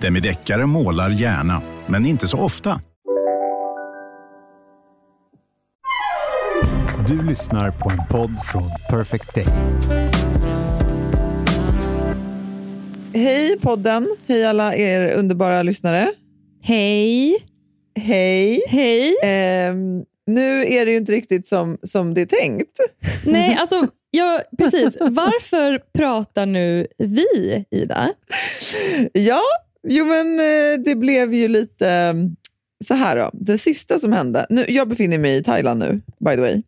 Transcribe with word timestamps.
Demideckare 0.00 0.66
målar 0.66 1.10
gärna, 1.10 1.62
men 1.88 2.06
inte 2.06 2.28
så 2.28 2.38
ofta. 2.38 2.80
Du 7.08 7.22
lyssnar 7.22 7.70
på 7.70 7.90
en 7.90 8.06
podd 8.10 8.36
från 8.52 8.70
Perfect 8.90 9.34
Day. 9.34 9.46
Hej 13.14 13.58
podden. 13.60 14.16
Hej 14.28 14.44
alla 14.44 14.74
er 14.74 15.12
underbara 15.12 15.62
lyssnare. 15.62 16.08
Hej. 16.62 17.36
Hej. 17.98 18.62
Hej. 18.68 19.14
Ehm, 19.24 20.04
nu 20.26 20.64
är 20.64 20.86
det 20.86 20.90
ju 20.90 20.96
inte 20.96 21.12
riktigt 21.12 21.46
som, 21.46 21.78
som 21.82 22.14
det 22.14 22.20
är 22.20 22.26
tänkt. 22.26 22.80
Nej, 23.26 23.56
alltså, 23.60 23.86
ja, 24.10 24.40
precis. 24.58 24.96
Varför 25.00 25.78
pratar 25.98 26.46
nu 26.46 26.86
vi, 26.98 27.64
Ida? 27.70 28.12
Ja, 29.12 29.42
jo 29.88 30.04
men 30.04 30.40
eh, 30.40 30.80
det 30.84 30.94
blev 30.94 31.34
ju 31.34 31.48
lite 31.48 31.90
eh, 31.90 32.14
så 32.84 32.94
här 32.94 33.16
då. 33.16 33.30
Det 33.32 33.58
sista 33.58 33.98
som 33.98 34.12
hände. 34.12 34.46
Nu, 34.50 34.64
jag 34.68 34.88
befinner 34.88 35.18
mig 35.18 35.36
i 35.36 35.42
Thailand 35.42 35.80
nu, 35.80 36.00
by 36.18 36.34
the 36.34 36.40
way. 36.40 36.62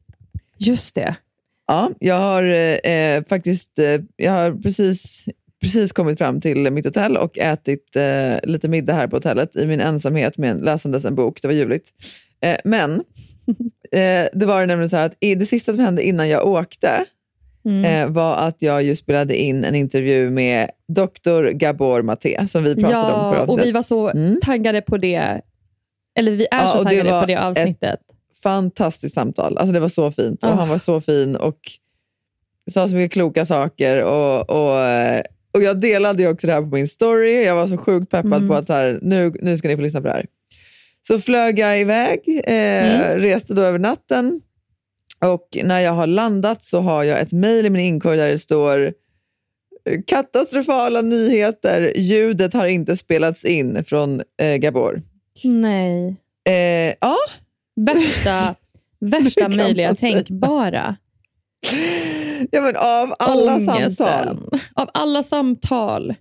Just 0.59 0.95
det. 0.95 1.17
Ja, 1.67 1.91
jag 1.98 2.20
har 2.20 2.42
eh, 2.89 3.25
faktiskt 3.25 3.78
eh, 3.78 4.00
jag 4.17 4.33
har 4.33 4.53
precis, 4.62 5.28
precis 5.61 5.92
kommit 5.92 6.19
fram 6.19 6.41
till 6.41 6.70
mitt 6.70 6.84
hotell 6.84 7.17
och 7.17 7.39
ätit 7.39 7.97
eh, 7.97 8.50
lite 8.50 8.69
middag 8.69 8.95
här 8.95 9.06
på 9.06 9.17
hotellet 9.17 9.56
i 9.56 9.67
min 9.67 9.81
ensamhet 9.81 10.39
med 10.39 10.65
läsandes 10.65 11.05
en 11.05 11.15
bok. 11.15 11.42
Det 11.42 11.48
var 11.48 11.55
ljuvligt. 11.55 11.91
Eh, 12.41 12.56
men 12.65 12.91
eh, 13.92 14.28
det 14.33 14.47
var 14.47 14.67
nämligen 14.67 14.91
så 14.91 14.97
här 14.97 15.06
att 15.06 15.17
i, 15.20 15.34
det 15.34 15.47
sista 15.47 15.72
som 15.72 15.84
hände 15.84 16.03
innan 16.03 16.28
jag 16.28 16.47
åkte 16.47 17.05
Mm. 17.65 17.85
eh, 17.85 18.13
var 18.15 18.35
att 18.37 18.63
jag 18.63 18.83
just 18.83 19.03
spelade 19.03 19.37
in 19.37 19.65
en 19.65 19.75
intervju 19.75 20.31
med 20.31 20.71
Dr. 20.89 21.51
Gabor 21.51 22.03
Maté 22.03 22.49
som 22.49 22.65
vi 22.65 22.75
pratade 22.77 22.97
om 23.13 23.21
förra 23.21 23.21
Ja, 23.21 23.31
och 23.31 23.37
avsnittet. 23.43 23.67
vi 23.67 23.73
var 23.73 23.83
så 23.83 24.11
Mm. 24.11 24.41
taggade 24.43 24.81
på 24.83 24.97
det. 24.97 25.41
Eller 26.19 26.33
vi 26.33 26.45
är 26.51 26.61
Ja, 26.61 26.67
så 26.69 26.79
det 26.79 26.85
taggade 26.85 27.11
var 27.11 27.21
på 27.21 27.27
det 27.27 27.37
avsnittet. 27.37 28.01
fantastiskt 28.43 29.15
samtal. 29.15 29.59
Alltså 29.59 29.73
det 29.73 29.81
var 29.81 29.89
så 29.89 30.11
fint 30.11 30.43
och 30.45 30.51
Ah. 30.51 30.53
han 30.55 30.69
var 30.69 30.79
så 30.79 31.01
fin 31.01 31.37
och 31.37 31.59
sa 32.71 32.89
så 32.89 32.95
mycket 32.95 33.13
kloka 33.13 33.45
saker. 33.45 34.03
Och, 34.03 34.51
och, 34.51 34.77
och 35.55 35.63
Jag 35.63 35.81
delade 35.81 36.23
ju 36.23 36.29
också 36.29 36.47
det 36.47 36.53
här 36.53 36.61
på 36.63 36.67
min 36.77 36.89
story. 36.89 37.45
Jag 37.45 37.55
var 37.55 37.67
så 37.67 37.77
sjukt 37.77 38.11
peppad 38.11 38.35
Mm. 38.35 38.49
på 38.49 38.55
att 38.55 38.67
så 38.67 38.73
här, 38.73 38.99
nu, 39.03 39.33
nu 39.43 39.57
ska 39.57 39.69
ni 39.69 39.77
få 39.77 39.83
lyssna 39.83 40.01
på 40.01 40.07
det 40.07 40.13
här. 40.13 40.27
Så 41.09 41.21
flög 41.21 41.59
jag 41.59 41.81
iväg, 41.81 42.21
eh, 42.45 43.05
Mm. 43.05 43.19
reste 43.21 43.55
då 43.55 43.63
över 43.63 43.79
natten 43.79 44.41
och 45.25 45.59
när 45.65 45.81
jag 45.81 45.92
har 45.92 46.06
landat 46.06 46.62
så 46.62 46.81
har 46.81 47.05
jag 47.05 47.20
ett 47.20 47.33
mejl 47.33 47.67
i 47.67 47.70
min 47.70 47.84
inkorg 47.84 48.17
där 48.17 48.28
det 48.28 48.39
står 48.39 48.92
katastrofala 50.06 51.03
nyheter. 51.03 51.92
Ljudet 51.97 52.55
har 52.55 52.67
inte 52.67 52.97
spelats 52.97 53.45
in 53.45 53.84
från 53.84 54.23
eh, 54.43 54.56
Gabor. 54.56 55.03
Nej. 55.45 56.17
Eh, 56.48 56.95
ja, 57.00 57.17
Värsta, 57.77 58.55
värsta 59.00 59.49
möjliga 59.49 59.94
tänkbara. 59.94 60.97
ja, 62.50 62.60
men 62.60 62.77
av 62.77 63.15
alla 63.19 63.54
Ångesten. 63.54 63.91
samtal. 63.91 64.60
Av 64.75 64.91
alla 64.94 65.22
samtal. 65.22 66.15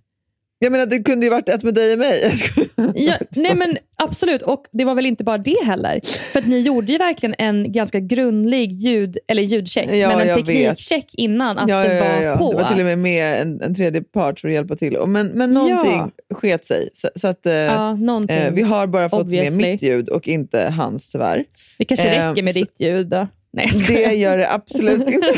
Jag 0.63 0.72
menar, 0.72 0.85
det 0.85 0.99
kunde 0.99 1.25
ju 1.25 1.29
varit 1.29 1.49
ett 1.49 1.63
med 1.63 1.73
dig 1.73 1.94
och 1.94 1.99
mig. 1.99 2.33
Ja, 2.95 3.13
nej 3.29 3.55
men 3.55 3.77
Absolut, 4.03 4.41
och 4.41 4.66
det 4.72 4.85
var 4.85 4.95
väl 4.95 5.05
inte 5.05 5.23
bara 5.23 5.38
det 5.38 5.66
heller. 5.66 6.01
För 6.31 6.39
att 6.39 6.47
ni 6.47 6.59
gjorde 6.59 6.91
ju 6.91 6.97
verkligen 6.97 7.35
en 7.38 7.72
ganska 7.72 7.99
grundlig 7.99 8.71
ljud, 8.71 9.17
eller 9.27 9.44
ljudcheck, 9.44 9.89
Ja, 9.94 10.17
men 10.17 10.29
en 10.29 10.35
teknikcheck 10.35 11.05
innan 11.13 11.57
att 11.57 11.69
ja, 11.69 11.83
det 11.83 11.95
ja, 11.95 12.03
var 12.03 12.09
ja, 12.09 12.21
ja. 12.21 12.38
på. 12.38 12.51
Det 12.51 12.57
var 12.63 12.69
till 12.69 12.79
och 12.79 12.85
med 12.85 12.97
med 12.97 13.41
en, 13.41 13.61
en 13.61 13.75
tredje 13.75 14.01
part 14.01 14.39
för 14.39 14.47
att 14.47 14.53
hjälpa 14.53 14.75
till. 14.75 14.97
Men, 15.07 15.27
men 15.27 15.53
någonting 15.53 16.11
sket 16.33 16.66
sig. 16.66 16.89
Så, 16.94 17.09
så 17.16 17.27
att, 17.27 17.45
eh, 17.45 17.53
ja, 17.53 17.97
eh, 18.29 18.53
vi 18.53 18.61
har 18.61 18.88
bara 18.88 19.09
fått 19.09 19.21
obviously. 19.21 19.61
med 19.61 19.71
mitt 19.71 19.83
ljud 19.83 20.09
och 20.09 20.27
inte 20.27 20.69
hans 20.69 21.09
tyvärr. 21.09 21.45
det 21.77 21.85
kanske 21.85 22.09
eh, 22.09 22.29
räcker 22.29 22.44
med 22.44 22.53
så- 22.53 22.59
ditt 22.59 22.75
ljud 22.79 23.07
då. 23.07 23.27
Nej, 23.53 23.67
jag 23.72 23.84
skojar. 23.85 24.09
Det 24.09 24.16
gör 24.16 24.38
det 24.38 24.51
absolut 24.53 25.07
inte, 25.07 25.34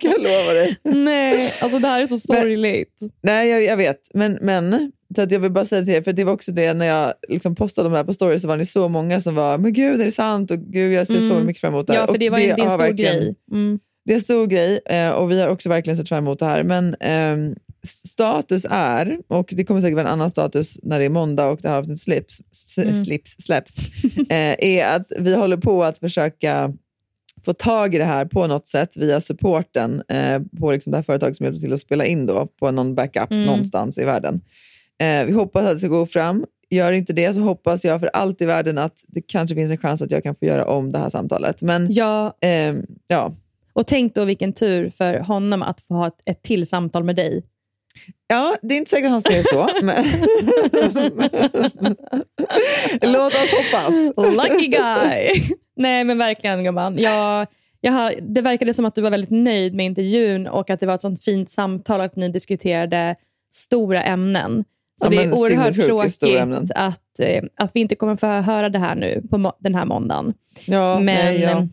kan 0.00 0.10
jag 0.10 0.20
lova 0.22 0.52
dig. 0.52 0.76
Nej, 0.84 1.52
alltså 1.60 1.78
det 1.78 1.88
här 1.88 2.02
är 2.02 2.06
så 2.06 2.18
sorgligt. 2.18 2.98
Nej, 3.22 3.48
jag, 3.50 3.64
jag 3.64 3.76
vet. 3.76 4.00
Men, 4.14 4.38
men 4.40 4.92
så 5.16 5.22
att 5.22 5.30
jag 5.32 5.40
vill 5.40 5.50
bara 5.52 5.64
säga 5.64 5.82
till 5.84 5.94
er, 5.94 6.02
för 6.02 6.12
det 6.12 6.24
var 6.24 6.32
också 6.32 6.52
det 6.52 6.74
när 6.74 6.86
jag 6.86 7.12
liksom 7.28 7.54
postade 7.54 7.88
de 7.88 7.94
här 7.96 8.04
på 8.04 8.12
story 8.12 8.38
så 8.38 8.48
var 8.48 8.56
ni 8.56 8.66
så 8.66 8.88
många 8.88 9.20
som 9.20 9.34
var 9.34 9.58
men 9.58 9.72
gud 9.72 10.00
är 10.00 10.04
det 10.04 10.10
sant? 10.10 10.50
Och 10.50 10.58
gud 10.58 10.92
jag 10.92 11.06
ser 11.06 11.20
så 11.20 11.32
Mm. 11.32 11.46
mycket 11.46 11.60
fram 11.60 11.74
emot 11.74 11.86
det 11.86 11.92
här. 11.92 12.00
Ja, 12.00 12.06
för 12.06 12.18
det 12.18 12.30
var 12.30 12.38
en, 12.38 12.44
det 12.44 12.50
är 12.50 12.64
en 12.64 12.70
har 12.70 12.78
stor 12.78 12.92
grej. 12.94 13.34
Mm. 13.52 13.78
Det 14.04 14.12
är 14.12 14.16
en 14.16 14.20
stor 14.22 14.46
grej 14.46 14.80
eh, 14.86 15.10
och 15.10 15.30
vi 15.30 15.40
har 15.40 15.48
också 15.48 15.68
verkligen 15.68 15.96
sett 15.96 16.08
fram 16.08 16.18
emot 16.24 16.38
det 16.38 16.46
här. 16.46 16.62
Men 16.62 16.96
s- 17.84 18.08
status 18.10 18.66
är, 18.70 19.18
och 19.28 19.48
det 19.56 19.64
kommer 19.64 19.80
säkert 19.80 19.94
vara 19.94 20.06
en 20.06 20.12
annan 20.12 20.30
status 20.30 20.78
när 20.82 20.98
det 20.98 21.04
är 21.04 21.08
måndag 21.08 21.46
och 21.46 21.58
det 21.62 21.68
här 21.68 21.76
avsnittet 21.76 22.00
slips, 22.00 22.40
Mm. 22.78 23.04
slips, 23.04 23.36
släpps, 23.38 23.76
eh, 24.30 24.54
är 24.58 24.86
att 24.86 25.12
vi 25.18 25.34
håller 25.34 25.56
på 25.56 25.84
att 25.84 25.98
försöka 25.98 26.72
få 27.46 27.52
tag 27.54 27.94
i 27.94 27.98
det 27.98 28.04
här 28.04 28.24
på 28.24 28.46
något 28.46 28.68
sätt 28.68 28.96
via 28.96 29.20
supporten 29.20 30.02
eh, 30.08 30.40
på 30.60 30.72
liksom 30.72 30.90
det 30.90 30.98
här 30.98 31.02
företaget 31.02 31.36
som 31.36 31.44
hjälper 31.44 31.60
till 31.60 31.72
att 31.72 31.80
spela 31.80 32.04
in 32.04 32.26
då, 32.26 32.46
på 32.46 32.70
någon 32.70 32.94
backup 32.94 33.30
Mm. 33.30 33.44
någonstans 33.44 33.98
i 33.98 34.04
världen. 34.04 34.40
Eh, 34.98 35.26
vi 35.26 35.32
hoppas 35.32 35.64
att 35.64 35.72
det 35.72 35.78
ska 35.78 35.88
gå 35.88 36.06
fram. 36.06 36.44
Gör 36.70 36.92
inte 36.92 37.12
det 37.12 37.34
så 37.34 37.40
hoppas 37.40 37.84
jag 37.84 38.00
för 38.00 38.10
allt 38.12 38.42
i 38.42 38.46
världen 38.46 38.78
att 38.78 39.04
det 39.08 39.20
kanske 39.20 39.56
finns 39.56 39.70
en 39.70 39.78
chans 39.78 40.02
att 40.02 40.10
jag 40.10 40.22
kan 40.22 40.34
få 40.34 40.44
göra 40.44 40.64
om 40.66 40.92
det 40.92 40.98
här 40.98 41.10
samtalet. 41.10 41.62
Men 41.62 41.86
Ja, 41.90 42.36
ehm, 42.40 42.86
ja, 43.06 43.32
och 43.72 43.86
tänk 43.86 44.14
då 44.14 44.24
vilken 44.24 44.52
tur 44.52 44.90
för 44.90 45.18
honom 45.18 45.62
att 45.62 45.80
få 45.80 45.94
ha 45.94 46.06
ett, 46.06 46.20
ett 46.24 46.42
till 46.42 46.66
samtal 46.66 47.04
med 47.04 47.16
dig. 47.16 47.44
Ja, 48.28 48.56
det 48.62 48.74
är 48.74 48.78
inte 48.78 48.90
säkert 48.90 49.06
att 49.06 49.12
han 49.12 49.22
det 49.22 49.44
så. 49.44 49.68
Men... 49.82 50.04
Låt 53.12 53.32
oss 53.32 53.50
hoppas. 53.50 53.90
Lucky 54.36 54.66
guy! 54.66 55.56
Nej 55.76 56.04
men 56.04 56.18
verkligen 56.18 56.64
gumman. 56.64 56.98
Jag, 56.98 57.46
jag 57.80 57.92
har, 57.92 58.14
det 58.22 58.40
verkade 58.40 58.74
som 58.74 58.84
att 58.84 58.94
du 58.94 59.00
var 59.00 59.10
väldigt 59.10 59.30
nöjd 59.30 59.74
med 59.74 59.86
intervjun 59.86 60.46
och 60.46 60.70
att 60.70 60.80
det 60.80 60.86
var 60.86 60.94
ett 60.94 61.00
sånt 61.00 61.22
fint 61.24 61.50
samtal 61.50 62.00
att 62.00 62.16
ni 62.16 62.28
diskuterade 62.28 63.16
stora 63.52 64.02
ämnen. 64.02 64.64
Ja, 65.00 65.06
Och 65.06 65.10
det 65.12 65.22
är 65.22 65.32
oerhört 65.34 65.74
tråkigt 65.74 66.70
att, 66.74 67.20
eh, 67.20 67.44
att 67.56 67.70
vi 67.74 67.80
inte 67.80 67.94
kommer 67.94 68.16
få 68.16 68.26
höra 68.26 68.68
det 68.68 68.78
här 68.78 68.94
nu 68.94 69.22
på 69.30 69.52
den 69.58 69.74
här 69.74 69.84
måndagen. 69.84 70.34
Ja, 70.66 70.98
Men- 71.00 71.04
nej, 71.04 71.40
ja. 71.40 71.66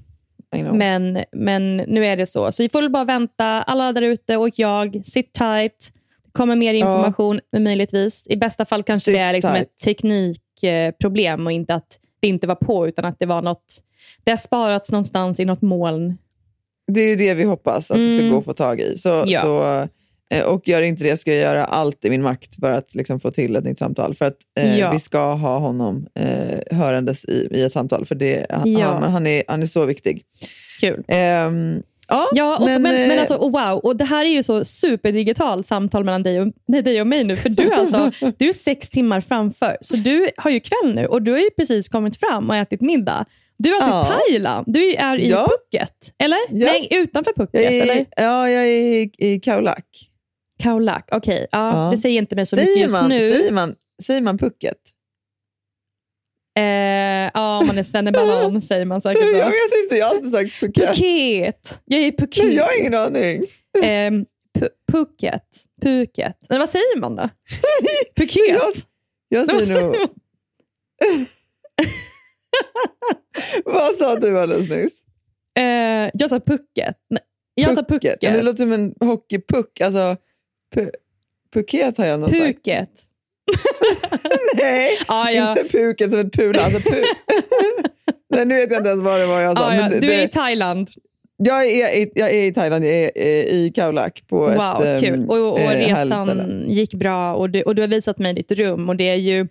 Know. 0.62 0.76
Men, 0.76 1.24
men 1.32 1.78
nu 1.78 2.06
är 2.06 2.18
det 2.18 2.26
så. 2.26 2.52
Så 2.52 2.64
vi 2.64 2.70
får 2.70 2.82
väl 2.82 2.90
bara 2.92 3.04
vänta. 3.06 3.46
Alla 3.46 3.92
där 3.94 4.02
ute 4.02 4.38
och 4.38 4.50
jag, 4.56 5.02
sit 5.06 5.34
tight. 5.34 5.92
Det 6.26 6.32
kommer 6.32 6.56
mer 6.56 6.74
information 6.74 7.40
möjligtvis. 7.58 8.28
I 8.30 8.38
bästa 8.38 8.66
fall 8.66 8.84
kanske 8.84 9.12
Sit 9.12 9.14
det 9.16 9.20
är 9.20 9.34
liksom 9.34 9.54
tight. 9.54 9.64
ett 9.64 9.78
teknikproblem 9.84 11.46
och 11.46 11.52
inte 11.52 11.76
att 11.76 12.00
det 12.24 12.28
inte 12.28 12.48
var 12.48 12.56
på 12.56 12.88
utan 12.88 13.06
att 13.06 13.16
det 13.20 13.26
var 13.26 13.42
något 13.42 13.84
det 14.24 14.32
har 14.32 14.38
sparats 14.38 14.92
någonstans 14.92 15.40
i 15.40 15.46
något 15.46 15.62
moln. 15.62 16.18
Det 16.92 17.02
är 17.02 17.10
ju 17.10 17.16
det 17.16 17.34
vi 17.34 17.44
hoppas 17.44 17.92
att 17.92 17.98
det 17.98 18.10
ska 18.16 18.20
Mm. 18.20 18.32
gå 18.32 18.38
att 18.40 18.46
få 18.46 18.54
tag 18.54 18.80
i. 18.80 18.98
Så, 18.98 19.24
Ja. 19.28 19.42
så, 19.42 19.88
eh, 20.38 20.46
och 20.46 20.68
gör 20.68 20.82
inte 20.82 21.04
det 21.04 21.18
ska 21.18 21.34
jag 21.34 21.42
göra 21.42 21.66
allt 21.66 22.06
i 22.06 22.10
min 22.10 22.22
makt 22.22 22.56
för 22.60 22.72
att 22.72 22.96
liksom 22.96 23.20
få 23.20 23.32
till 23.32 23.56
ett 23.56 23.64
nytt 23.64 23.78
samtal. 23.78 24.16
För 24.16 24.26
att 24.26 24.38
eh, 24.60 24.80
Ja. 24.80 24.92
vi 24.92 25.00
ska 25.00 25.34
ha 25.34 25.58
honom 25.58 26.08
eh, 26.20 26.78
hörandes 26.78 27.26
i, 27.26 27.48
i 27.52 27.62
ett 27.64 27.72
samtal. 27.72 28.06
För 28.06 28.16
det, 28.16 28.46
han, 28.50 28.72
Ja. 28.72 28.86
han, 28.88 29.12
han, 29.12 29.28
är, 29.28 29.44
han 29.48 29.62
är 29.62 29.66
så 29.66 29.86
viktig. 29.86 30.24
Kul. 30.80 31.04
Ehm, 31.08 31.84
ja, 32.08 32.30
Ja, 32.34 32.58
och, 32.58 32.66
men, 32.66 32.82
men, 32.82 33.12
eh, 33.12 33.20
alltså, 33.20 33.36
och 33.36 33.52
wow, 33.52 33.80
och 33.84 33.96
det 33.98 34.04
här 34.06 34.26
är 34.26 34.30
ju 34.30 34.44
så 34.44 34.66
superdigitalt 34.66 35.68
samtal 35.68 36.04
mellan 36.04 36.24
dig 36.24 36.42
och, 36.42 36.48
nej, 36.68 36.82
dig 36.82 37.02
och 37.02 37.08
mig 37.08 37.24
nu. 37.24 37.36
För 37.36 37.50
du, 37.50 37.64
är 37.64 37.76
alltså, 37.76 38.12
du 38.38 38.50
är 38.50 38.54
sex 38.54 38.90
timmar 38.90 39.22
framför, 39.22 39.78
så 39.82 39.96
du 39.96 40.30
har 40.38 40.52
ju 40.52 40.60
kväll 40.60 40.96
nu 40.96 41.06
och 41.06 41.22
du 41.22 41.32
har 41.32 41.40
ju 41.40 41.50
precis 41.50 41.90
kommit 41.90 42.20
fram 42.20 42.50
och 42.50 42.56
ätit 42.56 42.82
middag. 42.82 43.26
Du 43.58 43.70
är 43.70 43.76
alltså 43.76 43.90
Ja. 43.90 44.06
i 44.28 44.32
Thailand, 44.32 44.66
du 44.68 44.96
är 44.96 45.18
i 45.20 45.30
Ja. 45.30 45.48
Phuket, 45.72 46.14
eller? 46.24 46.38
Ja. 46.52 46.66
Nej, 46.66 46.88
utanför 46.92 47.34
Phuket, 47.34 47.62
är, 47.62 47.82
eller? 47.84 47.96
i- 48.02 48.06
Ja, 48.18 48.50
jag 48.50 48.64
är 48.64 48.68
i, 48.68 49.12
i 49.18 49.40
Khao 49.40 49.60
Lak. 49.62 49.86
Khao 50.64 50.80
Lak, 50.80 51.10
okej. 51.12 51.48
Ja, 51.52 51.84
Ja. 51.86 51.92
Det 51.92 51.98
säger 51.98 52.18
inte 52.18 52.36
mig 52.36 52.46
så 52.46 52.56
mycket 52.56 52.68
Säger 52.70 52.82
just 52.82 52.94
man, 52.94 53.10
nu. 53.10 53.20
säger, 53.32 53.52
man, 53.52 53.76
säger 54.04 54.22
man 54.22 54.38
Phuket? 54.38 54.78
Eh, 56.56 57.32
ja, 57.34 57.58
om 57.60 57.68
man 57.68 57.78
är 57.78 57.84
svennebanan 57.84 58.62
säger 58.70 58.86
man 58.86 59.02
säkert 59.02 59.22
Jag 59.22 59.30
så. 59.44 59.50
vet 59.50 59.84
inte, 59.84 59.96
jag 59.96 60.06
har 60.06 60.16
alltid 60.16 60.32
sagt 60.32 60.60
Phuket. 60.60 60.88
Phuket! 60.88 61.80
Jag 61.86 62.00
är 62.02 62.06
i 62.08 62.12
Phuket. 62.12 62.44
Nej, 62.46 62.56
jag 62.56 62.66
har 62.66 62.80
ingen 62.80 62.94
aning. 62.94 63.44
Ehm, 63.84 64.26
Pu- 64.60 64.70
Phuket. 64.92 65.44
Phuket. 65.82 66.38
Men 66.50 66.60
vad 66.60 66.70
säger 66.70 67.00
man 67.00 67.16
då? 67.16 67.30
Phuket? 68.16 68.48
Jag, 68.50 68.72
Jag 69.30 69.66
säger 69.66 69.82
nog... 69.82 69.96
Vad 73.66 73.96
sa 73.96 74.16
du 74.16 74.40
alldeles 74.40 74.70
nyss? 74.70 74.94
Eh, 75.60 76.10
jag 76.14 76.30
sa 76.30 76.40
pucket. 76.40 76.96
Nej, 77.10 77.22
Jag 77.56 77.76
sa 77.76 77.84
pucket. 77.84 78.22
Men 78.22 78.34
det 78.34 78.42
låter 78.42 78.58
som 78.58 78.72
en 78.74 78.96
hockeypuck. 79.00 79.82
Alltså, 79.82 80.18
pu 80.76 80.90
puket 81.54 81.98
har 81.98 82.06
jag 82.06 82.20
nog 82.20 82.30
sagt. 82.30 82.42
Puket. 82.42 82.90
Nej, 84.56 84.90
Ah, 85.08 85.30
ja. 85.30 85.50
inte 85.50 85.64
puket 85.78 86.12
som 86.12 86.20
ett 86.20 86.34
pula. 86.34 86.62
Alltså, 86.62 86.92
pu 86.92 87.04
Nej, 88.36 88.46
nu 88.46 88.56
vet 88.56 88.72
jag 88.72 88.80
inte 88.80 88.90
ens 88.90 89.04
vad 89.04 89.20
det 89.20 89.26
var 89.26 89.42
jag 89.42 89.58
sa. 89.58 89.66
Ah, 89.66 89.76
ja. 89.76 89.82
men 89.82 89.92
det, 89.92 90.00
Du 90.00 90.14
är 90.14 90.24
i 90.24 90.28
Thailand. 90.30 90.90
jag, 91.38 91.66
är, 91.66 91.98
i- 91.98 92.12
jag 92.16 92.32
är 92.34 92.44
i 92.44 92.54
Thailand, 92.54 92.86
jag 92.86 92.94
är 92.94 93.12
eh, 93.16 93.26
i 93.26 93.72
Khao 93.76 93.92
Lak 93.92 94.24
på 94.30 94.38
Wow, 94.40 94.84
ett 94.84 95.00
kul. 95.02 95.14
ehm, 95.14 95.30
Och, 95.30 95.38
och 95.54 95.60
eh, 95.60 95.66
härligt 95.70 95.96
ställe. 95.98 96.16
resan 96.16 96.70
gick 96.70 96.94
bra 96.94 97.34
och 97.36 97.50
du, 97.50 97.62
och 97.64 97.76
du 97.76 97.82
har 97.82 97.88
visat 97.90 98.18
mig 98.18 98.34
ditt 98.34 98.52
rum 98.52 98.90
och 98.90 98.96
det 98.96 99.10
är 99.10 99.16
ju 99.16 99.48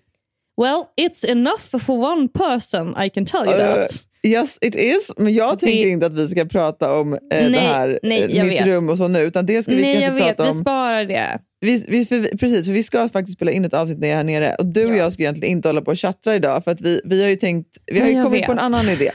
Well, 0.62 0.85
it's 1.00 1.31
enough 1.31 1.79
for 1.87 1.99
one 2.12 2.29
person, 2.29 2.97
I 3.05 3.11
can 3.11 3.25
tell 3.27 3.44
you 3.47 3.55
Eh, 3.61 3.75
that. 3.75 3.91
Yes 4.27 4.59
it 4.61 4.77
is, 4.77 5.13
men 5.17 5.35
jag 5.35 5.51
Det- 5.57 5.67
tänker 5.67 5.87
inte 5.89 6.07
att 6.07 6.15
vi 6.15 6.29
ska 6.29 6.45
prata 6.45 6.95
om 7.01 7.13
eh, 7.13 7.19
det 7.31 7.49
Nej, 7.49 7.61
här, 7.61 8.01
nej, 8.03 8.39
eh, 8.39 8.45
mitt 8.45 8.53
vet. 8.61 8.67
rum 8.67 8.89
och 8.91 8.97
så 8.99 9.09
nu, 9.09 9.19
utan 9.19 9.47
det 9.47 9.63
ska 9.63 9.75
vi 9.75 9.83
Nej, 9.83 9.95
jag 9.95 10.03
kanske 10.05 10.25
vet. 10.27 10.37
prata 10.37 10.43
Vi 10.43 10.51
om. 10.51 10.59
sparar 10.59 11.05
det. 11.05 11.39
Vi, 11.61 11.85
vi, 11.89 12.05
för, 12.07 12.19
vi- 12.19 12.39
precis, 12.39 12.67
för 12.67 12.73
vi 12.73 12.83
ska 12.83 13.09
faktiskt 13.09 13.37
spela 13.39 13.51
in 13.53 13.65
ett 13.65 13.75
avsnitt 13.75 13.99
när 13.99 14.09
jag 14.09 14.13
är 14.13 14.17
här 14.17 14.25
nere 14.25 14.55
och 14.59 14.67
du 14.67 14.85
och 14.87 14.93
Ja. 14.93 14.97
jag 14.97 15.13
ska 15.13 15.23
egentligen 15.23 15.53
inte 15.57 15.69
hålla 15.69 15.81
på 15.81 15.91
och 15.91 15.99
chattra 15.99 16.37
idag 16.37 16.65
för 16.65 16.71
att 16.71 16.81
vi, 16.81 17.01
vi 17.05 17.23
har 17.23 17.29
ju 17.29 17.37
tänkt, 17.37 17.69
vi 17.87 18.01
har 18.01 18.09
Ja, 18.09 18.25
kommit 18.25 18.47
på 18.47 18.53
en 18.53 18.57
vet. 18.57 18.65
annan 18.65 18.89
idé. 18.89 19.11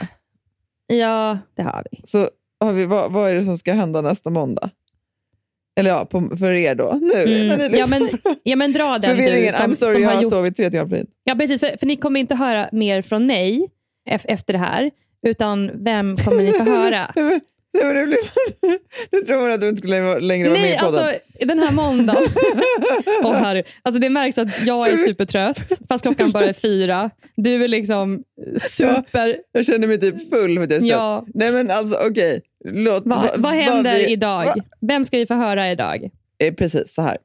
Ja, 0.86 1.38
det 1.56 1.62
har 1.62 1.84
vi. 1.90 2.00
Så 2.04 2.28
har 2.60 2.72
vi, 2.72 2.84
vad, 2.84 3.12
vad 3.12 3.30
är 3.30 3.34
det 3.34 3.44
som 3.44 3.58
ska 3.58 3.72
hända 3.72 4.00
nästa 4.00 4.30
måndag? 4.30 4.70
Eller 5.80 5.90
ja, 5.90 6.04
på, 6.04 6.20
för 6.38 6.50
er 6.50 6.74
då. 6.74 6.98
Nu, 7.00 7.22
Mm. 7.50 7.74
Ja, 7.78 7.86
men, 7.86 8.08
ja, 8.42 8.56
men 8.56 8.72
dra 8.72 8.98
den 8.98 9.16
du 9.16 9.52
som, 9.52 9.70
I'm 9.70 9.74
sorry, 9.74 9.92
som 9.92 10.02
jag 10.02 10.10
har 10.10 10.22
gjort 10.22 10.32
sovit 10.32 10.56
tre 10.56 10.70
timmar 10.70 10.86
på. 10.86 10.96
Ja, 11.24 11.34
precis. 11.34 11.60
För, 11.60 11.76
för 11.78 11.86
ni 11.86 11.96
kommer 11.96 12.20
inte 12.20 12.34
höra 12.34 12.68
mer 12.72 13.02
från 13.02 13.26
mig 13.26 13.68
efter 14.08 14.52
det 14.52 14.58
här. 14.58 14.90
Utan 15.26 15.84
vem 15.84 16.16
kommer 16.16 16.42
ni 16.42 16.52
få 16.52 16.64
höra? 16.70 17.12
Nej, 17.16 17.24
men- 17.24 17.40
nej, 17.74 17.94
det 17.94 18.06
blir, 18.06 18.18
nu 19.12 19.20
tror 19.20 19.40
man 19.40 19.52
att 19.52 19.60
du 19.60 19.68
inte 19.68 19.82
skulle 19.82 19.96
längre- 20.00 20.20
längre 20.20 20.48
vara 20.48 20.58
med 20.60 20.68
Nej, 20.68 20.76
i 20.76 20.78
podden. 20.78 21.04
alltså 21.04 21.20
den 21.46 21.58
här 21.58 21.72
måndagen. 21.72 22.22
Åh, 23.24 23.32
herre. 23.34 23.62
alltså, 23.82 24.00
det 24.00 24.08
märks 24.10 24.38
att 24.38 24.66
jag 24.66 24.88
är 24.88 24.96
supertrött, 24.96 25.72
fast 25.88 26.02
klockan 26.02 26.30
bara 26.30 26.44
är 26.44 26.52
fyra. 26.52 27.10
Du 27.36 27.64
är 27.64 27.68
liksom 27.68 28.22
super... 28.70 29.36
Jag 29.52 29.66
känner 29.66 29.88
mig 29.88 30.00
typ 30.00 30.30
full 30.30 30.56
för 30.56 30.64
att 30.64 30.70
jag 30.72 30.82
är 30.82 30.86
Ja. 30.86 31.24
Nej 31.34 31.52
men 31.52 31.70
alltså 31.70 31.98
okej, 32.10 32.42
låt... 32.68 33.06
Va, 33.06 33.16
va- 33.16 33.30
vad 33.36 33.52
händer 33.52 33.94
vi- 33.98 34.12
idag? 34.12 34.44
va- 34.44 34.54
Vem 34.80 35.04
ska 35.04 35.18
vi 35.18 35.26
få 35.26 35.34
höra 35.34 35.70
idag? 35.70 36.08
Eh, 36.38 36.54
Precis 36.54 36.94
så 36.94 37.02
här. 37.02 37.18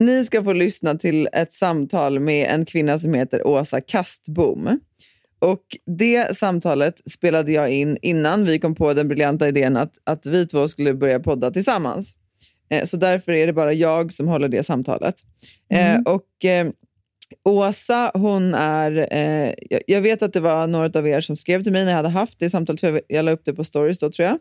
Ni 0.00 0.24
ska 0.24 0.44
få 0.44 0.52
lyssna 0.52 0.94
till 0.94 1.28
ett 1.32 1.52
samtal 1.52 2.20
med 2.20 2.48
en 2.50 2.64
kvinna 2.66 2.98
som 2.98 3.14
heter 3.14 3.46
Åsa 3.46 3.80
Kastbom. 3.80 4.80
Och 5.38 5.62
Det 5.98 6.36
samtalet 6.36 7.00
spelade 7.10 7.52
jag 7.52 7.70
in 7.70 7.98
innan 8.02 8.44
vi 8.44 8.58
kom 8.58 8.74
på 8.74 8.94
den 8.94 9.08
briljanta 9.08 9.48
idén 9.48 9.76
att, 9.76 9.92
att 10.04 10.26
vi 10.26 10.46
två 10.46 10.68
skulle 10.68 10.94
börja 10.94 11.20
podda 11.20 11.50
tillsammans. 11.50 12.16
Eh, 12.70 12.84
så 12.84 12.96
därför 12.96 13.32
är 13.32 13.46
det 13.46 13.52
bara 13.52 13.72
jag 13.72 14.12
som 14.12 14.28
håller 14.28 14.48
det 14.48 14.62
samtalet. 14.62 15.14
Eh, 15.70 15.98
och 16.04 16.44
eh, 16.44 16.68
Åsa, 17.44 18.10
hon 18.14 18.54
är... 18.54 19.08
Eh, 19.10 19.54
jag, 19.70 19.80
jag 19.86 20.00
vet 20.00 20.22
att 20.22 20.32
det 20.32 20.40
var 20.40 20.66
några 20.66 20.98
av 20.98 21.08
er 21.08 21.20
som 21.20 21.36
skrev 21.36 21.62
till 21.62 21.72
mig 21.72 21.84
när 21.84 21.90
jag 21.90 21.96
hade 21.96 22.08
haft 22.08 22.38
det 22.38 22.50
samtalet. 22.50 22.80
för 22.80 22.92
Jag 22.92 23.00
jag 23.08 23.24
la 23.24 23.30
upp 23.30 23.44
det 23.44 23.52
på 23.52 23.64
stories 23.64 23.98
då 23.98 24.10
tror 24.10 24.28
jag. 24.28 24.38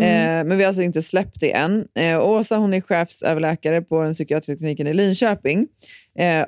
Eh, 0.00 0.44
men 0.44 0.56
vi 0.56 0.62
har 0.62 0.68
alltså 0.68 0.82
inte 0.82 1.02
släppt 1.02 1.40
det 1.40 1.52
än. 1.52 1.86
Eh, 1.94 2.28
Åsa 2.28 2.56
hon 2.56 2.74
är 2.74 2.80
chefsöverläkare 2.80 3.82
på 3.82 4.02
den 4.02 4.14
psykiatriska 4.14 4.56
kliniken 4.56 4.86
i 4.86 4.94
Linköping. 4.94 5.66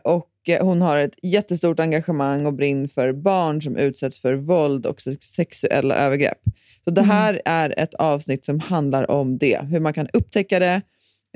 Och 0.03 0.29
hon 0.61 0.83
har 0.83 0.97
ett 0.99 1.15
jättestort 1.23 1.81
engagemang 1.81 2.47
och 2.47 2.55
brinn 2.55 2.89
för 2.89 3.13
barn 3.13 3.63
som 3.63 3.77
utsätts 3.77 4.21
för 4.21 4.35
våld 4.35 4.87
och 4.87 5.01
sex- 5.01 5.27
sexuella 5.27 5.95
övergrepp. 5.95 6.39
Så 6.85 6.91
det 6.91 7.03
här 7.03 7.43
är 7.45 7.75
ett 7.79 7.95
avsnitt 7.95 8.45
som 8.45 8.61
handlar 8.61 9.11
om 9.11 9.39
det. 9.39 9.61
Hur 9.71 9.81
man 9.81 9.93
kan 9.93 10.09
upptäcka 10.13 10.59
det, 10.59 10.83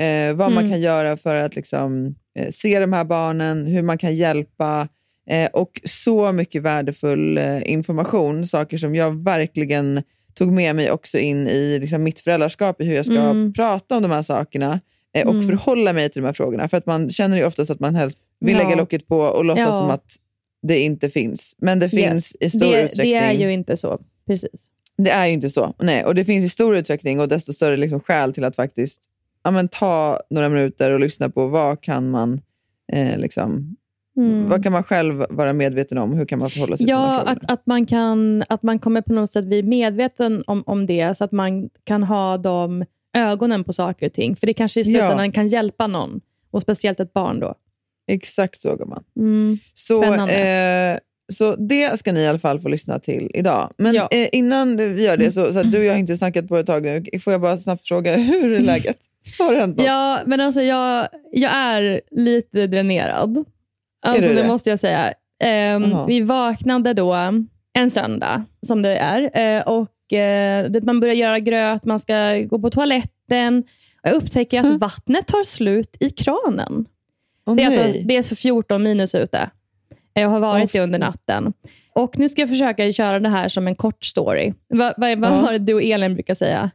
eh, 0.04 0.34
vad 0.34 0.52
man 0.52 0.70
kan 0.70 0.80
göra 0.80 1.16
för 1.16 1.34
att 1.34 1.56
liksom, 1.56 2.14
eh, 2.38 2.50
se 2.50 2.80
de 2.80 2.92
här 2.92 3.04
barnen, 3.04 3.66
hur 3.66 3.82
man 3.82 3.98
kan 3.98 4.14
hjälpa 4.16 4.88
eh, 5.30 5.50
och 5.52 5.80
så 5.84 6.32
mycket 6.32 6.62
värdefull 6.62 7.38
eh, 7.38 7.70
information. 7.72 8.46
Saker 8.46 8.78
som 8.78 8.94
jag 8.94 9.24
verkligen 9.24 10.02
tog 10.34 10.52
med 10.52 10.76
mig 10.76 10.90
också 10.90 11.18
in 11.18 11.48
i 11.48 11.78
liksom, 11.78 12.02
mitt 12.02 12.20
föräldraskap, 12.20 12.80
i 12.80 12.84
hur 12.84 12.94
jag 12.94 13.06
ska 13.06 13.14
Mm. 13.20 13.52
prata 13.52 13.96
om 13.96 14.02
de 14.02 14.10
här 14.10 14.22
sakerna 14.22 14.80
eh, 15.16 15.26
och 15.26 15.34
Mm. 15.34 15.46
förhålla 15.46 15.92
mig 15.92 16.10
till 16.10 16.22
de 16.22 16.26
här 16.26 16.32
frågorna. 16.32 16.68
För 16.68 16.76
att 16.76 16.86
man 16.86 17.10
känner 17.10 17.36
ju 17.36 17.44
oftast 17.44 17.70
att 17.70 17.80
man 17.80 17.94
helst 17.94 18.18
vill 18.40 18.56
Ja. 18.56 18.62
lägga 18.62 18.76
locket 18.76 19.08
på 19.08 19.18
och 19.18 19.44
låtsas 19.44 19.66
Ja. 19.66 19.78
som 19.78 19.90
att 19.90 20.16
det 20.62 20.80
inte 20.82 21.10
finns. 21.10 21.56
Men 21.58 21.78
det 21.78 21.88
finns 21.88 22.36
Yes. 22.40 22.54
i 22.54 22.58
stor 22.58 22.72
det, 22.72 22.82
utsträckning. 22.82 23.12
det 23.14 23.18
är 23.18 23.32
ju 23.32 23.52
inte 23.52 23.76
så. 23.76 23.98
Precis. 24.26 24.70
Det 24.98 25.10
är 25.10 25.26
ju 25.26 25.32
inte 25.32 25.48
så. 25.48 25.74
Nej, 25.78 26.04
och 26.04 26.14
det 26.14 26.24
finns 26.24 26.44
i 26.44 26.48
stor 26.48 26.76
utsträckning 26.76 27.20
och 27.20 27.28
desto 27.28 27.52
större 27.52 27.76
liksom 27.76 28.00
skäl 28.00 28.32
till 28.32 28.44
att 28.44 28.56
faktiskt 28.56 29.02
ja, 29.44 29.50
men, 29.50 29.68
ta 29.68 30.20
några 30.30 30.48
minuter 30.48 30.90
och 30.90 31.00
lyssna 31.00 31.28
på 31.30 31.46
vad 31.46 31.80
kan 31.80 32.10
man 32.10 32.40
eh, 32.92 33.18
liksom, 33.18 33.76
Mm. 34.18 34.48
vad 34.48 34.62
kan 34.62 34.72
man 34.72 34.82
själv 34.82 35.24
vara 35.30 35.52
medveten 35.52 35.98
om? 35.98 36.12
Hur 36.14 36.24
kan 36.26 36.38
man 36.38 36.50
förhålla 36.50 36.76
sig 36.76 36.86
till 36.86 36.90
Ja, 36.90 37.08
frågorna? 37.18 37.30
att, 37.30 37.50
att, 37.50 37.66
man 37.66 37.86
kan, 37.86 38.44
att 38.48 38.62
man 38.62 38.78
kommer 38.78 39.00
på 39.00 39.12
något 39.12 39.30
sätt 39.30 39.44
bli 39.44 39.62
medveten 39.62 40.44
om, 40.46 40.62
om 40.66 40.86
det, 40.86 41.16
så 41.16 41.24
att 41.24 41.32
man 41.32 41.68
kan 41.84 42.02
ha 42.02 42.36
de 42.36 42.84
ögonen 43.12 43.64
på 43.64 43.72
saker 43.72 44.06
och 44.06 44.12
ting. 44.12 44.36
För 44.36 44.46
det 44.46 44.54
kanske 44.54 44.80
i 44.80 44.84
slutändan 44.84 45.26
Ja. 45.26 45.32
kan 45.32 45.48
hjälpa 45.48 45.86
någon, 45.86 46.20
och 46.50 46.62
speciellt 46.62 47.00
ett 47.00 47.12
barn 47.12 47.40
då. 47.40 47.54
Exakt 48.06 48.60
så, 48.60 48.76
gumman. 48.76 49.04
Mm. 49.16 49.58
Så, 49.74 49.96
Spännande. 49.96 50.34
eh, 50.34 50.98
så 51.32 51.56
det 51.56 51.98
ska 51.98 52.12
ni 52.12 52.20
i 52.20 52.26
alla 52.26 52.38
fall 52.38 52.60
få 52.60 52.68
lyssna 52.68 52.98
till 52.98 53.30
idag. 53.34 53.70
Men 53.78 53.94
Ja. 53.94 54.08
eh, 54.10 54.28
innan 54.32 54.76
vi 54.76 55.04
gör 55.04 55.16
det, 55.16 55.32
så, 55.32 55.52
så 55.52 55.58
här, 55.58 55.64
du 55.64 55.78
och 55.78 55.84
jag 55.84 55.92
har 55.92 55.98
inte 55.98 56.16
snackat 56.16 56.48
på 56.48 56.56
ett 56.56 56.66
tag 56.66 56.82
nu. 56.82 57.04
Får 57.20 57.32
jag 57.32 57.40
bara 57.40 57.58
snabbt 57.58 57.88
fråga, 57.88 58.16
hur 58.16 58.52
är 58.52 58.60
läget? 58.60 58.98
Har 59.38 59.54
det 59.54 59.60
hänt 59.60 59.76
något? 59.76 59.86
Ja, 59.86 60.18
men 60.26 60.40
alltså 60.40 60.62
jag, 60.62 61.08
jag 61.32 61.52
är 61.54 62.00
lite 62.10 62.66
dränerad. 62.66 63.44
Alltså, 64.06 64.22
du 64.22 64.28
det, 64.34 64.42
det? 64.42 64.48
måste 64.48 64.70
jag 64.70 64.80
säga. 64.80 65.12
Jaha. 65.38 66.06
vi 66.06 66.20
vaknade 66.20 66.92
då 66.92 67.12
en 67.78 67.90
söndag, 67.90 68.44
som 68.66 68.82
det 68.82 68.96
är. 68.96 69.38
Eh, 69.56 69.62
och 69.62 70.12
eh, 70.12 70.70
Man 70.82 71.00
börjar 71.00 71.14
göra 71.14 71.38
gröt, 71.38 71.84
man 71.84 72.00
ska 72.00 72.38
gå 72.38 72.58
på 72.58 72.70
toaletten. 72.70 73.64
Jag 74.02 74.14
upptäcker 74.14 74.60
att 74.60 74.80
vattnet 74.80 75.26
tar 75.26 75.44
slut 75.44 75.96
i 76.00 76.10
kranen. 76.10 76.86
Åh, 77.46 77.56
Det 77.56 77.62
är, 77.62 77.66
alltså, 77.66 78.00
det 78.04 78.16
är 78.16 78.22
så 78.22 78.36
14 78.36 78.82
minus 78.82 79.14
ute. 79.14 79.50
Jag 80.12 80.28
har 80.28 80.40
varit 80.40 80.64
Åh, 80.64 80.68
det 80.72 80.80
under 80.80 80.98
natten. 80.98 81.52
Och 81.94 82.18
Nu 82.18 82.28
ska 82.28 82.42
jag 82.42 82.48
försöka 82.48 82.92
köra 82.92 83.20
det 83.20 83.28
här 83.28 83.48
som 83.48 83.66
en 83.66 83.74
kort 83.76 84.04
story. 84.04 84.52
Vad 84.68 84.94
vad 84.96 85.10
Ja. 85.10 85.16
var 85.16 85.52
det 85.52 85.58
du 85.58 85.74
och 85.74 85.82
Elin 85.82 86.14
brukar 86.14 86.34
säga? 86.34 86.70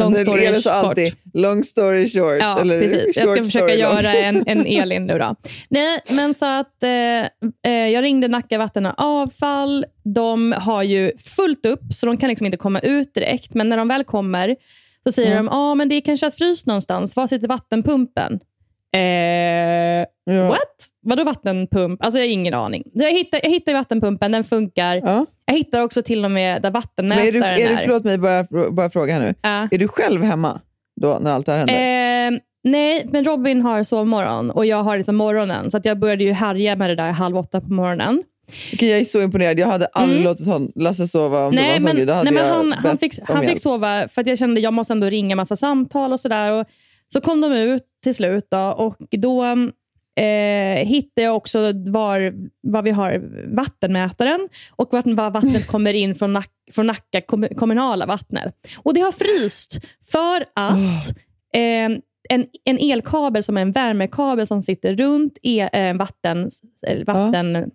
Long 0.00 0.16
story 0.16 0.46
så 0.54 0.70
short. 0.70 0.84
alltid, 0.84 1.14
long 1.34 1.64
story 1.64 2.08
short. 2.08 2.36
Ja, 2.40 2.60
eller 2.60 2.80
precis. 2.80 3.16
Jag 3.16 3.28
ska 3.32 3.44
försöka 3.44 3.66
long. 3.66 3.76
göra 3.78 4.14
en, 4.14 4.44
en 4.46 4.66
Elin 4.66 5.06
nu 5.06 5.18
då. 5.18 5.34
Nej, 5.68 6.00
men 6.10 6.34
så 6.34 6.46
att 6.46 6.82
eh, 6.82 6.90
eh, 7.72 7.88
jag 7.92 8.02
ringde 8.02 8.28
Nacka 8.28 8.58
Vatten 8.58 8.86
och 8.86 8.94
Avfall. 8.96 9.86
De 10.04 10.52
har 10.52 10.82
ju 10.82 11.12
fullt 11.18 11.66
upp, 11.66 11.80
så 11.92 12.06
de 12.06 12.16
kan 12.16 12.28
liksom 12.28 12.46
inte 12.46 12.56
komma 12.58 12.80
ut 12.80 13.14
direkt. 13.14 13.54
Men 13.54 13.68
när 13.68 13.76
de 13.76 13.88
väl 13.88 14.04
kommer 14.04 14.56
så 15.06 15.12
säger 15.12 15.30
Ja. 15.30 15.36
de, 15.36 15.48
ah, 15.48 15.74
men 15.74 15.88
det 15.88 15.94
är 15.94 16.00
kanske 16.00 16.26
att 16.26 16.34
frys 16.34 16.66
någonstans. 16.66 17.16
Var 17.16 17.26
sitter 17.26 17.48
vattenpumpen? 17.48 18.40
Eh, 18.94 20.06
Ja. 20.30 20.48
What? 20.48 20.60
Vadå 21.02 21.24
vattenpump? 21.24 22.04
Alltså 22.04 22.18
jag 22.18 22.26
har 22.26 22.30
ingen 22.30 22.54
aning. 22.54 22.82
Jag 22.92 23.10
hittar, 23.12 23.40
jag 23.42 23.50
hittar 23.50 23.72
vattenpumpen, 23.72 24.32
den 24.32 24.44
funkar. 24.44 24.96
Ja. 24.96 25.26
Jag 25.46 25.54
hittar 25.54 25.82
också 25.82 26.02
till 26.02 26.24
och 26.24 26.30
med 26.30 26.62
där 26.62 26.70
Men 26.70 26.76
är 26.76 26.80
vattenmätaren 26.80 27.32
du, 27.32 27.42
är 27.44 27.68
du, 27.70 27.76
förlåt 27.76 28.04
mig, 28.04 28.18
bara, 28.18 28.46
bara 28.70 28.90
fråga 28.90 29.14
här 29.14 29.20
nu. 29.20 29.34
Ja. 29.42 29.68
Är 29.70 29.78
du 29.78 29.88
själv 29.88 30.22
hemma 30.22 30.60
då 31.00 31.18
när 31.20 31.30
allt 31.32 31.46
det 31.46 31.52
här 31.52 31.58
händer? 31.58 31.74
Eh, 32.36 32.40
nej, 32.64 33.06
men 33.12 33.24
Robin 33.24 33.62
har 33.62 33.82
sovmorgon 33.82 34.50
och 34.50 34.66
jag 34.66 34.82
har 34.82 34.96
liksom 34.96 35.16
morgonen. 35.16 35.70
Så 35.70 35.76
att 35.76 35.84
jag 35.84 35.98
började 35.98 36.24
ju 36.24 36.32
härja 36.32 36.76
med 36.76 36.90
det 36.90 36.94
där 36.96 37.10
halv 37.10 37.36
åtta 37.38 37.60
på 37.60 37.72
morgonen. 37.72 38.22
Okej, 38.72 38.90
jag 38.90 39.00
är 39.00 39.04
så 39.04 39.22
imponerad. 39.22 39.58
Jag 39.58 39.66
hade 39.66 39.86
aldrig 39.86 40.24
låtit 40.24 40.46
hon, 40.46 40.72
Lasse 40.74 41.08
sova 41.08 41.46
om 41.46 41.56
det 41.56 41.62
var 41.62 41.68
Mm. 41.68 41.68
Nej, 41.68 41.76
en 41.76 41.82
sån 41.82 41.96
grej. 41.96 42.24
Nej, 42.24 42.32
men 42.32 42.50
han, 42.50 42.72
han, 42.72 42.98
fick, 42.98 43.12
han 43.28 43.46
fick 43.46 43.60
sova 43.60 44.08
för 44.08 44.20
att 44.20 44.26
jag 44.26 44.38
kände 44.38 44.58
att 44.58 44.62
jag 44.62 44.72
måste 44.72 44.92
ändå 44.92 45.06
ringa 45.06 45.36
massa 45.36 45.56
samtal 45.56 46.12
och 46.12 46.20
sådär. 46.20 46.64
Så 47.12 47.20
kom 47.20 47.40
de 47.40 47.52
ut 47.52 47.82
till 48.02 48.14
slut 48.14 48.46
då, 48.50 48.58
och 48.58 48.96
då 49.10 49.44
eh, 50.16 50.86
hittade 50.86 51.24
jag 51.24 51.36
också 51.36 51.72
var, 51.86 52.34
var 52.60 52.82
vi 52.82 52.90
har 52.90 53.22
vattenmätaren 53.56 54.48
och 54.76 54.88
vart 54.92 55.06
var 55.06 55.30
vattnet 55.30 55.66
kommer 55.70 55.94
in 55.94 56.14
från, 56.14 56.32
Nack, 56.32 56.50
från 56.72 56.86
Nacka 56.86 57.20
kom, 57.20 57.46
kommunala 57.56 58.06
vattnet. 58.06 58.54
Och 58.78 58.94
det 58.94 59.00
har 59.00 59.12
fryst 59.12 59.80
för 60.10 60.44
att 60.54 61.08
eh, 61.54 61.98
en, 62.28 62.46
en 62.64 62.78
elkabel 62.78 63.42
som 63.42 63.56
är 63.56 63.62
en 63.62 63.72
värmekabel 63.72 64.46
som 64.46 64.62
sitter 64.62 64.96
runt 64.96 65.38
e, 65.42 65.68
eh, 65.72 65.96
vatten, 65.96 66.50
eh, 66.86 67.04
vatten 67.04 67.70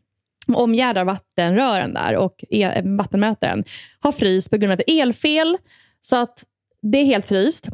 omgärdar 0.53 1.05
vattenrören 1.05 1.93
där 1.93 2.15
och 2.15 2.43
el, 2.49 2.97
vattenmätaren 2.97 3.63
har 3.99 4.11
fryst 4.11 4.49
på 4.49 4.57
grund 4.57 4.73
av 4.73 4.79
ett 4.79 4.89
elfel. 4.89 5.57
Så 6.01 6.15
att 6.15 6.43
det 6.81 6.97
är 6.97 7.05
helt 7.05 7.27
fryst. 7.27 7.69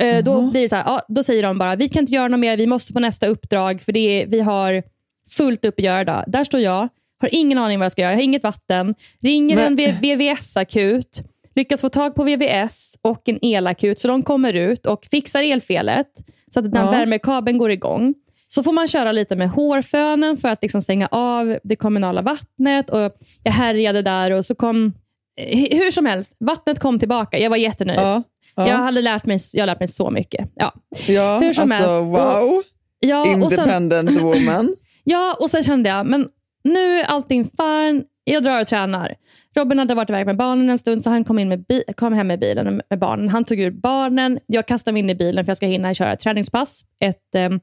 Eh, 0.00 0.24
då, 0.24 0.50
blir 0.50 0.60
det 0.62 0.68
så 0.68 0.76
här, 0.76 0.84
ja, 0.86 1.02
då 1.08 1.22
säger 1.22 1.42
de 1.42 1.58
bara, 1.58 1.76
vi 1.76 1.88
kan 1.88 2.00
inte 2.00 2.12
göra 2.12 2.28
något 2.28 2.40
mer, 2.40 2.56
vi 2.56 2.66
måste 2.66 2.92
på 2.92 3.00
nästa 3.00 3.26
uppdrag 3.26 3.82
för 3.82 3.92
det 3.92 4.22
är, 4.22 4.26
vi 4.26 4.40
har 4.40 4.82
fullt 5.30 5.64
upp 5.64 5.74
att 5.78 5.84
göra 5.84 6.00
idag. 6.00 6.24
Där 6.26 6.44
står 6.44 6.60
jag, 6.60 6.88
har 7.20 7.28
ingen 7.32 7.58
aning 7.58 7.78
vad 7.78 7.84
jag 7.84 7.92
ska 7.92 8.02
göra, 8.02 8.12
jag 8.12 8.18
har 8.18 8.22
inget 8.24 8.42
vatten, 8.42 8.94
ringer 9.22 9.56
Men- 9.56 9.78
en 9.78 10.00
VVS-akut, 10.00 11.22
lyckas 11.54 11.80
få 11.80 11.88
tag 11.88 12.14
på 12.14 12.24
VVS 12.24 12.94
och 13.02 13.28
en 13.28 13.38
elakut, 13.44 14.00
så 14.00 14.08
de 14.08 14.22
kommer 14.22 14.52
ut 14.52 14.86
och 14.86 15.06
fixar 15.10 15.42
elfelet 15.42 16.06
så 16.54 16.60
att 16.60 16.72
den 16.72 16.84
Ja. 16.84 16.90
värmekabeln 16.90 17.58
går 17.58 17.70
igång. 17.70 18.14
Så 18.46 18.62
får 18.62 18.72
man 18.72 18.88
köra 18.88 19.12
lite 19.12 19.36
med 19.36 19.50
hårfönen 19.50 20.36
för 20.36 20.48
att 20.48 20.62
liksom 20.62 20.82
stänga 20.82 21.08
av 21.10 21.58
det 21.64 21.76
kommunala 21.76 22.22
vattnet. 22.22 22.90
Och 22.90 23.12
Jag 23.42 23.52
härjade 23.52 24.02
där 24.02 24.30
och 24.30 24.46
så 24.46 24.54
kom... 24.54 24.92
eh, 25.36 25.58
Hur 25.78 25.90
som 25.90 26.06
helst, 26.06 26.36
vattnet 26.40 26.78
kom 26.80 26.98
tillbaka. 26.98 27.38
Jag 27.38 27.50
var 27.50 27.56
jättenöjd. 27.56 28.00
Ja, 28.00 28.22
ja, 28.54 28.68
Jag 28.68 28.76
hade 28.76 29.02
lärt 29.02 29.26
mig, 29.26 29.38
jag 29.52 29.62
har 29.62 29.66
lärt 29.66 29.80
mig 29.80 29.88
så 29.88 30.10
mycket. 30.10 30.48
Ja, 30.54 30.72
ja, 31.08 31.38
hur 31.38 31.52
som 31.52 31.72
alltså, 31.72 31.88
helst. 31.88 32.04
wow. 32.06 32.62
ja, 33.00 33.20
och 33.20 33.26
sen, 33.26 33.42
Independent 33.42 34.10
woman. 34.20 34.74
ja, 35.04 35.36
och 35.40 35.50
sen 35.50 35.62
kände 35.62 35.88
jag, 35.88 36.06
men 36.06 36.28
nu 36.64 37.00
är 37.00 37.04
allting 37.04 37.44
fine. 37.44 38.04
Jag 38.24 38.42
drar 38.44 38.60
och 38.60 38.66
tränar. 38.66 39.14
Robin 39.56 39.78
hade 39.78 39.94
varit 39.94 40.10
iväg 40.10 40.26
med 40.26 40.36
barnen 40.36 40.70
en 40.70 40.78
stund, 40.78 41.02
så 41.02 41.10
han 41.10 41.24
kom, 41.24 41.38
in 41.38 41.48
med 41.48 41.64
bi- 41.66 41.84
kom 41.96 42.12
hem 42.12 42.26
med 42.26 42.40
bilen 42.40 42.82
med 42.90 42.98
barnen. 42.98 43.28
Han 43.28 43.44
tog 43.44 43.60
ur 43.60 43.70
barnen. 43.70 44.38
Jag 44.46 44.66
kastade 44.66 44.92
mig 44.92 45.00
in 45.00 45.10
i 45.10 45.14
bilen 45.14 45.44
för 45.44 45.50
jag 45.50 45.56
ska 45.56 45.66
hinna 45.66 45.94
köra 45.94 46.12
ett 46.12 46.20
träningspass. 46.20 46.84
Ett, 47.00 47.34
ehm, 47.34 47.60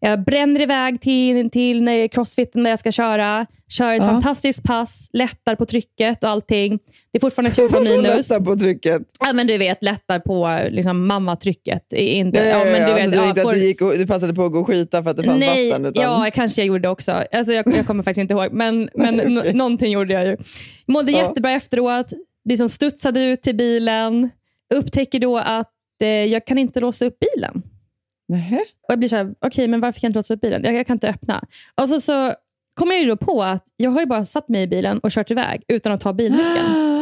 jag 0.00 0.24
bränner 0.24 0.60
iväg 0.60 1.00
till, 1.00 1.50
till 1.50 2.08
crossfiten 2.12 2.62
där 2.62 2.70
jag 2.70 2.78
ska 2.78 2.90
köra. 2.92 3.46
Kör 3.68 3.92
ett 3.92 4.02
Ja. 4.02 4.08
fantastiskt 4.08 4.62
pass, 4.64 5.08
lättar 5.12 5.54
på 5.56 5.66
trycket 5.66 6.24
och 6.24 6.30
allting. 6.30 6.78
Det 7.12 7.18
är 7.18 7.20
fortfarande 7.20 7.50
14 7.50 7.82
minus. 7.84 8.30
Lätta 8.30 8.44
på 8.44 8.56
trycket. 8.56 9.02
Ja, 9.20 9.32
men 9.32 9.46
du 9.46 9.58
vet, 9.58 9.82
lättar 9.82 10.18
på 10.18 10.58
liksom, 10.70 11.06
mammatrycket. 11.06 11.92
Inte, 11.92 12.38
Ja, 12.38 12.44
ja, 12.44 12.64
men 12.64 12.88
du 12.88 12.94
vet, 12.94 13.10
det 13.10 13.16
var 13.16 13.24
ja, 13.24 13.28
inte 13.30 13.42
får- 13.42 13.48
att 13.50 13.54
du, 13.54 13.64
gick 13.66 13.82
och, 13.82 13.92
du 13.98 14.06
passade 14.06 14.34
på 14.34 14.44
att 14.44 14.52
gå 14.52 14.58
och 14.60 14.66
skita 14.66 15.02
för 15.02 15.10
att 15.10 15.16
det 15.16 15.24
fanns 15.24 15.38
Nej, 15.40 15.70
vatten. 15.70 15.86
Utan... 15.86 16.02
ja, 16.02 16.30
kanske 16.34 16.60
jag 16.60 16.66
gjorde 16.66 16.88
också. 16.88 17.12
Alltså, 17.32 17.52
jag, 17.52 17.64
jag 17.76 17.86
kommer 17.86 18.02
faktiskt 18.02 18.20
inte 18.20 18.34
ihåg, 18.34 18.48
men, 18.52 18.88
men 18.94 19.14
nå- 19.16 19.42
någonting 19.54 19.92
gjorde 19.92 20.12
jag 20.14 20.26
ju. 20.26 20.36
Mådde 20.86 21.12
Ja. 21.12 21.18
jättebra 21.18 21.50
efteråt, 21.50 22.06
liksom 22.48 22.68
studsade 22.68 23.24
ut 23.24 23.42
till 23.42 23.56
bilen, 23.56 24.30
upptäcker 24.74 25.18
då 25.18 25.38
att 25.38 25.70
eh, 26.02 26.08
jag 26.08 26.46
kan 26.46 26.58
inte 26.58 26.80
låsa 26.80 27.04
upp 27.06 27.16
bilen. 27.34 27.62
Nähä? 28.28 28.56
Och 28.58 28.92
jag 28.92 28.98
blir 28.98 29.08
så 29.08 29.16
här, 29.16 29.34
okej, 29.46 29.68
men 29.68 29.80
varför 29.80 30.00
kan 30.00 30.06
jag 30.06 30.10
inte 30.10 30.18
låsa 30.18 30.34
upp 30.34 30.40
bilen? 30.40 30.64
Jag, 30.64 30.74
jag 30.74 30.86
kan 30.86 30.94
inte 30.96 31.08
öppna. 31.08 31.44
Och 31.80 31.88
så, 31.88 32.00
så 32.00 32.32
kommer 32.74 32.92
jag 32.94 33.02
ju 33.02 33.08
då 33.08 33.16
på 33.16 33.42
att 33.42 33.64
jag 33.76 33.90
har 33.90 34.00
ju 34.00 34.06
bara 34.06 34.24
satt 34.24 34.48
mig 34.48 34.62
i 34.62 34.66
bilen 34.66 34.98
och 34.98 35.10
kört 35.10 35.30
iväg 35.30 35.62
utan 35.68 35.92
att 35.92 36.00
ta 36.00 36.12
bilnyckeln. 36.12 36.66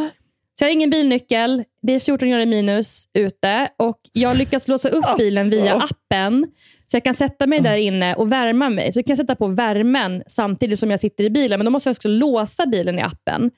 Så 0.61 0.65
jag 0.65 0.69
har 0.69 0.73
ingen 0.73 0.89
bilnyckel, 0.89 1.63
det 1.81 1.93
är 1.93 1.99
14 1.99 2.29
grader 2.29 2.45
minus 2.45 3.05
ute 3.13 3.69
och 3.77 3.99
jag 4.13 4.37
lyckas 4.37 4.67
låsa 4.67 4.89
upp 4.89 5.03
Alltså. 5.05 5.17
bilen 5.17 5.49
via 5.49 5.75
appen. 5.75 6.47
Så 6.87 6.95
jag 6.95 7.03
kan 7.03 7.15
sätta 7.15 7.47
mig 7.47 7.59
där 7.59 7.75
inne 7.75 8.15
och 8.15 8.31
värma 8.31 8.69
mig. 8.69 8.93
Så 8.93 8.99
jag 8.99 9.05
kan 9.05 9.17
sätta 9.17 9.35
på 9.35 9.47
värmen 9.47 10.23
samtidigt 10.27 10.79
som 10.79 10.91
jag 10.91 10.99
sitter 10.99 11.23
i 11.23 11.29
bilen. 11.29 11.59
Men 11.59 11.65
då 11.65 11.71
måste 11.71 11.89
jag 11.89 11.95
också 11.95 12.07
låsa 12.07 12.65
bilen 12.65 12.99
i 12.99 13.01
appen. 13.01 13.51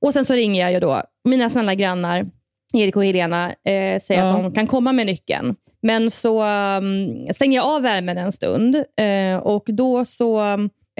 Och 0.00 0.12
Sen 0.12 0.24
så 0.24 0.34
ringer 0.34 0.60
jag 0.62 0.72
ju 0.72 0.80
då 0.80 1.02
mina 1.24 1.50
snälla 1.50 1.74
grannar, 1.74 2.26
Erik 2.74 2.96
och 2.96 3.04
Helena, 3.04 3.48
eh, 3.48 3.98
säger 4.00 4.20
Ja. 4.20 4.26
att 4.36 4.42
de 4.42 4.52
kan 4.54 4.66
komma 4.66 4.92
med 4.92 5.06
nyckeln. 5.06 5.54
Men 5.82 6.10
så 6.10 6.42
um, 6.44 7.26
stänger 7.34 7.56
jag 7.58 7.66
av 7.66 7.82
värmen 7.82 8.18
en 8.18 8.32
stund 8.32 8.76
eh, 8.76 9.36
och 9.36 9.64
då 9.66 10.04
så, 10.04 10.40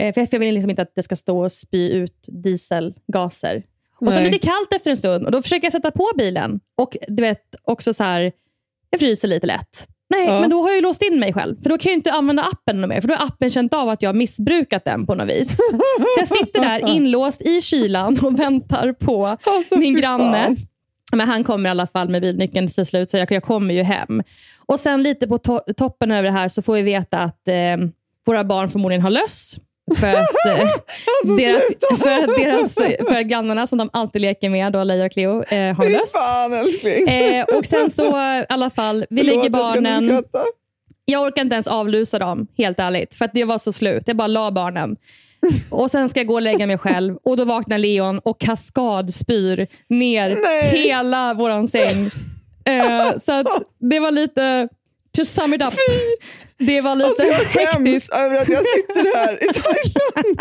eh, 0.01 0.15
för 0.15 0.29
jag 0.31 0.39
vill 0.41 0.55
liksom 0.55 0.71
inte 0.71 0.83
att 0.83 0.95
det 0.95 1.03
ska 1.03 1.17
stå 1.17 1.45
och 1.45 1.53
spy 1.53 1.91
ut 1.93 2.25
dieselgaser. 2.27 3.63
Och 4.01 4.13
sen 4.13 4.23
blir 4.23 4.33
det 4.33 4.39
kallt 4.39 4.73
efter 4.73 4.91
en 4.91 4.97
stund 4.97 5.25
och 5.27 5.33
då 5.33 5.43
försöker 5.43 5.65
jag 5.65 5.73
sätta 5.73 5.91
på 5.91 6.11
bilen. 6.19 6.61
Och 6.77 6.97
du 7.09 7.23
vet, 7.23 7.43
också 7.63 7.95
så 7.95 8.05
här, 8.05 8.33
jag 8.91 9.01
fryser 9.01 9.29
lite 9.29 9.47
lätt. 9.47 9.89
Nej, 10.11 10.27
Ja. 10.27 10.41
men 10.41 10.51
då 10.51 10.63
har 10.63 10.69
jag 10.69 10.77
ju 10.77 10.83
låst 10.83 11.03
in 11.03 11.21
mig 11.21 11.33
själv. 11.33 11.63
För 11.63 11.71
då 11.71 11.79
kan 11.79 11.91
jag 11.93 11.99
inte 11.99 12.13
använda 12.13 12.43
appen 12.43 12.89
mer. 12.89 13.01
För 13.01 13.09
då 13.09 13.15
har 13.15 13.27
appen 13.27 13.51
känt 13.51 13.75
av 13.75 13.89
att 13.89 14.03
jag 14.03 14.09
har 14.09 14.15
missbrukat 14.15 14.85
den 14.85 15.07
på 15.07 15.15
något 15.15 15.29
vis. 15.29 15.57
Så 15.57 15.61
jag 16.19 16.29
sitter 16.29 16.61
där 16.61 16.89
inlåst 16.89 17.43
i 17.43 17.61
kylan 17.61 18.19
och 18.23 18.39
väntar 18.41 18.93
på 18.93 19.27
Alltså, 19.27 19.77
min 19.79 19.97
granne. 19.97 20.45
fan. 20.47 20.57
Men 21.13 21.29
han 21.29 21.45
kommer 21.45 21.69
i 21.69 21.71
alla 21.71 21.87
fall 21.87 22.09
med 22.09 22.23
bilnyckeln 22.23 22.69
till 22.69 22.87
slut, 22.87 23.11
så 23.11 23.17
jag, 23.17 23.33
jag 23.33 23.43
kommer 23.43 23.75
ju 23.75 23.83
hem. 23.83 24.23
Och 24.67 24.81
sen 24.81 25.03
lite 25.03 25.27
på 25.29 25.39
to- 25.39 25.73
toppen 25.77 26.11
över 26.11 26.23
det 26.23 26.31
här 26.31 26.49
så 26.49 26.63
får 26.63 26.75
vi 26.75 26.83
veta 26.83 27.19
att 27.19 27.49
eh, 27.49 27.55
våra 28.27 28.45
barn 28.45 28.69
förmodligen 28.69 29.03
har 29.03 29.11
löss. 29.11 29.57
För 29.97 30.07
att, 30.07 30.47
eh, 30.47 30.69
deras, 31.37 31.63
för, 32.03 32.25
att 32.25 32.37
deras, 32.37 32.75
för 33.09 33.21
att 33.21 33.27
grannarna 33.27 33.67
som 33.67 33.79
de 33.79 33.91
alltid 33.93 34.23
leker 34.23 34.51
med, 34.51 34.73
då 34.73 34.85
Leia 34.85 35.05
och 35.05 35.13
Cleo, 35.13 35.43
eh, 35.43 35.77
har 35.77 35.91
löss. 35.91 36.13
fan 36.13 36.53
älskling. 36.53 37.09
Eh, 37.09 37.45
och 37.45 37.67
sen 37.67 37.91
så 37.91 38.07
i 38.19 38.45
alla 38.49 38.71
fall, 38.71 39.05
vi 39.11 39.21
Förlåt, 39.21 39.37
lägger 39.37 39.51
barnen. 39.51 40.25
Jag 41.05 41.23
orkar 41.23 41.43
inte 41.43 41.55
ens 41.55 41.67
avlusa 41.67 42.19
dem, 42.19 42.47
helt 42.59 42.79
ärligt. 42.79 43.15
För 43.15 43.25
att 43.25 43.33
det 43.35 43.45
var 43.45 43.59
så 43.59 43.73
slut. 43.73 44.03
Jag 44.07 44.17
bara 44.17 44.27
la 44.29 44.51
barnen. 44.51 44.97
Och 45.71 45.91
Sen 45.91 46.09
ska 46.09 46.21
jag 46.21 46.27
gå 46.27 46.35
och 46.35 46.43
lägga 46.43 46.67
mig 46.67 46.79
själv 46.79 47.17
och 47.25 47.37
då 47.37 47.45
vaknar 47.45 47.79
Leon 47.79 48.19
och 48.19 48.41
kaskadspyr 48.41 49.67
ner 49.89 50.29
Nej. 50.29 50.83
hela 50.83 51.35
våran 51.35 51.69
säng. 51.69 52.11
Eh, 52.65 53.19
så 53.25 53.33
att 53.33 53.47
det 53.81 54.01
var 54.01 54.11
lite, 54.11 54.69
to 55.19 55.25
sum 55.25 55.55
it 55.55 55.63
up, 55.63 55.75
det 56.59 56.81
var 56.81 56.95
lite 56.97 57.09
Alltså, 57.09 57.25
jag 57.27 57.35
hektiskt. 57.35 58.15
över 58.15 58.35
att 58.37 58.49
jag 58.49 58.63
sitter 58.77 59.17
här 59.17 59.35
i 59.45 59.47
Thailand. 59.53 60.39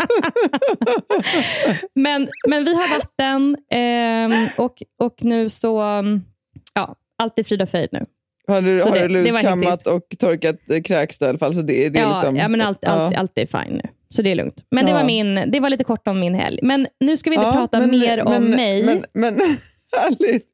Men, 1.94 2.28
men 2.48 2.64
vi 2.64 2.74
har 2.74 2.98
vatten 2.98 3.56
ehm, 3.70 4.48
och, 4.56 4.82
och 4.98 5.14
nu 5.20 5.48
så, 5.48 5.82
um, 5.82 6.24
ja, 6.74 6.94
allt 7.18 7.38
är 7.38 7.42
frid 7.42 7.62
och 7.62 7.68
fröjd 7.70 7.88
nu. 7.92 8.04
Har 8.46 8.60
du, 8.62 8.78
Så 8.78 8.88
har 8.88 8.94
det- 8.98 9.08
du 9.08 9.22
det 9.24 9.32
luskammat 9.32 9.86
och 9.86 10.02
torkat 10.18 10.56
eh, 10.70 10.82
kräks 10.82 11.18
då, 11.18 11.26
i 11.26 11.28
alla 11.28 11.38
fall? 11.38 11.54
Så 11.54 11.62
det, 11.62 11.88
det 11.88 11.98
ja, 12.00 12.12
liksom, 12.20 12.36
ja, 12.36 12.48
men 12.48 12.60
allt, 12.60 12.84
allt, 12.84 13.12
ja. 13.14 13.20
allt 13.20 13.38
är 13.38 13.46
fine 13.46 13.74
nu. 13.74 13.82
Så 14.10 14.22
det 14.22 14.30
är 14.30 14.34
lugnt. 14.34 14.64
Men 14.70 14.84
det, 14.84 14.90
Ja. 14.90 14.96
var 14.96 15.04
min, 15.04 15.44
det 15.52 15.60
var 15.60 15.70
lite 15.70 15.84
kort 15.84 16.08
om 16.08 16.20
min 16.20 16.34
helg. 16.34 16.58
Men 16.62 16.86
nu 17.00 17.16
ska 17.16 17.30
vi 17.30 17.36
inte 17.36 17.46
Ja, 17.48 17.52
prata 17.52 17.80
men- 17.80 17.90
mer 17.98 18.24
om 18.26 18.32
men, 18.32 18.50
mig. 18.50 18.82
Men, 18.84 19.04
men 19.12 19.34
härligt. 19.96 20.46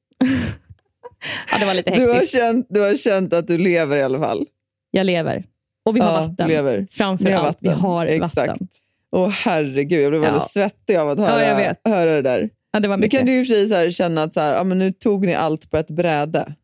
ja, 1.51 1.59
det 1.59 1.67
var 1.67 1.75
lite 1.75 1.91
Du 1.91 2.07
har, 2.07 2.15
hektiskt. 2.15 2.37
känt, 2.37 2.67
du 2.71 2.81
har 2.81 2.95
känt 2.97 3.33
att 3.33 3.47
du 3.49 3.59
lever 3.59 3.97
i 3.97 4.03
alla 4.03 4.21
fall. 4.23 4.47
Jag 4.91 5.07
lever. 5.07 5.45
Och 5.85 5.97
vi 5.97 6.01
har 6.01 6.13
Ja, 6.23 6.27
vatten. 6.29 6.49
lever. 6.49 6.87
Framför 6.91 7.31
allt, 7.33 7.59
vi 7.61 7.69
vatten. 7.69 7.83
har 7.83 8.07
Exakt. 8.07 8.37
vatten. 8.37 8.69
Åh 9.17 9.29
herregud, 9.29 10.03
jag 10.05 10.11
blev 10.13 10.23
Ja. 10.23 10.31
väldigt 10.31 10.51
svettig 10.51 10.97
av 10.97 11.09
att 11.09 11.19
höra, 11.19 11.63
Ja, 11.65 11.75
höra 11.91 12.11
det 12.15 12.23
där. 12.23 12.51
Ja, 12.73 12.81
det 12.81 12.89
var 12.89 12.97
Nu 12.97 13.01
mycket. 13.01 13.19
kan 13.19 13.27
du 13.27 13.41
i 13.41 13.43
och 13.43 13.47
för 13.47 13.67
sig 13.69 13.93
känna 13.93 14.23
att 14.23 14.35
så 14.35 14.41
här, 14.41 14.55
ja, 14.55 14.65
men 14.65 14.79
nu 14.79 14.93
tog 14.93 15.27
ni 15.27 15.35
allt 15.35 15.71
på 15.71 15.77
ett 15.77 15.89
bräde. 15.91 16.55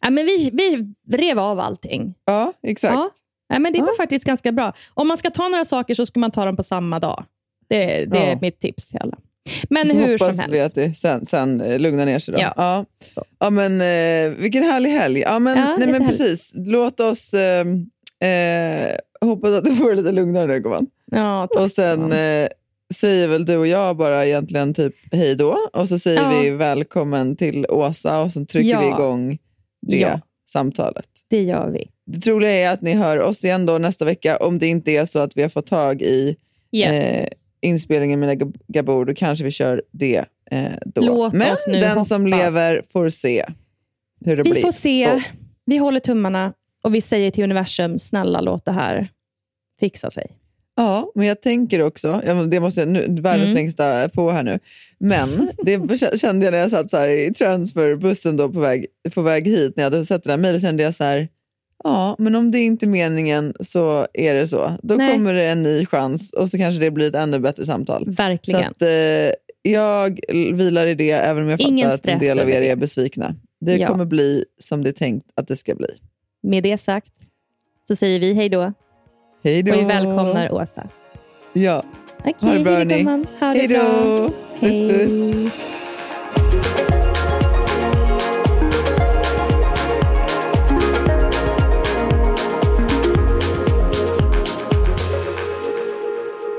ja, 0.00 0.10
men 0.10 0.26
vi, 0.26 0.50
vi 0.52 0.94
rev 1.16 1.38
av 1.38 1.60
allting. 1.60 2.14
Ja, 2.24 2.52
exakt. 2.62 2.94
Ja. 2.94 3.10
Ja, 3.48 3.58
men 3.58 3.72
det 3.72 3.80
var 3.80 3.96
faktiskt 3.96 4.24
ganska 4.26 4.52
bra. 4.52 4.72
Om 4.94 5.08
man 5.08 5.16
ska 5.16 5.30
ta 5.30 5.48
några 5.48 5.64
saker 5.64 5.94
så 5.94 6.06
ska 6.06 6.20
man 6.20 6.30
ta 6.30 6.44
dem 6.44 6.56
på 6.56 6.62
samma 6.62 6.98
dag. 6.98 7.24
Det, 7.68 8.04
det 8.04 8.18
är 8.18 8.38
mitt 8.40 8.60
tips 8.60 8.88
till 8.88 8.98
alla. 9.02 9.16
Men 9.70 9.90
hur 9.90 10.18
som 10.18 10.26
helst. 10.38 10.44
vi 10.48 10.60
att 10.60 10.74
det 10.74 10.94
sen, 10.94 11.26
sen 11.26 11.60
eh, 11.60 11.78
lugnar 11.78 12.06
ner 12.06 12.18
sig. 12.18 12.34
Då. 12.34 12.40
Ja. 12.40 12.52
Ja. 12.56 12.84
Ja, 13.40 13.50
men, 13.50 13.72
eh, 13.80 14.36
vilken 14.38 14.62
härlig 14.62 14.90
helg. 14.90 15.20
Ja, 15.20 15.38
men, 15.38 15.58
Ja, 15.58 15.76
nej, 15.78 15.88
men 15.88 16.08
precis. 16.08 16.52
Låt 16.54 17.00
oss 17.00 17.34
eh, 17.34 17.64
eh, 18.30 18.96
hoppas 19.20 19.50
att 19.50 19.64
du 19.64 19.74
får 19.76 19.90
det 19.90 19.96
lite 19.96 20.12
lugnare 20.12 20.46
nu, 20.46 20.60
gumman. 20.60 20.86
Ja, 21.10 21.48
tack. 21.52 21.62
Och 21.62 21.70
sen 21.70 22.12
eh, 22.12 22.48
säger 22.94 23.28
väl 23.28 23.44
du 23.44 23.56
och 23.56 23.66
jag 23.66 23.96
bara 23.96 24.26
egentligen 24.26 24.74
typ 24.74 24.94
hej 25.12 25.34
då. 25.34 25.56
Och 25.72 25.88
så 25.88 25.98
säger 25.98 26.20
Ja. 26.22 26.40
vi 26.42 26.50
välkommen 26.50 27.36
till 27.36 27.66
Åsa 27.68 28.22
och 28.22 28.32
så 28.32 28.44
trycker 28.44 28.80
vi 28.80 28.86
igång 28.86 29.38
det 29.86 30.20
samtalet. 30.50 31.06
det 31.28 31.42
gör 31.42 31.70
vi. 31.70 31.88
Det 32.06 32.20
troliga 32.20 32.50
är 32.50 32.68
att 32.72 32.82
ni 32.82 32.94
hör 32.94 33.20
oss 33.20 33.44
igen 33.44 33.66
då 33.66 33.78
nästa 33.78 34.04
vecka. 34.04 34.36
Om 34.36 34.58
det 34.58 34.66
inte 34.66 34.90
är 34.92 35.06
så 35.06 35.18
att 35.18 35.36
vi 35.36 35.42
har 35.42 35.48
fått 35.48 35.66
tag 35.66 36.02
i 36.02 36.36
Yes. 36.72 37.28
Inspelningen 37.60 38.20
med 38.20 38.38
Gab- 38.42 38.56
Gabor, 38.68 39.04
då 39.04 39.14
kanske 39.14 39.44
vi 39.44 39.50
kör 39.50 39.82
det 39.92 40.24
eh, 40.50 40.62
då. 40.86 41.00
Låt 41.02 41.32
Men 41.32 41.52
oss 41.52 41.66
nu 41.68 41.80
den 41.80 42.04
som 42.04 42.24
hoppas. 42.24 42.38
lever 42.40 42.82
får 42.92 43.08
se 43.08 43.44
hur 44.24 44.36
det 44.36 44.42
vi 44.42 44.50
blir. 44.50 44.62
får 44.62 44.72
se. 44.72 45.12
Och- 45.12 45.20
Vi 45.64 45.76
håller 45.76 46.00
tummarna 46.00 46.52
och 46.82 46.94
vi 46.94 47.00
säger 47.00 47.30
till 47.30 47.44
universum, 47.44 47.98
snälla 47.98 48.40
låt 48.40 48.64
det 48.64 48.72
här 48.72 49.08
fixa 49.80 50.10
sig. 50.10 50.26
Ja, 50.76 51.12
men 51.14 51.26
jag 51.26 51.42
tänker 51.42 51.82
också, 51.82 52.22
det 52.50 52.60
måste 52.60 52.80
jag, 52.80 52.88
nu, 52.88 53.00
världens 53.20 53.44
Mm. 53.44 53.54
längsta 53.54 54.08
på 54.08 54.30
här 54.30 54.42
nu, 54.42 54.58
men 54.98 55.50
det 55.62 55.98
kände 56.20 56.44
jag 56.46 56.52
när 56.52 56.58
jag 56.58 56.70
satt 56.70 56.90
så 56.90 56.96
här 56.96 57.08
i 57.08 57.34
transferbussen 57.34 58.36
då 58.36 58.48
på 58.52 58.60
väg, 58.60 58.86
på 59.14 59.22
väg 59.22 59.46
hit, 59.48 59.76
när 59.76 59.84
jag 59.84 59.90
hade 59.90 60.06
sett 60.06 60.24
det 60.24 60.30
där 60.30 60.36
mejlet, 60.36 60.62
kände 60.62 60.82
jag 60.82 60.94
så 60.94 61.04
här, 61.04 61.28
ja, 61.84 62.16
men 62.18 62.34
om 62.34 62.50
det 62.50 62.58
inte 62.60 62.86
är 62.86 62.88
meningen 62.88 63.54
så 63.60 64.06
är 64.14 64.34
det 64.34 64.46
så. 64.46 64.72
Då 64.82 64.94
Nej. 64.94 65.12
kommer 65.12 65.34
det 65.34 65.44
en 65.44 65.62
ny 65.62 65.86
chans 65.86 66.32
och 66.32 66.48
så 66.48 66.58
kanske 66.58 66.80
det 66.80 66.90
blir 66.90 67.08
ett 67.08 67.14
ännu 67.14 67.38
bättre 67.38 67.66
samtal. 67.66 68.04
Så 68.04 68.10
Verkligen. 68.12 68.64
att, 68.70 68.82
eh, 68.82 68.88
jag 69.62 70.20
vilar 70.54 70.86
i 70.86 70.94
det, 70.94 71.10
även 71.10 71.42
om 71.42 71.48
jag 71.50 71.60
Ingen 71.60 71.90
fattar 71.90 71.94
att 72.12 72.14
en 72.14 72.18
del 72.18 72.38
av 72.38 72.50
er 72.50 72.60
är 72.62 72.76
besvikna. 72.76 73.34
Det 73.60 73.76
Ja. 73.76 73.86
kommer 73.88 74.04
bli 74.04 74.44
som 74.58 74.82
det 74.84 74.90
är 74.90 74.92
tänkt 74.92 75.26
att 75.34 75.48
det 75.48 75.56
ska 75.56 75.74
bli. 75.74 75.88
Med 76.42 76.62
det 76.62 76.78
sagt 76.78 77.12
så 77.88 77.96
säger 77.96 78.20
vi 78.20 78.34
hej 78.34 78.48
då 78.48 78.72
Hej 79.44 79.62
då! 79.62 79.72
och 79.72 79.80
vi 79.80 79.84
välkomnar 79.84 80.52
Åsa. 80.52 80.88
Ja. 81.52 81.82
Okej, 82.18 82.34
Ha 82.40 82.52
det 82.54 82.60
bra, 82.64 82.72
hörni. 82.74 83.24
Hej 83.40 83.68
då! 83.68 84.30
Puss, 84.60 84.80
puss! 84.80 85.52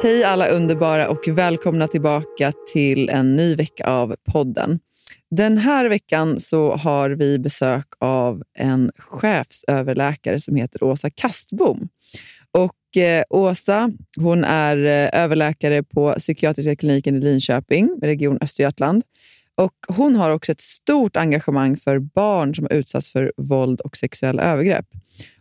Hej. 0.01 0.23
Alla 0.23 0.47
underbara 0.47 1.09
och 1.09 1.27
välkomna 1.27 1.87
tillbaka 1.87 2.53
till 2.73 3.09
en 3.09 3.35
ny 3.35 3.55
vecka 3.55 3.87
av 3.87 4.15
podden. 4.31 4.79
Den 5.31 5.57
här 5.57 5.89
veckan 5.89 6.39
så 6.39 6.75
har 6.75 7.09
vi 7.09 7.39
besök 7.39 7.85
av 7.99 8.43
en 8.57 8.91
chefsöverläkare 8.97 10.39
som 10.39 10.55
heter 10.55 10.83
Åsa 10.83 11.09
Kastbom. 11.09 11.89
Och 12.51 12.97
eh, 12.97 13.23
Åsa 13.29 13.91
hon 14.17 14.43
är 14.43 14.77
eh, 14.77 15.23
överläkare 15.23 15.83
på 15.83 16.13
psykiatriska 16.17 16.75
kliniken 16.75 17.15
i 17.15 17.19
Linköping, 17.19 17.99
Region 18.01 18.37
Östergötland. 18.41 19.03
Och 19.55 19.73
hon 19.87 20.15
har 20.15 20.29
också 20.29 20.51
ett 20.51 20.61
stort 20.61 21.17
engagemang 21.17 21.77
för 21.77 21.99
barn 21.99 22.55
som 22.55 22.67
har 22.69 22.73
utsatts 22.73 23.11
för 23.11 23.33
våld 23.37 23.81
och 23.81 23.97
sexuella 23.97 24.43
övergrepp. 24.43 24.85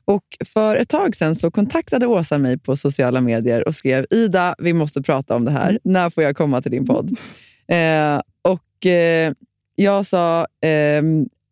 Och 0.08 0.24
För 0.46 0.76
ett 0.76 0.88
tag 0.88 1.16
sedan 1.16 1.34
så 1.34 1.50
kontaktade 1.50 2.06
Åsa 2.06 2.38
mig 2.38 2.58
på 2.58 2.76
sociala 2.76 3.20
medier 3.20 3.68
och 3.68 3.74
skrev 3.74 4.06
Ida, 4.10 4.54
vi 4.58 4.72
måste 4.72 5.02
prata 5.02 5.34
om 5.34 5.44
det 5.44 5.50
här. 5.50 5.78
När 5.84 6.10
får 6.10 6.22
jag 6.22 6.36
komma 6.36 6.62
till 6.62 6.70
din 6.70 6.86
podd? 6.86 7.18
Eh, 7.70 8.20
och 8.42 8.86
eh, 8.86 9.32
Jag 9.74 10.06
sa 10.06 10.40
eh, 10.40 11.02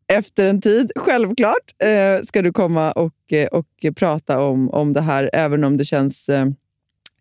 efter 0.08 0.46
en 0.46 0.60
tid, 0.60 0.92
självklart, 0.96 1.82
eh, 1.82 2.22
ska 2.22 2.42
du 2.42 2.52
komma 2.52 2.92
och, 2.92 3.32
eh, 3.32 3.46
och 3.46 3.66
prata 3.96 4.40
om, 4.40 4.70
om 4.70 4.92
det 4.92 5.00
här, 5.00 5.30
även 5.32 5.64
om 5.64 5.76
det 5.76 5.84
känns 5.84 6.28
eh, 6.28 6.46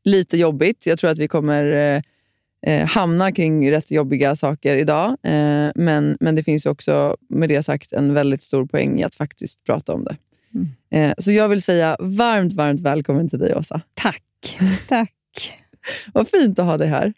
lite 0.03 0.37
jobbigt. 0.37 0.85
Jag 0.85 0.99
tror 0.99 1.09
att 1.09 1.17
vi 1.17 1.27
kommer 1.27 2.03
hamna 2.85 3.31
kring 3.31 3.71
rätt 3.71 3.91
jobbiga 3.91 4.35
saker 4.35 4.75
idag. 4.75 5.17
Men, 5.75 6.17
men 6.19 6.35
det 6.35 6.43
finns 6.43 6.65
också, 6.65 7.17
med 7.29 7.49
det 7.49 7.63
sagt, 7.63 7.93
en 7.93 8.13
väldigt 8.13 8.43
stor 8.43 8.65
poäng 8.65 8.99
i 8.99 9.03
att 9.03 9.15
faktiskt 9.15 9.63
prata 9.63 9.93
om 9.93 10.03
det. 10.03 10.17
Eh, 10.91 11.13
så 11.17 11.31
jag 11.31 11.49
vill 11.49 11.61
säga 11.61 11.97
varmt, 11.99 12.53
varmt 12.53 12.81
välkommen 12.81 13.29
till 13.29 13.39
dig, 13.39 13.55
Åsa. 13.55 13.81
Tack. 13.93 14.23
Tack. 14.89 15.11
Vad 16.13 16.27
fint 16.29 16.59
att 16.59 16.65
ha 16.65 16.77
dig 16.77 16.87
här. 16.87 17.13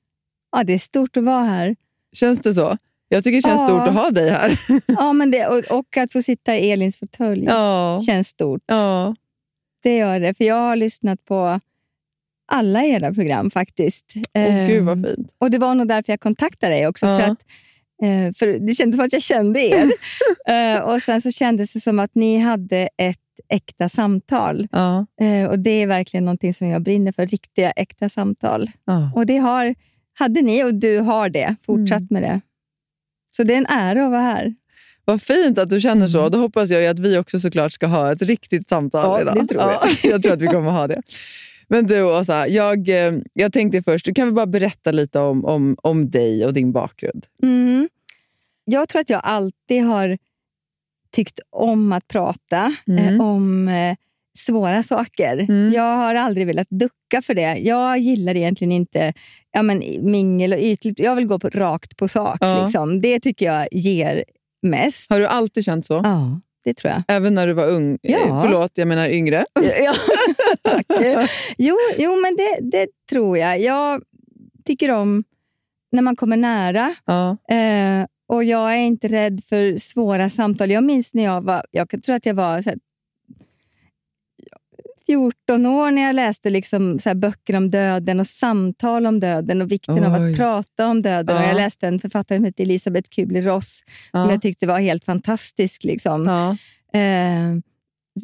Ja, 0.51 0.63
det 0.63 0.73
är 0.73 0.77
stort 0.77 1.17
att 1.17 1.23
vara 1.23 1.43
här. 1.43 1.75
Känns 2.13 2.41
det 2.41 2.53
så? 2.53 2.77
Jag 3.09 3.23
tycker 3.23 3.35
det 3.37 3.41
känns 3.41 3.61
Ja. 3.61 3.67
stort 3.67 3.87
att 3.87 3.93
ha 3.93 4.09
dig 4.11 4.29
här. 4.29 4.59
Ja, 4.85 5.13
men 5.13 5.31
det, 5.31 5.47
och, 5.47 5.77
och 5.79 5.97
att 5.97 6.13
få 6.13 6.21
sitta 6.21 6.57
i 6.57 6.71
Elins 6.71 6.99
fåtölj 6.99 7.45
ja. 7.45 7.99
känns 8.05 8.27
stort. 8.27 8.61
ja. 8.65 9.15
Det 9.83 9.97
gör 9.97 10.19
det, 10.19 10.33
för 10.33 10.43
jag 10.43 10.55
har 10.55 10.75
lyssnat 10.75 11.25
på 11.25 11.59
alla 12.51 12.83
era 12.85 13.13
program 13.13 13.51
faktiskt. 13.51 14.13
Åh, 14.15 14.21
Ehm, 14.43 14.67
gud 14.67 14.83
vad 14.83 15.05
fint. 15.05 15.31
Och 15.37 15.51
det 15.51 15.57
var 15.57 15.75
nog 15.75 15.87
därför 15.87 16.13
jag 16.13 16.19
kontaktade 16.19 16.73
dig 16.73 16.87
också. 16.87 17.05
Ja. 17.05 17.19
För, 17.19 17.23
att, 17.31 17.39
eh, 18.03 18.33
för 18.35 18.67
Det 18.67 18.73
kändes 18.73 18.95
som 18.95 19.05
att 19.05 19.13
jag 19.13 19.21
kände 19.21 19.59
er. 19.59 19.83
Eh, 20.53 20.79
och 20.79 21.01
Sen 21.01 21.21
så 21.21 21.31
kändes 21.31 21.73
det 21.73 21.79
som 21.81 21.99
att 21.99 22.15
ni 22.15 22.37
hade 22.37 22.89
ett 22.97 23.19
äkta 23.49 23.89
samtal. 23.89 24.67
Ja. 24.71 25.05
Eh, 25.21 25.49
och 25.49 25.59
Det 25.59 25.69
är 25.81 25.87
verkligen 25.87 26.25
någonting 26.25 26.53
som 26.53 26.67
jag 26.67 26.81
brinner 26.81 27.11
för, 27.11 27.27
riktiga 27.27 27.71
äkta 27.71 28.09
samtal. 28.09 28.69
Ja. 28.85 29.11
Och 29.15 29.25
det 29.25 29.37
har, 29.37 29.75
hade 30.19 30.41
ni 30.41 30.63
och 30.63 30.73
du 30.73 30.99
har 30.99 31.29
det. 31.29 31.55
Fortsatt 31.65 31.97
Mm. 31.99 32.07
med 32.09 32.23
det. 32.23 32.41
Så 33.37 33.43
det 33.43 33.53
är 33.53 33.57
en 33.57 33.65
ära 33.69 34.05
att 34.05 34.11
vara 34.11 34.21
här. 34.21 34.55
Vad 35.05 35.21
fint 35.21 35.57
att 35.57 35.69
du 35.69 35.81
känner 35.81 36.07
så. 36.07 36.29
Då 36.29 36.37
hoppas 36.37 36.69
jag 36.69 36.85
att 36.85 36.99
vi 36.99 37.17
också 37.17 37.39
såklart 37.39 37.71
ska 37.73 37.87
ha 37.87 38.11
ett 38.11 38.21
riktigt 38.21 38.69
samtal 38.69 39.01
Ja, 39.05 39.21
idag. 39.21 39.35
det 39.35 39.47
tror 39.47 39.61
jag. 39.61 39.71
Ja, 39.71 40.09
jag 40.09 40.23
tror 40.23 40.33
att 40.33 40.41
vi 40.41 40.47
kommer 40.47 40.71
ha 40.71 40.87
det. 40.87 41.01
Men 41.69 41.87
du 41.87 42.03
Åsa, 42.03 42.47
jag, 42.47 42.89
eh, 42.89 43.13
jag 43.33 43.53
tänkte 43.53 43.83
först, 43.83 44.05
du 44.05 44.13
kan 44.13 44.27
väl 44.27 44.33
bara 44.33 44.45
berätta 44.45 44.91
lite 44.91 45.19
om, 45.19 45.45
om, 45.45 45.77
om 45.83 46.09
dig 46.09 46.45
och 46.45 46.53
din 46.53 46.71
bakgrund? 46.71 47.25
Mm. 47.43 47.89
Jag 48.65 48.89
tror 48.89 49.01
att 49.01 49.09
jag 49.09 49.21
alltid 49.23 49.83
har 49.83 50.17
tyckt 51.11 51.39
om 51.51 51.91
att 51.93 52.07
prata 52.07 52.75
Mm. 52.87 53.15
eh, 53.19 53.27
om 53.27 53.67
eh, 53.67 53.95
svåra 54.37 54.83
saker. 54.83 55.37
Mm. 55.49 55.73
Jag 55.73 55.95
har 55.97 56.15
aldrig 56.15 56.47
velat 56.47 56.67
ducka 56.69 57.21
för 57.23 57.33
det. 57.33 57.57
Jag 57.57 57.99
gillar 57.99 58.35
egentligen 58.35 58.71
inte 58.71 59.13
ja, 59.51 59.61
men, 59.61 59.83
mingel 60.01 60.53
och 60.53 60.59
ytligt. 60.59 60.99
Jag 60.99 61.15
vill 61.15 61.25
gå 61.27 61.39
på, 61.39 61.49
rakt 61.49 61.97
på 61.97 62.07
sak. 62.07 62.37
Ja. 62.39 62.63
Liksom. 62.65 63.01
Det 63.01 63.19
tycker 63.19 63.45
jag 63.45 63.67
ger 63.71 64.23
mest. 64.61 65.09
Har 65.09 65.19
du 65.19 65.27
alltid 65.27 65.65
känt 65.65 65.85
så? 65.85 66.01
Ja, 66.03 66.41
det 66.63 66.73
tror 66.73 66.93
jag. 66.93 67.03
Även 67.07 67.35
när 67.35 67.47
du 67.47 67.53
var 67.53 67.67
ung? 67.67 67.97
Ja. 68.01 68.17
Eh, 68.17 68.41
Förlåt, 68.43 68.71
jag 68.73 68.87
menar 68.87 69.09
yngre. 69.09 69.45
Ja, 69.83 69.93
tack. 70.63 70.85
Jo, 71.57 71.75
jo, 71.97 72.21
men 72.21 72.35
det, 72.35 72.59
det 72.71 72.87
tror 73.09 73.37
jag. 73.37 73.59
Jag 73.61 74.01
tycker 74.65 74.91
om 74.91 75.23
när 75.91 76.01
man 76.01 76.15
kommer 76.15 76.37
nära. 76.37 76.95
Ja. 77.05 77.29
Eh, 77.49 78.05
och 78.27 78.43
Jag 78.43 78.73
är 78.73 78.77
inte 78.77 79.07
rädd 79.07 79.41
för 79.43 79.77
svåra 79.77 80.29
samtal. 80.29 80.71
Jag 80.71 80.83
minns 80.83 81.13
när 81.13 81.23
jag 81.23 81.41
var, 81.41 81.65
jag 81.71 82.03
tror 82.03 82.15
att 82.15 82.25
jag 82.25 82.33
var 82.33 82.61
så 82.61 82.69
här, 82.69 82.79
14 85.05 85.65
år 85.65 85.91
när 85.91 86.01
jag 86.01 86.15
läste 86.15 86.49
liksom 86.49 86.99
så 86.99 87.09
här 87.09 87.15
böcker 87.15 87.55
om 87.55 87.69
döden 87.71 88.19
och 88.19 88.27
samtal 88.27 89.05
om 89.05 89.19
döden 89.19 89.61
och 89.61 89.71
vikten 89.71 90.03
av 90.03 90.21
Oj. 90.21 90.31
att 90.31 90.37
prata 90.37 90.87
om 90.87 91.01
döden. 91.01 91.35
Och 91.37 91.41
Ja. 91.43 91.47
jag 91.47 91.55
läste 91.55 91.87
en 91.87 91.99
författare 91.99 92.37
som 92.37 92.45
heter 92.45 92.63
Elisabeth 92.63 93.09
Kubler-Ross 93.09 93.83
som 94.11 94.19
Ja. 94.19 94.31
jag 94.31 94.41
tyckte 94.41 94.67
var 94.67 94.79
helt 94.79 95.05
fantastisk. 95.05 95.83
Liksom. 95.83 96.25
Ja. 96.27 96.57
Eh, 96.99 97.59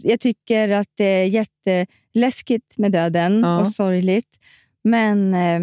jag 0.04 0.20
tycker 0.20 0.70
att 0.70 0.88
det 0.96 1.04
är 1.06 1.26
jätteläskigt 1.26 2.78
med 2.78 2.92
döden 2.92 3.46
och 3.46 3.68
sorgligt. 3.68 4.40
Men 4.84 5.34
eh, 5.34 5.62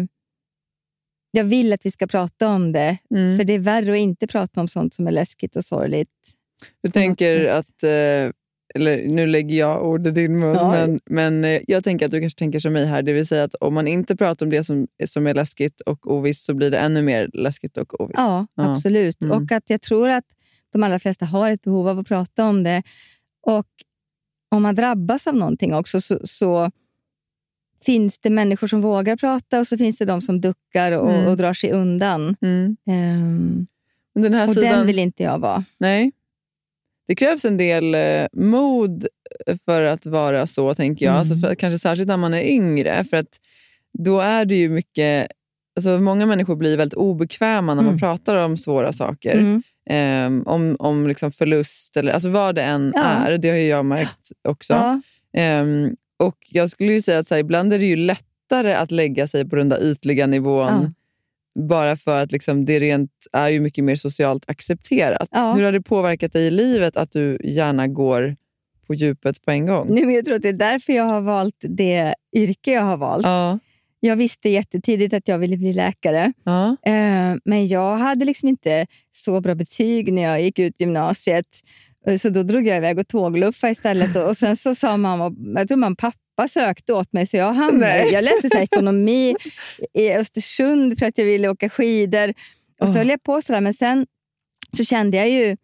jag 1.31 1.43
vill 1.43 1.73
att 1.73 1.85
vi 1.85 1.91
ska 1.91 2.07
prata 2.07 2.49
om 2.49 2.71
det. 2.71 2.97
Mm. 3.15 3.37
För 3.37 3.43
det 3.43 3.53
är 3.53 3.59
värre 3.59 3.91
att 3.91 3.97
inte 3.97 4.27
prata 4.27 4.61
om 4.61 4.67
sånt 4.67 4.93
som 4.93 5.07
är 5.07 5.11
läskigt 5.11 5.55
och 5.55 5.65
sorgligt. 5.65 6.09
Du 6.83 6.89
tänker 6.91 7.45
att, 7.45 7.83
eh, 7.83 8.31
eller 8.75 9.07
nu 9.07 9.27
lägger 9.27 9.59
jag 9.59 9.83
ord 9.87 10.07
i 10.07 10.11
din 10.11 10.39
mun, 10.39 10.55
Ja. 10.55 10.71
men, 10.71 10.99
men 11.05 11.45
eh, 11.45 11.61
jag 11.67 11.83
tänker 11.83 12.05
att 12.05 12.11
du 12.11 12.19
kanske 12.21 12.39
tänker 12.39 12.59
som 12.59 12.73
mig 12.73 12.85
här, 12.85 13.01
det 13.01 13.13
vill 13.13 13.27
säga 13.27 13.43
att 13.43 13.55
om 13.55 13.73
man 13.73 13.87
inte 13.87 14.15
pratar 14.15 14.45
om 14.45 14.49
det 14.49 14.63
som, 14.63 14.87
som 15.05 15.27
är 15.27 15.33
läskigt 15.33 15.81
och 15.81 16.11
ovisst 16.11 16.45
så 16.45 16.53
blir 16.53 16.71
det 16.71 16.77
ännu 16.77 17.01
mer 17.01 17.29
läskigt 17.33 17.77
och 17.77 18.01
ovisst. 18.01 18.17
Ja, 18.19 18.47
Ja. 18.55 18.71
absolut. 18.71 19.21
Mm. 19.23 19.37
Och 19.37 19.51
att 19.51 19.63
jag 19.69 19.81
tror 19.81 20.09
att 20.09 20.25
de 20.73 20.83
allra 20.83 20.99
flesta 20.99 21.25
har 21.25 21.49
ett 21.49 21.61
behov 21.61 21.87
av 21.87 21.99
att 21.99 22.07
prata 22.07 22.45
om 22.45 22.63
det. 22.63 22.83
Och 23.47 23.67
om 24.55 24.61
man 24.61 24.75
drabbas 24.75 25.27
av 25.27 25.35
någonting 25.35 25.73
också 25.73 26.01
så, 26.01 26.19
så 26.23 26.71
finns 27.85 28.19
det 28.19 28.29
människor 28.29 28.67
som 28.67 28.81
vågar 28.81 29.15
prata 29.15 29.59
och 29.59 29.67
så 29.67 29.77
finns 29.77 29.97
det 29.97 30.05
de 30.05 30.21
som 30.21 30.41
duckar 30.41 30.91
och, 30.91 31.11
Mm. 31.13 31.25
och 31.27 31.37
drar 31.37 31.53
sig 31.53 31.71
undan. 31.71 32.35
Mm. 32.41 32.77
Men 34.15 34.23
den 34.23 34.33
här 34.33 34.49
och 34.49 34.55
sidan, 34.55 34.71
den 34.77 34.87
vill 34.87 34.99
inte 34.99 35.23
jag 35.23 35.39
vara. 35.39 35.63
Nej. 35.77 36.11
Det 37.07 37.15
krävs 37.15 37.45
en 37.45 37.57
del 37.57 37.95
eh, 37.95 38.25
mod 38.33 39.07
för 39.65 39.81
att 39.83 40.05
vara 40.05 40.47
så, 40.47 40.73
tänker 40.75 41.05
jag. 41.05 41.11
Mm. 41.11 41.19
Alltså 41.19 41.47
för, 41.47 41.55
kanske 41.55 41.79
särskilt 41.79 42.07
när 42.07 42.17
man 42.17 42.33
är 42.33 42.41
yngre. 42.43 43.05
För 43.09 43.17
att 43.17 43.39
då 43.99 44.19
är 44.19 44.45
det 44.45 44.55
ju 44.55 44.69
mycket... 44.69 45.27
Alltså 45.75 45.99
många 45.99 46.25
människor 46.25 46.55
blir 46.55 46.77
väldigt 46.77 46.93
obekväma 46.97 47.73
när 47.75 47.81
man 47.81 47.87
Mm. 47.89 47.99
pratar 47.99 48.35
om 48.35 48.57
svåra 48.57 48.91
saker. 48.91 49.61
Ehm, 49.89 50.43
om 50.45 50.75
om 50.79 51.07
liksom 51.07 51.31
förlust 51.31 51.97
eller 51.97 52.13
alltså 52.13 52.29
vad 52.29 52.55
det 52.55 52.61
än 52.63 52.91
Ja. 52.95 53.01
är. 53.03 53.37
Det 53.37 53.49
har 53.49 53.57
ju 53.57 53.67
jag 53.67 53.85
märkt 53.85 54.31
också. 54.47 54.73
Ja. 54.73 55.01
Ehm, 55.37 55.95
och 56.27 56.37
Jag 56.49 56.69
skulle 56.69 56.93
ju 56.93 57.01
säga 57.01 57.19
att 57.19 57.27
så 57.27 57.33
här, 57.33 57.39
ibland 57.39 57.73
är 57.73 57.79
det 57.79 57.85
ju 57.85 57.95
lättare 57.95 58.73
att 58.73 58.91
lägga 58.91 59.27
sig 59.27 59.49
på 59.49 59.55
den 59.55 59.69
där 59.69 59.83
ytliga 59.91 60.27
nivån 60.27 60.93
bara 61.59 61.97
för 61.97 62.23
att 62.23 62.31
liksom, 62.31 62.65
det 62.65 62.79
rent 62.79 63.11
är 63.33 63.49
ju 63.49 63.59
mycket 63.59 63.83
mer 63.83 63.95
socialt 63.95 64.49
accepterat. 64.49 65.27
Ja. 65.31 65.53
Hur 65.53 65.63
har 65.63 65.71
det 65.71 65.81
påverkat 65.81 66.33
dig 66.33 66.47
i 66.47 66.51
livet 66.51 66.97
att 66.97 67.11
du 67.11 67.37
gärna 67.43 67.87
går 67.87 68.35
på 68.87 68.93
djupet 68.93 69.45
på 69.45 69.51
en 69.51 69.65
gång? 69.65 69.87
Nej, 69.89 70.05
men 70.05 70.15
jag 70.15 70.25
tror 70.25 70.35
att 70.35 70.41
det 70.41 70.49
är 70.49 70.53
därför 70.53 70.93
jag 70.93 71.03
har 71.03 71.21
valt 71.21 71.55
det 71.59 72.15
yrke 72.35 72.71
jag 72.71 72.81
har 72.81 72.97
valt. 72.97 73.25
Ja, 73.25 73.59
Jag 73.99 74.15
visste 74.15 74.49
jättetidigt 74.49 75.13
att 75.13 75.27
jag 75.27 75.39
ville 75.39 75.57
bli 75.57 75.73
läkare. 75.73 76.33
ja, 76.43 76.77
Eh, 76.85 77.35
Men 77.45 77.67
jag 77.67 77.97
hade 77.97 78.25
liksom 78.25 78.49
inte 78.49 78.87
så 79.11 79.41
bra 79.41 79.55
betyg 79.55 80.13
när 80.13 80.21
jag 80.21 80.41
gick 80.41 80.59
ut 80.59 80.79
gymnasiet. 80.79 81.45
Så 82.19 82.29
då 82.29 82.43
drog 82.43 82.67
jag 82.67 82.77
iväg 82.77 82.99
och 82.99 83.07
tågluffa 83.07 83.69
istället. 83.69 84.15
Och 84.15 84.29
och 84.29 84.37
sen 84.37 84.57
så 84.57 84.75
sa 84.75 84.97
mamma, 84.97 85.35
jag 85.55 85.67
tror 85.67 85.77
man 85.77 85.95
pappa 85.95 86.47
sökte 86.49 86.93
åt 86.93 87.13
mig 87.13 87.25
så 87.27 87.37
jag 87.37 87.53
hamnade, 87.53 88.09
jag 88.11 88.23
läste 88.23 88.49
så 88.49 88.57
ekonomi 88.57 89.35
i 89.93 90.11
Östersund 90.11 90.99
för 90.99 91.05
att 91.05 91.17
jag 91.17 91.25
ville 91.25 91.49
åka 91.49 91.69
skidor. 91.69 92.33
Och 92.79 92.87
så 92.87 92.93
Åh. 92.93 92.97
höll 92.97 93.09
jag 93.09 93.23
på 93.23 93.41
sådär 93.41 93.61
men 93.61 93.73
sen 93.73 94.05
så 94.77 94.83
kände 94.83 95.17
jag 95.17 95.29
ju 95.29 95.57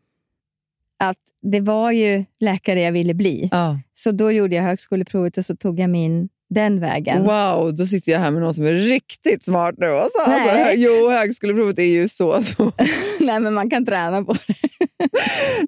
att 1.00 1.18
det 1.42 1.60
var 1.60 1.92
ju 1.92 2.26
läkare 2.40 2.82
jag 2.82 2.92
ville 2.92 3.14
bli. 3.14 3.50
ja. 3.52 3.80
Så 3.94 4.12
då 4.12 4.32
gjorde 4.32 4.56
jag 4.56 4.64
högskoleprovet 4.64 5.38
och 5.38 5.46
så 5.46 5.56
tog 5.56 5.80
jag 5.80 5.90
min 5.90 6.30
den 6.50 6.80
vägen. 6.80 7.24
Wow, 7.24 7.76
då 7.76 7.86
sitter 7.86 8.12
jag 8.12 8.20
här 8.20 8.32
med 8.32 8.42
någon 8.42 8.54
som 8.54 8.66
är 8.66 8.74
riktigt 8.74 9.44
smart 9.44 9.76
nu. 9.78 9.88
Alltså, 9.88 10.20
alltså, 10.32 10.58
Nej. 10.58 10.76
jo, 10.78 11.10
högskoleprovet 11.10 11.80
är 11.80 11.84
ju 11.84 12.08
så 12.10 12.42
svårt. 12.42 12.82
Nej, 13.20 13.40
men 13.40 13.54
man 13.54 13.70
kan 13.70 13.86
träna 13.86 14.24
på 14.24 14.34
det. 14.34 14.56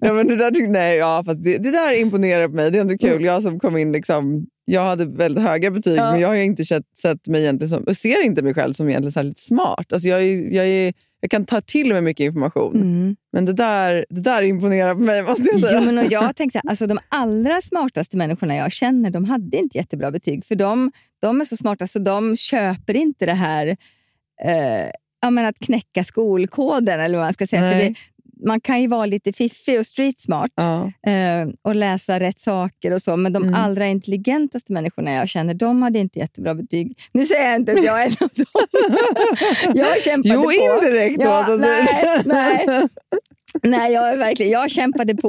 ja, 0.00 0.12
men 0.12 0.28
det, 0.28 0.36
där, 0.36 0.66
nej, 0.68 0.96
ja, 0.96 1.22
fast 1.26 1.42
det, 1.44 1.58
det 1.58 1.70
där 1.70 2.00
imponerar 2.00 2.48
på 2.48 2.54
mig. 2.54 2.70
Det 2.70 2.78
är 2.78 2.80
ändå 2.80 2.94
Mm. 3.02 3.12
kul. 3.12 3.24
Jag 3.24 3.42
som 3.42 3.60
kom 3.60 3.76
in, 3.76 3.92
liksom, 3.92 4.46
jag 4.64 4.82
hade 4.84 5.04
väldigt 5.06 5.44
höga 5.44 5.70
betyg, 5.70 5.98
Ja. 5.98 6.10
men 6.12 6.20
jag 6.20 6.28
har 6.28 6.34
inte 6.34 6.64
sett, 6.64 6.82
sett 7.02 7.26
mig 7.28 7.42
egentligen 7.42 7.68
som, 7.84 7.94
ser 7.94 8.24
inte 8.24 8.42
mig 8.42 8.54
själv 8.54 8.72
som 8.72 8.88
egentligen 8.88 9.12
särskilt 9.12 9.38
smart. 9.38 9.92
Alltså, 9.92 10.08
jag, 10.08 10.22
är, 10.22 10.54
jag 10.54 10.66
är 10.66 10.92
jag 11.20 11.30
kan 11.30 11.46
ta 11.46 11.60
till 11.60 11.92
mig 11.92 12.00
mycket 12.00 12.24
information. 12.24 12.76
Mm. 12.76 13.16
Men 13.32 13.44
det 13.44 13.52
där, 13.52 14.06
det 14.10 14.20
där 14.20 14.42
imponerar 14.42 14.94
på 14.94 15.00
mig 15.00 15.22
måste 15.22 15.42
jag 15.52 15.60
säga. 15.60 15.80
Jo, 15.80 15.86
men 15.86 15.98
och 15.98 16.12
jag 16.12 16.36
tänkte, 16.36 16.60
alltså, 16.64 16.86
de 16.86 16.98
allra 17.08 17.62
smartaste 17.62 18.16
människorna 18.16 18.56
jag 18.56 18.72
känner, 18.72 19.10
de 19.10 19.24
hade 19.24 19.58
inte 19.58 19.78
jättebra 19.78 20.10
betyg. 20.10 20.44
För 20.44 20.54
de, 20.54 20.92
de 21.20 21.40
är 21.40 21.44
så 21.44 21.56
smarta 21.56 21.86
så 21.86 21.98
de 21.98 22.36
köper 22.36 22.96
inte 22.96 23.26
det 23.26 23.34
här 23.34 23.66
eh, 24.44 24.90
ja, 25.20 25.30
men 25.30 25.46
att 25.46 25.58
knäcka 25.58 26.04
skolkoden, 26.04 27.00
eller 27.00 27.18
vad 27.18 27.26
man 27.26 27.34
ska 27.34 27.46
säga. 27.46 27.72
För 27.72 27.78
det, 27.78 27.94
man 28.46 28.60
kan 28.60 28.80
ju 28.80 28.86
vara 28.86 29.06
lite 29.06 29.32
fiffig 29.32 29.78
och 29.78 29.86
street 29.86 30.20
smart 30.20 30.50
Ja. 30.54 30.92
eh, 31.10 31.48
och 31.62 31.74
läsa 31.74 32.20
rätt 32.20 32.40
saker 32.40 32.90
och 32.90 33.02
så, 33.02 33.16
men 33.16 33.32
de 33.32 33.42
Mm. 33.42 33.54
allra 33.54 33.86
intelligentaste 33.86 34.72
människorna 34.72 35.12
jag 35.12 35.28
känner, 35.28 35.54
de 35.54 35.82
hade 35.82 35.98
inte 35.98 36.18
jättebra 36.18 36.54
betyg. 36.54 36.98
Nu 37.12 37.24
säger 37.26 37.46
jag 37.50 37.56
inte 37.56 37.72
att 37.72 37.84
jag 37.84 38.02
är 38.02 38.06
en 38.06 38.12
av 38.20 38.28
dem. 38.34 38.46
Jag 39.74 40.02
kämpade 40.02 40.34
Jo, 40.34 40.42
på. 40.42 40.52
indirekt 40.52 41.18
då. 41.18 41.24
Ja, 41.24 41.54
att 41.54 41.60
nej, 41.60 41.86
nej. 42.24 42.66
Nej, 43.62 43.92
jag, 43.92 44.12
är 44.12 44.16
verkligen, 44.16 44.52
jag 44.52 44.70
kämpade 44.70 45.14
på 45.14 45.28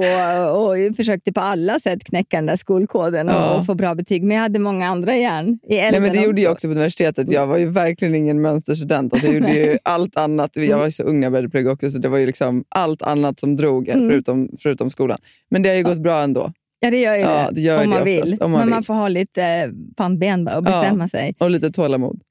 och 0.58 0.96
försökte 0.96 1.34
på 1.34 1.40
alla 1.40 1.80
sätt 1.80 2.04
knäcka 2.04 2.38
den 2.38 2.46
där 2.46 2.56
skolkoden 2.56 3.30
och, 3.30 3.36
Ja. 3.36 3.58
och 3.58 3.66
få 3.66 3.76
bra 3.76 3.96
betyg. 3.96 4.24
Men 4.24 4.36
jag 4.38 4.42
hade 4.42 4.60
många 4.60 4.88
andra 4.88 5.18
järn 5.18 5.48
i 5.48 5.60
Nej, 5.70 5.80
elden 5.80 6.04
men 6.04 6.12
det 6.14 6.22
gjorde 6.22 6.42
jag 6.42 6.52
också 6.52 6.68
på 6.68 6.72
universitetet. 6.72 7.32
Jag 7.32 7.48
var 7.48 7.58
ju 7.58 7.70
verkligen 7.70 8.16
ingen 8.16 8.42
mönsterstudent. 8.42 9.14
Alltså, 9.14 9.28
jag 9.28 9.36
gjorde 9.36 9.54
ju 9.54 9.78
allt 9.84 10.18
annat. 10.18 10.52
Jag 10.56 10.78
var 10.78 10.86
ju 10.86 10.92
så 10.92 11.04
ung 11.04 11.20
när 11.20 11.26
jag 11.26 11.32
började 11.32 11.50
plugga 11.50 11.72
också, 11.72 11.90
så 11.92 11.98
det 11.98 12.10
var 12.10 12.18
ju 12.18 12.26
liksom 12.26 12.64
allt 12.70 13.02
annat 13.02 13.40
som 13.40 13.56
drog 13.56 13.90
Mm. 13.90 14.10
förutom, 14.10 14.50
förutom 14.60 14.90
skolan. 14.90 15.18
Men 15.50 15.62
det 15.62 15.70
har 15.70 15.76
ju 15.76 15.84
gått 15.84 16.00
bra 16.02 16.22
ändå. 16.22 16.52
Ja, 16.80 16.92
det 16.92 16.98
gör 17.02 17.16
ju 17.16 17.22
Ja, 17.22 17.48
det, 17.50 17.56
det 17.56 17.62
gör 17.62 17.76
om, 17.76 17.82
det 17.82 17.88
man 17.90 18.02
oftast, 18.02 18.34
vill. 18.34 18.42
om 18.42 18.52
man 18.52 18.60
men 18.60 18.68
vill. 18.68 18.74
man 18.74 18.84
får 18.84 18.94
ha 18.94 19.08
lite 19.08 19.72
pannben 19.98 20.48
och 20.48 20.54
Ja. 20.54 20.62
bestämma 20.62 21.08
sig. 21.08 21.36
Och 21.40 21.50
lite 21.52 21.72
tålamod. 21.72 22.22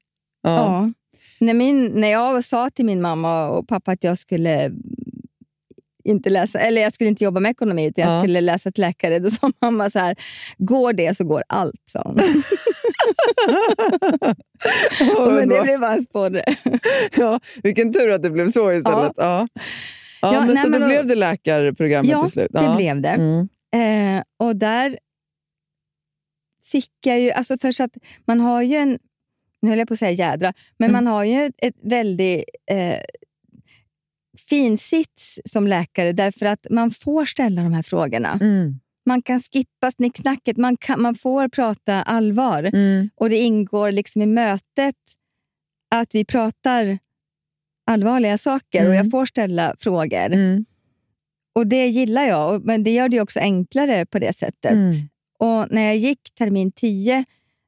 Ja. 0.43 0.49
Ja. 0.55 0.91
När, 1.39 1.53
min, 1.53 1.85
när 1.95 2.07
jag 2.07 2.43
sa 2.43 2.69
till 2.69 2.85
min 2.85 3.01
mamma 3.01 3.49
och 3.49 3.67
pappa 3.67 3.91
att 3.91 4.03
jag 4.03 4.17
skulle 4.17 4.71
inte 6.03 6.29
läsa, 6.29 6.59
eller 6.59 6.81
jag 6.81 6.93
skulle 6.93 7.09
inte 7.09 7.23
jobba 7.23 7.39
med 7.39 7.51
ekonomi, 7.51 7.85
utan 7.85 8.03
jag 8.03 8.13
Ja. 8.17 8.21
skulle 8.23 8.41
läsa 8.41 8.71
till 8.71 8.81
läkare, 8.81 9.19
då 9.19 9.29
sa 9.29 9.51
mamma 9.61 9.89
så 9.89 9.99
här, 9.99 10.15
går 10.57 10.93
det 10.93 11.17
så 11.17 11.23
går 11.23 11.43
allt, 11.49 11.81
sa 11.85 12.01
hon. 12.05 12.17
Åh, 15.17 15.33
men 15.33 15.49
det 15.49 15.61
blev 15.63 15.79
bara 15.79 15.93
en 15.93 16.03
sporre. 16.03 16.43
ja, 17.17 17.39
vilken 17.63 17.93
tur 17.93 18.09
att 18.09 18.23
det 18.23 18.29
blev 18.29 18.51
så 18.51 18.71
istället. 18.73 19.11
Ja. 19.15 19.17
Ja. 19.17 19.47
Ja, 20.33 20.45
men 20.45 20.55
nej, 20.55 20.63
så 20.63 20.69
men 20.69 20.79
då 20.81 20.85
och- 20.85 20.89
blev 20.91 21.07
det 21.07 21.15
läkarprogrammet 21.15 22.11
Ja, 22.11 22.21
till 22.23 22.31
slut. 22.31 22.47
det 22.51 22.73
blev 22.77 23.01
det. 23.01 23.09
Mm. 23.09 23.49
Eh, 24.17 24.23
och 24.39 24.55
där 24.55 24.97
fick 26.71 26.89
jag 27.05 27.19
ju... 27.19 27.31
Alltså 27.31 27.57
för 27.61 27.71
så 27.71 27.83
att 27.83 27.91
man 28.27 28.39
har 28.39 28.61
ju 28.61 28.75
en... 28.75 28.99
Nu 29.61 29.69
höll 29.69 29.79
jag 29.79 29.87
på 29.87 29.93
att 29.93 29.99
säga 29.99 30.11
jädra, 30.11 30.53
men 30.77 30.89
Mm. 30.89 31.03
man 31.05 31.13
har 31.13 31.23
ju 31.23 31.45
ett, 31.45 31.53
ett 31.57 31.75
väldigt 31.83 32.43
eh, 32.71 32.95
fin 34.51 34.77
sits 34.77 35.39
som 35.45 35.67
läkare 35.67 36.11
därför 36.13 36.45
att 36.45 36.67
man 36.69 36.91
får 36.91 37.25
ställa 37.25 37.61
de 37.63 37.73
här 37.73 37.83
frågorna. 37.83 38.37
Mm. 38.41 38.79
Man 39.05 39.21
kan 39.21 39.41
skippa 39.41 39.91
snicksnacket, 39.91 40.57
man, 40.57 40.77
kan, 40.77 41.01
man 41.01 41.15
får 41.15 41.47
prata 41.47 41.93
allvar. 42.03 42.63
Mm. 42.63 43.09
Och 43.15 43.29
det 43.29 43.37
ingår 43.37 43.91
liksom 43.91 44.21
i 44.21 44.25
mötet 44.25 44.95
att 45.95 46.15
vi 46.15 46.25
pratar 46.25 46.99
allvarliga 47.91 48.37
saker 48.37 48.79
och 48.79 48.93
Mm. 48.93 48.97
jag 48.97 49.11
får 49.11 49.25
ställa 49.25 49.75
frågor. 49.79 50.25
Mm. 50.33 50.65
Och 51.55 51.67
Det 51.67 51.87
gillar 51.87 52.23
jag, 52.25 52.55
och- 52.55 52.61
men 52.65 52.83
det 52.83 52.91
gör 52.91 53.09
det 53.09 53.21
också 53.21 53.39
enklare 53.39 54.05
på 54.05 54.19
det 54.19 54.33
sättet. 54.35 54.71
Mm. 54.71 54.91
Och 55.39 55.67
När 55.71 55.81
jag 55.81 55.97
gick 55.97 56.19
termin 56.37 56.71
10 56.71 57.25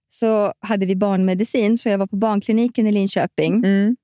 så 0.10 0.54
hade 0.60 0.86
vi 0.86 0.96
barnmedicin, 0.96 1.78
så 1.78 1.90
jag 1.90 1.98
var 1.98 2.08
på 2.08 2.16
barnkliniken 2.16 2.88
i 2.88 2.92
Linköping. 2.92 3.54
Mm. 3.54 3.96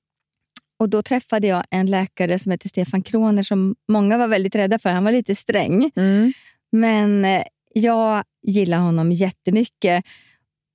Och 0.79 0.89
Då 0.89 1.01
träffade 1.01 1.47
jag 1.47 1.63
en 1.69 1.85
läkare 1.85 2.39
som 2.39 2.51
heter 2.51 2.69
Stefan 2.69 3.03
Kroner 3.03 3.43
som 3.43 3.75
många 3.87 4.17
var 4.17 4.27
väldigt 4.27 4.55
rädda 4.55 4.79
för. 4.79 4.89
Han 4.89 5.03
var 5.03 5.11
lite 5.11 5.35
sträng. 5.35 5.91
Mm. 5.95 6.33
Men 6.71 7.25
eh, 7.25 7.43
jag 7.73 8.23
gillar 8.43 8.77
honom 8.77 9.11
jättemycket. 9.11 10.05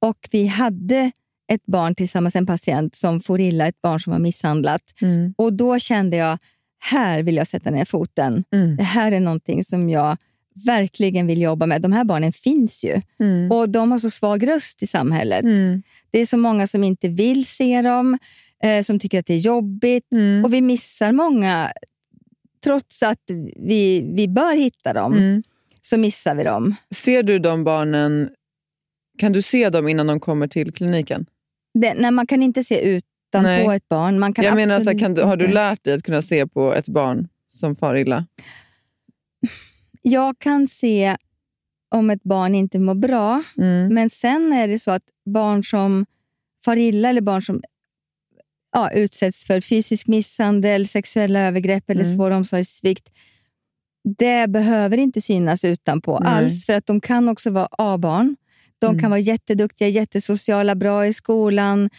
Och 0.01 0.29
vi 0.31 0.47
hade 0.47 1.11
ett 1.53 1.67
barn 1.67 1.95
tillsammans, 1.95 2.37
en 2.37 2.47
patient 2.47 2.97
som 2.97 3.21
får 3.21 3.41
illa, 3.41 3.67
ett 3.69 3.83
barn 3.83 4.01
som 4.01 4.13
var 4.13 4.21
misshandlat. 4.21 4.83
Mm. 5.01 5.35
Och 5.37 5.53
Då 5.53 5.79
kände 5.79 6.17
jag, 6.17 6.39
här 6.79 7.23
vill 7.23 7.37
jag 7.37 7.47
sätta 7.47 7.71
ner 7.71 7.85
foten. 7.85 8.45
Mm. 8.53 8.77
Det 8.77 8.83
här 8.83 9.13
är 9.13 9.21
någonting 9.21 9.65
som 9.65 9.91
jag 9.91 10.17
verkligen 10.67 11.27
vill 11.27 11.43
jobba 11.43 11.67
med. 11.67 11.83
De 11.83 11.93
här 11.93 12.05
barnen 12.05 12.33
finns 12.33 12.85
ju. 12.85 13.01
Mm. 13.21 13.53
Och 13.53 13.69
de 13.69 13.93
har 13.93 13.99
så 13.99 14.11
svag 14.11 14.49
röst 14.49 14.83
i 14.83 14.87
samhället. 14.87 15.43
Mm. 15.43 15.83
Det 16.11 16.19
är 16.19 16.27
så 16.27 16.37
många 16.37 16.67
som 16.67 16.85
inte 16.85 17.09
vill 17.09 17.47
se 17.47 17.83
dem, 17.83 18.19
eh, 18.65 18.83
som 18.83 18.99
tycker 18.99 19.19
att 19.19 19.27
det 19.27 19.35
är 19.35 19.39
jobbigt. 19.39 20.13
Mm. 20.13 20.45
Och 20.45 20.53
vi 20.55 20.61
missar 20.63 21.13
många. 21.13 21.73
Trots 22.65 23.03
att 23.03 23.23
vi, 23.57 24.13
vi 24.15 24.29
bör 24.29 24.57
hitta 24.57 24.93
dem, 24.93 25.13
Mm. 25.15 25.43
så 25.83 25.99
missar 25.99 26.35
vi 26.35 26.45
dem. 26.45 26.75
Ser 26.95 27.23
du 27.23 27.39
de 27.39 27.65
barnen, 27.65 28.31
kan 29.19 29.33
du 29.33 29.43
se 29.43 29.71
dem 29.71 29.89
innan 29.89 30.07
de 30.07 30.21
kommer 30.21 30.47
till 30.49 30.73
kliniken? 30.73 31.27
Det, 31.79 31.95
nej, 31.95 32.11
man 32.11 32.27
kan 32.27 32.43
inte 32.43 32.65
se 32.65 32.81
utanpå 32.81 33.49
Nej. 33.49 33.77
ett 33.77 33.89
barn. 33.89 34.19
Man 34.19 34.35
kan 34.35 34.45
jag 34.45 34.55
menar, 34.55 34.81
så 34.81 34.99
kan 34.99 35.15
du, 35.15 35.23
har 35.23 35.37
du 35.37 35.47
lärt 35.49 35.85
dig 35.85 35.95
att 35.95 36.03
kunna 36.03 36.23
se 36.23 36.47
på 36.47 36.75
ett 36.75 36.89
barn 36.89 37.29
som 37.49 37.77
far 37.77 37.97
illa? 37.97 38.27
Jag 40.03 40.39
kan 40.39 40.69
se 40.69 41.17
om 41.91 42.11
ett 42.11 42.23
barn 42.23 42.55
inte 42.55 42.79
mår 42.79 42.95
bra, 42.95 43.43
Mm. 43.59 43.95
men 43.95 44.11
sen 44.11 44.53
är 44.53 44.69
det 44.69 44.79
så 44.79 44.91
att 44.91 45.03
barn 45.27 45.65
som 45.65 46.07
far 46.65 46.77
illa 46.77 47.09
eller 47.09 47.21
barn 47.21 47.43
som 47.43 47.63
ja, 48.75 48.91
utsätts 48.91 49.47
för 49.47 49.61
fysisk 49.61 50.07
misshandel, 50.07 50.89
sexuella 50.89 51.41
övergrepp 51.41 51.91
eller 51.91 52.05
Mm. 52.05 52.15
svår 52.15 52.31
omsorgssvikt, 52.31 53.09
det 54.19 54.51
behöver 54.51 54.97
inte 54.99 55.21
synas 55.21 55.65
utanpå 55.65 56.19
Nej. 56.19 56.33
alls, 56.33 56.67
för 56.67 56.73
att 56.73 56.87
de 56.87 57.01
kan 57.01 57.29
också 57.29 57.51
vara 57.51 57.69
A-barn. 57.79 58.37
De 58.79 58.87
Mm. 58.87 59.01
kan 59.01 59.11
vara 59.11 59.21
jätteduktiga, 59.21 59.89
jättesociala, 59.89 60.75
bra 60.75 61.07
i 61.07 61.13
skolan, 61.13 61.91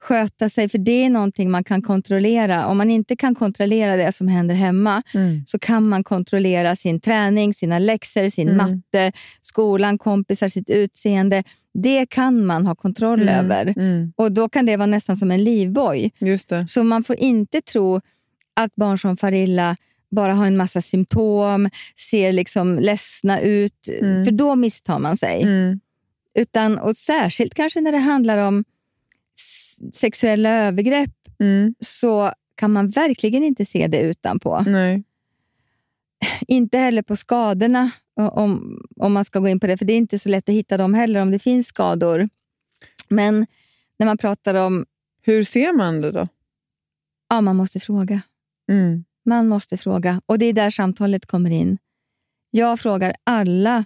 sköta 0.00 0.48
sig, 0.48 0.68
för 0.68 0.78
det 0.78 1.04
är 1.04 1.10
någonting 1.10 1.50
man 1.50 1.64
kan 1.64 1.82
kontrollera. 1.82 2.66
Om 2.66 2.78
man 2.78 2.90
inte 2.90 3.16
kan 3.16 3.34
kontrollera 3.34 3.96
det 3.96 4.12
som 4.12 4.28
händer 4.28 4.54
hemma, 4.54 5.02
Mm. 5.14 5.42
så 5.46 5.58
kan 5.58 5.88
man 5.88 6.04
kontrollera 6.04 6.76
sin 6.76 7.00
träning, 7.00 7.54
sina 7.54 7.78
läxor, 7.78 8.28
sin 8.28 8.48
Mm. 8.48 8.56
matte, 8.56 9.12
skolan, 9.42 9.98
kompisar, 9.98 10.48
sitt 10.48 10.70
utseende. 10.70 11.44
Det 11.74 12.06
kan 12.10 12.46
man 12.46 12.66
ha 12.66 12.74
kontroll 12.74 13.22
Mm. 13.22 13.34
över. 13.44 13.74
Mm. 13.78 14.12
Och 14.16 14.32
Då 14.32 14.48
kan 14.48 14.66
det 14.66 14.76
vara 14.76 14.86
nästan 14.86 15.16
som 15.16 15.30
en 15.30 15.44
livboj. 15.44 16.10
Just 16.18 16.48
det. 16.48 16.66
Så 16.68 16.84
man 16.84 17.04
får 17.04 17.16
inte 17.16 17.60
tro 17.62 18.00
att 18.56 18.74
barn 18.76 18.98
som 18.98 19.16
far 19.16 19.32
illa 19.32 19.76
bara 20.10 20.34
har 20.34 20.46
en 20.46 20.56
massa 20.56 20.80
symptom, 20.82 21.68
ser 22.10 22.32
liksom 22.32 22.78
ledsna 22.78 23.40
ut, 23.40 23.88
Mm. 24.00 24.24
för 24.24 24.32
då 24.32 24.54
misstar 24.54 24.98
man 24.98 25.16
sig. 25.16 25.42
Mm. 25.42 25.80
Utan, 26.34 26.78
och 26.78 26.96
Särskilt 26.96 27.54
kanske 27.54 27.80
när 27.80 27.92
det 27.92 27.98
handlar 27.98 28.38
om 28.38 28.64
sexuella 29.92 30.50
övergrepp 30.50 31.10
Mm. 31.40 31.74
så 31.80 32.32
kan 32.54 32.72
man 32.72 32.90
verkligen 32.90 33.44
inte 33.44 33.64
se 33.64 33.86
det 33.86 34.00
utanpå. 34.00 34.64
Nej. 34.66 35.02
Inte 36.48 36.78
heller 36.78 37.02
på 37.02 37.16
skadorna, 37.16 37.90
om, 38.16 38.80
om 38.96 39.12
man 39.12 39.24
ska 39.24 39.38
gå 39.38 39.48
in 39.48 39.60
på 39.60 39.66
det, 39.66 39.76
för 39.76 39.84
det 39.84 39.92
är 39.92 39.96
inte 39.96 40.18
så 40.18 40.28
lätt 40.28 40.48
att 40.48 40.54
hitta 40.54 40.76
dem 40.76 40.94
heller 40.94 41.20
om 41.20 41.30
det 41.30 41.38
finns 41.38 41.66
skador. 41.66 42.28
Men 43.08 43.46
när 43.98 44.06
man 44.06 44.18
pratar 44.18 44.54
om, 44.54 44.86
Hur 45.22 45.44
ser 45.44 45.72
man 45.76 46.00
det 46.00 46.12
då? 46.12 46.28
ja, 47.28 47.40
man 47.40 47.56
måste 47.56 47.80
fråga. 47.80 48.20
Mm. 48.70 49.04
Man 49.24 49.48
måste 49.48 49.76
fråga 49.76 50.20
och 50.26 50.38
det 50.38 50.46
är 50.46 50.52
där 50.52 50.70
samtalet 50.70 51.26
kommer 51.26 51.50
in. 51.50 51.78
Jag 52.50 52.80
frågar 52.80 53.16
alla 53.24 53.84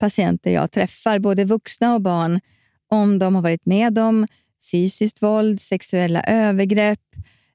patienter 0.00 0.50
jag 0.50 0.70
träffar, 0.70 1.18
både 1.18 1.44
vuxna 1.44 1.94
och 1.94 2.00
barn, 2.00 2.40
om 2.88 3.18
de 3.18 3.34
har 3.34 3.42
varit 3.42 3.66
med 3.66 3.98
om 3.98 4.26
fysiskt 4.70 5.22
våld, 5.22 5.60
sexuella 5.60 6.22
övergrepp, 6.22 7.00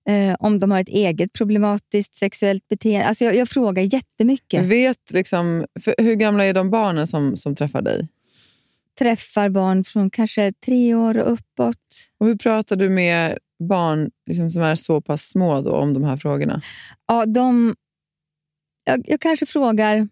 eh, 0.10 0.36
om 0.40 0.60
de 0.60 0.72
har 0.72 0.80
ett 0.80 0.90
eget 0.90 1.34
problematiskt 1.34 2.16
sexuellt 2.16 2.68
beteende. 2.68 3.06
Alltså 3.06 3.24
jag, 3.26 3.36
jag 3.36 3.50
frågar 3.50 3.84
jättemycket. 3.84 4.66
Vet 4.66 5.12
liksom, 5.12 5.66
för 5.80 5.96
hur 5.98 6.16
gamla 6.16 6.46
är 6.46 6.54
de 6.54 6.70
barnen 6.70 7.08
som, 7.08 7.38
som 7.38 7.56
träffar 7.56 7.82
dig? 7.82 8.08
Träffar 9.00 9.50
barn 9.50 9.84
från 9.84 10.10
kanske 10.10 10.52
tre 10.66 10.96
år 10.96 11.18
och 11.18 11.34
uppåt. 11.34 12.10
Och 12.20 12.28
hur 12.28 12.36
pratar 12.36 12.76
du 12.76 12.90
med 12.90 13.38
barn 13.60 14.12
liksom, 14.26 14.52
som 14.52 14.62
är 14.62 14.76
så 14.76 15.02
pass 15.02 15.30
små 15.30 15.62
då, 15.62 15.72
om 15.72 15.94
de 15.94 16.04
här 16.04 16.18
frågorna? 16.18 16.62
Ja, 17.08 17.26
de, 17.26 17.76
jag, 18.84 19.04
jag 19.08 19.22
kanske 19.22 19.46
frågar... 19.46 20.10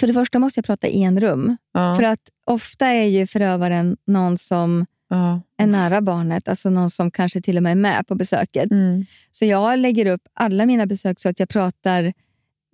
För 0.00 0.06
det 0.06 0.12
första 0.12 0.38
måste 0.38 0.58
jag 0.58 0.64
prata 0.64 0.86
i 0.86 1.02
en 1.02 1.20
rum. 1.20 1.56
Ja. 1.72 1.94
För 1.96 2.02
att 2.02 2.20
ofta 2.46 2.86
är 2.86 3.04
ju 3.04 3.26
förövaren 3.26 3.96
någon 4.06 4.38
som 4.38 4.86
ja. 5.08 5.40
är 5.58 5.66
nära 5.66 6.00
barnet, 6.00 6.48
alltså 6.48 6.70
någon 6.70 6.90
som 6.90 7.10
kanske 7.10 7.40
till 7.40 7.56
och 7.56 7.62
med 7.62 7.70
är 7.72 7.76
med 7.76 8.06
på 8.06 8.14
besöket. 8.14 8.70
Mm. 8.70 9.04
Så 9.30 9.44
jag 9.44 9.78
lägger 9.78 10.06
upp 10.06 10.22
alla 10.34 10.66
mina 10.66 10.86
besök 10.86 11.20
så 11.20 11.28
att 11.28 11.40
jag 11.40 11.48
pratar 11.48 12.12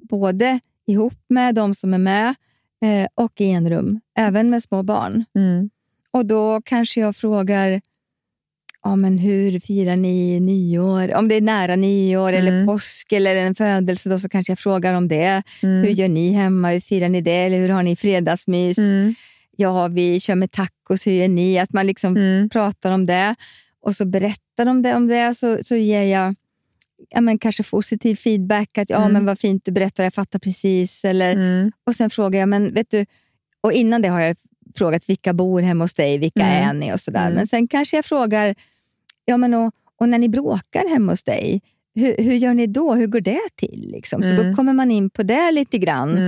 både 0.09 0.61
ihop 0.87 1.15
med 1.29 1.55
de 1.55 1.75
som 1.75 1.95
är 1.95 1.99
med 1.99 2.35
eh, 2.85 3.07
och 3.15 3.41
i 3.41 3.51
en 3.51 3.71
rum, 3.71 4.01
även 4.19 4.51
med 4.51 4.63
små 4.63 4.83
barn. 4.83 5.25
Mm. 5.37 5.71
Och 6.11 6.27
Då 6.27 6.63
kanske 6.65 7.01
jag 7.01 7.17
frågar 7.17 7.81
ja, 8.83 8.97
men 8.97 9.19
hur 9.19 9.61
firar 9.61 9.97
ni 9.97 10.41
nyår? 10.41 11.15
Om 11.15 11.29
det 11.29 11.35
är 11.35 11.41
nära 11.41 11.77
nyår 11.77 12.33
eller 12.33 12.53
Mm. 12.53 12.67
påsk 12.67 13.13
eller 13.13 13.37
en 13.37 13.55
födelse 13.55 14.09
då, 14.09 14.19
så 14.19 14.29
kanske 14.29 14.51
jag 14.51 14.59
frågar 14.59 14.95
om 14.95 15.09
det. 15.09 15.43
Mm. 15.63 15.83
Hur 15.83 15.91
gör 15.91 16.09
ni 16.09 16.33
hemma? 16.33 16.71
Hur 16.71 16.81
firar 16.81 17.09
ni 17.09 17.21
det? 17.21 17.31
Eller 17.33 17.59
hur 17.59 17.69
har 17.69 17.83
ni 17.83 17.97
fredagsmys? 17.97 18.79
Mm. 18.79 19.15
Ja, 19.57 19.89
vi 19.89 20.21
kör 20.21 20.35
med 20.35 20.51
tacos. 20.53 21.07
Hur 21.07 21.13
gör 21.13 21.29
ni? 21.29 21.59
Att 21.59 21.73
man 21.73 21.87
liksom 21.87 22.17
Mm. 22.17 22.49
pratar 22.51 22.91
om 22.93 23.07
det 23.07 23.35
och 23.83 23.97
så 23.97 24.05
berättar 24.05 24.65
de 24.65 24.83
det, 24.83 24.95
om 24.95 25.09
det 25.09 25.35
så, 25.35 25.59
så 25.65 25.77
ger 25.77 26.03
jag 26.03 26.35
ja, 27.11 27.21
men 27.21 27.39
kanske 27.39 27.63
positiv 27.63 28.15
feedback. 28.17 28.79
Att 28.79 28.91
ja, 28.91 28.97
Mm. 29.01 29.13
men 29.13 29.27
vad 29.27 29.39
fint 29.39 29.65
du 29.65 29.73
berättar, 29.73 30.05
jag 30.05 30.15
fattar 30.15 30.39
precis. 30.39 31.05
Eller, 31.05 31.33
Mm. 31.33 31.73
Och 31.87 31.95
sen 31.95 32.11
frågar 32.11 32.41
jag, 32.41 32.49
men 32.49 32.75
vet 32.75 32.91
du, 32.91 33.07
och 33.61 33.73
innan 33.73 34.03
det 34.03 34.09
har 34.09 34.21
jag 34.21 34.37
frågat 34.77 35.09
vilka 35.09 35.33
bor 35.33 35.63
hemma 35.63 35.85
hos 35.85 35.95
dig, 35.95 36.19
vilka 36.19 36.41
Mm. 36.47 36.69
är 36.69 36.73
ni 36.75 36.95
och 36.95 37.01
sådär. 37.01 37.23
Mm. 37.23 37.35
Men 37.35 37.47
sen 37.47 37.69
kanske 37.69 37.97
jag 37.97 38.05
frågar, 38.05 38.55
ja 39.25 39.37
men 39.37 39.55
och, 39.55 39.73
och 40.01 40.09
när 40.09 40.19
ni 40.19 40.29
bråkar 40.29 40.89
hemma 40.89 41.13
hos 41.13 41.23
dig, 41.25 41.63
hur, 41.95 42.17
hur 42.19 42.35
gör 42.35 42.55
ni 42.55 42.67
då? 42.67 42.95
Hur 42.95 43.07
går 43.07 43.21
det 43.21 43.41
till? 43.57 43.89
Liksom? 43.93 44.23
Så 44.23 44.29
Mm. 44.29 44.47
då 44.51 44.57
kommer 44.57 44.73
man 44.73 44.91
in 44.91 45.11
på 45.11 45.23
det 45.23 45.51
lite 45.53 45.79
grann. 45.79 46.19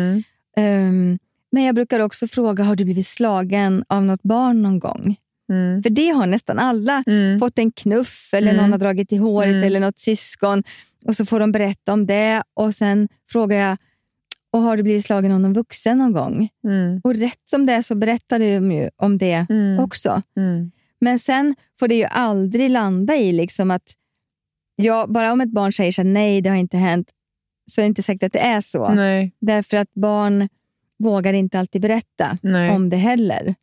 Mm. 0.57 1.19
Men 1.55 1.63
jag 1.63 1.75
brukar 1.75 2.01
också 2.01 2.29
fråga, 2.29 2.65
har 2.65 2.77
du 2.77 2.85
blivit 2.85 3.07
slagen 3.07 3.85
av 3.89 4.05
något 4.05 4.23
barn 4.23 4.63
någon 4.63 4.79
gång? 4.79 5.17
Mm. 5.49 5.83
För 5.83 5.91
det 5.91 6.09
har 6.09 6.27
nästan 6.27 6.59
alla. 6.59 7.05
Mm. 7.07 7.39
Fått 7.41 7.59
en 7.59 7.73
knuff 7.73 8.31
eller 8.35 8.53
Mm. 8.53 8.63
någon 8.63 8.73
har 8.73 8.79
dragit 8.79 9.13
i 9.13 9.17
håret 9.17 9.51
Mm. 9.51 9.63
eller 9.65 9.81
något 9.81 9.99
syskon. 9.99 10.63
Och 11.05 11.17
så 11.17 11.27
får 11.27 11.41
de 11.41 11.53
berätta 11.53 11.93
om 11.93 12.07
det 12.07 12.43
och 12.55 12.75
sen 12.75 13.09
frågar 13.31 13.57
jag, 13.69 13.77
och 14.53 14.61
har 14.61 14.77
du 14.77 14.83
blivit 14.83 15.05
slagen 15.05 15.33
av 15.33 15.41
någon 15.41 15.53
vuxen 15.53 15.99
någon 15.99 16.13
gång? 16.13 16.49
Mm. 16.65 17.01
Och 17.05 17.15
rätt 17.15 17.41
som 17.51 17.67
det 17.67 17.73
är 17.73 17.83
så 17.83 17.95
berättar 17.95 18.39
de 18.39 18.73
ju 18.73 18.91
om 18.97 19.19
det 19.19 19.47
Mm. 19.51 19.79
också. 19.79 20.23
Men 21.01 21.19
sen 21.19 21.55
får 21.79 21.89
det 21.89 21.95
ju 21.95 22.05
aldrig 22.05 22.71
landa 22.71 23.17
i 23.17 23.33
liksom 23.33 23.71
att, 23.71 23.93
ja, 24.77 25.07
bara 25.09 25.33
om 25.33 25.41
ett 25.41 25.51
barn 25.53 25.73
säger 25.73 25.93
så 25.93 26.03
här, 26.03 26.09
nej 26.09 26.41
det 26.41 26.51
har 26.51 26.57
inte 26.57 26.77
hänt, 26.77 27.11
så 27.71 27.81
är 27.81 27.83
det 27.83 27.87
inte 27.89 28.03
säkert 28.03 28.23
att 28.23 28.33
det 28.33 28.39
är 28.39 28.61
så. 28.61 28.89
Nej. 28.89 29.33
Därför 29.41 29.77
att 29.77 29.95
barn 29.95 30.49
vågar 30.99 31.33
inte 31.33 31.59
alltid 31.59 31.83
berätta 31.83 32.39
Nej. 32.43 32.71
om 32.71 32.89
det 32.89 32.97
heller. 32.97 33.55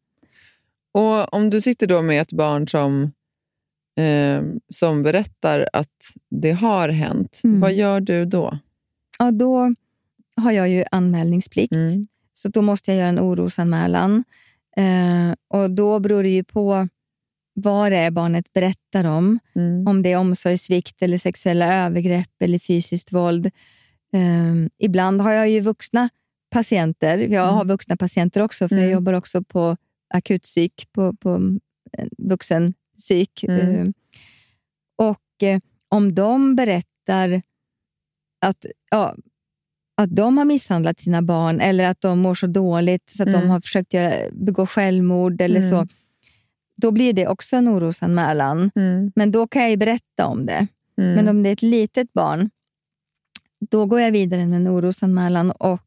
Och 0.94 1.34
om 1.34 1.50
du 1.50 1.62
sitter 1.62 1.88
då 1.88 2.02
med 2.02 2.22
ett 2.22 2.32
barn 2.34 2.68
som, 2.68 3.12
eh, 3.98 4.44
som 4.70 5.04
berättar 5.04 5.68
att 5.74 5.88
det 6.30 6.52
har 6.52 6.90
hänt, 6.90 7.42
Mm. 7.44 7.60
vad 7.60 7.74
gör 7.74 8.02
du 8.02 8.26
då? 8.26 8.58
Ja, 9.20 9.32
då 9.32 9.76
har 10.36 10.52
jag 10.52 10.70
ju 10.70 10.84
anmälningsplikt. 10.92 11.76
Mm. 11.76 12.08
Så 12.34 12.50
då 12.50 12.62
måste 12.62 12.92
jag 12.92 12.98
göra 13.00 13.10
en 13.10 13.20
orosanmälan. 13.20 14.24
Eh, 14.78 15.36
och 15.48 15.72
Då 15.72 16.00
beror 16.00 16.24
det 16.24 16.30
ju 16.30 16.44
på 16.44 16.88
vad 17.54 17.92
det 17.92 17.98
är 17.98 18.12
barnet 18.12 18.54
berättar 18.54 19.04
om. 19.06 19.40
Mm. 19.56 19.88
Om 19.88 20.02
det 20.02 20.12
är 20.12 20.18
omsorgssvikt, 20.18 21.02
eller 21.02 21.18
sexuella 21.18 21.86
övergrepp 21.86 22.30
eller 22.40 22.60
fysiskt 22.60 23.12
våld. 23.14 23.46
Eh, 24.14 24.68
ibland 24.78 25.22
har 25.22 25.32
jag 25.32 25.50
ju 25.50 25.60
vuxna 25.60 26.10
patienter. 26.52 27.18
Jag 27.18 27.46
har 27.48 27.66
vuxna 27.66 27.98
patienter 27.98 28.42
också, 28.42 28.68
för 28.68 28.76
jag 28.76 28.84
Mm. 28.84 28.94
jobbar 28.94 29.14
också 29.14 29.44
på 29.44 29.78
akutpsyk, 30.14 30.88
på, 30.92 31.14
på 31.14 31.58
eh, 31.98 32.08
vuxenpsyk. 32.18 33.44
Mm. 33.44 33.60
Eh, 33.82 33.88
och 34.96 35.44
eh, 35.48 35.60
om 35.90 36.16
de 36.16 36.56
berättar 36.56 37.42
att, 38.46 38.66
ja, 38.92 39.16
att 40.02 40.16
de 40.16 40.38
har 40.38 40.46
misshandlat 40.46 41.00
sina 41.00 41.22
barn 41.22 41.60
eller 41.62 41.88
att 41.90 42.02
de 42.02 42.20
mår 42.20 42.36
så 42.36 42.48
dåligt 42.48 43.10
så 43.10 43.24
att 43.24 43.30
Mm. 43.30 43.42
de 43.42 43.50
har 43.50 43.62
försökt 43.62 43.94
göra, 43.94 44.14
begå 44.32 44.66
självmord 44.66 45.42
eller 45.42 45.60
Mm. 45.60 45.70
så, 45.70 45.88
då 46.76 46.92
blir 46.92 47.14
det 47.14 47.28
också 47.28 47.56
en 47.56 47.68
orosanmälan. 47.70 48.72
Mm. 48.76 49.12
Men 49.16 49.32
då 49.32 49.48
kan 49.48 49.70
jag 49.70 49.80
berätta 49.80 50.26
om 50.28 50.46
det. 50.46 50.68
Mm. 50.98 51.14
Men 51.14 51.28
om 51.28 51.44
det 51.44 51.50
är 51.50 51.54
ett 51.54 51.62
litet 51.62 52.14
barn, 52.14 52.50
då 53.72 53.86
går 53.86 54.00
jag 54.02 54.12
vidare 54.12 54.46
med 54.46 54.58
en 54.58 54.68
orosanmälan. 54.68 55.52
Och, 55.52 55.80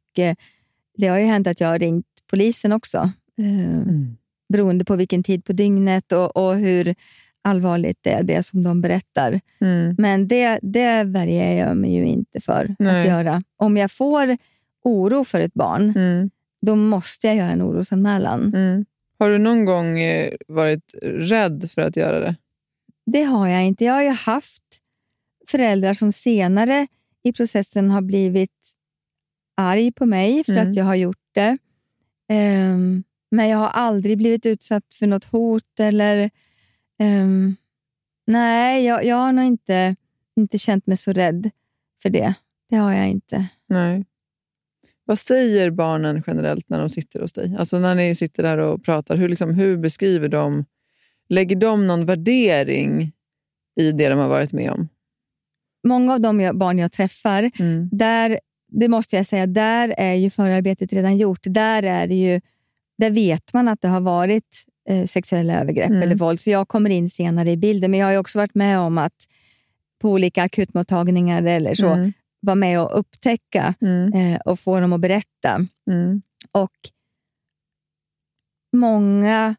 det 0.98 1.07
har 1.09 1.18
ju 1.18 1.24
hänt 1.24 1.46
att 1.46 1.61
jag 1.61 1.68
har 1.68 1.79
ringt 1.79 2.07
polisen 2.31 2.72
också, 2.72 2.98
eh, 3.38 3.74
Mm. 3.74 4.16
beroende 4.48 4.85
på 4.85 4.96
vilken 4.96 5.22
tid 5.22 5.44
på 5.44 5.53
dygnet 5.53 6.12
och, 6.12 6.37
och 6.37 6.57
hur 6.57 6.94
allvarligt 7.42 7.98
det 8.00 8.11
är, 8.11 8.22
det 8.22 8.42
som 8.42 8.62
de 8.62 8.81
berättar. 8.81 9.40
Mm. 9.61 9.94
Men 9.98 10.29
det, 10.29 10.59
det 10.62 11.05
värjer 11.05 11.66
jag 11.66 11.77
mig 11.77 11.94
ju 11.94 12.07
inte 12.07 12.40
för 12.40 12.77
Nej. 12.79 13.00
att 13.00 13.07
göra. 13.09 13.42
Om 13.57 13.77
jag 13.77 13.90
får 13.92 14.37
oro 14.85 15.24
för 15.24 15.40
ett 15.40 15.55
barn, 15.55 15.92
Mm. 15.96 16.31
då 16.66 16.77
måste 16.77 17.27
jag 17.27 17.37
göra 17.37 17.50
en 17.50 17.62
orosanmälan. 17.62 18.55
Mm. 18.55 18.85
Har 19.18 19.31
du 19.31 19.38
någon 19.38 19.64
gång 19.64 20.00
eh, 20.00 20.33
varit 20.48 20.94
rädd 21.03 21.70
för 21.70 21.83
att 21.83 21.96
göra 21.96 22.20
det? 22.20 22.35
Det 23.07 23.22
har 23.22 23.48
jag 23.48 23.64
inte. 23.64 23.85
Jag 23.85 23.92
har 23.94 24.03
ju 24.03 24.09
haft 24.11 24.62
föräldrar 25.48 25.94
som 25.94 26.12
senare 26.12 26.87
i 27.22 27.33
processen 27.33 27.90
har 27.90 28.03
blivit 28.03 28.50
arg 29.57 29.93
på 29.93 30.07
mig 30.07 30.45
för 30.45 30.53
Mm. 30.53 30.69
att 30.71 30.77
jag 30.77 30.85
har 30.85 30.95
gjort 30.95 31.29
det. 31.35 31.59
Ehm, 32.29 33.05
men 33.31 33.49
jag 33.49 33.59
har 33.59 33.69
aldrig 33.69 34.19
blivit 34.19 34.47
utsatt 34.47 34.95
för 34.99 35.07
något 35.07 35.25
hot 35.25 35.81
eller... 35.81 36.31
ehm, 36.99 37.57
nej, 38.27 38.85
jag, 38.85 39.05
jag 39.05 39.17
har 39.17 39.33
nog 39.33 39.45
inte, 39.45 39.97
inte 40.37 40.59
känt 40.59 40.87
mig 40.87 40.97
så 40.97 41.12
rädd 41.12 41.51
för 42.03 42.11
det. 42.11 42.35
Det 42.71 42.77
har 42.77 42.93
jag 42.93 43.09
inte. 43.09 43.47
Nej. 43.69 44.05
Vad 45.05 45.19
säger 45.19 45.71
barnen 45.71 46.23
generellt 46.27 46.69
när 46.69 46.79
de 46.81 46.90
sitter 46.90 47.21
hos 47.21 47.33
dig? 47.33 47.57
Alltså 47.59 47.79
när 47.79 47.95
ni 47.95 48.14
sitter 48.14 48.43
där 48.43 48.59
och 48.59 48.85
pratar, 48.85 49.17
hur, 49.17 49.29
liksom, 49.29 49.55
hur 49.55 49.77
beskriver 49.77 50.29
de? 50.29 50.64
Lägger 51.29 51.57
de 51.57 51.87
någon 51.87 52.07
värdering 52.07 53.12
i 53.81 53.93
det 53.93 54.09
de 54.09 54.19
har 54.19 54.29
varit 54.29 54.53
med 54.53 54.71
om? 54.71 54.88
Många 55.87 56.12
av 56.12 56.21
de 56.21 56.51
barn 56.55 56.79
jag 56.79 56.93
träffar, 56.93 57.51
Mm. 57.59 57.88
där, 57.93 58.40
det 58.81 58.89
måste 58.89 59.17
jag 59.17 59.27
säga, 59.27 59.47
där 59.47 59.95
är 59.99 60.15
ju 60.15 60.31
förarbetet 60.31 60.93
redan 60.93 61.17
gjort. 61.17 61.41
Där, 61.43 61.83
är 61.83 62.07
ju, 62.07 62.41
där 62.99 63.11
vet 63.11 63.55
man 63.55 63.69
att 63.69 63.81
det 63.83 63.89
har 63.89 64.01
varit 64.01 64.65
eh, 64.89 65.05
sexuella 65.05 65.61
övergrepp 65.61 65.91
Mm. 65.91 66.03
eller 66.03 66.15
våld, 66.15 66.41
så 66.41 66.51
jag 66.51 66.69
kommer 66.69 66.91
in 66.91 67.11
senare 67.11 67.51
i 67.51 67.57
bilden. 67.57 67.91
Men 67.91 68.01
jag 68.01 68.07
har 68.07 68.17
också 68.17 68.39
varit 68.39 68.55
med 68.55 68.79
om 68.79 68.99
att 68.99 69.15
på 70.01 70.11
olika 70.11 70.43
akutmottagningar 70.43 71.43
eller 71.43 71.75
så, 71.75 71.87
Mm. 71.89 72.13
vara 72.41 72.55
med 72.57 72.81
och 72.81 72.99
upptäcka 72.99 73.75
Mm. 73.81 74.13
eh, 74.13 74.41
och 74.41 74.61
få 74.61 74.81
dem 74.81 74.93
att 74.93 75.01
berätta. 75.01 75.67
Mm. 75.91 76.23
Och 76.53 76.71
många... 78.77 79.55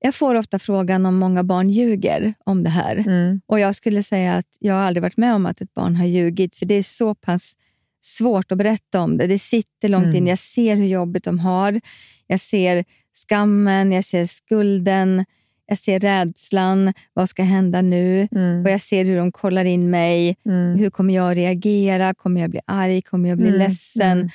Jag 0.00 0.14
får 0.14 0.34
ofta 0.34 0.58
frågan 0.58 1.06
om 1.06 1.16
många 1.18 1.44
barn 1.44 1.70
ljuger 1.70 2.34
om 2.44 2.62
det 2.62 2.70
här. 2.70 2.96
Mm. 2.96 3.40
Och 3.46 3.60
Jag 3.60 3.74
skulle 3.74 4.02
säga 4.02 4.34
att 4.34 4.46
jag 4.60 4.74
har 4.74 4.80
aldrig 4.80 5.02
varit 5.02 5.16
med 5.16 5.34
om 5.34 5.46
att 5.46 5.60
ett 5.60 5.74
barn 5.74 5.96
har 5.96 6.06
ljugit, 6.06 6.56
för 6.56 6.66
det 6.66 6.74
är 6.74 6.82
så 6.82 7.14
pass 7.14 7.54
svårt 8.00 8.52
att 8.52 8.58
berätta 8.58 9.00
om 9.00 9.16
det. 9.18 9.26
Det 9.26 9.38
sitter 9.38 9.88
långt 9.88 10.04
Mm. 10.04 10.16
in. 10.16 10.26
Jag 10.26 10.38
ser 10.38 10.76
hur 10.76 10.86
jobbigt 10.86 11.24
de 11.24 11.38
har. 11.38 11.80
Jag 12.26 12.40
ser 12.40 12.84
skammen, 13.28 13.92
jag 13.92 14.04
ser 14.04 14.24
skulden, 14.24 15.24
jag 15.66 15.78
ser 15.78 16.00
rädslan. 16.00 16.92
Vad 17.12 17.28
ska 17.28 17.42
hända 17.42 17.82
nu? 17.82 18.28
Mm. 18.32 18.64
Och 18.64 18.70
Jag 18.70 18.80
ser 18.80 19.04
hur 19.04 19.16
de 19.16 19.32
kollar 19.32 19.64
in 19.64 19.90
mig. 19.90 20.36
Mm. 20.46 20.78
Hur 20.78 20.90
kommer 20.90 21.14
jag 21.14 21.36
reagera? 21.36 22.14
Kommer 22.14 22.40
jag 22.40 22.50
bli 22.50 22.60
arg? 22.66 23.02
Kommer 23.02 23.28
jag 23.28 23.38
bli 23.38 23.48
Mm. 23.48 23.58
ledsen? 23.58 24.30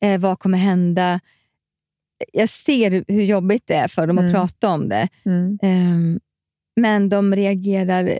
Mm. 0.00 0.14
Eh, 0.14 0.20
vad 0.20 0.38
kommer 0.38 0.58
hända? 0.58 1.20
Jag 2.32 2.48
ser 2.48 3.04
hur 3.08 3.22
jobbigt 3.22 3.62
det 3.66 3.74
är 3.74 3.88
för 3.88 4.06
dem 4.06 4.18
Mm. 4.18 4.28
att 4.28 4.34
prata 4.34 4.68
om 4.74 4.88
det. 4.88 5.08
Mm. 5.24 5.58
Ehm, 5.62 6.20
men 6.80 7.08
de 7.08 7.34
reagerar 7.36 8.18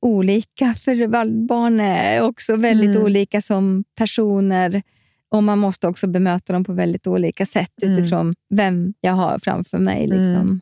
olika, 0.00 0.74
för 0.84 1.06
barn 1.46 1.80
är 1.80 2.22
också 2.22 2.56
väldigt 2.56 2.90
Mm. 2.90 3.02
olika 3.02 3.40
som 3.40 3.84
personer. 3.98 4.82
Och 5.30 5.42
Man 5.42 5.58
måste 5.58 5.88
också 5.88 6.06
bemöta 6.06 6.52
dem 6.52 6.64
på 6.64 6.72
väldigt 6.72 7.06
olika 7.06 7.46
sätt 7.46 7.82
Mm. 7.82 7.94
utifrån 7.98 8.34
vem 8.54 8.94
jag 9.00 9.12
har 9.12 9.38
framför 9.38 9.78
mig. 9.78 10.00
Liksom. 10.06 10.24
Mm. 10.24 10.60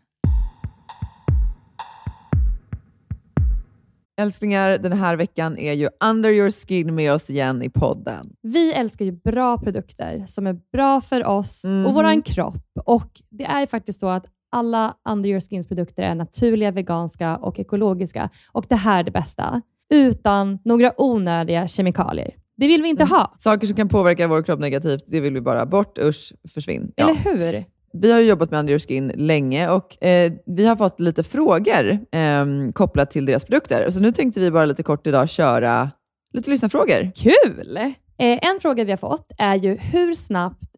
Älsklingar, 4.21 4.79
den 4.79 4.93
här 4.93 5.17
veckan 5.17 5.59
är 5.59 5.73
ju 5.73 5.89
Under 6.05 6.31
your 6.31 6.51
skin 6.51 6.95
med 6.95 7.13
oss 7.13 7.31
igen 7.31 7.63
i 7.63 7.71
podden. 7.71 8.31
Vi 8.43 8.73
älskar 8.73 9.05
ju 9.05 9.13
bra 9.13 9.59
produkter 9.59 10.25
som 10.29 10.47
är 10.47 10.57
bra 10.73 11.01
för 11.01 11.27
oss 11.27 11.65
Mhm. 11.65 11.87
och 11.87 11.95
vår 11.95 12.23
kropp. 12.25 12.63
Och 12.85 13.11
Det 13.31 13.45
är 13.45 13.61
ju 13.61 13.67
faktiskt 13.67 14.01
så 14.01 14.09
att 14.09 14.25
alla 14.57 14.95
Under 15.09 15.29
Your 15.31 15.41
Skins 15.41 15.69
produkter 15.69 16.03
är 16.03 16.15
naturliga, 16.15 16.71
veganska 16.71 17.37
och 17.37 17.59
ekologiska. 17.61 18.31
Och 18.53 18.67
det 18.69 18.77
här 18.77 18.99
är 18.99 19.03
det 19.05 19.11
bästa. 19.11 19.63
Utan 19.91 20.59
några 20.65 20.93
onödiga 21.01 21.69
kemikalier. 21.69 22.35
Det 22.57 22.67
vill 22.67 22.83
vi 22.83 22.89
inte 22.89 23.05
ha. 23.05 23.35
Saker 23.39 23.67
som 23.67 23.77
kan 23.77 23.89
påverka 23.89 24.29
vår 24.29 24.43
kropp 24.43 24.61
negativt, 24.61 25.05
det 25.07 25.21
vill 25.21 25.35
vi 25.35 25.41
bara 25.41 25.67
bort. 25.67 25.99
Usch, 25.99 26.33
försvinn. 26.55 26.93
Ja. 26.97 27.05
Eller 27.05 27.15
hur? 27.15 27.65
Vi 27.93 28.13
har 28.13 28.21
jobbat 28.21 28.51
med 28.51 28.61
Under 28.61 28.71
your 28.71 28.79
skin 28.79 29.13
länge 29.17 29.69
och 29.69 30.05
eh, 30.05 30.33
vi 30.47 30.67
har 30.67 30.77
fått 30.77 31.01
lite 31.01 31.23
frågor 31.23 31.91
eh, 31.91 32.47
kopplat 32.73 33.11
till 33.11 33.27
deras 33.27 33.45
produkter. 33.45 33.91
Så 33.91 34.01
nu 34.01 34.13
tänkte 34.13 34.41
vi 34.41 34.51
bara 34.51 34.65
lite 34.65 34.83
kort 34.83 35.07
idag 35.07 35.29
köra 35.29 35.91
lite 36.33 36.51
lyssnarfrågor. 36.51 37.11
Kul! 37.15 37.77
Eh, 38.19 38.49
en 38.49 38.61
fråga 38.61 38.85
vi 38.85 38.93
har 38.93 38.97
fått 38.97 39.33
är 39.39 39.55
ju 39.55 39.77
hur 39.77 40.15
snabbt 40.15 40.76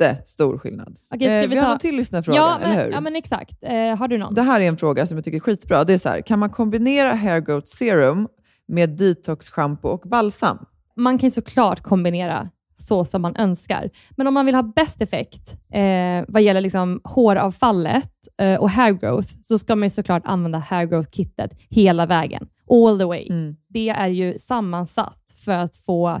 jättestor 0.00 0.58
skillnad. 0.58 0.98
Okej, 1.14 1.26
ska 1.26 1.34
eh, 1.34 1.40
vi 1.40 1.46
vi 1.46 1.56
har 1.56 1.62
ta- 1.62 1.68
någon 1.68 1.78
till 1.78 1.96
lyssnarfråga, 1.96 2.38
ja, 2.38 2.58
men, 2.60 2.70
eller 2.72 2.84
hur? 2.84 2.92
Ja, 2.92 3.00
men 3.00 3.16
exakt. 3.16 3.62
Eh, 3.62 3.96
har 3.96 4.08
du 4.08 4.18
någon? 4.18 4.34
Det 4.34 4.42
här 4.42 4.60
är 4.60 4.68
en 4.68 4.76
fråga 4.76 5.06
som 5.06 5.18
jag 5.18 5.24
tycker 5.24 5.36
är 5.36 5.40
skitbra. 5.40 5.84
Det 5.84 5.92
är 5.92 5.98
så 5.98 6.08
här, 6.08 6.20
kan 6.20 6.38
man 6.38 6.50
kombinera 6.50 7.12
hair 7.14 7.40
growth 7.40 7.66
serum 7.66 8.28
med 8.68 8.90
detox 8.90 9.50
shampoo 9.50 9.88
och 9.90 10.00
balsam? 10.08 10.58
man 10.96 11.18
kan 11.18 11.30
såklart 11.30 11.82
kombinera 11.82 12.50
så 12.78 13.04
som 13.04 13.22
man 13.22 13.36
önskar. 13.36 13.90
Men 14.16 14.26
om 14.26 14.34
man 14.34 14.46
vill 14.46 14.54
ha 14.54 14.62
bäst 14.62 15.02
effekt 15.02 15.56
eh, 15.72 16.24
vad 16.28 16.42
gäller 16.42 16.60
liksom 16.60 17.00
håravfallet 17.04 18.12
eh, 18.40 18.60
och 18.60 18.70
hair 18.70 18.92
growth, 18.92 19.28
så 19.42 19.58
ska 19.58 19.76
man 19.76 19.86
ju 19.86 19.90
såklart 19.90 20.22
använda 20.26 20.58
hair 20.58 20.86
growth-kittet 20.86 21.50
hela 21.70 22.06
vägen. 22.06 22.48
All 22.70 22.98
the 22.98 23.04
way. 23.04 23.26
Mm. 23.30 23.56
Det 23.68 23.88
är 23.88 24.08
ju 24.08 24.38
sammansatt 24.38 25.22
för 25.44 25.52
att 25.52 25.76
få 25.76 26.20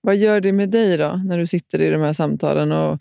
Vad 0.00 0.16
gör 0.16 0.40
det 0.40 0.52
med 0.52 0.70
dig 0.70 0.96
då, 0.96 1.20
när 1.24 1.38
du 1.38 1.46
sitter 1.46 1.80
i 1.80 1.90
de 1.90 2.00
här 2.00 2.12
samtalen 2.12 2.72
och 2.72 2.98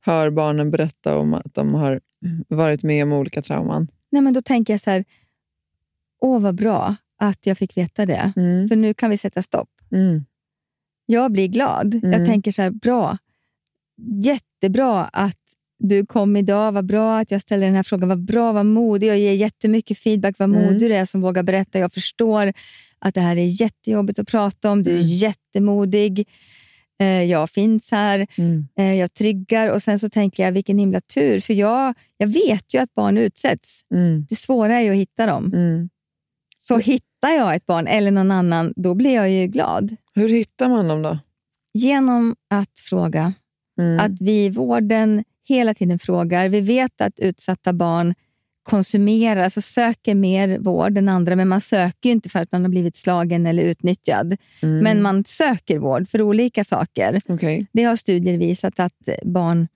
hör 0.00 0.30
barnen 0.30 0.70
berätta 0.70 1.18
om 1.18 1.34
att 1.34 1.54
de 1.54 1.74
har 1.74 2.00
varit 2.48 2.82
med 2.82 3.02
om 3.02 3.12
olika 3.12 3.42
trauman? 3.42 3.88
Nej, 4.10 4.22
men 4.22 4.34
då 4.34 4.42
tänker 4.42 4.72
jag 4.72 4.80
så 4.80 4.90
här, 4.90 5.04
åh 6.20 6.40
vad 6.40 6.54
bra 6.54 6.96
att 7.18 7.46
jag 7.46 7.58
fick 7.58 7.76
veta 7.76 8.06
det. 8.06 8.32
Mm. 8.36 8.68
För 8.68 8.76
nu 8.76 8.94
kan 8.94 9.10
vi 9.10 9.16
sätta 9.16 9.42
stopp. 9.42 9.68
Mm. 9.92 10.24
Jag 11.06 11.32
blir 11.32 11.48
glad. 11.48 11.94
Mm. 11.94 12.12
Jag 12.12 12.26
tänker 12.26 12.52
så 12.52 12.62
här, 12.62 12.70
bra. 12.70 13.18
Jättebra 14.22 15.04
att 15.04 15.36
du 15.78 16.06
kom 16.06 16.36
idag. 16.36 16.72
Vad 16.72 16.86
bra 16.86 17.18
att 17.18 17.30
jag 17.30 17.40
ställde 17.40 17.66
den 17.66 17.74
här 17.74 17.82
frågan. 17.82 18.08
Vad 18.08 18.24
bra, 18.24 18.52
vad 18.52 18.66
modig. 18.66 19.08
Jag 19.08 19.18
ger 19.18 19.32
jättemycket 19.32 19.98
feedback. 19.98 20.34
Vad 20.38 20.48
Mm. 20.48 20.62
modig 20.62 20.80
du 20.90 20.94
är 20.94 21.04
som 21.04 21.20
vågar 21.20 21.42
berätta. 21.42 21.78
Jag 21.78 21.92
förstår 21.92 22.52
att 23.00 23.14
det 23.14 23.20
här 23.20 23.36
är 23.36 23.62
jättejobbigt 23.62 24.18
att 24.18 24.28
prata 24.28 24.70
om. 24.70 24.82
Du 24.82 24.90
är 24.90 24.94
Mm. 24.94 25.06
jättemodig. 25.08 26.28
Eh, 27.00 27.22
Jag 27.22 27.50
finns 27.50 27.90
här. 27.90 28.26
Mm. 28.38 28.68
Eh, 28.78 28.94
Jag 28.94 29.14
tryggar. 29.14 29.68
Och 29.68 29.82
sen 29.82 29.98
så 29.98 30.08
tänker 30.08 30.42
jag, 30.44 30.52
vilken 30.52 30.78
himla 30.78 31.00
tur. 31.00 31.40
För 31.40 31.54
jag, 31.54 31.94
jag 32.16 32.26
vet 32.28 32.74
ju 32.74 32.78
att 32.78 32.94
barn 32.94 33.18
utsätts. 33.18 33.80
Mm. 33.94 34.26
Det 34.28 34.36
svåra 34.36 34.74
är 34.76 34.80
ju 34.82 34.90
att 34.90 34.96
hitta 34.96 35.26
dem. 35.26 35.52
Mm. 35.54 35.88
Så 36.58 36.78
hittar 36.78 37.30
jag 37.36 37.54
ett 37.56 37.66
barn 37.66 37.86
eller 37.86 38.10
någon 38.10 38.30
annan, 38.30 38.72
då 38.76 38.94
blir 38.94 39.14
jag 39.14 39.30
ju 39.30 39.46
glad. 39.46 39.96
Hur 40.14 40.28
hittar 40.28 40.68
man 40.68 40.88
dem 40.88 41.02
då? 41.02 41.18
Genom 41.74 42.36
att 42.50 42.80
fråga. 42.80 43.32
Mm. 43.80 43.98
Att 44.00 44.20
vi 44.20 44.44
i 44.44 44.50
vården 44.50 45.24
hela 45.48 45.74
tiden 45.74 45.98
frågar. 45.98 46.48
Vi 46.48 46.60
vet 46.60 47.00
att 47.00 47.18
utsatta 47.18 47.72
barn 47.72 48.14
konsumerar, 48.70 49.42
alltså 49.42 49.60
söker 49.60 50.14
mer 50.14 50.58
vård 50.58 50.98
än 50.98 51.08
andra, 51.08 51.36
men 51.36 51.48
man 51.48 51.60
söker 51.60 52.08
ju 52.08 52.12
inte 52.12 52.28
för 52.30 52.38
att 52.42 52.52
man 52.52 52.62
har 52.62 52.68
blivit 52.68 52.96
slagen 52.96 53.46
eller 53.46 53.62
utnyttjad. 53.62 54.36
Mm. 54.62 54.78
Men 54.78 55.02
man 55.02 55.24
söker 55.26 55.78
vård 55.78 56.08
för 56.08 56.22
olika 56.22 56.64
saker. 56.64 57.18
Okej. 57.28 57.66
Det 57.72 57.82
har 57.84 57.96
studier 57.96 58.38
visat 58.38 58.80
att 58.80 59.08
barn, 59.24 59.68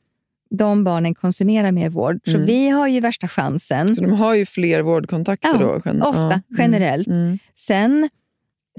de 0.50 0.84
barnen 0.84 1.14
konsumerar 1.14 1.72
mer 1.72 1.88
vård. 1.88 2.20
Så 2.24 2.30
Mm. 2.34 2.46
vi 2.46 2.68
har 2.68 2.88
ju 2.88 3.00
värsta 3.00 3.28
chansen. 3.28 3.94
Så 3.96 4.02
de 4.02 4.12
har 4.12 4.34
ju 4.34 4.46
fler 4.46 4.80
vårdkontakter 4.82 5.48
Ja, 5.48 5.58
då? 5.58 5.80
gen- 5.84 6.02
ofta, 6.02 6.20
ja. 6.20 6.32
Mm. 6.32 6.42
generellt. 6.58 7.06
Mm. 7.06 7.38
Sen 7.54 8.08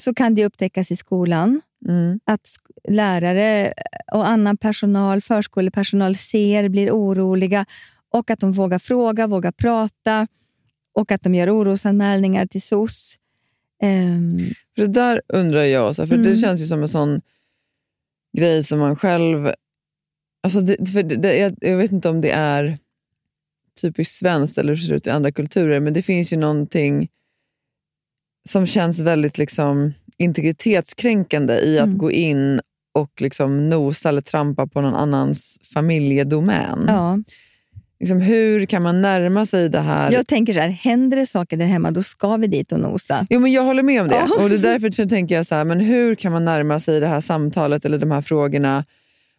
så 0.01 0.13
kan 0.13 0.35
det 0.35 0.45
upptäckas 0.45 0.91
i 0.91 0.95
skolan 0.95 1.61
Mm. 1.87 2.19
att 2.25 2.41
lärare 2.89 3.73
och 4.13 4.27
annan 4.29 4.57
personal, 4.57 5.21
förskolepersonal 5.21 6.15
ser, 6.15 6.69
blir 6.69 6.91
oroliga 6.91 7.65
och 8.15 8.29
att 8.31 8.39
de 8.39 8.51
vågar 8.51 8.79
fråga, 8.79 9.27
vågar 9.27 9.51
prata 9.51 10.27
och 10.93 11.11
att 11.11 11.21
de 11.23 11.35
gör 11.35 11.57
orosanmälningar 11.57 12.45
till 12.45 12.61
SOS. 12.61 13.15
För 14.75 14.81
det 14.81 14.87
där 14.93 15.21
undrar 15.27 15.63
jag, 15.63 15.95
för 15.95 16.03
Mm. 16.03 16.23
det 16.23 16.37
känns 16.37 16.61
ju 16.61 16.65
som 16.65 16.81
en 16.81 16.87
sån 16.87 17.21
grej 18.37 18.63
som 18.63 18.79
man 18.79 18.95
själv... 18.95 19.51
Alltså 20.43 20.61
det, 20.61 20.89
för 20.91 21.03
det, 21.03 21.37
jag, 21.37 21.55
jag 21.61 21.77
vet 21.77 21.91
inte 21.91 22.09
om 22.09 22.21
det 22.21 22.31
är 22.31 22.77
typiskt 23.81 24.15
svenskt 24.15 24.57
eller 24.57 24.69
hur 24.69 24.81
det 24.81 24.87
ser 24.87 24.93
ut 24.95 25.07
i 25.07 25.09
andra 25.09 25.31
kulturer, 25.31 25.79
men 25.79 25.93
det 25.93 26.01
finns 26.01 26.33
ju 26.33 26.37
någonting 26.37 27.09
som 28.49 28.65
känns 28.65 28.99
väldigt 28.99 29.37
liksom 29.37 29.93
integritetskränkande 30.17 31.53
i 31.53 31.79
att 31.79 31.85
Mm. 31.87 31.97
gå 31.97 32.11
in 32.11 32.61
och 32.93 33.21
liksom 33.21 33.69
nosa 33.69 34.09
eller 34.09 34.21
trampa 34.21 34.67
på 34.67 34.81
någon 34.81 34.95
annans 34.95 35.59
familjedomän. 35.73 36.85
ja. 36.87 37.19
Liksom, 37.99 38.21
hur 38.21 38.65
kan 38.65 38.83
man 38.83 39.01
närma 39.01 39.45
sig 39.45 39.69
det 39.69 39.79
här? 39.79 40.11
Jag 40.11 40.27
tänker 40.27 40.53
så 40.53 40.59
här, 40.59 40.69
händer 40.69 41.17
det 41.17 41.25
saker 41.25 41.57
där 41.57 41.65
hemma, 41.65 41.91
då 41.91 42.03
ska 42.03 42.37
vi 42.37 42.47
dit 42.47 42.71
och 42.71 42.79
nosa. 42.79 43.27
Jo, 43.29 43.39
men 43.39 43.51
jag 43.51 43.63
håller 43.63 43.83
med 43.83 44.01
om 44.01 44.07
det. 44.07 44.15
Ja. 44.15 44.43
Och 44.43 44.49
det 44.49 44.55
är 44.55 44.59
därför 44.73 44.91
så 44.91 45.09
tänker 45.09 45.35
jag 45.35 45.45
så 45.45 45.55
här, 45.55 45.63
men 45.63 45.79
hur 45.79 46.15
kan 46.15 46.31
man 46.31 46.45
närma 46.45 46.79
sig 46.79 46.99
det 46.99 47.07
här 47.07 47.21
samtalet 47.21 47.85
eller 47.85 47.97
de 47.97 48.11
här 48.11 48.21
frågorna 48.21 48.85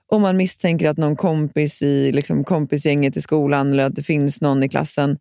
om 0.08 0.22
man 0.22 0.36
misstänker 0.36 0.88
att 0.88 0.96
någon 0.96 1.16
kompis 1.16 1.82
i 1.82 2.12
liksom, 2.12 2.44
kompisgänget 2.44 3.16
i 3.16 3.20
skolan 3.20 3.72
eller 3.72 3.84
att 3.84 3.94
det 3.94 4.02
finns 4.02 4.40
någon 4.40 4.62
i 4.62 4.68
klassen. 4.68 5.18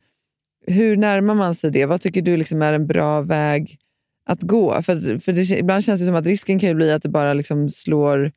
Hur 0.68 0.98
närmar 0.98 1.36
man 1.36 1.56
sig 1.56 1.72
det? 1.72 1.86
Vad 1.86 2.02
tycker 2.02 2.22
du 2.22 2.38
liksom 2.38 2.62
är 2.62 2.74
en 2.74 2.88
bra 2.88 3.22
väg 3.22 3.78
att 4.26 4.42
gå? 4.42 4.82
För, 4.82 5.20
för 5.20 5.32
det, 5.32 5.60
ibland 5.60 5.84
känns 5.84 6.02
det 6.02 6.06
som 6.06 6.16
att 6.16 6.26
risken 6.26 6.60
kan 6.60 6.76
bli 6.76 6.92
att 6.92 7.04
det 7.04 7.10
bara 7.10 7.34
liksom 7.34 7.70
slår, 7.70 8.32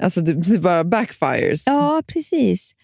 alltså 0.00 0.20
det, 0.20 0.32
det 0.32 0.58
bara 0.58 0.84
backfires. 0.84 1.66
Ja, 1.66 2.02
precis. 2.06 2.75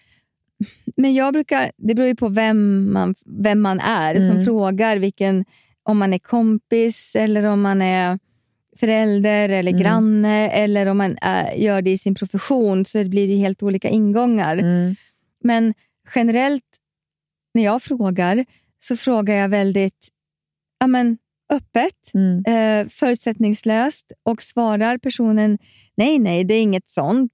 Men 0.95 1.13
jag 1.13 1.33
brukar, 1.33 1.71
det 1.77 1.95
beror 1.95 2.07
ju 2.07 2.15
på 2.15 2.29
vem 2.29 2.91
man, 2.93 3.15
vem 3.25 3.61
man 3.61 3.79
är 3.79 4.15
som 4.15 4.29
Mm. 4.31 4.45
frågar 4.45 4.97
vilken, 4.97 5.45
om 5.83 5.97
man 5.97 6.13
är 6.13 6.19
kompis 6.19 7.15
eller 7.15 7.43
om 7.43 7.61
man 7.61 7.81
är 7.81 8.19
förälder 8.79 9.49
eller 9.49 9.71
Mm. 9.71 9.83
granne 9.83 10.49
eller 10.49 10.85
om 10.85 10.97
man 10.97 11.17
är, 11.21 11.53
gör 11.55 11.81
det 11.81 11.91
i 11.91 11.97
sin 11.97 12.15
profession 12.15 12.85
så 12.85 13.03
blir 13.03 13.27
det 13.27 13.35
helt 13.35 13.63
olika 13.63 13.89
ingångar. 13.89 14.57
Mm. 14.57 14.95
Men 15.43 15.73
generellt 16.15 16.63
när 17.53 17.63
jag 17.63 17.83
frågar 17.83 18.45
så 18.79 18.97
frågar 18.97 19.35
jag 19.35 19.49
väldigt 19.49 20.07
ja, 20.79 20.87
men, 20.87 21.17
öppet, 21.53 22.13
Mm. 22.13 22.43
eh, 22.47 22.89
förutsättningslöst 22.89 24.11
och 24.23 24.41
svarar 24.41 24.97
personen 24.97 25.57
nej, 25.97 26.19
nej, 26.19 26.43
det 26.43 26.53
är 26.53 26.61
inget 26.61 26.89
sånt. 26.89 27.31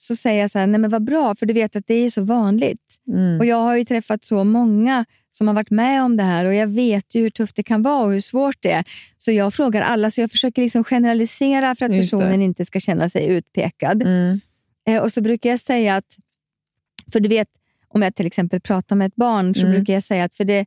Så 0.00 0.16
säger 0.16 0.40
jag 0.40 0.50
så 0.50 0.58
här, 0.58 0.66
nej 0.66 0.80
men 0.80 0.90
vad 0.90 1.04
bra, 1.04 1.34
för 1.34 1.46
du 1.46 1.54
vet 1.54 1.76
att 1.76 1.86
det 1.86 1.94
är 1.94 2.10
så 2.10 2.22
vanligt. 2.22 2.96
Mm. 3.08 3.38
Och 3.40 3.46
Jag 3.46 3.56
har 3.56 3.76
ju 3.76 3.84
träffat 3.84 4.24
så 4.24 4.44
många 4.44 5.04
som 5.30 5.48
har 5.48 5.54
varit 5.54 5.70
med 5.70 6.02
om 6.02 6.16
det 6.16 6.22
här 6.22 6.44
och 6.44 6.54
jag 6.54 6.66
vet 6.66 7.14
ju 7.14 7.22
hur 7.22 7.30
tufft 7.30 7.56
det 7.56 7.62
kan 7.62 7.82
vara 7.82 8.04
och 8.04 8.12
hur 8.12 8.20
svårt 8.20 8.56
det 8.60 8.70
är. 8.70 8.84
Så 9.16 9.32
jag 9.32 9.54
frågar 9.54 9.82
alla, 9.82 10.10
så 10.10 10.20
jag 10.20 10.30
försöker 10.30 10.62
liksom 10.62 10.84
generalisera 10.84 11.74
för 11.74 11.84
att 11.86 11.94
Just 11.96 12.10
det. 12.10 12.16
personen 12.18 12.42
inte 12.42 12.64
ska 12.64 12.80
känna 12.80 13.10
sig 13.10 13.26
utpekad. 13.26 14.02
Mm. 14.02 14.40
Eh, 14.88 14.98
och 15.02 15.12
så 15.12 15.20
brukar 15.20 15.50
jag 15.50 15.60
säga 15.60 15.96
att, 15.96 16.16
för 17.12 17.20
du 17.20 17.28
vet, 17.28 17.48
om 17.88 18.02
jag 18.02 18.14
till 18.14 18.26
exempel 18.26 18.60
pratar 18.60 18.96
med 18.96 19.06
ett 19.06 19.16
barn 19.16 19.54
så 19.54 19.60
Mm. 19.60 19.72
brukar 19.72 19.92
jag 19.94 20.02
säga 20.02 20.24
att 20.24 20.34
för 20.34 20.44
det, 20.44 20.66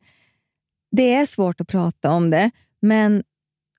det 0.92 1.14
är 1.14 1.26
svårt 1.26 1.62
att 1.62 1.68
prata 1.68 2.12
om 2.12 2.30
det, 2.30 2.52
men 2.82 3.24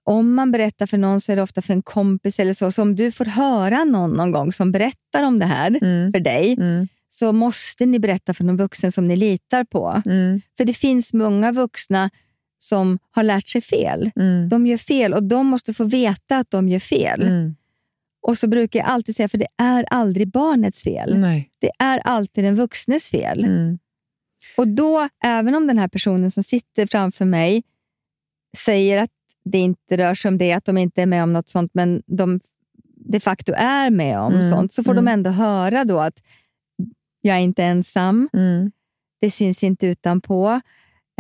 om 0.05 0.35
man 0.35 0.53
berättar 0.53 0.87
för 0.87 0.99
någon 0.99 1.21
så 1.21 1.33
är 1.33 1.37
det 1.37 1.43
ofta 1.43 1.63
för 1.63 1.73
en 1.73 1.83
kompis 1.83 2.41
eller 2.41 2.55
så. 2.55 2.73
Så 2.73 2.83
om 2.83 2.97
du 2.97 3.13
får 3.13 3.25
höra 3.25 3.85
någon 3.85 4.11
någon 4.11 4.33
gång 4.33 4.53
som 4.53 4.73
berättar 4.73 5.23
om 5.25 5.39
det 5.39 5.47
här 5.47 5.79
Mm. 5.83 6.13
för 6.13 6.21
dig, 6.21 6.53
Mm. 6.59 6.89
så 7.09 7.33
måste 7.33 7.87
ni 7.87 7.99
berätta 7.99 8.35
för 8.35 8.45
någon 8.45 8.57
vuxen 8.57 8.93
som 8.93 9.09
ni 9.09 9.17
litar 9.17 9.65
på. 9.65 10.03
Mm. 10.07 10.41
För 10.57 10.65
det 10.65 10.75
finns 10.75 11.15
många 11.15 11.53
vuxna 11.53 12.11
som 12.59 12.99
har 13.11 13.23
lärt 13.23 13.49
sig 13.49 13.61
fel. 13.61 14.11
Mm. 14.17 14.49
De 14.49 14.67
gör 14.67 14.77
fel 14.79 15.15
och 15.15 15.23
de 15.23 15.47
måste 15.47 15.75
få 15.75 15.85
veta 15.85 16.37
att 16.37 16.51
de 16.51 16.69
gör 16.69 16.79
fel. 16.81 17.23
Mm. 17.23 17.55
Och 18.27 18.39
så 18.39 18.49
brukar 18.49 18.79
jag 18.81 18.89
alltid 18.89 19.17
säga, 19.17 19.29
för 19.29 19.39
det 19.39 19.47
är 19.59 19.85
aldrig 19.91 20.29
barnets 20.31 20.83
fel. 20.85 21.19
Nej. 21.19 21.51
Det 21.61 21.71
är 21.79 21.99
alltid 21.99 22.45
den 22.45 22.55
vuxnes 22.57 23.11
fel. 23.11 23.45
Mm. 23.45 23.79
Och 24.57 24.69
då, 24.69 25.09
även 25.25 25.55
om 25.55 25.67
den 25.67 25.79
här 25.79 25.89
personen 25.89 26.31
som 26.31 26.43
sitter 26.43 26.87
framför 26.87 27.25
mig 27.25 27.63
säger 28.57 29.03
att 29.03 29.11
det 29.45 29.59
inte 29.59 29.97
rör 29.97 30.15
sig 30.15 30.29
om 30.29 30.39
det, 30.39 30.53
att 30.53 30.65
de 30.65 30.79
inte 30.79 31.03
är 31.03 31.07
med 31.07 31.23
om 31.23 31.33
något 31.33 31.49
sånt, 31.49 31.71
men 31.75 32.03
de 32.07 32.41
de 33.05 33.21
facto 33.21 33.53
är 33.57 33.91
med 33.91 34.19
om 34.19 34.33
Mm, 34.35 34.51
sånt, 34.51 34.73
så 34.73 34.85
får 34.85 34.93
mm. 34.93 35.05
de 35.05 35.11
ändå 35.11 35.31
höra 35.31 35.85
då 35.85 36.01
att 36.01 36.23
jag 37.21 37.37
är 37.37 37.41
inte 37.41 37.65
ensam, 37.65 38.29
Mm. 38.33 38.71
det 39.21 39.31
syns 39.31 39.65
inte 39.65 39.87
utanpå, 39.87 40.61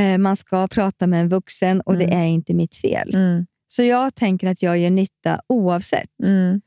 eh, 0.00 0.18
man 0.18 0.36
ska 0.36 0.68
prata 0.68 1.06
med 1.06 1.20
en 1.20 1.28
vuxen 1.28 1.80
och 1.80 1.96
det 1.96 2.04
Mm. 2.04 2.18
är 2.18 2.24
inte 2.26 2.54
mitt 2.54 2.76
fel. 2.76 3.14
Mm. 3.14 3.46
Så 3.68 3.82
jag 3.82 4.14
tänker 4.14 4.48
att 4.50 4.62
jag 4.62 4.78
gör 4.78 4.90
nytta 4.90 5.40
oavsett. 5.46 6.10
Mm. 6.24 6.60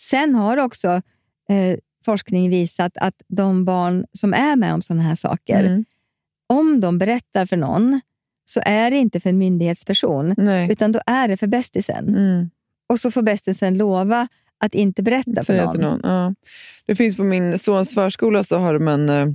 Sen 0.00 0.34
har 0.34 0.56
också 0.56 1.02
eh, 1.48 1.78
forskning 2.04 2.50
visat 2.50 2.92
att 2.96 3.22
de 3.28 3.64
barn 3.64 4.06
som 4.12 4.34
är 4.34 4.56
med 4.56 4.74
om 4.74 4.82
sådana 4.82 5.02
här 5.02 5.14
saker, 5.14 5.84
om 6.46 6.80
de 6.80 6.98
berättar 6.98 7.46
för 7.46 7.56
någon, 7.56 8.00
så 8.48 8.60
är 8.64 8.90
det 8.90 8.96
inte 8.96 9.20
för 9.20 9.30
en 9.30 9.38
myndighetsperson, 9.38 10.34
Nej. 10.36 10.72
utan 10.72 10.92
då 10.92 11.00
är 11.06 11.28
det 11.28 11.36
för 11.36 11.46
bästisen. 11.46 12.08
Mm. 12.08 12.50
Och 12.88 13.00
så 13.00 13.10
får 13.10 13.22
bästisen 13.22 13.78
lova 13.78 14.28
att 14.64 14.74
inte 14.74 15.02
berätta 15.02 15.42
för 15.42 15.56
någon. 15.56 15.72
till 15.72 15.80
någon. 15.80 16.00
Ja. 16.02 16.34
Det 16.86 16.94
finns 16.94 17.16
på 17.16 17.22
min 17.22 17.58
sons 17.58 17.94
förskola 17.94 18.42
så 18.42 18.58
har 18.58 18.74
de 18.74 18.88
en, 18.88 19.08
eh, 19.08 19.26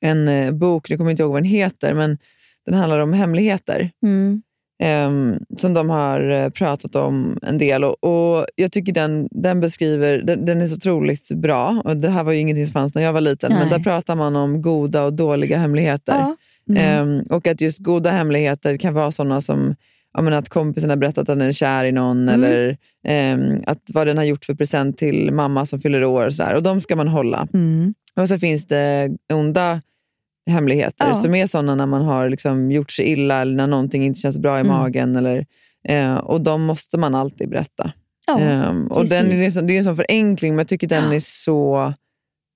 en 0.00 0.28
eh, 0.28 0.50
bok, 0.52 0.90
jag 0.90 0.98
kommer 0.98 1.10
inte 1.10 1.22
ihåg 1.22 1.32
vad 1.32 1.42
den 1.42 1.50
heter, 1.50 1.94
men 1.94 2.18
den 2.66 2.74
handlar 2.74 2.98
om 2.98 3.12
hemligheter. 3.12 3.90
Mm. 4.02 4.42
ehm, 4.82 5.38
som 5.56 5.74
de 5.74 5.90
har 5.90 6.30
eh, 6.30 6.48
pratat 6.48 6.96
om 6.96 7.38
en 7.42 7.58
del. 7.58 7.84
Och, 7.84 8.04
och 8.04 8.46
Jag 8.56 8.72
tycker 8.72 8.92
den, 8.92 9.28
den 9.30 9.60
beskriver, 9.60 10.18
den, 10.18 10.44
den 10.44 10.60
är 10.60 10.66
så 10.66 10.76
otroligt 10.76 11.28
bra. 11.28 11.82
Och 11.84 11.96
Det 11.96 12.08
här 12.08 12.24
var 12.24 12.32
ju 12.32 12.38
ingenting 12.38 12.66
som 12.66 12.72
fanns 12.72 12.94
när 12.94 13.02
jag 13.02 13.12
var 13.12 13.20
liten, 13.20 13.52
men 13.52 13.68
Nej. 13.68 13.78
där 13.78 13.84
pratar 13.84 14.14
man 14.14 14.36
om 14.36 14.62
goda 14.62 15.04
och 15.04 15.12
dåliga 15.12 15.58
hemligheter. 15.58 16.12
Ja. 16.12 16.36
Mm. 16.68 16.82
Ehm, 17.18 17.22
och 17.30 17.46
att 17.46 17.60
just 17.60 17.78
goda 17.78 18.10
hemligheter 18.10 18.76
kan 18.76 18.94
vara 18.94 19.10
sådana 19.10 19.40
som 19.40 19.74
ja, 20.14 20.22
men 20.22 20.32
att 20.32 20.48
kompisen 20.48 20.90
har 20.90 20.96
berättat 20.96 21.18
att 21.28 21.38
den 21.38 21.40
är 21.48 21.52
kär 21.52 21.84
i 21.84 21.92
någon 21.92 22.28
Mm. 22.28 22.34
eller 22.34 22.76
ehm, 23.06 23.62
att 23.66 23.80
vad 23.92 24.06
den 24.06 24.16
har 24.16 24.24
gjort 24.24 24.44
för 24.44 24.54
present 24.54 24.98
till 24.98 25.32
mamma 25.32 25.66
som 25.66 25.80
fyller 25.80 26.04
år. 26.04 26.26
Och, 26.26 26.34
så 26.34 26.42
här. 26.42 26.54
och 26.54 26.62
de 26.62 26.80
ska 26.80 26.96
man 26.96 27.08
hålla. 27.08 27.48
Mm. 27.54 27.94
Och 28.16 28.28
så 28.28 28.38
finns 28.38 28.66
det 28.66 29.10
onda 29.32 29.80
hemligheter 30.50 31.06
Ja. 31.08 31.14
som 31.14 31.34
är 31.34 31.46
sådana 31.46 31.74
när 31.74 31.86
man 31.86 32.02
har 32.02 32.28
liksom 32.28 32.72
gjort 32.72 32.90
sig 32.90 33.04
illa 33.12 33.40
eller 33.40 33.56
när 33.56 33.66
någonting 33.66 34.04
inte 34.04 34.20
känns 34.20 34.38
bra 34.38 34.56
i 34.56 34.60
Mm. 34.60 34.72
magen. 34.72 35.16
Eller, 35.16 35.46
eh, 35.88 36.14
och 36.14 36.40
de 36.40 36.62
måste 36.64 36.98
man 36.98 37.14
alltid 37.14 37.48
berätta. 37.50 37.92
Ja, 38.26 38.38
Ehm, 38.40 38.86
och 38.86 39.08
den, 39.08 39.28
det, 39.28 39.46
är 39.46 39.50
så, 39.50 39.60
det 39.60 39.72
är 39.72 39.78
en 39.78 39.84
sån 39.84 39.96
förenkling, 39.96 40.52
men 40.52 40.58
jag 40.58 40.68
tycker 40.68 40.86
den 40.88 41.12
är 41.12 41.20
så, 41.20 41.92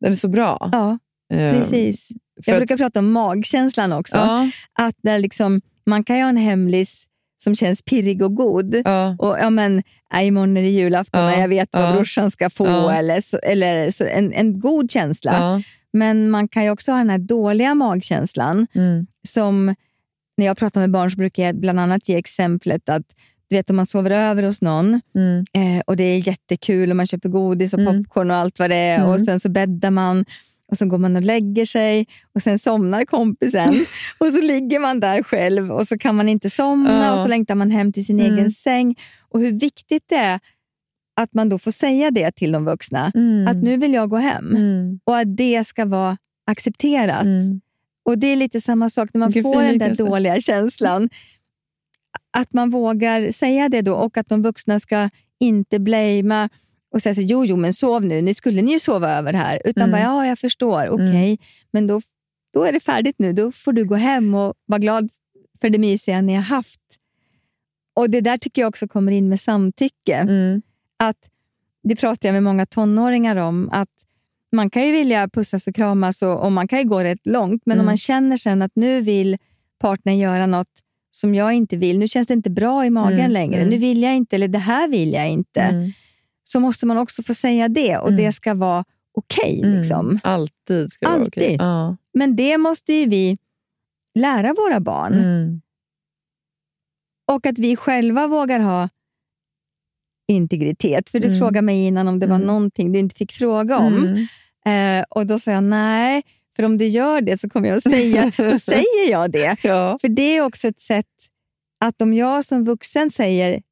den 0.01 0.11
är 0.13 0.17
så 0.17 0.29
bra. 0.29 0.69
ja, 0.73 0.99
precis. 1.29 2.07
för 2.09 2.15
Jag 2.47 2.55
att- 2.55 2.59
brukar 2.61 2.77
prata 2.77 2.99
om 3.01 3.13
magkänslan 3.13 3.93
också. 3.93 4.17
Ja, 4.17 4.51
Att 4.79 4.95
när 5.03 5.19
liksom, 5.19 5.61
man 5.87 6.05
kan 6.05 6.17
ju 6.17 6.23
ha 6.23 6.29
en 6.29 6.37
hemlis 6.37 7.05
som 7.43 7.55
känns 7.55 7.83
pirrig 7.83 8.23
och 8.23 8.35
god. 8.35 8.75
ja, 8.85 9.17
Och 9.19 9.39
ja, 9.39 9.51
men, 9.51 9.83
äh, 10.15 10.27
imorgon 10.27 10.57
är 10.57 10.63
det 10.63 10.69
julafton 10.69 11.21
Ja, 11.23 11.35
och 11.37 11.41
jag 11.43 11.49
vet 11.49 11.69
vad 11.73 11.83
ja, 11.85 11.93
brorsan 11.93 12.31
ska 12.31 12.51
få. 12.51 12.91
Eller, 12.91 13.21
så, 13.21 13.39
eller 13.39 13.91
så, 13.91 14.05
en, 14.05 14.33
en 14.33 14.61
god 14.61 14.91
känsla. 14.91 15.63
Men 15.93 16.31
man 16.31 16.49
kan 16.49 16.65
ju 16.65 16.71
också 16.71 16.93
ha 16.93 16.99
den 16.99 17.11
här 17.11 17.19
dåliga 17.19 17.75
magkänslan. 17.75 18.67
Mm, 18.75 19.07
Som 19.29 19.75
när 20.37 20.47
jag 20.47 20.57
pratar 20.59 20.81
med 20.81 20.91
barn 20.91 21.11
så 21.11 21.17
brukar 21.17 21.43
jag 21.43 21.61
bland 21.61 21.81
annat 21.81 22.09
ge 22.09 22.17
exemplet 22.17 22.89
att 22.89 23.03
du 23.49 23.57
vet 23.57 23.71
om 23.71 23.77
man 23.77 23.87
sover 23.87 24.11
över 24.11 24.43
hos 24.43 24.63
någon 24.63 25.01
mm, 25.15 25.45
eh, 25.53 25.83
och 25.87 25.97
det 25.97 26.05
är 26.05 26.29
jättekul 26.29 26.91
och 26.91 26.97
man 26.97 27.07
köper 27.07 27.29
godis 27.29 27.75
och 27.75 27.81
Mm. 27.81 28.05
popcorn 28.05 28.31
och 28.31 28.37
allt 28.37 28.59
vad 28.59 28.71
det 28.71 28.77
är 28.77 28.97
Mm. 28.99 29.09
och 29.09 29.21
sen 29.21 29.41
så 29.41 29.49
bäddar 29.49 29.91
man 29.91 30.25
och 30.71 30.79
så 30.79 30.87
går 30.87 30.99
man 30.99 31.17
och 31.17 31.23
lägger 31.23 31.65
sig 31.65 32.07
och 32.35 32.43
sen 32.43 32.59
somnar 32.59 33.05
kompisen 33.05 33.69
och 34.19 34.27
så 34.33 34.41
ligger 34.41 34.81
man 34.81 35.01
där 35.01 35.23
själv 35.23 35.73
och 35.73 35.89
så 35.89 35.99
kan 35.99 36.15
man 36.15 36.29
inte 36.29 36.51
somna 36.51 37.13
och 37.15 37.21
så 37.21 37.27
längtar 37.29 37.55
man 37.55 37.71
hem 37.71 37.93
till 37.93 38.07
sin 38.07 38.21
Mm. 38.21 38.35
egen 38.35 38.51
säng. 38.51 38.95
Och 39.29 39.41
hur 39.41 39.53
viktigt 39.53 40.03
det 40.07 40.17
är 40.17 40.41
att 41.21 41.35
man 41.35 41.49
då 41.49 41.59
får 41.59 41.71
säga 41.71 42.11
det 42.11 42.31
till 42.33 42.53
de 42.53 42.65
vuxna. 42.65 43.13
mm, 43.15 43.49
Att 43.49 43.57
nu 43.63 43.77
vill 43.77 43.95
jag 43.95 44.11
gå 44.11 44.17
hem 44.17 44.57
mm, 44.57 45.01
och 45.05 45.19
att 45.19 45.37
det 45.37 45.65
ska 45.67 45.85
vara 45.85 46.17
accepterat. 46.47 47.25
mm. 47.25 47.61
Och 48.05 48.19
Det 48.19 48.27
är 48.27 48.37
lite 48.37 48.61
samma 48.61 48.91
sak 48.91 49.11
när 49.15 49.19
man 49.19 49.31
Vilken 49.31 49.43
får 49.53 49.63
den 49.63 49.79
där 49.79 49.89
liknelse. 49.89 50.03
dåliga 50.03 50.41
känslan. 50.41 51.09
Att 52.39 52.53
man 52.53 52.71
vågar 52.71 53.31
säga 53.31 53.69
det 53.69 53.83
då 53.83 53.95
och 53.95 54.17
att 54.17 54.29
de 54.29 54.43
vuxna 54.43 54.81
ska 54.81 55.11
inte 55.41 55.79
blamea 55.81 56.49
och 56.91 57.03
säga 57.03 57.15
så, 57.15 57.21
jo, 57.21 57.45
jo, 57.45 57.57
men 57.57 57.75
sov 57.75 58.05
nu. 58.05 58.23
Nu 58.23 58.35
skulle 58.35 58.63
ni 58.63 58.73
ju 58.73 58.79
sova 58.79 59.11
över 59.19 59.33
här. 59.33 59.61
Utan 59.65 59.83
Mm. 59.83 59.93
bara, 59.93 60.03
ja, 60.03 60.27
jag 60.27 60.39
förstår. 60.39 60.89
Okej, 60.89 61.39
men 61.71 61.87
då, 61.87 62.01
då 62.55 62.65
är 62.65 62.73
det 62.73 62.81
färdigt 62.81 63.19
nu. 63.19 63.33
Då 63.33 63.53
får 63.53 63.73
du 63.73 63.85
gå 63.85 63.95
hem 63.95 64.35
och 64.35 64.55
vara 64.67 64.79
glad 64.79 65.09
för 65.61 65.71
det 65.71 65.79
mysiga 65.79 66.21
ni 66.21 66.35
har 66.35 66.43
haft. 66.43 66.81
Och 67.97 68.11
Det 68.11 68.21
där 68.21 68.39
tycker 68.39 68.63
jag 68.63 68.69
också 68.69 68.89
kommer 68.89 69.13
in 69.13 69.29
med 69.29 69.41
samtycke. 69.41 70.15
Mm. 70.17 70.63
Att, 70.97 71.17
det 71.83 71.97
pratar 71.97 72.29
jag 72.29 72.33
med 72.35 72.43
många 72.43 72.67
tonåringar 72.67 73.37
om. 73.37 73.69
att 73.73 73.89
Man 74.53 74.71
kan 74.71 74.87
ju 74.87 74.93
vilja 74.93 75.29
pussas 75.29 75.69
och 75.69 75.75
kramas 75.75 76.23
och, 76.23 76.41
och 76.45 76.53
man 76.53 76.69
kan 76.69 76.79
ju 76.79 76.85
gå 76.85 77.05
rätt 77.05 77.27
långt. 77.27 77.63
Men 77.67 77.73
Mm. 77.77 77.81
om 77.81 77.87
man 77.87 77.97
känner 77.99 78.37
sen 78.37 78.63
att 78.63 78.73
nu 78.75 79.01
vill 79.01 79.37
partnern 79.79 80.19
göra 80.19 80.47
något 80.47 80.69
som 81.11 81.35
jag 81.35 81.53
inte 81.53 81.77
vill. 81.77 81.99
Nu 81.99 82.09
känns 82.09 82.27
det 82.27 82.35
inte 82.35 82.51
bra 82.51 82.87
i 82.87 82.91
magen 82.91 83.19
Mm, 83.21 83.31
längre. 83.31 83.57
mm. 83.57 83.71
Nu 83.71 83.77
vill 83.79 84.03
jag 84.03 84.17
inte, 84.17 84.37
eller 84.37 84.49
det 84.49 84.59
här 84.59 84.89
vill 84.89 85.13
jag 85.13 85.31
inte. 85.31 85.93
Mm. 86.47 86.53
Så 86.53 86.61
måste 86.61 86.87
man 86.87 86.99
också 86.99 87.23
få 87.23 87.35
säga 87.35 87.69
det 87.69 87.99
och 87.99 88.09
Mm. 88.09 88.25
det 88.25 88.33
ska 88.33 88.55
vara 88.55 88.85
okej. 89.15 89.61
Mm. 89.65 89.79
liksom. 89.79 90.19
Alltid 90.23 90.93
ska 90.93 91.07
det 91.07 91.13
vara 91.19 91.27
okej. 91.27 91.45
Alltid. 91.45 91.61
Ja. 91.61 91.97
Men 92.15 92.37
det 92.37 92.59
måste 92.59 92.93
ju 92.93 93.09
vi 93.09 93.39
lära 94.19 94.55
våra 94.55 94.81
barn. 94.81 95.13
Mm. 95.15 95.61
Och 97.33 97.47
att 97.47 97.59
vi 97.59 97.77
själva 97.77 98.27
vågar 98.27 98.61
ha 98.61 98.89
integritet. 100.29 101.09
För 101.11 101.21
du 101.21 101.27
Mm. 101.29 101.39
frågade 101.39 101.63
mig 101.63 101.87
innan 101.87 102.09
om 102.09 102.19
det 102.19 102.27
var 102.27 102.37
Mm. 102.37 102.47
någonting 102.47 102.93
du 102.93 102.99
inte 102.99 103.15
fick 103.17 103.33
fråga 103.33 103.79
om. 103.79 103.95
Mm. 104.65 105.01
Eh, 105.01 105.05
och 105.11 105.27
Då 105.27 105.39
sa 105.39 105.51
jag 105.51 105.65
nej, 105.65 106.23
för 106.57 106.63
om 106.63 106.79
du 106.79 106.87
gör 106.87 107.21
det 107.21 107.41
så 107.41 107.49
kommer 107.51 107.69
jag 107.69 107.77
att 107.77 107.83
säga, 107.83 108.33
då 108.37 108.59
säger 108.59 109.11
jag 109.11 109.31
det. 109.31 109.57
Ja. 109.63 109.99
För 110.01 110.09
det 110.09 110.37
är 110.37 110.41
också 110.43 110.69
ett 110.69 110.81
sätt 110.81 111.07
att 111.85 112.01
om 112.03 112.15
jag 112.15 112.45
som 112.45 112.65
vuxen 112.65 113.11
säger 113.11 113.63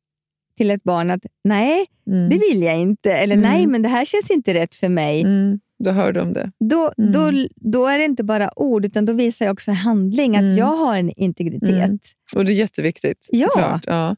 till 0.56 0.70
ett 0.70 0.82
barn 0.82 1.10
att 1.10 1.22
nej, 1.44 1.86
Mm. 2.06 2.28
det 2.30 2.38
vill 2.38 2.62
jag 2.62 2.78
inte, 2.78 3.12
eller 3.12 3.36
Mm. 3.36 3.50
nej, 3.50 3.66
men 3.66 3.82
det 3.82 3.88
här 3.88 4.04
känns 4.04 4.30
inte 4.30 4.54
rätt 4.54 4.74
för 4.74 4.88
mig. 4.88 5.20
Mm. 5.22 5.60
Då 5.84 5.90
hör 5.90 6.12
de 6.12 6.32
det. 6.32 6.50
Då, 6.70 6.92
Mm. 6.98 7.12
då, 7.12 7.32
då 7.56 7.86
är 7.86 7.98
det 7.98 8.04
inte 8.04 8.24
bara 8.24 8.58
ord, 8.58 8.84
utan 8.86 9.04
då 9.06 9.12
visar 9.12 9.44
jag 9.46 9.52
också 9.52 9.70
handling 9.72 10.36
att 10.36 10.40
Mm. 10.42 10.56
jag 10.56 10.66
har 10.76 10.96
en 10.98 11.10
integritet. 11.10 11.70
Mm. 11.72 11.98
Och 12.34 12.44
det 12.44 12.52
är 12.52 12.54
jätteviktigt. 12.54 13.28
Ja. 13.30 13.48
Såklart. 13.54 13.84
Ja. 13.86 14.16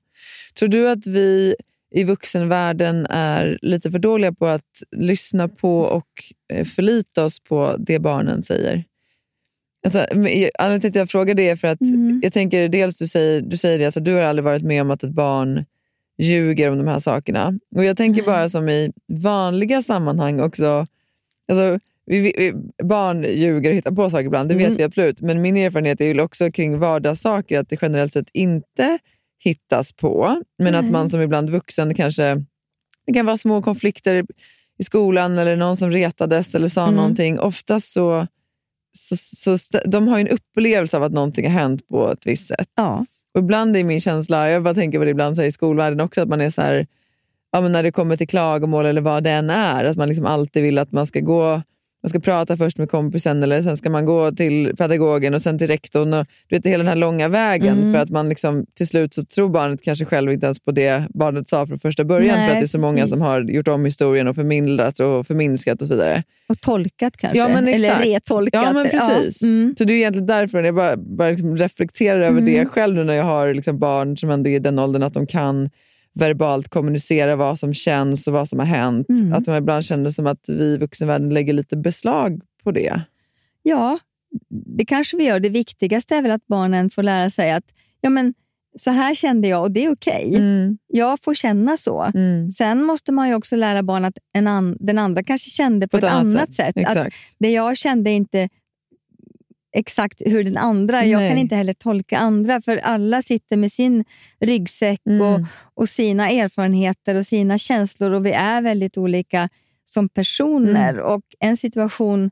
Tror 0.59 0.69
du 0.69 0.91
att 0.91 1.07
vi 1.07 1.55
i 1.95 2.05
vuxenvärlden 2.05 3.07
är 3.11 3.59
lite 3.63 3.91
för 3.91 3.99
dåliga 3.99 4.33
på 4.33 4.47
att 4.47 4.83
lyssna 4.97 5.49
på 5.49 5.81
och 5.81 6.07
eh, 6.53 6.65
förlita 6.65 7.25
oss 7.25 7.41
på 7.41 7.77
det 7.79 7.99
barnen 7.99 8.43
säger? 8.43 8.85
Alltså, 9.85 9.99
anledningen 10.59 10.81
till 10.81 10.89
att 10.91 10.95
jag 10.97 11.11
frågar 11.11 11.35
det 11.35 11.49
är 11.49 11.57
för 11.57 11.69
att 11.69 11.81
Mm. 11.81 12.21
jag 12.23 12.33
tänker 12.33 12.69
dels 12.69 12.99
du 12.99 13.07
säger, 13.09 13.41
du 13.41 13.57
säger 13.57 13.79
det, 13.79 13.85
alltså, 13.85 14.01
du 14.01 14.15
har 14.15 14.21
aldrig 14.23 14.45
varit 14.45 14.63
med 14.63 14.83
om 14.83 14.91
att 14.91 15.03
ett 15.03 15.11
barn 15.11 15.65
ljuger 16.19 16.71
om 16.71 16.79
de 16.79 16.87
här 16.87 16.99
sakerna. 16.99 17.53
Och 17.77 17.85
Jag 17.85 17.97
tänker 17.97 18.23
Nej. 18.23 18.27
bara 18.27 18.49
som 18.49 18.69
i 18.69 18.93
vanliga 19.13 19.83
sammanhang 19.83 20.41
också. 20.41 20.87
Alltså, 21.53 21.79
vi, 22.07 22.21
vi, 22.21 22.53
barn 22.85 23.23
ljuger 23.23 23.71
och 23.71 23.77
hittar 23.77 23.91
på 23.93 24.11
saker 24.11 24.25
ibland, 24.25 24.49
det 24.49 24.55
vet 24.55 24.67
Mm. 24.67 24.77
vi 24.77 24.85
absolut. 24.85 25.21
Men 25.21 25.43
min 25.43 25.57
erfarenhet 25.57 26.01
är 26.01 26.09
väl 26.09 26.21
också 26.21 26.51
kring 26.51 26.79
vardagssaker 26.79 27.59
att 27.59 27.69
det 27.69 27.79
generellt 27.83 28.13
sett 28.13 28.31
inte 28.33 28.99
hittas 29.45 29.93
på. 29.93 30.43
Men 30.59 30.75
att 30.75 30.83
Nej. 30.85 30.93
man 30.93 31.11
som 31.11 31.21
ibland 31.21 31.51
vuxen 31.51 31.95
kanske, 31.95 32.45
det 33.07 33.13
kan 33.15 33.27
vara 33.27 33.37
små 33.37 33.63
konflikter 33.63 34.25
i 34.79 34.85
skolan 34.85 35.39
eller 35.39 35.57
någon 35.57 35.77
som 35.77 35.91
retades 35.91 36.55
eller 36.55 36.69
sa 36.69 36.83
Mm. 36.83 36.95
någonting. 36.97 37.41
Oftast 37.41 37.93
så, 37.93 38.27
så, 38.99 39.59
så 39.59 39.79
de 39.87 40.09
har 40.09 40.19
ju 40.19 40.23
en 40.23 40.29
upplevelse 40.29 40.97
av 40.97 41.03
att 41.03 41.13
någonting 41.13 41.45
har 41.53 41.61
hänt 41.61 41.89
på 41.89 42.13
ett 42.13 42.27
visst 42.27 42.49
sätt. 42.49 42.69
Ja. 42.77 43.07
Och 43.37 43.43
ibland 43.43 43.77
är 43.77 43.85
min 43.85 44.01
känsla, 44.01 44.51
jag 44.51 44.63
bara 44.63 44.75
tänker 44.75 44.99
på 44.99 45.05
det 45.05 45.11
ibland 45.11 45.37
så 45.37 45.43
här 45.43 45.49
i 45.49 45.53
skolvärlden 45.53 46.01
också, 46.01 46.21
att 46.23 46.29
man 46.29 46.41
är 46.41 46.51
så 46.51 46.63
här, 46.63 46.87
ja, 47.53 47.61
men 47.61 47.73
när 47.73 47.83
det 47.83 47.93
kommer 47.93 48.17
till 48.17 48.29
klagomål 48.29 48.87
eller 48.87 49.01
vad 49.01 49.25
det 49.25 49.31
än 49.31 49.51
är, 49.51 49.85
att 49.85 49.97
man 49.97 50.09
liksom 50.09 50.27
alltid 50.27 50.63
vill 50.63 50.79
att 50.79 50.93
man 50.93 51.07
ska 51.07 51.21
gå 51.21 51.63
man 52.03 52.11
ska 52.11 52.19
prata 52.21 52.57
först 52.57 52.79
med 52.79 52.91
kompisen 52.91 53.43
eller 53.43 53.63
sen 53.63 53.77
ska 53.77 53.91
man 53.91 54.05
gå 54.05 54.31
till 54.31 54.77
pedagogen 54.77 55.35
och 55.35 55.43
sen 55.43 55.59
till 55.59 55.67
rektorn. 55.67 56.15
Och, 56.15 56.27
du 56.49 56.57
vet, 56.57 56.67
hela 56.67 56.79
den 56.85 56.89
här 56.89 56.97
långa 56.97 57.29
vägen 57.29 57.79
Mm. 57.79 57.93
för 57.95 58.01
att 58.01 58.11
man 58.11 58.29
liksom, 58.29 58.67
till 58.77 58.87
slut 58.87 59.15
så 59.15 59.23
tror 59.25 59.49
barnet 59.49 59.83
kanske 59.83 60.05
själv 60.05 60.33
inte 60.33 60.47
ens 60.47 60.61
på 60.61 60.71
det 60.71 61.07
barnet 61.15 61.49
sa 61.49 61.67
från 61.67 61.79
första 61.79 62.05
början 62.05 62.37
Nej, 62.39 62.49
för 62.49 62.57
att 62.57 62.61
det 62.61 62.65
är 62.65 62.69
så 62.69 62.79
många 62.79 62.97
precis. 63.01 63.11
som 63.11 63.21
har 63.23 63.41
gjort 63.41 63.69
om 63.69 63.85
historien 63.85 64.29
och 64.29 64.35
förmildrat 64.35 65.01
och 65.01 65.27
förminskat 65.27 65.83
och 65.83 65.89
så 65.89 65.95
vidare. 65.95 66.23
Och 66.49 66.61
tolkat 66.61 67.17
kanske. 67.17 67.39
Ja, 67.39 67.49
Eller 67.59 68.03
retolkat. 68.05 68.65
Ja, 68.67 68.73
men 68.73 68.89
precis. 68.89 69.43
Ja, 69.43 69.49
mm. 69.49 69.75
Så 69.79 69.85
det 69.85 69.93
är 69.93 69.97
egentligen 69.97 70.27
därför 70.27 70.63
jag 70.63 70.75
bara, 70.75 70.97
bara 70.97 71.31
liksom 71.31 71.57
reflekterar 71.57 72.21
över 72.21 72.39
Mm. 72.41 72.45
det 72.45 72.67
själv 72.67 72.97
nu 72.97 73.05
när 73.05 73.15
jag 73.15 73.25
har 73.25 73.55
liksom 73.55 73.79
barn 73.79 74.17
som 74.17 74.31
ändå 74.31 74.51
är 74.51 74.55
i 74.55 74.59
den 74.59 74.79
åldern 74.79 75.03
att 75.03 75.15
de 75.15 75.27
kan 75.27 75.71
verbalt 76.17 76.69
kommunicera 76.69 77.37
vad 77.37 77.59
som 77.59 77.75
känns 77.75 78.27
och 78.27 78.33
vad 78.33 78.49
som 78.49 78.59
har 78.59 78.67
hänt. 78.67 79.09
Mm. 79.09 79.33
Att 79.33 79.47
man 79.47 79.57
ibland 79.57 79.85
känner 79.85 80.11
som 80.11 80.27
att 80.27 80.49
vi 80.49 80.65
i 80.65 80.79
vuxenvärlden 80.79 81.35
lägger 81.35 81.53
lite 81.53 81.77
beslag 81.77 82.41
på 82.65 82.73
det. 82.73 83.01
Ja, 83.63 83.99
det 84.51 84.85
kanske 84.85 85.17
vi 85.17 85.25
gör. 85.25 85.41
Det 85.41 85.49
viktigaste 85.49 86.17
är 86.17 86.23
väl 86.23 86.31
att 86.31 86.47
barnen 86.47 86.91
får 86.91 87.03
lära 87.03 87.31
sig 87.31 87.53
att 87.53 87.65
ja, 88.01 88.11
men, 88.11 88.35
så 88.79 88.91
här 88.91 89.15
kände 89.15 89.49
jag 89.49 89.63
och 89.63 89.71
det 89.71 89.85
är 89.85 89.93
okej. 89.93 90.35
Mm. 90.35 90.79
Jag 90.87 91.19
får 91.23 91.35
känna 91.35 91.77
så. 91.77 92.03
Mm. 92.15 92.51
Sen 92.51 92.83
måste 92.83 93.13
man 93.13 93.29
ju 93.29 93.35
också 93.35 93.57
lära 93.57 93.83
barn 93.83 94.05
att 94.05 94.19
en 94.33 94.47
an, 94.47 94.77
den 94.81 94.99
andra 94.99 95.23
kanske 95.23 95.51
kände 95.51 95.89
på, 95.89 95.97
ett, 95.97 96.05
annat 96.05 96.55
sätt. 96.55 96.69
Att 96.69 96.77
Exakt. 96.77 97.17
det 97.39 97.51
jag 97.51 97.77
kände 97.77 98.11
inte 98.11 98.49
exakt 99.79 100.23
hur 100.27 100.45
den 100.45 100.57
andra... 100.57 101.05
Jag 101.05 101.19
Nej. 101.19 101.31
kan 101.31 101.39
inte 101.39 101.57
heller 101.57 101.73
tolka 101.75 102.19
andra, 102.19 102.61
för 102.61 102.77
alla 102.77 103.23
sitter 103.23 103.57
med 103.57 103.73
sin 103.73 104.05
ryggsäck 104.41 105.01
och, 105.05 105.11
Mm. 105.13 105.47
och 105.75 105.89
sina 105.89 106.31
erfarenheter 106.31 107.15
och 107.15 107.27
sina 107.27 107.59
känslor 107.59 108.11
och 108.11 108.27
vi 108.27 108.33
är 108.33 108.63
väldigt 108.63 108.99
olika 108.99 109.49
som 109.85 110.09
personer. 110.09 110.93
Mm. 110.93 111.05
Och 111.05 111.23
En 111.41 111.57
situation 111.57 112.31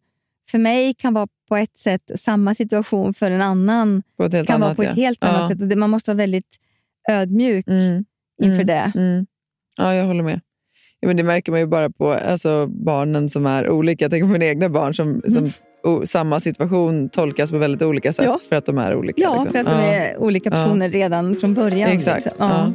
för 0.50 0.58
mig 0.58 0.94
kan 0.94 1.14
vara 1.14 1.28
på 1.48 1.56
ett 1.56 1.78
sätt, 1.78 2.10
samma 2.16 2.54
situation 2.54 3.14
för 3.14 3.30
en 3.30 3.42
annan 3.42 4.02
kan 4.18 4.34
annat 4.48 4.60
vara 4.60 4.74
på 4.74 4.82
ett 4.82 4.88
ja. 4.88 4.94
helt 4.94 5.18
ja. 5.20 5.28
annat 5.28 5.52
sätt. 5.52 5.72
Och 5.72 5.78
man 5.78 5.90
måste 5.90 6.10
vara 6.10 6.16
väldigt 6.16 6.56
ödmjuk 7.10 7.66
Mm. 7.68 8.04
inför 8.42 8.62
Mm. 8.62 8.66
det. 8.66 8.92
Mm. 8.94 9.26
Ja, 9.76 9.94
jag 9.94 10.04
håller 10.06 10.22
med. 10.22 10.40
Ja, 11.00 11.06
men 11.06 11.16
det 11.16 11.22
märker 11.22 11.52
man 11.52 11.60
ju 11.60 11.66
bara 11.66 11.90
på 11.90 12.12
alltså, 12.12 12.66
barnen 12.66 13.28
som 13.28 13.46
är 13.46 13.70
olika. 13.70 14.04
Jag 14.04 14.10
tänker 14.12 14.26
på 14.26 14.32
mina 14.32 14.44
egna 14.44 14.68
barn 14.68 14.94
som, 14.94 15.22
som 15.28 15.44
o, 15.46 15.50
samma 16.04 16.40
situation 16.40 17.08
tolkas 17.08 17.50
på 17.50 17.58
väldigt 17.58 17.82
olika 17.82 18.12
sätt 18.12 18.24
Ja. 18.24 18.38
för 18.48 18.56
att 18.56 18.66
de 18.66 18.78
är 18.78 18.96
olika. 18.96 19.22
Ja, 19.22 19.34
liksom. 19.34 19.52
för 19.52 19.58
att 19.58 19.66
de 19.66 19.72
Ja. 19.84 19.92
är 19.94 20.16
olika 20.18 20.50
personer 20.50 20.88
redan 20.90 21.36
från 21.36 21.54
början. 21.54 21.90
Exakt. 21.90 22.24
liksom. 22.24 22.48
Ja. 22.48 22.72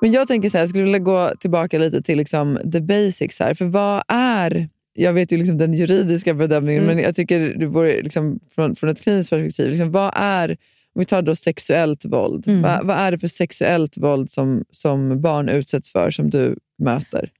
Men 0.00 0.12
jag 0.12 0.28
tänker 0.28 0.48
så 0.48 0.56
här, 0.58 0.62
jag 0.62 0.68
skulle 0.68 0.84
vilja 0.84 0.98
gå 0.98 1.30
tillbaka 1.40 1.78
lite 1.78 2.02
till 2.02 2.18
liksom 2.18 2.58
the 2.72 2.80
basics 2.80 3.40
här. 3.40 3.54
För 3.54 3.64
vad 3.64 4.02
är, 4.08 4.68
jag 4.94 5.12
vet 5.12 5.32
ju 5.32 5.36
liksom 5.36 5.58
den 5.58 5.74
juridiska 5.74 6.34
bedömningen, 6.34 6.82
Mm. 6.82 6.96
men 6.96 7.04
jag 7.04 7.14
tycker 7.14 7.40
det 7.58 7.66
vore 7.66 8.02
liksom 8.02 8.40
från, 8.54 8.76
från 8.76 8.90
ett 8.90 9.02
kliniskt 9.02 9.30
perspektiv, 9.30 9.68
liksom, 9.68 9.92
vad 9.92 10.12
är, 10.16 10.56
om 10.94 10.98
vi 11.00 11.04
tar 11.04 11.22
då 11.22 11.34
sexuellt 11.34 12.04
våld, 12.04 12.48
Mm. 12.48 12.62
vad, 12.62 12.86
vad 12.86 12.96
är 12.96 13.10
det 13.10 13.18
för 13.18 13.28
sexuellt 13.28 13.96
våld 13.98 14.30
som, 14.30 14.64
som 14.70 15.20
barn 15.20 15.48
utsätts 15.48 15.92
för 15.92 16.10
som 16.10 16.30
du 16.30 16.58
möter? 16.78 17.30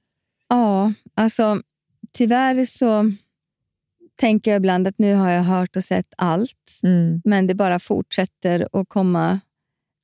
Ja, 0.49 0.93
alltså 1.13 1.61
tyvärr 2.13 2.65
så 2.65 3.11
tänker 4.15 4.51
jag 4.51 4.57
ibland 4.59 4.87
att 4.87 4.97
nu 4.99 5.13
har 5.13 5.31
jag 5.31 5.43
hört 5.43 5.75
och 5.75 5.83
sett 5.83 6.13
allt, 6.17 6.79
Mm. 6.83 7.21
men 7.25 7.47
det 7.47 7.55
bara 7.55 7.79
fortsätter 7.79 8.67
att 8.71 8.89
komma 8.89 9.39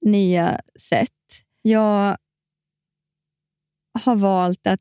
nya 0.06 0.62
sätt. 0.80 1.10
Jag 1.62 2.18
har 4.04 4.16
valt 4.16 4.68
att 4.68 4.80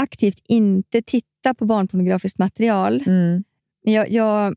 aktivt 0.00 0.42
inte 0.48 1.02
titta 1.02 1.54
på 1.54 1.64
barnpornografiskt 1.64 2.38
material. 2.38 3.02
Mm. 3.06 3.44
Jag, 3.82 4.10
jag 4.10 4.54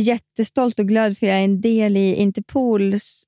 jättestolt 0.00 0.78
och 0.80 0.88
glad 0.88 1.18
för 1.18 1.26
jag 1.26 1.36
är 1.40 1.44
en 1.44 1.60
del 1.60 1.96
i 1.96 2.14
Interpols... 2.14 3.24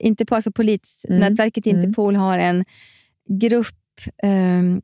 Interpol, 0.00 0.36
alltså 0.36 0.52
polisnätverket 0.52 1.66
Mm. 1.66 1.78
Interpol 1.80 2.16
har 2.16 2.38
en 2.38 2.64
grupp 3.40 3.76
ehm, 4.22 4.80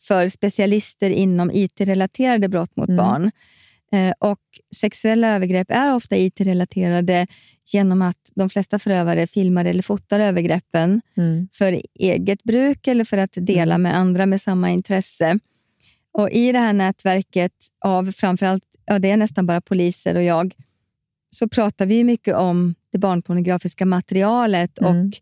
för 0.00 0.28
specialister 0.28 1.10
inom 1.10 1.50
IT-relaterade 1.54 2.48
brott 2.48 2.76
mot 2.76 2.88
Mm. 2.88 2.96
barn. 2.96 3.30
Eh, 3.92 4.12
och 4.18 4.40
Sexuella 4.76 5.34
övergrepp 5.34 5.70
är 5.70 5.94
ofta 5.94 6.16
IT-relaterade 6.16 7.26
genom 7.72 8.02
att 8.02 8.30
de 8.34 8.50
flesta 8.50 8.78
förövare 8.78 9.26
filmar 9.26 9.64
eller 9.64 9.82
fotar 9.82 10.20
övergreppen 10.20 11.00
Mm. 11.16 11.48
för 11.52 11.82
eget 11.94 12.42
bruk 12.42 12.86
eller 12.86 13.04
för 13.04 13.18
att 13.18 13.32
dela 13.40 13.78
med 13.78 13.96
andra 13.96 14.26
med 14.26 14.40
samma 14.40 14.70
intresse. 14.70 15.38
Och 16.12 16.30
I 16.30 16.52
det 16.52 16.58
här 16.58 16.72
nätverket 16.72 17.52
av 17.84 18.12
framförallt, 18.12 18.64
ja, 18.86 18.98
det 18.98 19.10
är 19.10 19.16
nästan 19.16 19.46
bara 19.46 19.60
poliser 19.60 20.14
och 20.14 20.22
jag, 20.22 20.54
så 21.30 21.48
pratar 21.48 21.86
vi 21.86 22.04
mycket 22.04 22.34
om 22.34 22.74
det 22.92 22.98
barnpornografiska 22.98 23.86
materialet 23.86 24.78
Mm. 24.78 25.06
och 25.08 25.12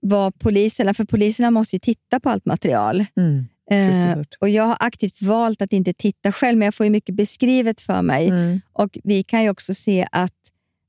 vad 0.00 0.38
poliserna, 0.38 0.94
för 0.94 1.04
poliserna 1.04 1.50
måste 1.50 1.76
ju 1.76 1.80
titta 1.80 2.20
på 2.20 2.30
allt 2.30 2.44
material. 2.46 3.04
Mm. 3.16 3.46
Eh, 3.70 4.18
och 4.40 4.48
Jag 4.48 4.64
har 4.64 4.76
aktivt 4.80 5.22
valt 5.22 5.62
att 5.62 5.72
inte 5.72 5.92
titta 5.92 6.32
själv, 6.32 6.58
men 6.58 6.66
jag 6.66 6.74
får 6.74 6.86
ju 6.86 6.90
mycket 6.90 7.14
beskrivet 7.14 7.80
för 7.80 8.02
mig. 8.02 8.28
Mm. 8.28 8.60
Och 8.72 8.98
Vi 9.04 9.22
kan 9.22 9.42
ju 9.42 9.50
också 9.50 9.74
se 9.74 10.06
att 10.12 10.34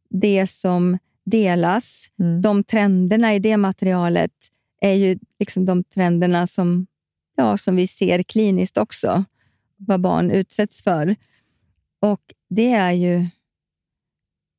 det 0.10 0.48
som 0.48 0.98
delas, 1.26 2.08
Mm. 2.20 2.42
de 2.42 2.64
trenderna 2.64 3.36
i 3.36 3.40
det 3.40 3.58
materialet, 3.58 4.32
är 4.82 4.94
ju 4.94 5.20
liksom 5.40 5.66
de 5.66 5.84
trenderna 5.84 6.48
som, 6.48 6.88
ja, 7.38 7.58
som 7.58 7.76
vi 7.76 7.88
ser 7.88 8.24
kliniskt 8.24 8.78
också, 8.78 9.24
vad 9.78 10.02
barn 10.02 10.32
utsätts 10.32 10.84
för. 10.84 11.16
Och 12.00 12.22
det 12.50 12.72
är 12.72 12.92
ju... 12.92 13.28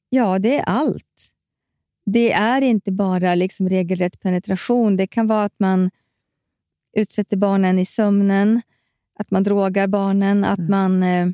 Ja, 0.09 0.39
det 0.39 0.59
är 0.59 0.63
allt. 0.63 1.31
Det 2.07 2.33
är 2.33 2.63
inte 2.63 2.93
bara 2.93 3.35
liksom 3.35 3.69
regelrätt 3.69 4.21
penetration. 4.21 4.97
Det 4.97 5.07
kan 5.07 5.27
vara 5.27 5.45
att 5.45 5.59
man 5.59 5.91
utsätter 6.93 7.37
barnen 7.37 7.79
i 7.79 7.85
sömnen, 7.85 8.63
att 9.19 9.31
man 9.31 9.43
drogar 9.43 9.87
barnen, 9.87 10.45
att 10.45 10.69
man 10.69 11.03
eh, 11.03 11.27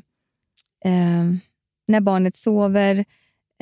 eh, 0.85 1.25
när 1.87 2.01
barnet 2.01 2.35
sover 2.35 3.05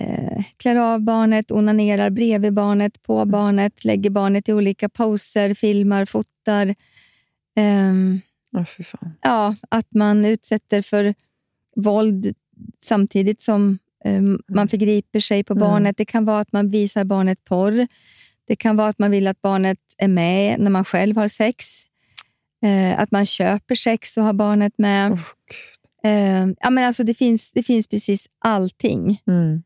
eh, 0.01 0.43
klär 0.57 0.75
av 0.75 1.01
barnet, 1.01 1.51
onanerar 1.51 2.09
bredvid 2.09 2.53
barnet, 2.53 3.03
på 3.03 3.25
barnet, 3.25 3.85
lägger 3.85 4.09
barnet 4.09 4.49
i 4.49 4.53
olika 4.53 4.89
poser, 4.89 5.53
filmar, 5.53 6.05
fotar. 6.05 6.75
Fy 8.77 8.83
fan. 8.83 9.13
ja, 9.21 9.55
att 9.69 9.93
man 9.93 10.25
utsätter 10.25 10.81
för 10.81 11.13
våld 11.75 12.33
samtidigt 12.83 13.41
som 13.41 13.77
um, 14.05 14.39
man 14.47 14.67
förgriper 14.67 15.19
sig 15.19 15.43
på 15.43 15.53
Mm. 15.53 15.59
barnet. 15.61 15.97
Det 15.97 16.05
kan 16.05 16.25
vara 16.25 16.39
att 16.39 16.51
man 16.51 16.69
visar 16.69 17.03
barnet 17.05 17.43
porr. 17.43 17.87
Det 18.47 18.55
kan 18.55 18.75
vara 18.75 18.87
att 18.87 18.99
man 18.99 19.11
vill 19.11 19.27
att 19.27 19.41
barnet 19.41 19.77
är 19.97 20.07
med 20.07 20.59
när 20.59 20.71
man 20.71 20.85
själv 20.85 21.17
har 21.17 21.27
sex. 21.27 21.65
Eh, 22.65 22.99
att 22.99 23.11
man 23.11 23.25
köper 23.25 23.75
sex 23.75 24.17
och 24.17 24.23
har 24.23 24.33
barnet 24.33 24.73
med. 24.77 25.11
Eh, 26.03 26.47
ja, 26.59 26.69
men 26.69 26.83
alltså 26.83 27.03
det, 27.03 27.13
finns, 27.13 27.51
det 27.51 27.63
finns 27.63 27.87
precis 27.87 28.27
allting. 28.39 29.21
Mm. 29.27 29.63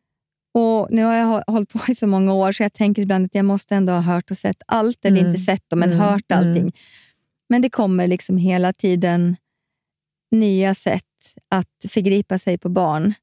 Och 0.54 0.88
Nu 0.92 1.04
har 1.04 1.16
jag 1.16 1.26
hå- 1.28 1.44
hållit 1.48 1.70
på 1.70 1.80
i 1.88 1.96
så 1.96 2.08
många 2.08 2.34
år 2.34 2.52
så 2.52 2.64
jag 2.64 2.74
tänker 2.74 3.02
ibland 3.02 3.26
att 3.26 3.36
jag 3.36 3.46
måste 3.46 3.76
ändå 3.76 3.94
ha 3.94 4.02
hört 4.02 4.32
och 4.32 4.38
sett 4.38 4.62
allt. 4.68 5.06
Eller 5.06 5.18
Mm. 5.20 5.30
inte 5.30 5.40
sett 5.42 5.70
dem, 5.70 5.80
men 5.80 5.90
Mm. 5.90 6.00
hört 6.02 6.32
allting. 6.32 6.58
Mm. 6.62 6.72
Men 7.50 7.62
det 7.62 7.70
kommer 7.70 8.08
liksom 8.08 8.38
hela 8.38 8.74
tiden 8.74 9.36
nya 10.32 10.76
sätt 10.76 11.04
att 11.50 11.86
förgripa 11.90 12.40
sig 12.40 12.58
på 12.58 12.70
barn. 12.70 13.14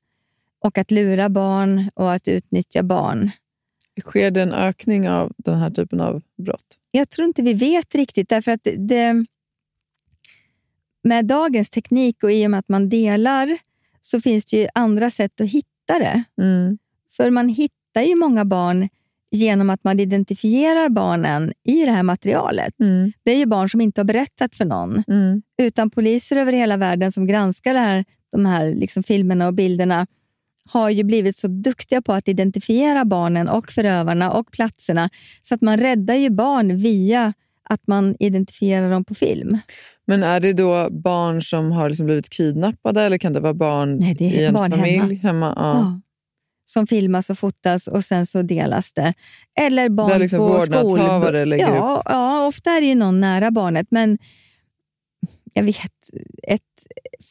Och 0.58 0.78
att 0.78 0.90
lura 0.90 1.28
barn 1.28 1.90
och 1.94 2.12
att 2.12 2.28
utnyttja 2.28 2.82
barn. 2.82 3.30
Sker 4.02 4.30
det 4.30 4.42
en 4.42 4.52
ökning 4.52 5.08
av 5.10 5.32
den 5.36 5.58
här 5.58 5.70
typen 5.70 6.00
av 6.00 6.22
brott? 6.38 6.64
Jag 6.90 7.10
tror 7.10 7.26
inte 7.28 7.42
vi 7.42 7.52
vet 7.54 7.94
riktigt, 7.94 8.28
därför 8.28 8.52
att 8.52 8.64
det- 8.64 8.76
det, 8.76 9.24
med 11.02 11.26
dagens 11.26 11.70
teknik 11.70 12.22
och 12.22 12.32
i 12.32 12.46
och 12.46 12.50
med 12.50 12.60
att 12.60 12.68
man 12.68 12.88
delar 12.88 13.58
så 14.02 14.20
finns 14.20 14.44
det 14.44 14.56
ju 14.56 14.68
andra 14.74 15.10
sätt 15.10 15.40
att 15.40 15.48
hitta 15.48 15.98
det. 15.98 16.24
Mm. 16.42 16.78
För 17.10 17.30
man 17.30 17.48
hittar 17.48 18.02
ju 18.02 18.14
många 18.14 18.44
barn 18.44 18.88
genom 19.30 19.70
att 19.70 19.84
man 19.84 20.00
identifierar 20.00 20.88
barnen 20.88 21.52
i 21.64 21.84
det 21.84 21.90
här 21.90 22.02
materialet. 22.02 22.80
Mm. 22.80 23.12
Det 23.24 23.30
är 23.30 23.38
ju 23.38 23.46
barn 23.46 23.68
som 23.68 23.80
inte 23.80 24.00
har 24.00 24.06
berättat 24.06 24.54
för 24.54 24.64
någon. 24.64 25.02
Mm. 25.08 25.42
Utan 25.62 25.90
poliser 25.90 26.36
över 26.36 26.52
hela 26.52 26.76
världen 26.76 27.12
som 27.12 27.26
granskar 27.26 27.74
här, 27.74 28.04
de 28.32 28.46
här 28.46 28.74
liksom 28.74 29.02
filmerna 29.02 29.46
och 29.46 29.54
bilderna 29.54 30.06
har 30.68 30.90
ju 30.90 31.04
blivit 31.04 31.36
så 31.36 31.48
duktiga 31.48 32.02
på 32.02 32.12
att 32.12 32.28
identifiera 32.28 33.04
barnen 33.04 33.48
och 33.48 33.72
förövarna 33.72 34.32
och 34.32 34.52
platserna 34.52 35.10
så 35.42 35.54
att 35.54 35.60
man 35.60 35.78
räddar 35.78 36.14
ju 36.14 36.30
barn 36.30 36.78
via 36.78 37.32
att 37.68 37.86
man 37.86 38.16
identifierar 38.18 38.90
dem 38.90 39.04
på 39.04 39.14
film. 39.14 39.58
Men 40.06 40.22
är 40.22 40.40
det 40.40 40.52
då 40.52 40.88
barn 40.90 41.42
som 41.42 41.72
har 41.72 41.88
liksom 41.88 42.06
blivit 42.06 42.30
kidnappade 42.30 43.02
eller 43.02 43.18
kan 43.18 43.32
det 43.32 43.40
vara 43.40 43.54
barn 43.54 43.96
Nej, 43.96 44.14
det 44.14 44.24
i 44.24 44.44
en 44.44 44.54
barn 44.54 44.70
familj? 44.70 44.98
hemma. 44.98 45.18
hemma? 45.22 45.54
ja. 45.56 45.74
Ja. 45.78 46.00
Som 46.66 46.86
filmas 46.86 47.30
och 47.30 47.38
fotas 47.38 47.88
och 47.88 48.04
sen 48.04 48.26
så 48.26 48.42
delas 48.42 48.92
det. 48.92 49.14
Eller 49.60 49.88
barn 49.88 50.08
Där 50.08 50.18
liksom 50.18 50.38
på 50.38 50.46
vårdnadshavare 50.46 51.40
skol... 51.40 51.48
lägger 51.48 51.66
ja, 51.66 52.02
ja, 52.04 52.46
ofta 52.46 52.70
är 52.70 52.80
det 52.80 52.86
ju 52.86 52.94
någon 52.94 53.20
nära 53.20 53.50
barnet, 53.50 53.86
men 53.90 54.18
jag 55.52 55.62
vet 55.62 55.92
ett 56.42 56.62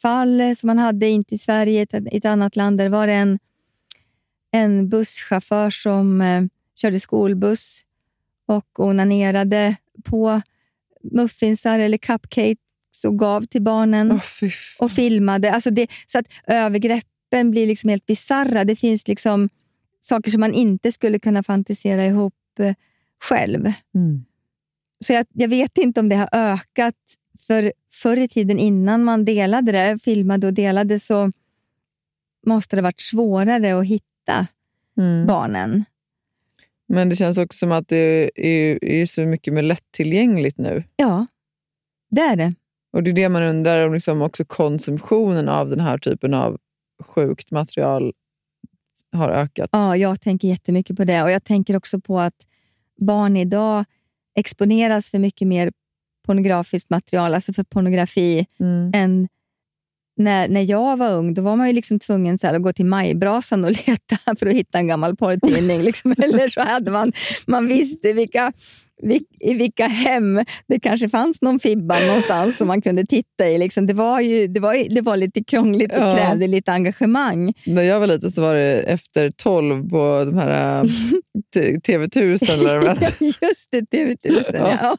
fall 0.02 0.56
som 0.56 0.66
man 0.66 0.78
hade, 0.78 1.08
inte 1.08 1.34
i 1.34 1.38
Sverige, 1.38 1.80
i 1.80 1.82
ett, 1.82 1.94
ett 2.12 2.24
annat 2.24 2.56
land, 2.56 2.78
där 2.78 2.88
var 2.88 3.06
det 3.06 3.12
en, 3.12 3.38
en 4.52 4.88
busschaufför 4.88 5.70
som 5.70 6.20
eh, 6.20 6.42
körde 6.76 7.00
skolbuss 7.00 7.82
och 8.46 8.80
onanerade 8.80 9.76
på 10.04 10.40
muffinsar 11.12 11.78
eller 11.78 11.98
cupcakes 11.98 13.04
och 13.06 13.18
gav 13.18 13.42
till 13.42 13.62
barnen 13.62 14.20
fan. 14.20 14.50
och 14.78 14.90
filmade. 14.90 15.52
Alltså 15.52 15.70
det, 15.70 15.86
så 16.06 16.18
att 16.18 16.26
övergreppen 17.30 17.50
blir 17.50 17.66
liksom 17.66 17.90
helt 17.90 18.06
bizarra. 18.06 18.64
Det 18.64 18.76
finns 18.76 19.08
liksom 19.08 19.48
saker 20.00 20.30
som 20.30 20.40
man 20.40 20.54
inte 20.54 20.92
skulle 20.92 21.18
kunna 21.18 21.42
fantisera 21.42 22.06
ihop 22.06 22.34
eh, 22.58 22.74
själv. 23.20 23.72
Mm. 23.94 24.24
Så 25.04 25.12
jag, 25.12 25.26
jag 25.32 25.48
vet 25.48 25.78
inte 25.78 26.00
om 26.00 26.08
det 26.08 26.16
har 26.16 26.28
ökat. 26.32 26.94
För 27.46 27.72
förr 27.92 28.16
i 28.16 28.28
tiden 28.28 28.58
innan 28.58 29.04
man 29.04 29.24
delade 29.24 29.72
det, 29.72 29.98
filmade 30.02 30.46
och 30.46 30.54
delade, 30.54 31.00
så 31.00 31.32
måste 32.46 32.76
det 32.76 32.82
varit 32.82 33.00
svårare 33.00 33.78
att 33.78 33.86
hitta 33.86 34.46
Mm. 34.98 35.26
barnen. 35.26 35.84
Men 36.88 37.08
det 37.08 37.16
känns 37.16 37.38
också 37.38 37.58
som 37.58 37.72
att 37.72 37.88
det 37.88 38.30
är, 38.34 38.84
är 38.84 39.06
så 39.06 39.20
mycket 39.20 39.52
mer 39.54 39.62
lättillgängligt 39.62 40.58
nu. 40.58 40.84
Ja, 40.96 41.26
det 42.10 42.20
är 42.20 42.36
det. 42.36 42.54
Och 42.92 43.02
det 43.02 43.10
är 43.10 43.14
det 43.14 43.28
man 43.28 43.42
undrar 43.42 43.86
om 43.86 43.94
liksom 43.94 44.22
också 44.22 44.44
konsumtionen 44.44 45.48
av 45.48 45.68
den 45.68 45.80
här 45.80 45.98
typen 45.98 46.34
av 46.34 46.58
sjukt 47.04 47.50
material 47.50 48.12
har 49.12 49.30
ökat. 49.30 49.68
Ja, 49.72 49.96
jag 49.96 50.20
tänker 50.20 50.48
jättemycket 50.48 50.96
på 50.96 51.04
det. 51.04 51.22
Och 51.22 51.30
Jag 51.30 51.44
tänker 51.44 51.76
också 51.76 52.00
på 52.00 52.20
att 52.20 52.34
barn 53.00 53.36
idag 53.36 53.84
exponeras 54.38 55.10
för 55.10 55.18
mycket 55.18 55.48
mer 55.48 55.72
pornografiskt 56.26 56.90
material, 56.90 57.34
alltså 57.34 57.52
för 57.52 57.64
pornografi, 57.64 58.46
Mm. 58.60 58.90
än 58.94 59.28
när, 60.18 60.48
när 60.48 60.60
jag 60.62 60.96
var 60.96 61.12
ung. 61.12 61.34
Då 61.34 61.42
var 61.42 61.56
man 61.56 61.66
ju 61.66 61.72
liksom 61.72 61.98
tvungen 61.98 62.38
så 62.38 62.46
här, 62.46 62.54
att 62.54 62.62
gå 62.62 62.72
till 62.72 62.86
majbrasan 62.86 63.64
och 63.64 63.70
leta 63.86 64.18
för 64.38 64.46
att 64.46 64.54
hitta 64.54 64.78
en 64.78 64.86
gammal 64.86 65.16
porrtidning. 65.16 65.82
Liksom. 65.82 66.12
Eller 66.18 66.48
så 66.48 66.60
hade 66.60 66.90
man, 66.90 67.12
man 67.46 67.66
visste 67.66 68.12
vilka, 68.12 68.52
vil, 68.52 68.54
i 69.40 69.54
vilka 69.54 69.86
hem 69.86 70.40
det 70.68 70.80
kanske 70.80 71.08
fanns 71.08 71.42
någon 71.42 71.60
fibba 71.60 72.00
någonstans 72.06 72.56
som 72.56 72.68
man 72.68 72.82
kunde 72.82 73.06
titta 73.06 73.48
i. 73.48 73.58
Liksom. 73.58 73.86
Det, 73.86 73.94
var 73.94 74.20
ju, 74.20 74.46
det, 74.46 74.60
var, 74.60 74.94
det 74.94 75.00
var 75.00 75.16
lite 75.16 75.44
krångligt 75.44 75.92
och 75.92 75.98
Ja. 76.02 76.16
krävde 76.16 76.46
lite 76.46 76.72
engagemang. 76.72 77.52
När 77.66 77.82
jag 77.82 78.00
var 78.00 78.06
liten 78.06 78.30
så 78.30 78.40
var 78.42 78.54
det 78.54 78.80
efter 78.80 79.30
tolv 79.30 79.88
på 79.90 80.24
de 80.26 80.38
här 80.38 80.78
äh, 80.84 80.84
t- 81.54 81.76
TV1000. 81.92 82.52
Eller 82.52 82.78
vad. 82.78 83.02
Just 83.20 83.68
det, 83.70 83.80
TV1000. 83.80 84.42
Ja. 84.52 84.96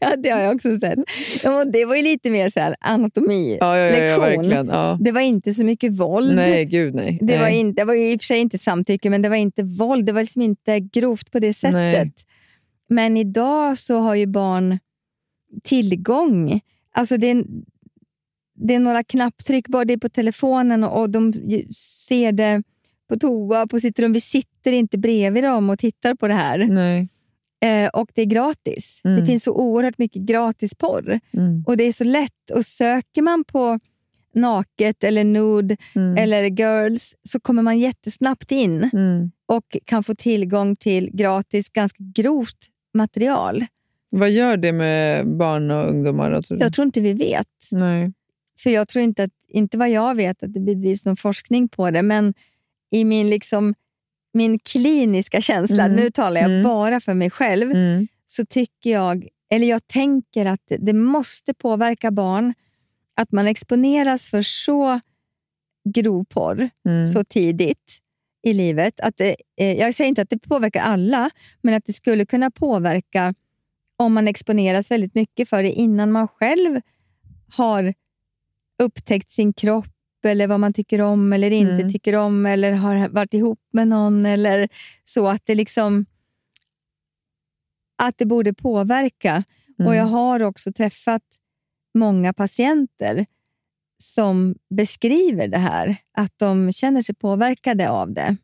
Ja, 0.00 0.16
det 0.16 0.28
har 0.30 0.40
jag 0.40 0.54
också 0.54 0.78
sett. 0.80 0.98
Ja, 1.44 1.64
det 1.64 1.84
var 1.84 1.96
ju 1.96 2.02
lite 2.02 2.30
mer 2.30 2.48
så 2.48 2.60
här 2.60 2.76
anatomi, 2.80 3.56
ja, 3.60 3.78
ja, 3.78 3.96
ja, 3.96 4.30
ja. 4.42 4.64
Ja. 4.70 4.98
Det 5.00 5.12
var 5.12 5.20
inte 5.20 5.52
så 5.52 5.64
mycket 5.64 5.98
våld. 5.98 6.36
Nej, 6.36 6.64
gud 6.64 6.94
nej. 6.94 7.18
Det 7.22 7.36
var, 7.38 7.44
nej. 7.44 7.58
in, 7.58 7.74
det 7.74 7.84
var 7.84 7.94
ju 7.94 8.12
i 8.12 8.16
och 8.16 8.20
för 8.20 8.26
sig 8.26 8.38
inte 8.38 8.58
samtycke, 8.58 9.10
men 9.10 9.22
det 9.22 9.28
var 9.28 9.36
inte 9.36 9.62
våld. 9.62 10.06
Det 10.06 10.12
var 10.12 10.20
liksom 10.20 10.42
inte 10.42 10.80
grovt 10.80 11.30
på 11.30 11.38
det 11.38 11.54
sättet. 11.54 11.72
Nej. 11.72 12.12
Men 12.90 13.16
idag 13.16 13.78
så 13.78 13.98
har 14.00 14.14
ju 14.14 14.26
barn 14.26 14.78
tillgång. 15.64 16.60
Alltså 16.94 17.16
det, 17.16 17.26
är, 17.30 17.44
det 18.54 18.74
är 18.74 18.78
några 18.78 19.04
knapptryck 19.04 19.68
bara 19.68 19.84
det 19.84 19.92
är 19.92 19.98
på 19.98 20.08
telefonen 20.08 20.84
och, 20.84 21.00
och 21.00 21.10
de 21.10 21.32
ser 22.06 22.32
det 22.32 22.62
på 23.08 23.16
toa, 23.18 23.66
på 23.66 23.78
sitt 23.80 23.98
rum. 23.98 24.12
Vi 24.12 24.20
sitter 24.20 24.72
inte 24.72 24.98
bredvid 24.98 25.44
dem 25.44 25.70
och 25.70 25.78
tittar 25.78 26.14
på 26.14 26.28
det 26.28 26.34
här. 26.34 26.58
nej. 26.58 27.08
Eh, 27.64 27.88
och 27.88 28.10
det 28.14 28.22
är 28.22 28.26
gratis. 28.26 29.00
Mm. 29.04 29.20
Det 29.20 29.26
finns 29.26 29.44
så 29.44 29.52
oerhört 29.52 29.98
mycket 29.98 30.22
gratisporr. 30.22 31.20
Mm. 31.32 31.64
Och 31.66 31.76
det 31.76 31.84
är 31.84 31.92
så 31.92 32.04
lätt. 32.04 32.50
Och 32.54 32.66
söker 32.66 33.22
man 33.22 33.44
på 33.44 33.78
naket 34.34 35.04
eller 35.04 35.24
nude 35.24 35.76
Mm. 35.94 36.16
eller 36.16 36.42
girls 36.44 37.14
så 37.22 37.40
kommer 37.40 37.62
man 37.62 37.78
jättesnabbt 37.78 38.52
in 38.52 38.90
Mm. 38.92 39.30
och 39.46 39.76
kan 39.84 40.04
få 40.04 40.14
tillgång 40.14 40.76
till 40.76 41.10
gratis, 41.12 41.68
ganska 41.70 42.04
grovt 42.14 42.68
material. 42.94 43.64
Vad 44.10 44.30
gör 44.30 44.56
det 44.56 44.72
med 44.72 45.28
barn 45.36 45.70
och 45.70 45.88
ungdomar? 45.88 46.42
Tror? 46.42 46.60
Jag 46.60 46.72
tror 46.72 46.84
inte 46.86 47.00
vi 47.00 47.12
vet. 47.12 47.46
Nej. 47.72 48.12
För 48.58 48.70
jag 48.70 48.88
tror 48.88 49.04
inte, 49.04 49.24
att, 49.24 49.30
inte 49.48 49.78
vad 49.78 49.90
jag 49.90 50.14
vet 50.14 50.42
att 50.42 50.52
det 50.54 50.60
bedrivs 50.60 51.04
någon 51.04 51.16
forskning 51.16 51.68
på 51.68 51.90
det, 51.90 52.02
men 52.02 52.34
i 52.90 53.04
min, 53.04 53.30
liksom, 53.30 53.74
min 54.34 54.58
kliniska 54.58 55.40
känsla, 55.40 55.84
Mm. 55.84 55.96
nu 55.96 56.10
talar 56.10 56.40
jag 56.40 56.50
Mm. 56.50 56.62
bara 56.64 57.00
för 57.00 57.14
mig 57.14 57.30
själv, 57.30 57.70
Mm. 57.70 58.08
så 58.26 58.46
tycker 58.46 58.90
jag, 58.90 59.28
eller 59.50 59.66
jag 59.66 59.86
tänker 59.86 60.46
att 60.46 60.60
det- 60.68 60.76
det 60.76 60.92
måste 60.92 61.54
påverka 61.54 62.10
barn 62.10 62.54
att 63.20 63.32
man 63.32 63.46
exponeras 63.46 64.28
för 64.28 64.42
så 64.42 65.00
grov 65.94 66.24
porr 66.24 66.70
Mm. 66.88 67.06
så 67.06 67.24
tidigt 67.24 67.98
i 68.42 68.54
livet. 68.54 69.00
Att 69.00 69.16
det, 69.16 69.36
eh, 69.56 69.72
jag 69.78 69.94
säger 69.94 70.08
inte 70.08 70.22
att 70.22 70.30
det 70.30 70.38
påverkar 70.38 70.80
alla, 70.80 71.30
men 71.62 71.74
att 71.74 71.84
det 71.84 71.92
skulle 71.92 72.26
kunna 72.26 72.50
påverka 72.50 73.34
om 73.96 74.12
man 74.12 74.28
exponeras 74.28 74.90
väldigt 74.90 75.14
mycket 75.14 75.48
för 75.48 75.62
det 75.62 75.72
innan 75.72 76.12
man 76.12 76.28
själv 76.28 76.80
har 77.56 77.94
upptäckt 78.82 79.30
sin 79.30 79.52
kropp 79.52 79.86
eller 80.24 80.46
vad 80.46 80.60
man 80.60 80.72
tycker 80.72 81.00
om 81.00 81.32
eller 81.32 81.50
inte 81.50 81.72
Mm. 81.72 81.92
tycker 81.92 82.14
om 82.14 82.46
eller 82.46 82.72
har 82.72 83.08
varit 83.08 83.34
ihop 83.34 83.60
med 83.72 83.88
någon 83.88 84.26
eller 84.26 84.68
så. 85.04 85.26
Att 85.28 85.42
det 85.46 85.54
liksom 85.54 86.06
att 87.98 88.18
det 88.18 88.26
borde 88.26 88.54
påverka. 88.54 89.44
Och 89.78 89.84
Mm. 89.84 89.96
Jag 89.96 90.04
har 90.04 90.42
också 90.42 90.72
träffat 90.72 91.22
många 91.94 92.32
patienter 92.32 93.26
som 94.02 94.54
beskriver 94.70 95.48
det 95.48 95.58
här, 95.58 95.96
att 96.12 96.32
de 96.36 96.72
känner 96.72 97.02
sig 97.02 97.14
påverkade 97.14 97.90
av 97.90 98.12
det. 98.12 98.36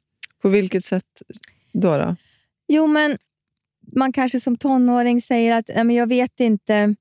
På 0.43 0.49
vilket 0.49 0.85
sätt 0.85 1.23
då? 1.73 1.97
då? 1.99 2.17
Jo, 2.69 2.87
men 2.87 3.19
man 3.97 4.13
kanske 4.13 4.41
som 4.41 4.57
tonåring 4.57 5.21
säger 5.21 5.57
att 5.59 5.71
"Nej, 5.75 5.85
men 5.85 5.97
jag 5.97 6.07
vet 6.07 6.41
inte, 6.41 6.95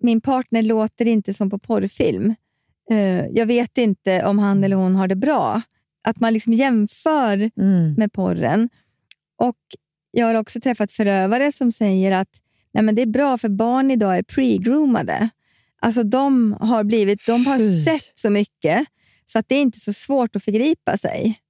min 0.00 0.20
partner 0.20 0.62
låter 0.62 1.06
inte 1.08 1.34
som 1.34 1.50
på 1.50 1.58
porrfilm. 1.58 2.34
Eh, 2.90 3.26
jag 3.26 3.46
vet 3.46 3.78
inte 3.78 4.24
om 4.24 4.38
han 4.38 4.64
eller 4.64 4.76
hon 4.76 4.94
har 4.96 5.08
det 5.08 5.16
bra. 5.16 5.62
Att 6.02 6.20
man 6.20 6.32
liksom 6.32 6.52
jämför 6.52 7.50
Mm. 7.56 7.94
med 7.98 8.12
porren. 8.12 8.68
Och 9.36 9.56
Jag 10.10 10.26
har 10.26 10.34
också 10.34 10.60
träffat 10.60 10.92
förövare 10.92 11.52
som 11.52 11.72
säger 11.72 12.12
att 12.12 12.28
Nej, 12.72 12.84
men 12.84 12.94
det 12.94 13.02
är 13.02 13.06
bra 13.06 13.38
för 13.38 13.48
barn 13.48 13.90
idag 13.90 14.18
är 14.18 14.22
pre-groomade. 14.22 15.28
Alltså 15.80 16.02
de 16.02 16.52
har, 16.60 16.84
blivit, 16.84 17.26
de 17.26 17.46
har 17.46 17.58
Fy. 17.58 17.84
sett 17.84 18.12
så 18.14 18.30
mycket 18.30 18.86
så 19.26 19.38
att 19.38 19.48
det 19.48 19.54
är 19.54 19.62
inte 19.62 19.80
så 19.80 19.92
svårt 19.92 20.36
att 20.36 20.44
förgripa 20.44 20.96
sig. 20.96 21.40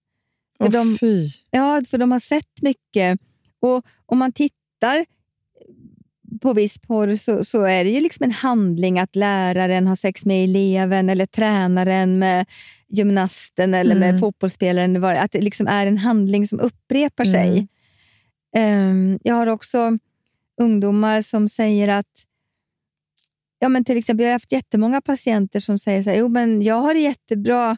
För 0.59 0.69
de- 0.69 0.99
fy. 1.01 1.29
Ja, 1.51 1.83
för 1.91 1.99
de 1.99 2.13
har 2.13 2.21
sett 2.21 2.63
mycket. 2.63 3.21
Och 3.61 3.85
om 4.07 4.19
man 4.19 4.33
tittar 4.33 5.07
på 6.43 6.53
viss 6.53 6.79
porr 6.79 7.15
så, 7.17 7.45
så 7.45 7.63
är 7.63 7.85
det 7.85 7.91
ju 7.91 8.01
liksom 8.01 8.25
en 8.25 8.33
handling 8.33 8.99
att 8.99 9.17
läraren 9.17 9.87
har 9.87 9.97
sex 9.97 10.27
med 10.27 10.45
eleven 10.45 11.09
eller 11.11 11.27
tränaren 11.27 12.19
med 12.19 12.47
gymnasten 12.89 13.75
eller 13.75 13.95
med 13.95 14.09
Mm. 14.09 14.21
fotbollsspelaren. 14.21 14.93
det 14.93 15.09
är. 15.09 15.15
Att 15.25 15.33
det 15.33 15.41
liksom 15.41 15.67
är 15.67 15.87
en 15.87 15.99
handling 15.99 16.49
som 16.49 16.61
upprepar 16.61 17.25
sig. 17.25 17.49
Mm. 17.49 17.69
Ehm, 18.57 19.19
jag 19.23 19.35
har 19.35 19.47
också 19.47 19.99
ungdomar 20.61 21.23
som 21.23 21.49
säger 21.49 21.89
att 21.89 22.25
Ja, 23.59 23.69
men 23.69 23.85
till 23.85 23.97
exempel, 23.97 24.25
jag 24.25 24.29
har 24.29 24.35
haft 24.35 24.53
jättemånga 24.53 25.01
patienter 25.01 25.61
som 25.61 25.79
säger 25.79 26.03
så 26.03 26.11
här, 26.11 26.17
jo, 26.17 26.29
men 26.29 26.63
jag 26.63 26.75
har 26.75 26.95
det 26.95 27.01
jättebra 27.01 27.77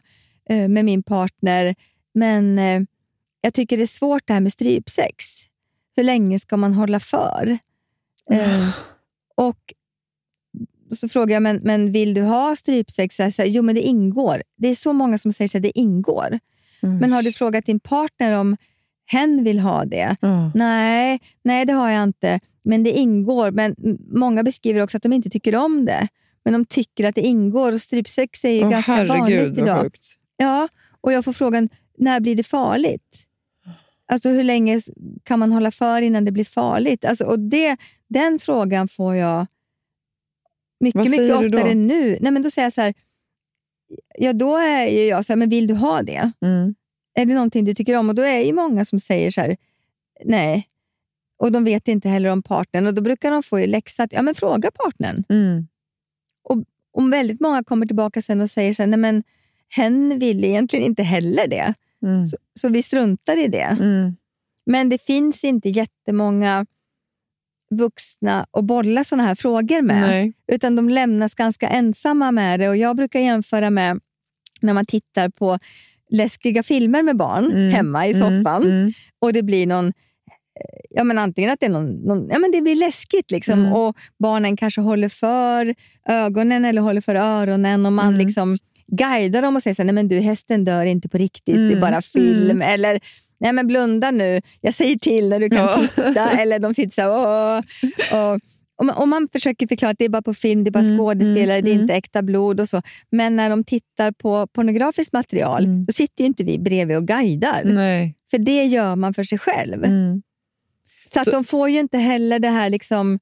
eh, 0.49 0.67
med 0.67 0.85
min 0.85 1.03
partner, 1.03 1.75
men 2.13 2.59
eh, 2.59 2.81
jag 3.41 3.53
tycker 3.53 3.77
det 3.77 3.83
är 3.83 3.87
svårt 3.87 4.27
det 4.27 4.33
här 4.33 4.41
med 4.41 4.53
strypsex. 4.53 5.25
Hur 5.95 6.03
länge 6.03 6.39
ska 6.39 6.57
man 6.57 6.73
hålla 6.73 6.99
för? 6.99 7.57
Eh, 8.31 8.69
och 9.35 9.73
så 10.95 11.09
frågar 11.09 11.35
jag, 11.35 11.43
men, 11.43 11.59
men 11.63 11.91
vill 11.91 12.13
du 12.13 12.21
ha 12.21 12.55
strypsex? 12.55 13.15
Så 13.15 13.21
jag 13.21 13.33
säger, 13.33 13.51
jo, 13.51 13.63
men 13.63 13.75
det 13.75 13.81
ingår. 13.81 14.43
Det 14.57 14.67
är 14.67 14.75
så 14.75 14.93
många 14.93 15.17
som 15.17 15.33
säger 15.33 15.57
att 15.57 15.63
det 15.63 15.79
ingår. 15.79 16.39
Mm. 16.83 16.97
Men 16.97 17.11
har 17.11 17.23
du 17.23 17.33
frågat 17.33 17.65
din 17.65 17.79
partner 17.79 18.39
om 18.39 18.57
hen 19.11 19.43
vill 19.43 19.59
ha 19.59 19.85
det? 19.85 20.15
Ja. 20.21 20.51
Nej, 20.55 21.19
nej, 21.43 21.65
det 21.65 21.73
har 21.73 21.89
jag 21.89 22.03
inte. 22.03 22.39
Men 22.63 22.83
det 22.83 22.91
ingår. 22.91 23.51
Men 23.51 23.75
många 24.11 24.43
beskriver 24.43 24.81
också 24.81 24.97
att 24.97 25.03
de 25.03 25.13
inte 25.13 25.29
tycker 25.29 25.55
om 25.55 25.85
det. 25.85 26.07
Men 26.43 26.53
de 26.53 26.65
tycker 26.65 27.03
att 27.09 27.15
det 27.15 27.21
ingår. 27.21 27.71
Och 27.71 27.81
strypsex 27.81 28.45
är 28.45 28.49
ju 28.49 28.63
Åh, 28.63 28.69
ganska 28.69 28.91
herregud, 28.91 29.19
vanligt 29.19 29.57
idag. 29.57 29.81
sjukt. 29.81 30.07
Ja, 30.37 30.67
och 31.01 31.13
jag 31.13 31.25
får 31.25 31.33
frågan, 31.33 31.69
när 31.97 32.19
blir 32.19 32.35
det 32.35 32.43
farligt? 32.43 33.23
Alltså 34.11 34.29
hur 34.29 34.43
länge 34.43 34.79
kan 35.23 35.39
man 35.39 35.51
hålla 35.51 35.71
för 35.71 36.01
innan 36.01 36.25
det 36.25 36.31
blir 36.31 36.45
farligt? 36.45 37.05
Alltså, 37.05 37.25
och 37.25 37.39
det, 37.39 37.77
den 38.07 38.39
frågan 38.39 38.87
får 38.87 39.15
jag 39.15 39.47
mycket, 40.79 41.09
mycket 41.09 41.35
oftare 41.35 41.73
nu. 41.75 42.17
Nej, 42.21 42.31
men 42.31 42.41
då 42.41 42.51
säger 42.51 42.65
jag 42.65 42.73
så 42.73 42.81
här, 42.81 42.93
ja 44.17 44.33
då 44.33 44.57
är 44.57 45.07
jag 45.09 45.25
så 45.25 45.33
här, 45.33 45.37
men 45.37 45.49
vill 45.49 45.67
du 45.67 45.73
ha 45.73 46.01
det? 46.01 46.31
Mm. 46.41 46.75
Är 47.21 47.25
det 47.25 47.33
någonting 47.33 47.65
du 47.65 47.73
tycker 47.73 47.95
om? 47.95 48.09
Och 48.09 48.15
då 48.15 48.21
är 48.21 48.37
det 48.37 48.43
ju 48.43 48.53
många 48.53 48.85
som 48.85 48.99
säger 48.99 49.31
så 49.31 49.41
här, 49.41 49.57
nej. 50.25 50.67
Och 51.37 51.51
de 51.51 51.63
vet 51.63 51.87
inte 51.87 52.09
heller 52.09 52.29
om 52.29 52.43
partnern. 52.43 52.87
Och 52.87 52.93
då 52.93 53.01
brukar 53.01 53.31
de 53.31 53.43
få 53.43 53.59
i 53.59 53.67
läxa 53.67 54.03
att 54.03 54.13
ja, 54.13 54.21
men 54.21 54.35
fråga 54.35 54.71
partnern. 54.71 55.23
Mm. 55.29 55.67
Och 56.43 56.63
om 56.91 57.09
väldigt 57.09 57.41
många 57.41 57.63
kommer 57.63 57.85
tillbaka 57.85 58.21
sen 58.21 58.41
och 58.41 58.49
säger 58.49 58.73
så 58.73 58.81
här, 58.81 58.87
nej 58.87 58.99
men 58.99 59.23
hen 59.75 60.19
vill 60.19 60.43
egentligen 60.43 60.85
inte 60.85 61.03
heller 61.03 61.47
det. 61.47 61.73
Mm. 62.03 62.25
Så, 62.25 62.37
så 62.59 62.69
vi 62.69 62.83
struntar 62.83 63.37
i 63.37 63.47
det. 63.47 63.77
Mm. 63.79 64.15
Men 64.65 64.89
det 64.89 65.01
finns 65.01 65.43
inte 65.43 65.69
jättemånga 65.69 66.65
vuxna 67.69 68.47
att 68.51 68.65
bolla 68.65 69.03
såna 69.03 69.23
här 69.23 69.35
frågor 69.35 69.81
med. 69.81 70.01
Nej. 70.01 70.33
Utan 70.47 70.75
de 70.75 70.89
lämnas 70.89 71.35
ganska 71.35 71.67
ensamma 71.67 72.31
med 72.31 72.59
det. 72.59 72.69
Och 72.69 72.77
Jag 72.77 72.95
brukar 72.95 73.19
jämföra 73.19 73.69
med 73.69 73.99
när 74.61 74.73
man 74.73 74.85
tittar 74.85 75.29
på 75.29 75.59
läskiga 76.11 76.63
filmer 76.63 77.03
med 77.03 77.17
barn 77.17 77.45
Mm. 77.45 77.71
hemma 77.71 78.07
i 78.07 78.13
Mm. 78.13 78.21
soffan. 78.43 78.63
Mm. 78.63 78.93
Och 79.19 79.33
det 79.33 79.43
blir 79.43 79.67
någon 79.67 79.93
Ja, 80.89 81.03
men 81.03 81.17
antingen 81.17 81.51
att 81.51 81.59
det 81.59 81.65
är 81.65 81.69
någon, 81.69 81.91
någon, 81.91 82.27
ja, 82.29 82.39
men 82.39 82.51
det 82.51 82.61
blir 82.61 82.75
läskigt 82.75 83.31
liksom, 83.31 83.59
Mm. 83.59 83.73
och 83.73 83.95
barnen 84.19 84.57
kanske 84.57 84.81
håller 84.81 85.09
för 85.09 85.75
ögonen 86.09 86.65
eller 86.65 86.81
håller 86.81 87.01
för 87.01 87.15
öronen 87.15 87.85
och 87.85 87.93
man 87.93 88.07
Mm. 88.07 88.19
liksom 88.19 88.57
guidar 88.87 89.41
dem 89.41 89.55
och 89.55 89.63
säger 89.63 89.75
så 89.75 89.81
här, 89.81 89.85
nej 89.85 89.93
men 89.95 90.07
du 90.07 90.19
hästen 90.19 90.65
dör 90.65 90.85
inte 90.85 91.09
på 91.09 91.17
riktigt, 91.17 91.55
det 91.55 91.61
är 91.61 91.67
Mm. 91.67 91.81
bara 91.81 92.01
film. 92.01 92.61
Eller 92.61 92.99
nej 93.39 93.53
men 93.53 93.67
blunda 93.67 94.11
nu, 94.11 94.41
jag 94.61 94.73
säger 94.73 94.95
till 94.95 95.29
när 95.29 95.39
du 95.39 95.49
kan 95.49 95.59
Ja. 95.59 95.81
titta. 95.95 96.29
Eller 96.41 96.59
de 96.59 96.73
sitter 96.73 96.91
så 96.93 97.01
här, 97.01 97.09
åh. 97.09 97.57
Och, 98.33 98.39
man, 98.85 98.95
och 98.97 99.07
man 99.07 99.27
försöker 99.31 99.67
förklara 99.67 99.91
att 99.91 99.97
det 99.97 100.05
är 100.05 100.09
bara 100.09 100.21
på 100.21 100.33
film, 100.33 100.63
det 100.63 100.69
är 100.69 100.71
bara 100.71 100.83
Mm, 100.83 100.97
skådespelare, 100.97 101.57
mm, 101.57 101.65
det 101.65 101.69
är 101.71 101.73
mm. 101.73 101.81
inte 101.81 101.93
äkta 101.93 102.21
blod 102.21 102.59
och 102.59 102.69
så. 102.69 102.81
Men 103.09 103.35
när 103.35 103.49
de 103.49 103.63
tittar 103.63 104.11
på 104.11 104.47
pornografiskt 104.47 105.13
material, 105.13 105.63
Mm. 105.65 105.85
då 105.85 105.93
sitter 105.93 106.23
ju 106.23 106.27
inte 106.27 106.43
vi 106.43 106.59
bredvid 106.59 106.97
och 106.97 107.07
guidar. 107.07 107.61
Nej. 107.65 108.15
För 108.31 108.37
det 108.37 108.65
gör 108.65 108.95
man 108.95 109.13
för 109.13 109.23
sig 109.23 109.37
själv. 109.39 109.83
Mm. 109.83 110.21
Så, 111.13 111.19
att 111.19 111.25
Så- 111.25 111.31
de 111.31 111.43
får 111.43 111.69
ju 111.69 111.79
inte 111.79 111.97
heller 111.97 112.39
det 112.39 112.49
här 112.49 112.69
liksom 112.69 113.19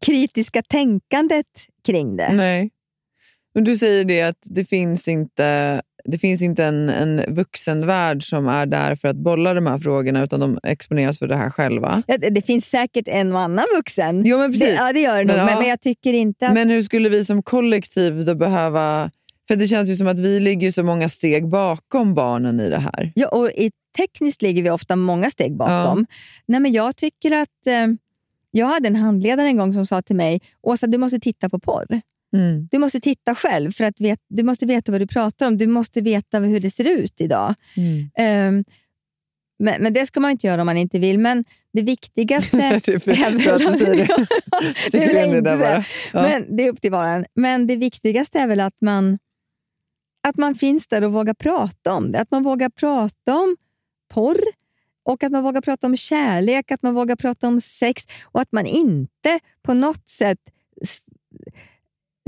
kritiska 0.00 0.62
tänkandet 0.62 1.46
kring 1.86 2.16
det. 2.16 2.32
Nej. 2.32 2.70
Men 3.54 3.64
du 3.64 3.76
säger 3.76 4.04
det 4.04 4.22
att 4.22 4.38
det 4.50 4.64
finns 4.64 5.08
inte, 5.08 5.82
det 6.10 6.18
finns 6.18 6.42
inte 6.42 6.64
en, 6.64 6.88
en 6.88 7.34
vuxenvärld 7.34 8.22
som 8.22 8.48
är 8.48 8.66
där 8.66 8.96
för 8.96 9.08
att 9.08 9.16
bolla 9.16 9.54
de 9.54 9.66
här 9.66 9.78
frågorna 9.78 10.22
utan 10.22 10.40
de 10.40 10.58
exponeras 10.62 11.18
för 11.18 11.26
det 11.26 11.36
här 11.36 11.50
själva. 11.50 12.02
Ja, 12.06 12.18
det 12.18 12.30
det 12.30 12.42
finns 12.42 12.66
säkert 12.66 13.08
en 13.08 13.32
och 13.32 13.40
annan 13.40 13.64
vuxen. 13.76 14.22
Jo, 14.26 14.38
men 14.38 14.52
precis. 14.52 14.68
Det, 14.68 14.74
ja, 14.74 14.92
det 14.92 15.00
gör 15.00 15.18
det 15.18 15.24
Men, 15.24 15.36
nog. 15.36 15.44
Men, 15.44 15.54
ja. 15.54 15.60
men 15.60 15.68
jag 15.68 15.80
tycker 15.80 16.12
inte 16.12 16.48
att... 16.48 16.54
Men 16.54 16.70
hur 16.70 16.82
skulle 16.82 17.08
vi 17.08 17.24
som 17.24 17.42
kollektiv 17.42 18.24
då 18.24 18.34
behöva... 18.34 19.10
För 19.48 19.56
det 19.56 19.66
känns 19.66 19.88
ju 19.88 19.94
som 19.94 20.06
att 20.06 20.20
vi 20.20 20.40
ligger 20.40 20.70
så 20.70 20.82
många 20.82 21.08
steg 21.08 21.48
bakom 21.48 22.14
barnen 22.14 22.60
i 22.60 22.70
det 22.70 22.78
här. 22.78 23.12
Ja, 23.14 23.28
och 23.28 23.50
i, 23.50 23.70
tekniskt 23.96 24.42
ligger 24.42 24.62
vi 24.62 24.70
ofta 24.70 24.96
många 24.96 25.30
steg 25.30 25.56
bakom. 25.56 26.06
Nej, 26.46 26.60
men 26.60 26.72
jag 26.72 26.96
tycker 26.96 27.32
att... 27.32 27.66
Eh, 27.66 27.86
jag 28.50 28.66
hade 28.66 28.88
en 28.88 28.96
handledare 28.96 29.46
en 29.46 29.56
gång 29.56 29.72
som 29.72 29.86
sa 29.86 30.02
till 30.02 30.16
mig, 30.16 30.40
Åsa 30.62 30.86
du 30.86 30.98
måste 30.98 31.20
titta 31.20 31.48
på 31.48 31.58
porr. 31.58 32.00
Mm. 32.36 32.68
Du 32.70 32.78
måste 32.78 33.00
titta 33.00 33.34
själv, 33.34 33.72
för 33.72 33.84
att 33.84 34.00
vet, 34.00 34.20
du 34.28 34.42
måste 34.42 34.66
veta 34.66 34.92
vad 34.92 35.00
du 35.00 35.06
pratar 35.06 35.46
om. 35.46 35.58
Du 35.58 35.66
måste 35.66 36.00
veta 36.00 36.38
hur 36.38 36.60
det 36.60 36.70
ser 36.70 36.84
ut 36.84 37.20
idag. 37.20 37.54
Mm. 37.76 38.10
Ehm, 38.16 38.64
men, 39.58 39.82
men 39.82 39.92
det 39.92 40.06
ska 40.06 40.20
man 40.20 40.30
inte 40.30 40.46
göra 40.46 40.60
om 40.60 40.66
man 40.66 40.76
inte 40.76 40.98
vill. 40.98 41.18
Men 41.18 41.44
det 41.72 41.82
viktigaste... 41.82 42.56
Det 42.56 42.64
är 42.64 42.80
för- 42.80 42.98
för 42.98 43.50
att 43.52 43.58
du 43.72 43.78
säger 43.78 44.06
det. 44.06 44.26
det 44.60 44.74
Tycker 44.90 45.10
är 45.10 45.14
väl 45.14 45.24
in 45.24 45.30
i 45.30 45.32
det 45.32 45.38
inte. 45.38 45.56
bara. 45.56 45.84
Ja. 46.12 46.22
Men 46.22 46.56
det 46.56 46.62
är 46.62 46.68
upp 46.72 46.80
till 46.80 46.90
var. 46.92 47.26
Men 47.34 47.66
det 47.66 47.76
viktigaste 47.76 48.38
är 48.38 48.46
väl 48.48 48.60
att 48.60 48.76
man, 48.80 49.18
att 50.28 50.36
man 50.36 50.54
finns 50.54 50.86
där 50.88 51.04
och 51.04 51.12
vågar 51.12 51.34
prata 51.34 51.94
om 51.94 52.12
det. 52.12 52.18
Att 52.20 52.30
man 52.30 52.42
vågar 52.42 52.68
prata 52.70 53.36
om 53.38 53.56
porr 54.14 54.40
och 55.04 55.24
att 55.24 55.32
man 55.32 55.42
vågar 55.42 55.60
prata 55.60 55.86
om 55.86 55.96
kärlek, 55.96 56.70
att 56.70 56.82
man 56.82 56.94
vågar 56.94 57.16
prata 57.16 57.48
om 57.48 57.60
sex 57.60 58.02
och 58.24 58.40
att 58.40 58.52
man 58.52 58.66
inte 58.66 59.38
på 59.62 59.74
något 59.74 60.08
sätt 60.08 60.38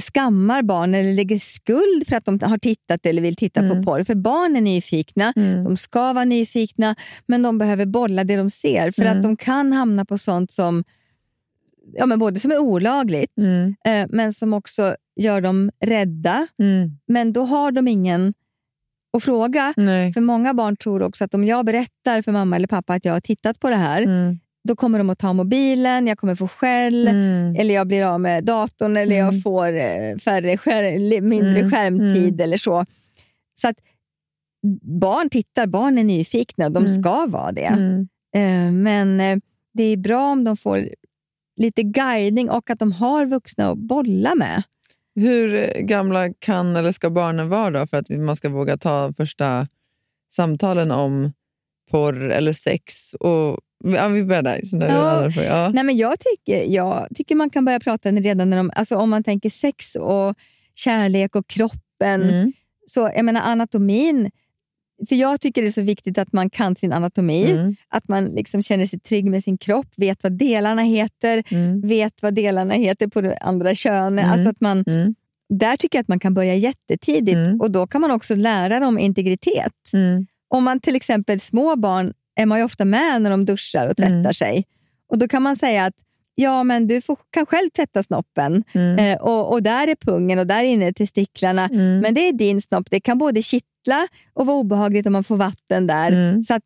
skammar 0.01 0.63
barn 0.63 0.95
eller 0.95 1.13
lägger 1.13 1.39
skuld 1.39 2.07
för 2.09 2.17
att 2.17 2.25
de 2.25 2.41
har 2.43 2.59
tittat 2.59 3.07
eller 3.07 3.23
vill 3.23 3.37
titta 3.37 3.61
Mm. 3.61 3.77
på 3.77 3.83
porr. 3.93 4.05
För 4.05 4.15
barn 4.15 4.57
är 4.57 4.61
nyfikna, 4.61 5.33
Mm. 5.37 5.65
de 5.65 5.77
ska 5.77 6.13
vara 6.13 6.25
nyfikna, 6.25 6.95
men 7.27 7.43
de 7.43 7.59
behöver 7.59 7.87
bolla 7.87 8.25
det 8.25 8.37
de 8.37 8.51
ser. 8.51 8.91
För 8.91 9.03
Mm. 9.03 9.17
att 9.17 9.23
de 9.23 9.37
kan 9.37 9.73
hamna 9.73 10.05
på 10.05 10.19
sånt 10.19 10.53
som 10.53 10.85
ja, 11.93 12.07
men 12.07 12.19
både 12.19 12.41
som 12.41 12.51
är 12.51 12.59
olagligt, 12.59 13.39
Mm. 13.39 13.75
eh, 13.85 14.07
men 14.17 14.33
som 14.33 14.53
också 14.53 14.97
gör 15.17 15.41
dem 15.41 15.71
rädda. 15.85 16.47
Mm. 16.59 16.91
Men 17.07 17.33
då 17.33 17.45
har 17.45 17.73
de 17.73 17.89
ingen 17.89 18.35
att 19.17 19.25
fråga. 19.25 19.75
Nej. 19.77 20.13
För 20.13 20.21
många 20.21 20.55
barn 20.55 20.77
tror 20.77 21.03
också 21.03 21.25
att 21.25 21.35
om 21.35 21.45
jag 21.45 21.67
berättar 21.67 22.23
för 22.23 22.33
mamma 22.33 22.57
eller 22.57 22.69
pappa 22.69 22.95
att 22.95 23.05
jag 23.05 23.13
har 23.13 23.21
tittat 23.21 23.61
på 23.61 23.71
det 23.71 23.77
här, 23.77 24.03
Mm. 24.03 24.39
Då 24.69 24.77
kommer 24.77 24.99
de 24.99 25.11
att 25.11 25.19
ta 25.19 25.33
mobilen, 25.33 26.07
jag 26.07 26.19
kommer 26.19 26.35
få 26.35 26.49
skäll, 26.49 27.09
Mm. 27.09 27.55
eller 27.59 27.75
jag 27.75 27.87
blir 27.87 28.05
av 28.05 28.21
med 28.21 28.45
datorn, 28.45 28.97
eller 28.97 29.17
Mm. 29.21 29.35
jag 29.35 29.43
får 29.43 29.77
eh, 29.77 30.17
färre 30.17 30.57
skär, 30.57 31.21
mindre 31.21 31.59
Mm. 31.59 31.71
skärmtid 31.71 32.35
Mm. 32.35 32.41
eller 32.41 32.57
så. 32.57 32.87
Så 33.61 33.69
att 33.69 33.77
barn 35.01 35.31
tittar, 35.31 35.67
barn 35.67 35.99
är 35.99 36.05
nyfikna, 36.05 36.71
de 36.71 36.85
Mm. 36.87 37.03
ska 37.03 37.27
vara 37.27 37.53
det. 37.53 37.65
Mm. 37.65 38.09
Eh, 38.37 38.73
Men 38.73 39.21
eh, 39.21 39.39
det 39.75 39.83
är 39.83 39.97
bra 39.97 40.33
om 40.33 40.45
de 40.45 40.57
får 40.57 40.89
lite 41.57 41.83
guidning 41.83 42.51
och 42.51 42.71
att 42.71 42.79
de 42.79 42.93
har 42.93 43.27
vuxna 43.27 43.71
att 43.71 43.79
bolla 43.79 44.35
med. 44.35 44.63
Hur 45.15 45.73
gamla 45.81 46.33
kan 46.39 46.77
eller 46.77 46.93
ska 46.93 47.11
barnen 47.11 47.49
vara 47.49 47.71
då 47.71 47.87
för 47.87 47.97
att 47.97 48.09
man 48.11 48.37
ska 48.37 48.49
våga 48.49 48.77
ta 48.77 49.13
första 49.17 49.69
samtalen 50.33 50.91
om 50.91 51.33
porr 51.91 52.31
eller 52.31 52.53
sex? 52.53 53.15
Och, 53.15 53.59
ja, 53.85 54.09
vi 54.09 54.25
börjar 54.25 54.43
där. 54.43 54.61
Så 54.65 54.77
Ja. 54.77 55.31
fråga. 55.35 55.47
ja. 55.49 55.71
Nej, 55.75 55.85
men 55.85 55.97
jag, 55.97 56.15
tycker, 56.21 56.65
jag 56.75 57.09
tycker 57.15 57.35
man 57.37 57.51
kan 57.51 57.65
börja 57.65 57.81
prata 57.81 58.11
redan 58.13 58.51
när 58.51 58.57
de, 58.57 58.71
alltså 58.75 58.97
om 58.97 59.11
man 59.11 59.25
tänker 59.25 59.51
sex 59.51 59.95
och 59.95 60.35
kärlek 60.75 61.37
och 61.37 61.47
kroppen. 61.47 62.23
Mm. 62.23 62.53
Så 62.87 63.01
jag 63.17 63.25
menar 63.25 63.41
anatomin, 63.41 64.31
för 65.09 65.17
jag 65.17 65.41
tycker 65.41 65.63
det 65.63 65.69
är 65.69 65.73
så 65.73 65.83
viktigt 65.83 66.19
att 66.19 66.33
man 66.33 66.51
kan 66.51 66.77
sin 66.77 66.93
anatomi. 66.93 67.51
Mm. 67.51 67.77
Att 67.89 68.09
man 68.09 68.25
liksom 68.25 68.63
känner 68.63 68.87
sig 68.87 69.01
trygg 69.01 69.25
med 69.31 69.45
sin 69.45 69.59
kropp, 69.59 69.87
vet 69.97 70.23
vad 70.23 70.33
delarna 70.33 70.83
heter, 70.83 71.43
Mm. 71.51 71.81
vet 71.81 72.23
vad 72.23 72.35
delarna 72.35 72.75
heter 72.75 73.07
på 73.09 73.21
det 73.21 73.37
andra 73.37 73.75
könet. 73.75 74.25
Mm. 74.25 74.33
Alltså 74.33 74.51
att 74.51 74.61
man, 74.61 74.85
Mm. 74.87 75.15
där 75.49 75.77
tycker 75.77 75.99
jag 75.99 76.03
att 76.03 76.09
man 76.09 76.19
kan 76.21 76.35
börja 76.35 76.55
jättetidigt 76.55 77.37
Mm. 77.47 77.61
och 77.61 77.71
då 77.71 77.87
kan 77.87 78.01
man 78.01 78.11
också 78.11 78.35
lära 78.35 78.81
dem 78.81 78.99
integritet. 78.99 79.93
Mm. 79.93 80.27
Om 80.49 80.65
man 80.65 80.81
till 80.81 80.97
exempel 80.97 81.41
små 81.41 81.77
barn 81.77 82.13
är 82.41 82.47
man 82.47 82.59
ju 82.59 82.65
ofta 82.65 82.85
med 82.85 83.23
när 83.23 83.31
de 83.31 83.45
duschar 83.45 83.87
och 83.87 83.97
tvättar 83.97 84.13
Mm. 84.15 84.35
sig. 84.35 84.65
Och 85.09 85.19
Då 85.19 85.29
kan 85.29 85.43
man 85.43 85.57
säga 85.57 85.85
att 85.85 85.95
ja, 86.35 86.63
men 86.65 86.87
du 86.87 87.01
får, 87.01 87.19
kan 87.31 87.47
själv 87.47 87.71
tvätta 87.71 88.03
snoppen 88.03 88.65
Mm. 88.75 88.99
eh, 88.99 89.21
och, 89.23 89.53
och 89.53 89.63
där 89.63 89.89
är 89.89 89.95
pungen 89.95 90.39
och 90.39 90.47
där 90.47 90.63
inne 90.65 90.87
är 90.87 90.93
testiklarna. 90.93 91.67
Mm. 91.73 91.99
Men 92.01 92.15
det 92.15 92.21
är 92.29 92.33
din 92.33 92.63
snopp. 92.63 92.87
Det 92.91 93.01
kan 93.01 93.19
både 93.19 93.43
kittla 93.43 94.09
och 94.35 94.47
vara 94.47 94.57
obehagligt 94.57 95.07
om 95.07 95.13
man 95.13 95.25
får 95.25 95.37
vatten 95.37 95.87
där. 95.87 96.13
Mm. 96.13 96.43
Så 96.43 96.55
att 96.55 96.63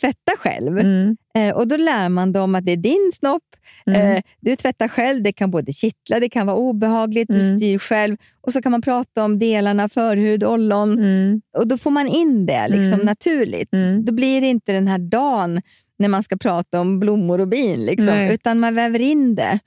tvätta 0.00 0.32
själv. 0.38 0.78
Mm. 0.78 1.16
Eh, 1.38 1.54
och 1.56 1.68
Då 1.68 1.76
lär 1.76 2.08
man 2.08 2.32
dem 2.32 2.54
att 2.54 2.64
det 2.66 2.72
är 2.72 2.76
din 2.76 3.10
snopp. 3.14 3.42
Mm. 3.86 4.16
Eh, 4.16 4.22
du 4.40 4.56
tvättar 4.56 4.88
själv. 4.88 5.22
Det 5.22 5.32
kan 5.32 5.50
både 5.50 5.72
kittla, 5.72 6.20
det 6.20 6.28
kan 6.28 6.46
vara 6.46 6.56
obehagligt. 6.56 7.28
Du 7.28 7.40
Mm. 7.46 7.58
styr 7.58 7.78
själv. 7.78 8.16
Och 8.40 8.52
så 8.52 8.62
kan 8.62 8.72
man 8.72 8.82
prata 8.82 9.24
om 9.24 9.38
delarna, 9.38 9.88
förhud, 9.88 10.44
ollon. 10.44 10.92
Mm. 10.92 11.40
Och 11.56 11.66
Då 11.68 11.78
får 11.78 11.90
man 11.90 12.08
in 12.08 12.46
det 12.46 12.68
liksom, 12.68 12.92
Mm. 12.92 13.06
naturligt. 13.06 13.72
Mm. 13.74 14.04
Då 14.04 14.12
blir 14.14 14.40
det 14.40 14.46
inte 14.46 14.72
den 14.72 14.88
här 14.88 14.98
dagen 14.98 15.62
när 15.98 16.08
man 16.08 16.22
ska 16.22 16.36
prata 16.36 16.80
om 16.80 17.00
blommor 17.00 17.40
och 17.40 17.48
bin. 17.48 17.80
Liksom, 17.84 18.18
utan 18.32 18.58
man 18.60 18.74
väver 18.74 18.98
in 19.00 19.34
det. 19.34 19.58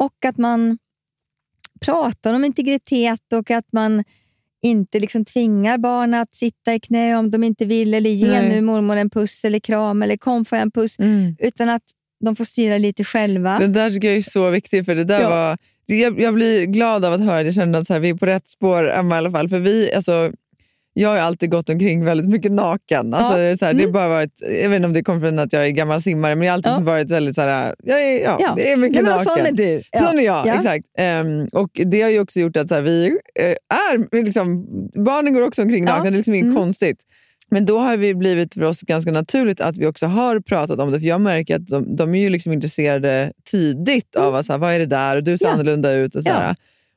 Och 0.00 0.24
att 0.24 0.38
man 0.38 0.78
pratar 1.80 2.34
om 2.34 2.44
integritet 2.44 3.32
och 3.32 3.50
att 3.50 3.72
man 3.72 4.04
inte 4.64 5.00
liksom 5.00 5.24
tvingar 5.24 5.78
barn 5.78 6.14
att 6.14 6.34
sitta 6.34 6.74
i 6.74 6.80
knä 6.80 7.16
om 7.16 7.30
de 7.30 7.44
inte 7.44 7.64
vill 7.64 7.94
eller 7.94 8.10
ge 8.10 8.26
Nej. 8.26 8.48
nu 8.48 8.60
mormor 8.60 8.96
en 8.96 9.10
puss 9.10 9.44
eller 9.44 9.58
kram 9.60 10.02
eller 10.02 10.16
kom 10.16 10.44
får 10.44 10.58
jag 10.58 10.62
en 10.62 10.70
puss. 10.70 10.98
Mm. 10.98 11.36
Utan 11.38 11.68
att 11.68 11.82
de 12.24 12.36
får 12.36 12.44
styra 12.44 12.78
lite 12.78 13.04
själva. 13.04 13.58
Den 13.58 13.72
där 13.72 13.90
tycker 13.90 14.08
jag 14.08 14.16
är 14.16 14.22
så 14.22 14.50
viktig, 14.50 14.84
för 14.84 14.94
det 14.94 15.04
där 15.04 15.20
Ja. 15.20 15.30
var... 15.30 15.58
Jag, 15.86 16.20
jag 16.20 16.34
blir 16.34 16.64
glad 16.64 17.04
av 17.04 17.12
att 17.12 17.20
höra 17.20 17.38
det. 17.38 17.44
Jag 17.44 17.54
kände 17.54 17.78
att 17.78 17.86
så 17.86 17.92
här, 17.92 18.00
vi 18.00 18.08
är 18.08 18.14
på 18.14 18.26
rätt 18.26 18.48
spår, 18.48 18.90
Emma, 18.90 19.14
i 19.14 19.18
alla 19.18 19.30
fall. 19.30 19.48
För 19.48 19.58
vi, 19.58 19.92
alltså, 19.94 20.32
jag 20.94 21.08
har 21.08 21.16
alltid 21.16 21.50
gått 21.50 21.68
omkring 21.68 22.04
väldigt 22.04 22.28
mycket 22.28 22.52
naken. 22.52 23.14
Alltså, 23.14 23.38
Ja. 23.38 23.44
det 23.50 23.58
så 23.58 23.64
här, 23.64 23.74
det 23.74 23.80
är 23.80 23.84
Mm. 23.84 23.92
bara 23.92 24.08
varit, 24.08 24.30
jag 24.62 24.68
vet 24.68 24.76
inte 24.76 24.86
om 24.86 24.92
det 24.92 25.02
kommer 25.02 25.20
från 25.20 25.38
att 25.38 25.52
jag 25.52 25.66
är 25.66 25.70
gammal 25.70 26.02
simmare, 26.02 26.34
men 26.34 26.46
jag 26.46 26.52
har 26.52 26.56
alltid 26.56 26.72
Ja. 26.72 26.92
varit 26.92 27.10
väldigt 27.10 27.34
så 27.34 27.40
här, 27.40 27.74
jag 27.84 28.02
är, 28.02 28.22
ja, 28.22 28.36
Ja. 28.40 28.52
det 28.56 28.72
är 28.72 28.76
mycket 28.76 29.02
Nej, 29.02 29.12
naken. 29.12 29.24
sån 29.24 29.46
är 29.46 29.52
du. 29.52 29.82
Ja. 29.92 30.00
Sån 30.00 30.18
är 30.18 30.22
jag, 30.22 30.46
Ja. 30.46 30.54
exakt. 30.54 30.84
Ehm, 30.98 31.48
och 31.52 31.70
Det 31.86 32.02
har 32.02 32.10
ju 32.10 32.20
också 32.20 32.40
gjort 32.40 32.56
att 32.56 32.68
så 32.68 32.74
här, 32.74 32.82
vi 32.82 33.06
eh, 33.40 33.44
är... 33.46 34.22
Liksom, 34.24 34.66
barnen 35.04 35.34
går 35.34 35.42
också 35.42 35.62
omkring 35.62 35.84
nakna, 35.84 36.02
det 36.02 36.08
är 36.08 36.12
liksom 36.12 36.34
inget 36.34 36.44
Mm. 36.44 36.56
konstigt. 36.56 36.98
Men 37.50 37.66
då 37.66 37.78
har 37.78 37.96
vi 37.96 38.14
blivit 38.14 38.54
för 38.54 38.62
oss 38.62 38.80
ganska 38.80 39.10
naturligt 39.12 39.60
att 39.60 39.78
vi 39.78 39.86
också 39.86 40.06
har 40.06 40.40
pratat 40.40 40.78
om 40.80 40.92
det. 40.92 41.00
För 41.00 41.06
Jag 41.06 41.20
märker 41.20 41.56
att 41.56 41.66
de, 41.68 41.96
de 41.96 42.14
är 42.14 42.18
ju 42.20 42.28
liksom 42.30 42.52
intresserade 42.52 43.32
tidigt 43.50 44.16
av 44.16 44.34
att, 44.34 44.46
så 44.46 44.52
här, 44.52 44.58
vad 44.58 44.72
är 44.74 44.78
det 44.78 44.86
där 44.86 45.16
och 45.16 45.24
du 45.24 45.38
ser 45.38 45.46
Mm. 45.46 45.54
Annorlunda 45.60 45.92
ut. 45.92 46.14
Och 46.14 46.22
så. 46.22 46.30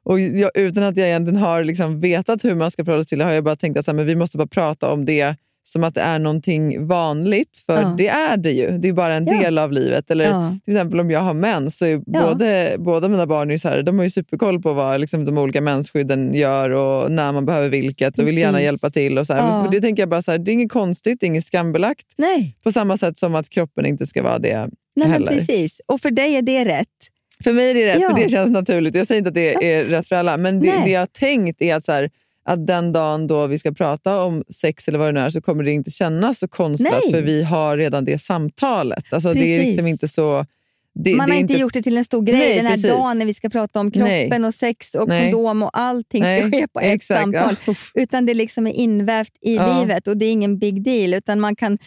Och 0.09 0.19
jag, 0.19 0.51
utan 0.53 0.83
att 0.83 0.97
jag 0.97 1.07
egentligen 1.07 1.39
har 1.41 1.63
liksom 1.63 1.99
vetat 1.99 2.45
hur 2.45 2.55
man 2.55 2.71
ska 2.71 2.85
förhålla 2.85 3.03
sig 3.03 3.09
till 3.09 3.19
det 3.19 3.25
har 3.25 3.31
jag 3.31 3.43
bara 3.43 3.55
tänkt 3.55 3.77
att 3.79 3.85
så 3.85 3.91
här, 3.91 3.95
men 3.95 4.05
vi 4.05 4.15
måste 4.15 4.37
bara 4.37 4.47
prata 4.47 4.91
om 4.91 5.05
det 5.05 5.35
som 5.63 5.83
att 5.83 5.95
det 5.95 6.01
är 6.01 6.19
någonting 6.19 6.87
vanligt, 6.87 7.57
för 7.65 7.81
Ja. 7.81 7.95
det 7.97 8.07
är 8.07 8.37
det 8.37 8.51
ju. 8.51 8.77
Det 8.77 8.87
är 8.87 8.93
bara 8.93 9.13
en 9.15 9.25
Ja. 9.25 9.39
del 9.41 9.57
av 9.57 9.71
livet. 9.71 10.11
Eller 10.11 10.25
Ja. 10.25 10.55
till 10.65 10.73
exempel 10.75 10.99
om 10.99 11.11
jag 11.11 11.19
har 11.19 11.33
mens, 11.33 11.77
så 11.77 11.85
är 11.85 11.97
både, 11.97 12.75
båda 12.79 13.07
mina 13.07 13.27
barn 13.27 13.51
är 13.51 13.57
så 13.57 13.67
här, 13.69 13.83
de 13.83 13.97
har 13.97 14.03
ju 14.03 14.09
superkoll 14.09 14.61
på 14.61 14.73
vad 14.73 15.01
liksom, 15.01 15.25
de 15.25 15.37
olika 15.37 15.61
mensskydden 15.61 16.33
gör 16.33 16.69
och 16.69 17.11
när 17.11 17.31
man 17.31 17.45
behöver 17.45 17.69
vilket 17.69 18.19
och 18.19 18.27
vill 18.27 18.37
gärna 18.37 18.61
hjälpa 18.61 18.89
till. 18.89 19.17
Och 19.17 19.27
så 19.27 19.33
här. 19.33 19.61
Men 19.61 19.71
Det 19.71 19.81
tänker 19.81 20.01
jag 20.01 20.09
bara 20.09 20.21
så 20.21 20.31
här, 20.31 20.37
det 20.37 20.51
är 20.51 20.53
inget 20.53 20.71
konstigt, 20.71 21.19
det 21.19 21.25
är 21.25 21.27
inget 21.27 21.45
skambelagt. 21.45 22.05
Nej, 22.17 22.57
På 22.63 22.71
samma 22.71 22.97
sätt 22.97 23.17
som 23.17 23.35
att 23.35 23.49
kroppen 23.49 23.85
inte 23.85 24.07
ska 24.07 24.23
vara 24.23 24.39
det 24.39 24.57
Nej 24.59 24.69
men 24.95 25.11
heller. 25.11 25.27
precis. 25.27 25.81
Och 25.85 26.01
för 26.01 26.11
dig 26.11 26.35
är 26.35 26.41
det 26.41 26.65
rätt. 26.65 26.87
För 27.43 27.53
mig 27.53 27.69
är 27.69 27.73
det 27.73 27.85
rätt, 27.85 28.01
Ja. 28.01 28.15
för 28.15 28.23
det 28.23 28.29
känns 28.29 28.51
naturligt. 28.51 28.95
Jag 28.95 29.07
säger 29.07 29.19
inte 29.19 29.27
att 29.29 29.35
det 29.35 29.71
är 29.73 29.85
rätt 29.85 30.07
för 30.07 30.15
alla, 30.15 30.37
men 30.37 30.59
det, 30.59 30.71
det 30.85 30.89
jag 30.91 30.99
har 31.01 31.05
tänkt 31.07 31.61
är 31.61 31.75
att, 31.75 31.83
så 31.85 31.91
här, 31.91 32.09
att 32.45 32.67
den 32.67 32.93
dagen 32.93 33.27
då 33.27 33.47
vi 33.47 33.57
ska 33.59 33.71
prata 33.71 34.23
om 34.23 34.43
sex 34.61 34.87
eller 34.87 34.99
vad 34.99 35.07
det 35.07 35.11
nu 35.11 35.19
är 35.19 35.29
så 35.29 35.41
kommer 35.41 35.63
det 35.63 35.71
inte 35.71 35.91
kännas 35.91 36.39
så 36.39 36.47
konstlat 36.47 37.01
Nej. 37.03 37.11
för 37.13 37.21
vi 37.21 37.43
har 37.43 37.77
redan 37.77 38.05
det 38.05 38.17
samtalet. 38.17 39.13
Alltså, 39.13 39.33
det 39.33 39.55
är 39.55 39.59
liksom 39.65 39.87
inte 39.87 40.07
så... 40.07 40.45
Det, 41.03 41.15
Man 41.15 41.27
det 41.27 41.33
har 41.33 41.39
inte 41.39 41.53
gjort 41.53 41.73
det 41.73 41.81
till 41.81 41.97
en 41.97 42.05
stor 42.05 42.21
grej 42.21 42.37
Nej, 42.39 42.55
den 42.57 42.65
här 42.65 42.73
precis. 42.73 42.91
dagen 42.91 43.17
när 43.17 43.25
vi 43.25 43.33
ska 43.33 43.49
prata 43.49 43.79
om 43.79 43.91
kroppen 43.91 44.29
Nej. 44.29 44.43
och 44.45 44.53
sex 44.53 44.93
och 44.95 45.07
Nej. 45.07 45.31
kondom 45.31 45.63
och 45.63 45.69
allting 45.73 46.23
ska 46.23 46.29
Nej, 46.29 46.51
ske 46.51 46.67
på 46.67 46.79
ett 46.79 46.93
exakt. 46.95 47.21
samtal. 47.21 47.55
Ja. 47.65 47.73
Utan 48.01 48.25
det 48.25 48.33
liksom 48.33 48.67
är 48.67 48.71
invävt 48.71 49.31
i 49.41 49.55
Ja. 49.55 49.79
livet 49.81 50.07
och 50.07 50.17
det 50.17 50.25
är 50.25 50.31
ingen 50.31 50.59
big 50.59 50.83
deal. 50.83 51.13
Utan 51.13 51.39
man 51.39 51.55
kan 51.55 51.77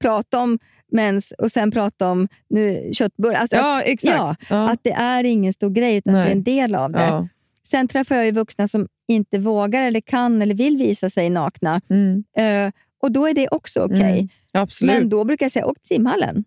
prata 0.00 0.38
om 0.38 0.58
mens 0.92 1.32
och 1.38 1.52
sen 1.52 1.70
prata 1.70 2.10
om 2.10 2.28
nu, 2.50 2.90
köttbullar. 2.92 3.34
Alltså 3.34 3.56
Ja, 3.56 3.78
att, 3.78 3.86
exakt. 3.86 4.16
Ja, 4.16 4.36
Ja. 4.50 4.70
att 4.70 4.80
det 4.82 4.92
är 4.92 5.24
ingen 5.24 5.52
stor 5.52 5.70
grej 5.70 5.96
utan 5.96 6.12
Nej. 6.12 6.24
det 6.24 6.30
är 6.30 6.36
en 6.36 6.42
del 6.42 6.74
av 6.74 6.92
det. 6.92 6.98
Ja. 7.06 7.28
Sen 7.68 7.88
träffar 7.88 8.16
jag 8.16 8.24
ju 8.26 8.32
vuxna 8.32 8.68
som 8.68 8.88
inte 9.08 9.38
vågar 9.38 9.82
eller 9.82 10.00
kan 10.00 10.42
eller 10.42 10.54
vill 10.54 10.76
visa 10.76 11.10
sig 11.10 11.30
nakna. 11.30 11.80
Mm, 11.90 12.24
Eh, 12.38 12.70
och 13.02 13.12
då 13.12 13.26
är 13.26 13.34
det 13.34 13.48
också 13.48 13.84
okej. 13.84 13.98
Mm. 14.18 14.28
absolut. 14.52 14.94
Men 14.94 15.08
då 15.08 15.24
brukar 15.24 15.44
jag 15.46 15.52
säga, 15.52 15.66
åk 15.66 15.78
till 15.78 15.88
simhallen. 15.88 16.44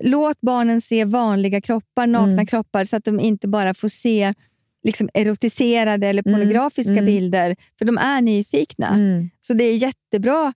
Låt 0.00 0.40
barnen 0.40 0.80
se 0.80 1.04
vanliga 1.04 1.60
kroppar, 1.60 2.06
nakna 2.06 2.32
Mm. 2.32 2.46
kroppar, 2.46 2.84
så 2.84 2.96
att 2.96 3.04
de 3.04 3.20
inte 3.20 3.48
bara 3.48 3.74
får 3.74 3.88
se 3.88 4.34
liksom, 4.84 5.08
erotiserade 5.14 6.06
eller 6.06 6.22
Mm, 6.28 6.40
pornografiska 6.40 6.92
mm. 6.92 7.04
bilder, 7.06 7.56
för 7.78 7.84
de 7.84 7.98
är 7.98 8.20
nyfikna. 8.20 8.88
Mm. 8.88 9.30
Så 9.40 9.54
det 9.54 9.64
är 9.64 9.74
jättebra 9.74 10.52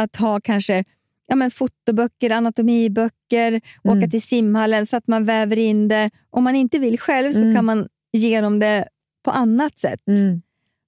att 0.00 0.16
ha 0.16 0.40
kanske 0.40 0.84
ja, 1.26 1.36
men 1.36 1.50
fotoböcker, 1.50 2.30
anatomiböcker, 2.30 3.60
Mm. 3.84 3.98
åka 3.98 4.10
till 4.10 4.22
simhallen 4.22 4.86
så 4.86 4.96
att 4.96 5.06
man 5.08 5.24
väver 5.24 5.58
in 5.58 5.88
det. 5.88 6.10
Om 6.30 6.44
man 6.44 6.56
inte 6.56 6.78
vill 6.78 6.98
själv 7.00 7.32
så 7.32 7.38
Mm. 7.38 7.54
kan 7.54 7.64
man 7.64 7.88
ge 8.12 8.40
dem 8.40 8.58
det 8.58 8.88
på 9.24 9.30
annat 9.30 9.78
sätt. 9.78 10.00
Mm. 10.08 10.42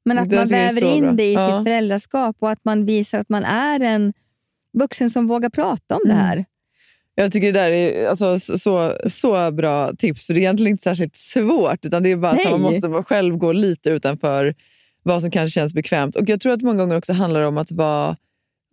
Men 0.04 0.18
att 0.18 0.30
Det 0.30 0.36
man 0.36 0.48
väver 0.48 0.84
in 0.96 1.02
bra. 1.02 1.12
det 1.12 1.24
i 1.24 1.34
Ja. 1.34 1.58
sitt 1.58 1.64
föräldraskap 1.66 2.36
och 2.38 2.50
att 2.50 2.64
man 2.64 2.84
visar 2.86 3.18
att 3.18 3.28
man 3.28 3.44
är 3.44 3.80
en 3.80 4.12
vuxen 4.78 5.10
som 5.10 5.26
vågar 5.26 5.50
prata 5.50 5.94
om 5.96 6.00
det 6.04 6.12
Mm. 6.12 6.24
här. 6.26 6.44
Jag 7.14 7.32
tycker 7.32 7.52
det 7.52 7.60
där 7.60 7.70
är 7.70 8.08
alltså, 8.08 8.38
så, 8.38 8.92
så, 9.06 9.50
bra 9.52 9.92
tips. 9.98 10.26
Det 10.26 10.32
är 10.32 10.36
egentligen 10.36 10.70
inte 10.70 10.82
särskilt 10.82 11.16
svårt. 11.16 11.84
Utan 11.86 12.02
det 12.02 12.10
är 12.12 12.16
bara 12.16 12.36
så 12.36 12.44
att 12.54 12.60
man 12.60 12.72
måste 12.72 12.88
själv 13.02 13.36
gå 13.36 13.52
lite 13.52 13.90
utanför 13.90 14.54
vad 15.02 15.20
som 15.20 15.30
kanske 15.30 15.60
känns 15.60 15.74
bekvämt. 15.74 16.16
Och 16.16 16.28
Jag 16.28 16.40
tror 16.40 16.52
att 16.52 16.62
många 16.62 16.78
gånger 16.78 16.96
också 16.98 17.12
handlar 17.12 17.42
om 17.42 17.58
att 17.58 17.70
vara 17.72 18.16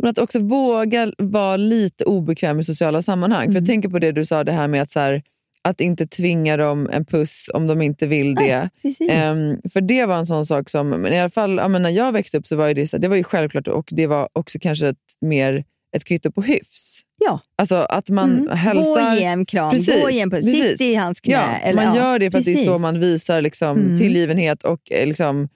men 0.04 0.10
att 0.10 0.18
också 0.18 0.40
våga 0.40 1.12
vara 1.18 1.58
lite 1.58 2.04
obekväm 2.06 2.60
i 2.60 2.64
sociala 2.64 3.02
sammanhang. 3.02 3.42
Mm. 3.44 3.54
För 3.54 3.60
Jag 3.60 3.66
tänker 3.68 3.90
på 3.90 4.00
det 4.00 4.12
du 4.12 4.26
sa, 4.26 4.44
det 4.44 4.52
här 4.52 4.68
med 4.68 4.82
att, 4.82 4.92
så 4.92 5.00
här, 5.00 5.22
att 5.64 5.82
inte 5.82 6.08
tvinga 6.08 6.58
dem 6.58 6.90
en 6.94 7.06
puss 7.06 7.50
om 7.54 7.68
de 7.68 7.82
inte 7.82 8.08
vill 8.08 8.36
det. 8.36 8.70
Precis. 8.82 9.10
Ehm, 9.12 9.58
för 9.74 9.82
det 9.82 10.06
var 10.06 10.18
en 10.18 10.26
sån 10.26 10.46
sak 10.46 10.70
som, 10.70 10.90
men 10.90 11.14
i 11.14 11.20
alla 11.20 11.30
fall 11.30 11.58
ja, 11.58 11.68
men 11.68 11.82
när 11.82 11.90
jag 11.90 12.12
växte 12.12 12.38
upp 12.38 12.48
så 12.48 12.56
var 12.56 12.68
ju 12.68 12.74
det, 12.74 12.88
så 12.88 12.98
här, 12.98 13.02
det 13.02 13.08
var 13.08 13.16
ju 13.16 13.24
självklart 13.24 13.68
och 13.68 13.88
det 13.92 14.08
var 14.08 14.30
också 14.34 14.60
kanske 14.62 14.88
ett, 14.88 14.98
mer 15.22 15.64
ett 15.96 16.06
kvitto 16.06 16.32
på 16.32 16.42
hyfs. 16.42 17.02
ja. 17.26 17.40
Alltså 17.58 17.76
att 17.76 18.10
man 18.10 18.32
Mm. 18.40 18.58
hälsar... 18.58 19.12
Gå 19.12 19.18
ge 19.20 19.24
en 19.26 19.46
kram, 19.46 19.72
Precis, 19.72 20.04
gå 20.04 20.10
ge 20.10 20.22
en 20.22 20.30
puss, 20.30 20.44
sitt 20.46 20.62
precis. 20.62 20.82
i 20.82 20.96
hans 20.96 21.22
knä. 21.22 21.34
Ja, 21.34 21.58
eller, 21.58 21.86
man 21.86 21.96
ja, 21.96 22.02
gör 22.02 22.20
det 22.20 22.32
för 22.32 22.40
att 22.40 22.46
det 22.46 22.52
är 22.52 22.56
så 22.56 22.72
precis. 22.72 22.82
man 22.82 23.00
visar 23.00 23.42
liksom, 23.42 23.78
Mm. 23.78 23.96
tillgivenhet 23.96 24.64
och 24.64 24.92
eh, 24.92 25.08
liksom, 25.08 25.50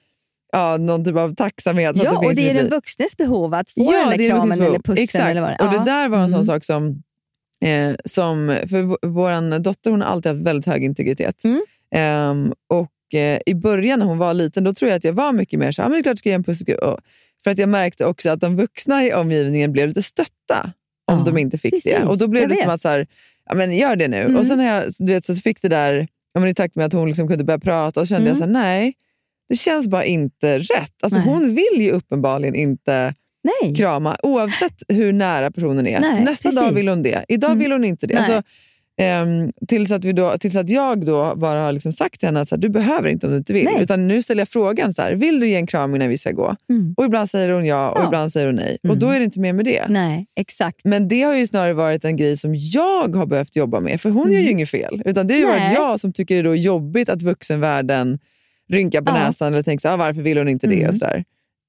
ja, 0.51 0.77
någon 0.77 1.05
typ 1.05 1.15
av 1.15 1.35
tacksamhet. 1.35 1.91
Ja, 1.95 2.11
det 2.11 2.17
och 2.27 2.35
det 2.35 2.41
i 2.41 2.49
är 2.49 2.53
den 2.53 2.69
vuxnes 2.69 3.17
behov 3.17 3.53
att 3.53 3.71
få 3.71 3.81
Ja, 3.93 3.99
den 3.99 4.09
det 4.09 4.17
där 4.17 4.23
är 4.25 4.29
kramen 4.29 4.61
eller 4.61 4.79
pussen. 4.79 5.03
Exakt. 5.03 5.25
Eller 5.25 5.41
vad, 5.41 5.51
Och 5.61 5.73
det 5.79 5.91
där 5.91 6.09
var 6.09 6.17
en 6.17 6.29
sån 6.29 6.35
Mm. 6.35 6.45
sak 6.45 6.63
som, 6.63 7.03
eh, 7.61 7.95
som 8.05 8.57
för 8.69 9.07
vår 9.07 9.59
dotter 9.59 9.91
hon 9.91 10.01
har 10.01 10.07
alltid 10.07 10.31
haft 10.31 10.41
väldigt 10.45 10.65
hög 10.65 10.83
integritet. 10.83 11.43
Mm. 11.43 11.61
Ehm, 11.95 12.53
och 12.67 13.13
eh, 13.19 13.39
I 13.45 13.55
början 13.55 13.99
när 13.99 14.05
hon 14.05 14.17
var 14.17 14.33
liten 14.33 14.63
då 14.63 14.73
tror 14.73 14.89
jag 14.89 14.97
att 14.97 15.03
jag 15.03 15.13
var 15.13 15.31
mycket 15.31 15.59
mer 15.59 15.71
så 15.71 15.81
här, 15.81 15.85
"Ja, 15.85 15.89
men 15.89 15.95
det 15.95 15.99
är 15.99 16.03
klart 16.03 16.11
jag 16.11 16.19
ska 16.19 16.29
ge 16.29 16.35
en 16.35 16.43
puss. 16.43 16.61
Och- 16.81 16.99
För 17.43 17.51
att 17.51 17.57
jag 17.57 17.69
märkte 17.69 18.05
också 18.05 18.29
att 18.29 18.39
de 18.41 18.55
vuxna 18.55 19.05
i 19.05 19.13
omgivningen 19.13 19.71
blev 19.71 19.87
lite 19.87 20.03
stötta 20.03 20.73
om 21.11 21.17
Ja, 21.17 21.23
de 21.25 21.37
inte 21.37 21.57
fick 21.57 21.71
det. 21.71 21.77
precis. 21.77 22.07
Och 22.07 22.17
Då 22.17 22.27
blev 22.27 22.47
det 22.49 22.55
som 22.55 22.65
vet. 22.65 22.73
att 22.73 22.81
så 22.81 22.87
här, 22.89 23.07
ja, 23.49 23.55
men 23.55 23.77
gör 23.77 23.95
det 23.95 24.07
nu. 24.07 24.17
Mm. 24.21 24.35
Och 24.37 24.45
sen 24.45 24.57
när 24.57 24.75
jag 24.75 24.83
du 24.99 25.13
vet, 25.13 25.25
så 25.25 25.35
fick 25.35 25.61
det 25.61 25.67
där, 25.67 26.07
ja, 26.33 26.39
men 26.39 26.49
i 26.49 26.53
takt 26.53 26.75
med 26.75 26.85
att 26.85 26.93
hon 26.93 27.07
liksom 27.07 27.27
kunde 27.27 27.43
börja 27.43 27.59
prata, 27.59 27.99
och 27.99 28.07
kände 28.07 28.27
jag 28.29 28.37
så 28.37 28.43
här, 28.43 28.51
nej, 28.51 28.93
det 29.49 29.55
känns 29.55 29.87
bara 29.87 30.05
inte 30.05 30.59
rätt. 30.59 30.93
Alltså, 31.03 31.19
Nej. 31.19 31.27
hon 31.27 31.55
vill 31.55 31.81
ju 31.81 31.91
uppenbarligen 31.91 32.55
inte 32.55 33.13
Nej. 33.61 33.75
krama, 33.75 34.15
oavsett 34.23 34.83
hur 34.87 35.13
nära 35.13 35.51
personen 35.51 35.87
är. 35.87 35.99
Nej, 35.99 36.23
Nästa 36.23 36.51
dag 36.51 36.63
precis. 36.63 36.77
vill 36.77 36.87
hon 36.87 37.03
det, 37.03 37.25
idag 37.27 37.47
Mm. 37.51 37.59
vill 37.59 37.71
hon 37.71 37.83
inte 37.85 38.07
det. 38.07 38.15
Alltså, 38.15 38.41
ehm, 39.01 39.51
tills, 39.67 39.91
att 39.91 40.05
vi 40.05 40.11
då, 40.13 40.37
tills 40.37 40.55
att 40.55 40.69
jag 40.69 41.05
då 41.05 41.33
bara 41.35 41.59
har 41.59 41.71
liksom 41.71 41.93
sagt 41.93 42.19
till 42.19 42.27
henne 42.27 42.41
att 42.41 42.47
så 42.49 42.55
här, 42.55 42.61
du 42.61 42.69
behöver 42.69 43.09
inte 43.09 43.25
om 43.27 43.31
du 43.31 43.37
inte 43.37 43.53
vill. 43.53 43.65
Nej. 43.65 43.83
Utan 43.83 44.07
nu 44.07 44.21
ställer 44.21 44.41
jag 44.41 44.47
frågan, 44.49 44.93
så 44.93 45.01
här, 45.01 45.11
vill 45.13 45.39
du 45.39 45.47
ge 45.47 45.55
en 45.55 45.67
kram 45.67 45.95
innan 45.95 46.09
vi 46.09 46.17
ska 46.17 46.31
gå? 46.31 46.55
Mm. 46.69 46.93
Och 46.97 47.05
ibland 47.05 47.29
säger 47.29 47.49
hon 47.49 47.65
ja 47.65 47.89
och 47.89 47.99
Ja. 48.01 48.05
ibland 48.07 48.31
säger 48.33 48.45
hon 48.45 48.55
nej. 48.55 48.77
Och 48.83 48.85
Mm. 48.85 48.99
då 48.99 49.09
är 49.09 49.19
det 49.19 49.25
inte 49.25 49.39
mer 49.39 49.53
med 49.53 49.65
det. 49.65 49.85
Nej, 49.89 50.25
exakt. 50.35 50.81
Men 50.83 51.07
det 51.07 51.21
har 51.21 51.35
ju 51.35 51.47
snarare 51.47 51.73
varit 51.73 52.05
en 52.05 52.17
grej 52.17 52.37
som 52.37 52.55
jag 52.55 53.15
har 53.15 53.25
behövt 53.25 53.55
jobba 53.55 53.79
med, 53.79 54.01
för 54.01 54.09
hon 54.09 54.31
gör 54.31 54.39
ju 54.39 54.51
inget 54.51 54.69
fel. 54.69 55.01
Utan 55.05 55.27
det 55.27 55.33
har 55.41 55.53
Mm. 55.53 55.63
Varit 55.63 55.77
jag 55.77 55.99
som 55.99 56.13
tycker 56.13 56.35
det 56.35 56.39
är 56.41 56.43
då 56.43 56.55
jobbigt 56.55 57.09
att 57.09 57.21
vuxenvärlden 57.21 58.19
rynkar 58.69 59.01
på 59.01 59.11
Ja. 59.11 59.13
näsan 59.27 59.53
eller 59.53 59.63
tänker 59.63 59.81
så, 59.81 59.93
ah, 59.93 59.97
varför 59.97 60.21
vill 60.21 60.37
hon 60.37 60.49
inte 60.49 60.67
det? 60.67 60.75
Mm. 60.75 60.89
Och 60.89 60.95
så 60.95 61.05
där. 61.05 61.23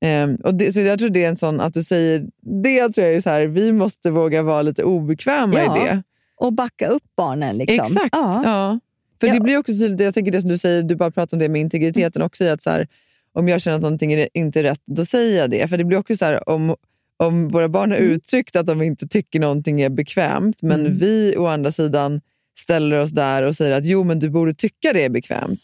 Ehm, 0.05 0.35
och 0.37 0.55
det, 0.55 0.73
så 0.73 0.81
jag 0.81 0.99
tror 0.99 1.11
det 1.11 1.25
är 1.25 1.29
en 1.29 1.37
sån, 1.37 1.61
att 1.61 1.75
du 1.75 1.83
säger 1.83 2.27
det 2.63 2.89
tror 2.89 3.07
jag 3.07 3.17
är 3.17 3.21
så 3.21 3.31
här, 3.31 3.47
vi 3.47 3.73
måste 3.73 4.11
våga 4.11 4.43
vara 4.43 4.63
lite 4.63 4.85
obekväma 4.85 5.55
Ja, 5.55 5.77
i 5.77 5.81
det. 5.89 6.03
Och 6.37 6.53
backa 6.53 6.87
upp 6.87 7.03
barnen. 7.17 7.57
Liksom. 7.59 7.75
Exakt. 7.87 8.09
Ja. 8.13 8.41
Ja. 8.45 8.81
För 9.21 9.27
Ja. 9.27 9.35
det 9.35 9.41
blir 9.41 9.57
också 9.59 9.73
tydligt, 9.73 10.01
jag 10.01 10.15
tänker 10.15 10.33
det 10.33 10.41
som 10.41 10.51
du 10.51 10.59
säger, 10.59 10.83
du 10.83 10.97
bara 10.97 11.11
pratar 11.11 11.37
om 11.37 11.39
det 11.39 11.49
med 11.49 11.61
integriteten 11.61 12.23
också, 12.23 12.45
att 12.45 12.63
så 12.63 12.71
här, 12.71 12.89
om 13.33 13.49
jag 13.49 13.61
känner 13.61 13.77
att 13.77 13.83
någonting 13.83 14.13
är 14.13 14.29
inte 14.35 14.59
är 14.59 14.63
rätt, 14.63 14.83
då 14.87 15.05
säger 15.05 15.39
jag 15.41 15.51
det. 15.51 15.69
För 15.69 15.77
det 15.77 15.85
blir 15.85 15.99
också 15.99 16.17
så 16.17 16.25
här, 16.25 16.49
om, 16.49 16.75
om 17.17 17.49
våra 17.49 17.69
barn 17.69 17.91
har 17.91 17.99
Mm. 17.99 18.11
uttryckt 18.11 18.57
att 18.57 18.67
de 18.67 18.83
inte 18.83 19.09
tycker 19.09 19.41
någonting 19.41 19.81
är 19.81 19.89
bekvämt, 19.89 20.63
men 20.63 20.81
Mm. 20.81 20.95
vi 20.99 21.35
å 21.39 21.47
andra 21.47 21.71
sidan 21.71 22.21
ställer 22.59 23.01
oss 23.01 23.11
där 23.11 23.43
och 23.43 23.57
säger 23.57 23.73
att 23.77 23.85
jo, 23.85 24.05
men 24.05 24.19
du 24.19 24.31
borde 24.31 24.55
tycka 24.55 24.93
det 24.93 25.05
är 25.05 25.09
bekvämt. 25.11 25.61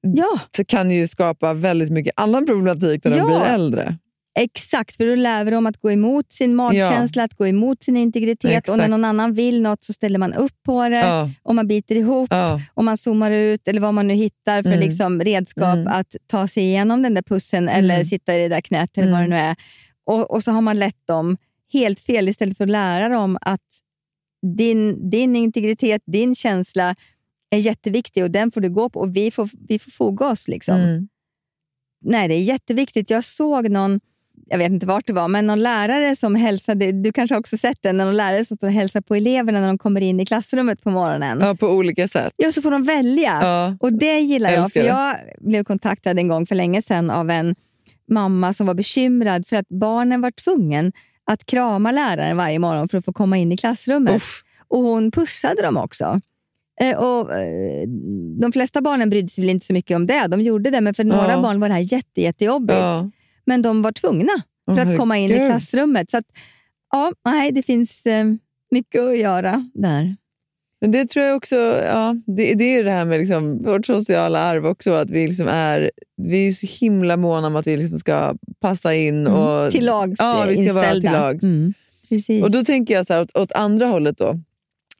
Ja, 0.00 0.40
Det 0.56 0.64
kan 0.64 0.90
ju 0.90 1.06
skapa 1.08 1.54
väldigt 1.54 1.90
mycket 1.90 2.12
annan 2.16 2.46
problematik 2.46 3.04
när 3.04 3.10
Ja. 3.16 3.16
de 3.18 3.26
blir 3.26 3.40
äldre. 3.40 3.98
exakt. 4.34 4.96
För 4.96 5.06
då 5.06 5.14
lär 5.14 5.44
vi 5.44 5.50
dem 5.50 5.66
att 5.66 5.76
gå 5.76 5.90
emot 5.90 6.32
sin 6.32 6.54
magkänsla, 6.54 7.24
att 7.24 7.34
gå 7.34 7.46
emot 7.46 7.82
sin 7.82 7.96
integritet. 7.96 8.44
Och 8.68 8.76
när 8.76 8.84
Exakt. 8.84 8.90
någon 8.90 9.04
annan 9.04 9.32
vill 9.32 9.62
något 9.62 9.84
så 9.84 9.92
ställer 9.92 10.18
man 10.18 10.34
upp 10.34 10.52
på 10.66 10.88
det. 10.88 10.96
Ja, 10.96 11.30
Och 11.42 11.54
man 11.54 11.68
biter 11.68 11.94
ihop. 11.96 12.28
ja, 12.30 12.60
Och 12.74 12.84
man 12.84 12.96
zoomar 12.98 13.30
ut, 13.30 13.68
eller 13.68 13.80
vad 13.80 13.94
man 13.94 14.06
nu 14.08 14.14
hittar 14.14 14.62
för 14.62 14.68
Mm. 14.70 14.80
liksom 14.80 15.20
redskap 15.20 15.74
Mm. 15.76 15.86
att 15.86 16.16
ta 16.26 16.48
sig 16.48 16.62
igenom 16.64 17.02
den 17.02 17.14
där 17.14 17.22
pussen 17.22 17.68
eller 17.68 17.94
Mm. 17.94 18.06
sitta 18.06 18.36
i 18.36 18.42
det 18.42 18.48
där 18.48 18.60
knät 18.60 18.98
eller 18.98 19.10
vad 19.12 19.20
det 19.20 19.24
Mm. 19.24 19.30
nu 19.30 19.36
är. 19.36 19.56
Och, 20.06 20.30
och 20.30 20.44
så 20.44 20.50
har 20.52 20.60
man 20.60 20.78
lett 20.78 21.06
dem 21.06 21.36
helt 21.72 22.00
fel 22.00 22.28
istället 22.28 22.56
för 22.56 22.64
att 22.64 22.70
lära 22.70 23.08
dem 23.08 23.38
att 23.40 23.60
din, 24.56 25.10
din 25.10 25.36
integritet, 25.36 26.02
din 26.06 26.34
känsla 26.34 26.94
är 27.50 27.58
jätteviktig 27.58 28.24
och 28.24 28.30
den 28.30 28.50
får 28.50 28.60
du 28.60 28.70
gå 28.70 28.88
på 28.88 29.00
och 29.00 29.16
vi 29.16 29.30
får, 29.30 29.50
vi 29.68 29.78
får 29.78 29.90
foga 29.90 30.26
oss. 30.26 30.48
Liksom. 30.48 30.74
mm, 30.74 31.08
Nej, 32.04 32.28
det 32.28 32.34
är 32.34 32.42
jätteviktigt. 32.42 33.10
Jag 33.10 33.24
såg 33.24 33.70
någon, 33.70 34.00
jag 34.46 34.58
vet 34.58 34.70
inte 34.70 34.86
vart 34.86 35.06
det 35.06 35.12
var, 35.12 35.28
men 35.28 35.46
någon 35.46 35.60
lärare 35.62 36.16
som 36.16 36.34
hälsade, 36.34 36.92
du 36.92 37.12
kanske 37.12 37.36
också 37.36 37.56
sett 37.58 37.82
den, 37.82 37.96
någon 37.96 38.16
lärare 38.16 38.44
som 38.44 38.68
hälsar 38.68 39.00
på 39.00 39.14
eleverna 39.14 39.60
när 39.60 39.66
de 39.66 39.78
kommer 39.78 40.00
in 40.00 40.20
i 40.20 40.26
klassrummet 40.26 40.82
på 40.82 40.90
morgonen. 40.90 41.38
ja, 41.40 41.54
på 41.54 41.66
olika 41.68 42.08
sätt. 42.08 42.32
Ja, 42.36 42.52
så 42.52 42.62
får 42.62 42.70
de 42.70 42.82
välja. 42.82 43.38
Ja. 43.42 43.76
Och 43.80 43.92
det 43.92 44.20
gillar 44.20 44.50
jag. 44.50 44.64
Älskar 44.64 44.80
För 44.80 44.88
det. 44.88 44.94
jag 44.94 45.16
blev 45.48 45.64
kontaktad 45.64 46.18
en 46.18 46.28
gång 46.28 46.46
för 46.46 46.54
länge 46.54 46.82
sedan 46.82 47.10
av 47.10 47.30
en 47.30 47.54
mamma 48.08 48.52
som 48.52 48.66
var 48.66 48.74
bekymrad 48.74 49.46
för 49.46 49.56
att 49.56 49.68
barnen 49.68 50.20
var 50.20 50.30
tvungen 50.30 50.92
att 51.24 51.46
krama 51.46 51.92
läraren 51.92 52.36
varje 52.36 52.58
morgon 52.58 52.88
för 52.88 52.98
att 52.98 53.04
få 53.04 53.12
komma 53.12 53.38
in 53.38 53.52
i 53.52 53.56
klassrummet. 53.56 54.16
Uff. 54.16 54.42
Och 54.68 54.78
hon 54.82 55.10
pussade 55.10 55.62
dem 55.62 55.76
också. 55.76 56.20
Eh, 56.82 56.98
och, 56.98 57.34
eh, 57.34 57.88
de 58.40 58.52
flesta 58.52 58.80
barnen 58.82 59.10
brydde 59.10 59.28
sig 59.28 59.42
väl 59.44 59.50
inte 59.50 59.66
så 59.66 59.72
mycket 59.72 59.94
om 59.96 60.06
det. 60.06 60.26
De 60.28 60.40
gjorde 60.40 60.70
det, 60.70 60.80
men 60.80 60.94
för 60.94 61.04
några 61.04 61.32
Ja. 61.32 61.40
barn 61.42 61.60
var 61.60 61.68
det 61.68 61.74
här 61.74 61.92
jätte, 61.92 62.20
jättejobbigt. 62.20 62.78
Ja. 62.78 63.10
Men 63.44 63.62
de 63.62 63.82
var 63.82 63.92
tvungna 63.92 64.32
för 64.70 64.80
Åh, 64.86 64.90
att 64.92 64.98
komma 64.98 65.18
in 65.18 65.30
i 65.30 65.32
herregud. 65.32 65.50
klassrummet. 65.50 66.10
Så 66.10 66.16
att, 66.16 66.24
ja, 66.92 67.12
nej, 67.24 67.52
det 67.52 67.62
finns 67.62 68.06
eh, 68.06 68.24
mycket 68.70 69.00
att 69.02 69.18
göra 69.18 69.68
där. 69.74 70.16
Men 70.80 70.90
det 70.92 71.08
tror 71.08 71.24
jag 71.26 71.36
också, 71.36 71.56
ja, 71.84 72.14
det, 72.26 72.54
det 72.54 72.64
är 72.76 72.84
det 72.84 72.90
här 72.90 73.04
med 73.04 73.18
liksom, 73.20 73.62
vårt 73.62 73.86
sociala 73.86 74.38
arv 74.38 74.66
också, 74.66 74.92
att 74.92 75.10
vi 75.10 75.28
liksom 75.28 75.48
är, 75.48 75.90
vi 76.16 76.48
är 76.48 76.52
så 76.52 76.66
himla 76.80 77.16
måna 77.16 77.46
om 77.46 77.56
att 77.56 77.66
vi 77.66 77.76
liksom 77.76 77.98
ska 77.98 78.34
passa 78.60 78.94
in. 78.94 79.26
Och, 79.26 79.70
Till 79.72 79.84
lags 79.84 80.16
Ja, 80.18 80.44
vi 80.48 80.56
ska 80.66 80.72
vara 80.74 80.84
till 80.86 80.96
inställda. 80.96 81.20
lags. 81.20 81.42
Mm. 81.44 81.74
Och 82.42 82.50
då 82.50 82.64
tänker 82.64 82.94
jag 82.94 83.06
så 83.06 83.14
här, 83.14 83.22
åt, 83.22 83.36
åt 83.36 83.52
andra 83.52 83.86
hållet 83.86 84.18
då. 84.18 84.40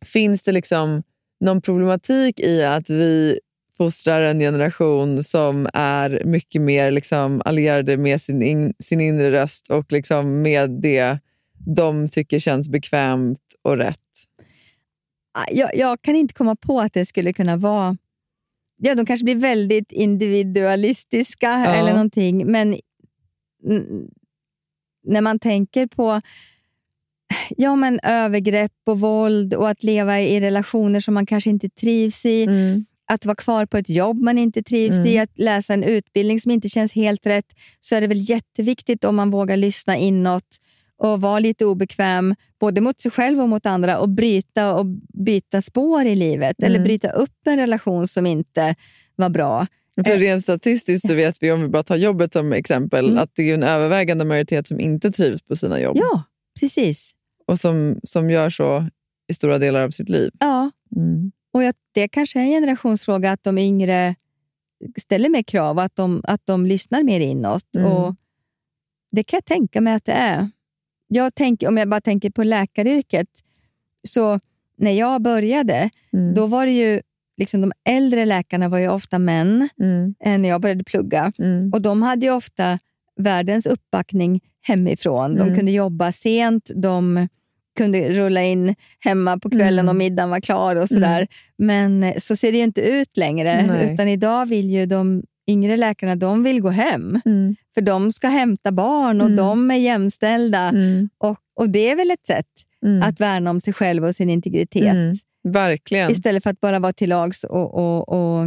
Finns 0.07 0.43
det 0.43 0.53
liksom 0.53 1.03
någon 1.41 1.63
problematik 1.63 2.41
i 2.41 2.65
att 2.65 2.91
vi 2.91 3.39
fostrar 3.77 4.23
en 4.23 4.41
generation 4.41 5.23
som 5.23 5.69
är 5.75 6.23
mycket 6.25 6.63
mer 6.63 6.91
liksom 6.91 7.43
allierade 7.45 7.97
med 7.97 8.21
sin, 8.21 8.43
in, 8.43 8.75
sin 8.79 9.01
inre 9.01 9.31
röst 9.31 9.71
och 9.71 9.93
liksom 9.93 10.43
med 10.43 10.71
det 10.71 11.19
de 11.67 12.09
tycker 12.09 12.39
känns 12.39 12.69
bekvämt 12.69 13.41
och 13.63 13.77
rätt? 13.77 13.97
Ah, 15.33 15.47
jag, 15.51 15.77
jag 15.77 16.03
kan 16.03 16.17
inte 16.17 16.35
komma 16.35 16.57
på 16.57 16.81
att 16.81 16.93
det 16.93 17.07
skulle 17.07 17.33
kunna 17.33 17.57
vara... 17.57 17.97
Ja, 18.83 18.95
de 18.95 19.07
kanske 19.07 19.25
blir 19.25 19.37
väldigt 19.37 19.93
individualistiska 19.93 21.47
Ja. 21.47 21.75
eller 21.75 21.93
någonting, 21.93 22.47
men 22.53 22.77
när 25.07 25.21
man 25.21 25.39
tänker 25.39 25.87
på 25.87 26.21
ja, 27.57 27.77
men 27.77 28.01
övergrepp 28.03 28.73
och 28.87 29.01
våld 29.01 29.55
och 29.55 29.69
att 29.69 29.83
leva 29.83 30.21
i 30.21 30.41
relationer 30.41 31.01
som 31.01 31.15
man 31.15 31.27
kanske 31.27 31.51
inte 31.51 31.69
trivs 31.69 32.25
i, 32.27 32.45
Mm. 32.45 32.85
att 33.11 33.25
vara 33.27 33.37
kvar 33.37 33.67
på 33.67 33.77
ett 33.79 33.91
jobb 33.91 34.21
man 34.23 34.39
inte 34.39 34.63
trivs 34.63 34.97
i, 35.07 35.19
att 35.19 35.39
läsa 35.39 35.75
en 35.75 35.85
utbildning 35.85 36.41
som 36.41 36.53
inte 36.53 36.69
känns 36.69 36.93
helt 36.93 37.27
rätt, 37.27 37.47
så 37.81 37.95
är 37.95 38.01
det 38.01 38.07
väl 38.07 38.31
jätteviktigt 38.31 39.05
om 39.05 39.17
man 39.17 39.31
vågar 39.31 39.57
lyssna 39.57 39.97
inåt 39.97 40.57
och 41.03 41.21
vara 41.21 41.39
lite 41.39 41.65
obekväm, 41.65 42.35
både 42.61 42.81
mot 42.81 43.01
sig 43.01 43.11
själv 43.11 43.41
och 43.41 43.49
mot 43.49 43.67
andra 43.67 43.99
och 43.99 44.09
bryta 44.09 44.75
och 44.75 44.87
byta 45.25 45.63
spår 45.63 46.05
i 46.05 46.15
livet. 46.15 46.63
Eller 46.63 46.81
bryta 46.85 47.11
upp 47.11 47.47
en 47.47 47.57
relation 47.57 48.09
som 48.09 48.27
inte 48.27 48.75
var 49.17 49.29
bra. 49.31 49.67
För 50.07 50.19
rent 50.19 50.43
statistiskt 50.43 51.07
så 51.07 51.15
vet 51.15 51.35
vi, 51.41 51.53
om 51.53 51.63
vi 51.63 51.69
bara 51.69 51.83
tar 51.83 51.97
jobbet 51.97 52.33
som 52.33 52.53
exempel, 52.53 53.19
att 53.19 53.31
det 53.35 53.51
är 53.51 53.55
en 53.55 53.63
övervägande 53.63 54.25
majoritet 54.25 54.69
som 54.69 54.81
inte 54.81 55.11
trivs 55.13 55.43
på 55.43 55.57
sina 55.57 55.81
jobb. 55.81 55.97
Ja, 55.97 56.23
precis. 56.61 57.13
Och 57.51 57.61
som, 57.61 58.01
som 58.05 58.31
gör 58.31 58.51
så 58.51 58.89
i 59.31 59.35
stora 59.35 59.59
delar 59.59 59.81
av 59.81 59.91
sitt 59.91 60.09
liv. 60.09 60.31
Ja, 60.41 60.71
Mm. 60.97 61.33
och 61.53 61.63
jag, 61.63 61.75
det 61.93 62.09
kanske 62.09 62.39
är 62.41 62.45
en 62.45 62.51
generationsfråga 62.51 63.33
att 63.33 63.43
de 63.43 63.59
yngre 63.59 64.15
ställer 65.01 65.29
mer 65.29 65.43
krav 65.43 65.79
att 65.79 65.97
de, 65.97 66.21
att 66.25 66.41
de 66.47 66.67
lyssnar 66.67 67.03
mer 67.03 67.21
inåt. 67.21 67.77
Mm. 67.77 67.93
Och 67.93 68.15
det 69.13 69.23
kan 69.25 69.37
jag 69.37 69.45
tänka 69.45 69.81
mig 69.81 69.95
att 69.95 70.05
det 70.05 70.13
är. 70.13 70.51
Jag 71.09 71.35
tänker, 71.35 71.69
om 71.69 71.77
jag 71.77 71.89
bara 71.89 72.01
tänker 72.01 72.31
på 72.31 72.43
läkaryrket, 72.45 73.29
så 74.09 74.41
när 74.77 74.91
jag 74.93 75.23
började, 75.23 75.91
Mm. 76.13 76.35
då 76.35 76.47
var 76.47 76.67
det 76.67 76.73
ju 76.73 77.01
liksom 77.37 77.61
de 77.61 77.73
äldre 77.85 78.25
läkarna 78.25 78.69
var 78.69 78.79
ju 78.79 78.89
ofta 78.89 79.19
män 79.19 79.69
Mm. 79.81 80.15
när 80.43 80.49
jag 80.49 80.61
började 80.61 80.85
plugga. 80.85 81.33
Mm. 81.39 81.71
Och 81.73 81.83
de 81.83 82.03
hade 82.03 82.27
ju 82.27 82.33
ofta 82.33 82.79
världens 83.17 83.67
uppbackning 83.67 84.41
hemifrån. 84.63 85.35
De 85.37 85.43
Mm. 85.43 85.55
kunde 85.57 85.73
jobba 85.73 86.13
sent, 86.13 86.71
de 86.77 87.29
kunde 87.77 88.09
rulla 88.13 88.45
in 88.45 88.75
hemma 89.01 89.39
på 89.39 89.51
kvällen 89.51 89.79
Mm. 89.85 89.89
och 89.89 89.97
middagen 89.97 90.31
var 90.31 90.41
klar 90.41 90.77
och 90.77 90.89
sådär. 90.89 91.27
Men 91.59 92.03
eh, 92.03 92.17
så 92.19 92.37
ser 92.37 92.53
det 92.53 92.59
ju 92.59 92.65
inte 92.65 92.81
ut 92.81 93.17
längre. 93.17 93.67
Nej. 93.67 93.95
Utan 93.95 94.09
idag 94.09 94.47
vill 94.47 94.71
ju 94.71 94.87
de 94.87 95.23
yngre 95.49 95.77
läkarna 95.77 96.17
de 96.17 96.43
vill 96.43 96.61
gå 96.61 96.71
hem. 96.71 97.21
Mm. 97.25 97.57
För 97.75 97.81
de 97.81 98.13
ska 98.13 98.29
hämta 98.29 98.73
barn 98.73 99.21
och 99.21 99.27
Mm. 99.27 99.37
de 99.37 99.71
är 99.71 99.77
jämställda. 99.77 100.59
Mm. 100.69 101.09
Och, 101.19 101.39
och 101.55 101.71
det 101.71 101.91
är 101.91 101.97
väl 101.97 102.11
ett 102.11 102.27
sätt 102.27 102.47
Mm. 102.87 103.03
att 103.03 103.21
värna 103.21 103.51
om 103.51 103.61
sig 103.61 103.73
själv 103.75 104.05
och 104.05 104.15
sin 104.17 104.31
integritet. 104.31 104.95
Mm. 104.95 105.15
Verkligen. 105.49 106.11
Istället 106.11 106.43
för 106.43 106.51
att 106.51 106.61
bara 106.61 106.79
vara 106.79 106.93
till 106.93 107.09
lags. 107.09 107.45
Och, 107.45 107.75
och, 107.75 108.09
och... 108.09 108.47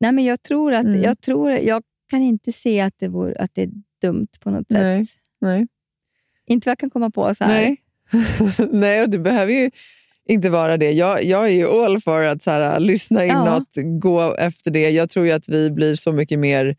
Nej, 0.00 0.12
men 0.12 0.24
jag, 0.24 0.42
tror 0.42 0.72
att, 0.74 0.84
Mm. 0.84 1.02
jag, 1.02 1.20
tror, 1.20 1.50
jag 1.52 1.82
kan 2.10 2.22
inte 2.22 2.52
se 2.52 2.80
att 2.80 2.94
det, 2.98 3.08
vore, 3.08 3.36
att 3.38 3.50
det 3.54 3.62
är 3.62 3.70
dumt 4.02 4.26
på 4.40 4.50
något 4.50 4.66
Nej. 4.70 5.06
sätt. 5.06 5.18
Nej. 5.40 5.66
Inte 6.46 6.68
vad 6.68 6.70
jag 6.70 6.78
kan 6.78 6.90
komma 6.90 7.10
på 7.10 7.34
så 7.34 7.44
här. 7.44 7.52
Nej. 7.62 7.76
Nej, 8.72 9.02
och 9.02 9.10
det 9.10 9.18
behöver 9.18 9.52
ju 9.52 9.70
inte 10.28 10.50
vara 10.50 10.76
det. 10.76 10.92
Jag, 10.92 11.24
jag 11.24 11.44
är 11.46 11.52
ju 11.52 11.66
all 11.84 12.00
för 12.00 12.22
att 12.26 12.42
så 12.42 12.50
här, 12.50 12.80
lyssna 12.80 13.24
Ja. 13.26 13.42
inåt, 13.42 14.00
gå 14.00 14.34
efter 14.36 14.70
det. 14.70 14.90
Jag 14.90 15.10
tror 15.10 15.30
att 15.32 15.48
vi 15.48 15.70
blir 15.70 15.94
så 15.94 16.12
mycket 16.12 16.38
mer 16.38 16.76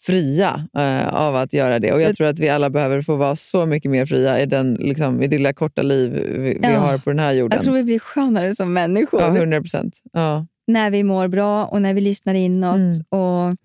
fria 0.00 0.68
eh, 0.78 1.14
av 1.14 1.36
att 1.36 1.52
göra 1.52 1.78
det. 1.78 1.92
Och 1.92 2.00
Jag 2.02 2.14
tror 2.16 2.26
att 2.26 2.38
vi 2.38 2.48
alla 2.48 2.70
behöver 2.70 3.02
få 3.02 3.16
vara 3.16 3.36
så 3.36 3.66
mycket 3.66 3.90
mer 3.90 4.06
fria 4.06 4.40
i, 4.40 4.46
den, 4.46 4.74
liksom, 4.74 5.22
i 5.22 5.26
det 5.26 5.36
lilla 5.38 5.52
korta 5.52 5.82
liv 5.82 6.10
vi, 6.38 6.38
vi 6.38 6.58
Ja. 6.62 6.78
har 6.78 6.98
på 6.98 7.10
den 7.10 7.18
här 7.18 7.32
jorden. 7.32 7.56
Jag 7.56 7.64
tror 7.64 7.74
vi 7.74 7.82
blir 7.82 7.98
skönare 7.98 8.54
som 8.56 8.72
människor 8.72 9.20
Ja, 9.20 9.36
100 9.36 9.60
procent. 9.60 10.00
Ja. 10.12 10.46
när 10.66 10.90
vi 10.90 11.02
mår 11.04 11.28
bra 11.28 11.64
och 11.64 11.82
när 11.82 11.94
vi 11.94 12.00
lyssnar 12.00 12.34
inåt 12.34 12.76
Mm. 12.76 12.90
och 13.08 13.56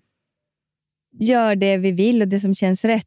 gör 1.20 1.56
det 1.56 1.76
vi 1.76 1.92
vill 1.92 2.22
och 2.22 2.28
det 2.28 2.40
som 2.40 2.54
känns 2.54 2.84
rätt. 2.84 3.06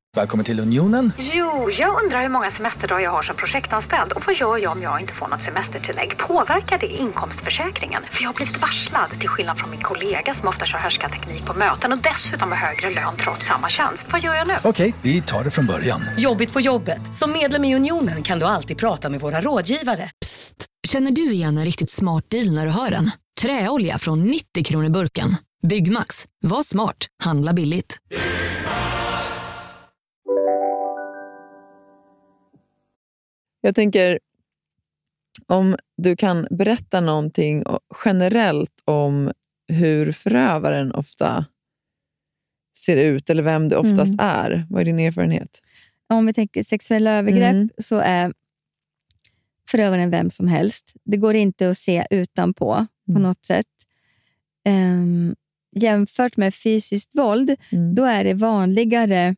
Välkommen 0.15 0.45
till 0.45 0.59
Unionen. 0.59 1.13
Jo, 1.17 1.69
jag 1.71 2.03
undrar 2.03 2.21
hur 2.21 2.29
många 2.29 2.51
semesterdagar 2.51 3.03
jag 3.03 3.11
har 3.11 3.21
som 3.21 3.35
projektanställd 3.35 4.11
och 4.11 4.23
vad 4.25 4.35
gör 4.35 4.57
jag 4.57 4.71
om 4.71 4.81
jag 4.81 5.01
inte 5.01 5.13
får 5.13 5.27
något 5.27 5.41
semestertillägg? 5.41 6.17
Påverkar 6.17 6.79
det 6.79 6.87
inkomstförsäkringen? 6.87 8.03
För 8.11 8.21
jag 8.23 8.29
har 8.29 8.33
blivit 8.33 8.61
varslad, 8.61 9.09
till 9.19 9.29
skillnad 9.29 9.57
från 9.57 9.69
min 9.69 9.81
kollega 9.81 10.33
som 10.33 10.47
ofta 10.47 10.65
kör 10.65 11.09
teknik 11.09 11.45
på 11.45 11.53
möten 11.53 11.91
och 11.91 11.97
dessutom 11.97 12.51
har 12.51 12.57
högre 12.57 12.89
lön 12.93 13.13
trots 13.17 13.45
samma 13.45 13.69
tjänst. 13.69 14.03
Vad 14.11 14.21
gör 14.21 14.35
jag 14.35 14.47
nu? 14.47 14.53
Okej, 14.63 14.93
vi 15.01 15.21
tar 15.21 15.43
det 15.43 15.51
från 15.51 15.65
början. 15.65 16.01
Jobbigt 16.17 16.53
på 16.53 16.59
jobbet. 16.59 17.15
Som 17.15 17.31
medlem 17.31 17.65
i 17.65 17.75
Unionen 17.75 18.23
kan 18.23 18.39
du 18.39 18.45
alltid 18.45 18.77
prata 18.77 19.09
med 19.09 19.19
våra 19.19 19.41
rådgivare. 19.41 20.09
Känner 20.87 21.11
du 21.11 21.31
igen 21.31 21.57
en 21.57 21.65
riktigt 21.65 21.89
smart 21.89 22.29
deal 22.29 22.53
när 22.53 22.65
du 22.65 22.71
hör 22.71 22.89
den? 22.89 23.11
Träolja 23.41 23.97
från 23.97 24.23
90 24.23 24.63
kronor 24.63 24.89
burken. 24.89 25.35
Byggmax. 25.67 26.25
Var 26.43 26.63
smart. 26.63 26.97
Handla 27.23 27.53
billigt. 27.53 27.97
Jag 33.61 33.75
tänker, 33.75 34.19
om 35.47 35.75
du 35.97 36.15
kan 36.15 36.47
berätta 36.51 37.01
någonting 37.01 37.63
generellt 38.05 38.81
om 38.85 39.31
hur 39.67 40.11
förövaren 40.11 40.91
ofta 40.91 41.45
ser 42.77 42.97
ut 42.97 43.29
eller 43.29 43.43
vem 43.43 43.69
det 43.69 43.77
oftast 43.77 44.13
Mm. 44.21 44.25
är. 44.25 44.65
Vad 44.69 44.81
är 44.81 44.85
din 44.85 44.99
erfarenhet? 44.99 45.59
Om 46.09 46.25
vi 46.25 46.33
tänker 46.33 46.63
sexuella 46.63 47.11
övergrepp 47.11 47.51
Mm. 47.51 47.69
så 47.77 47.95
är 47.97 48.33
förövaren 49.69 50.09
vem 50.09 50.29
som 50.29 50.47
helst. 50.47 50.93
Det 51.03 51.17
går 51.17 51.35
inte 51.35 51.69
att 51.69 51.77
se 51.77 52.05
utanpå 52.09 52.87
på 53.05 53.11
Mm. 53.11 53.23
något 53.23 53.45
sätt. 53.45 53.65
Ehm, 54.65 55.35
jämfört 55.75 56.37
med 56.37 56.55
fysiskt 56.55 57.15
våld, 57.15 57.55
Mm. 57.71 57.95
då 57.95 58.03
är 58.03 58.23
det 58.23 58.33
vanligare 58.33 59.35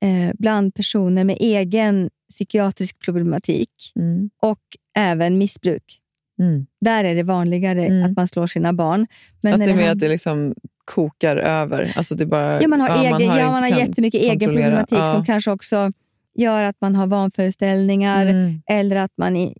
eh, 0.00 0.30
bland 0.38 0.74
personer 0.74 1.24
med 1.24 1.36
egen 1.40 2.10
psykiatrisk 2.30 2.98
problematik 2.98 3.70
Mm. 3.96 4.30
och 4.42 4.58
även 4.96 5.38
missbruk. 5.38 6.00
Mm. 6.40 6.66
Där 6.80 7.04
är 7.04 7.14
det 7.14 7.22
vanligare 7.22 7.86
Mm. 7.86 8.04
att 8.10 8.16
man 8.16 8.28
slår 8.28 8.46
sina 8.46 8.72
barn. 8.72 9.06
Men 9.42 9.54
att 9.54 9.60
det 9.64 9.70
är 9.70 9.74
mer 9.76 9.90
att 9.90 9.98
det 9.98 10.08
liksom 10.08 10.54
kokar 10.84 11.36
över. 11.36 11.92
Alltså 11.96 12.14
det 12.14 12.26
bara, 12.26 12.62
Ja, 12.62 12.68
man 12.68 12.80
har, 12.80 12.88
egen, 12.88 13.04
ja, 13.10 13.20
inte 13.20 13.44
man 13.44 13.62
har 13.62 13.70
kan 13.70 13.78
jättemycket 13.78 14.20
egen 14.20 14.38
problematik 14.50 14.98
Ja. 14.98 15.12
som 15.14 15.24
kanske 15.24 15.50
också 15.50 15.92
gör 16.34 16.62
att 16.62 16.76
man 16.80 16.96
har 16.96 17.06
vanföreställningar 17.06 18.26
Mm. 18.26 18.62
eller 18.66 18.96
att 18.96 19.12
man 19.16 19.36
i, 19.36 19.54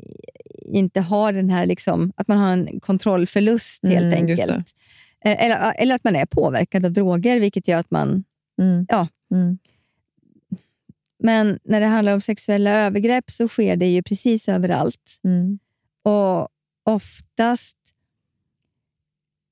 inte 0.64 1.00
har 1.00 1.32
den 1.32 1.50
här, 1.50 1.66
liksom, 1.66 2.12
att 2.16 2.28
man 2.28 2.38
har 2.38 2.52
en 2.52 2.80
kontrollförlust 2.80 3.86
helt 3.86 4.14
Mm, 4.14 4.28
just 4.28 4.42
enkelt. 4.42 4.66
Eh, 5.24 5.44
Eller, 5.44 5.74
eller 5.78 5.94
att 5.94 6.04
man 6.04 6.16
är 6.16 6.26
påverkad 6.26 6.84
av 6.86 6.92
droger, 6.92 7.40
vilket 7.40 7.68
gör 7.68 7.78
att 7.78 7.90
man... 7.90 8.24
Mm. 8.62 8.86
Ja. 8.88 9.08
Men 11.24 11.58
när 11.64 11.80
det 11.80 11.86
handlar 11.86 12.14
om 12.14 12.20
sexuella 12.20 12.70
övergrepp 12.70 13.30
så 13.30 13.48
sker 13.48 13.76
det 13.76 13.86
ju 13.86 14.02
precis 14.02 14.48
överallt. 14.48 15.20
Mm. 15.24 15.58
Och 16.02 16.48
oftast 16.82 17.78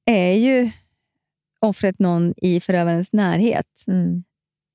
är 0.04 0.32
ju 0.32 0.70
offret 1.58 1.98
någon 1.98 2.34
i 2.36 2.60
förövarens 2.60 3.12
närhet. 3.12 3.84
Mm. 3.86 4.24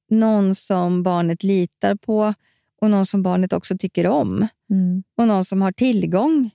Någon 0.10 0.56
som 0.56 1.04
barnet 1.04 1.44
litar 1.44 1.96
på 1.96 2.34
och 2.82 2.90
någon 2.90 3.06
som 3.06 3.24
barnet 3.24 3.54
också 3.54 3.78
tycker 3.78 4.08
om. 4.08 4.48
Mm. 4.70 5.04
Och 5.18 5.28
någon 5.28 5.46
som 5.46 5.62
har 5.62 5.72
tillgång 5.72 6.50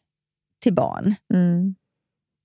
till 0.61 0.75
barn. 0.75 1.15
Mm. 1.35 1.75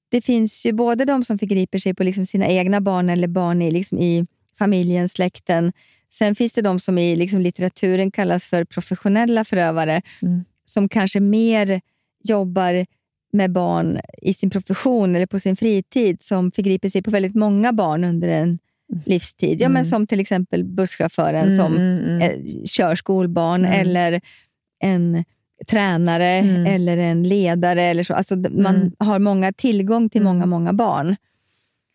det 0.10 0.22
finns 0.22 0.66
ju 0.66 0.74
både 0.74 1.06
de 1.06 1.24
som 1.24 1.40
förgriper 1.40 1.80
sig 1.80 1.94
på 1.94 2.04
liksom 2.04 2.26
sina 2.26 2.48
egna 2.48 2.82
barn 2.82 3.10
eller 3.10 3.28
barn 3.28 3.62
i, 3.62 3.72
liksom 3.72 4.00
i 4.00 4.26
familjen, 4.58 5.10
släkten. 5.10 5.74
Sen 6.14 6.36
finns 6.36 6.54
det 6.54 6.62
de 6.62 6.80
som 6.80 6.98
i 6.98 7.16
liksom 7.16 7.42
litteraturen 7.42 8.12
kallas 8.12 8.48
för 8.48 8.64
professionella 8.66 9.46
förövare, 9.46 10.02
Mm. 10.22 10.44
som 10.66 10.90
kanske 10.90 11.20
mer 11.20 11.82
jobbar 12.24 12.86
med 13.34 13.52
barn 13.52 14.00
i 14.22 14.34
sin 14.34 14.50
profession 14.50 15.16
eller 15.16 15.26
på 15.28 15.40
sin 15.40 15.56
fritid, 15.56 16.22
som 16.22 16.52
förgriper 16.52 16.90
sig 16.90 17.02
på 17.02 17.12
väldigt 17.12 17.36
många 17.36 17.74
barn 17.74 18.04
under 18.04 18.28
en 18.28 18.60
livstid. 19.06 19.62
Ja, 19.62 19.70
men 19.70 19.86
som 19.86 20.08
till 20.08 20.20
exempel 20.20 20.64
busschauffören 20.64 21.44
Mm, 21.48 21.58
som 21.58 21.76
mm, 21.78 21.98
mm. 22.06 22.22
eh, 22.22 22.64
kör 22.66 22.96
skolbarn 22.96 23.66
Mm. 23.66 23.80
eller 23.82 24.22
en 24.84 25.24
tränare 25.70 26.26
Mm. 26.28 26.66
eller 26.66 26.98
en 26.98 27.24
ledare. 27.24 27.82
Eller 27.82 28.04
så. 28.04 28.14
Alltså, 28.14 28.36
man 28.36 28.76
Mm. 28.76 28.92
har 29.00 29.20
många 29.20 29.54
tillgång 29.54 30.10
till 30.10 30.22
många, 30.22 30.46
många 30.46 30.74
barn. 30.74 31.16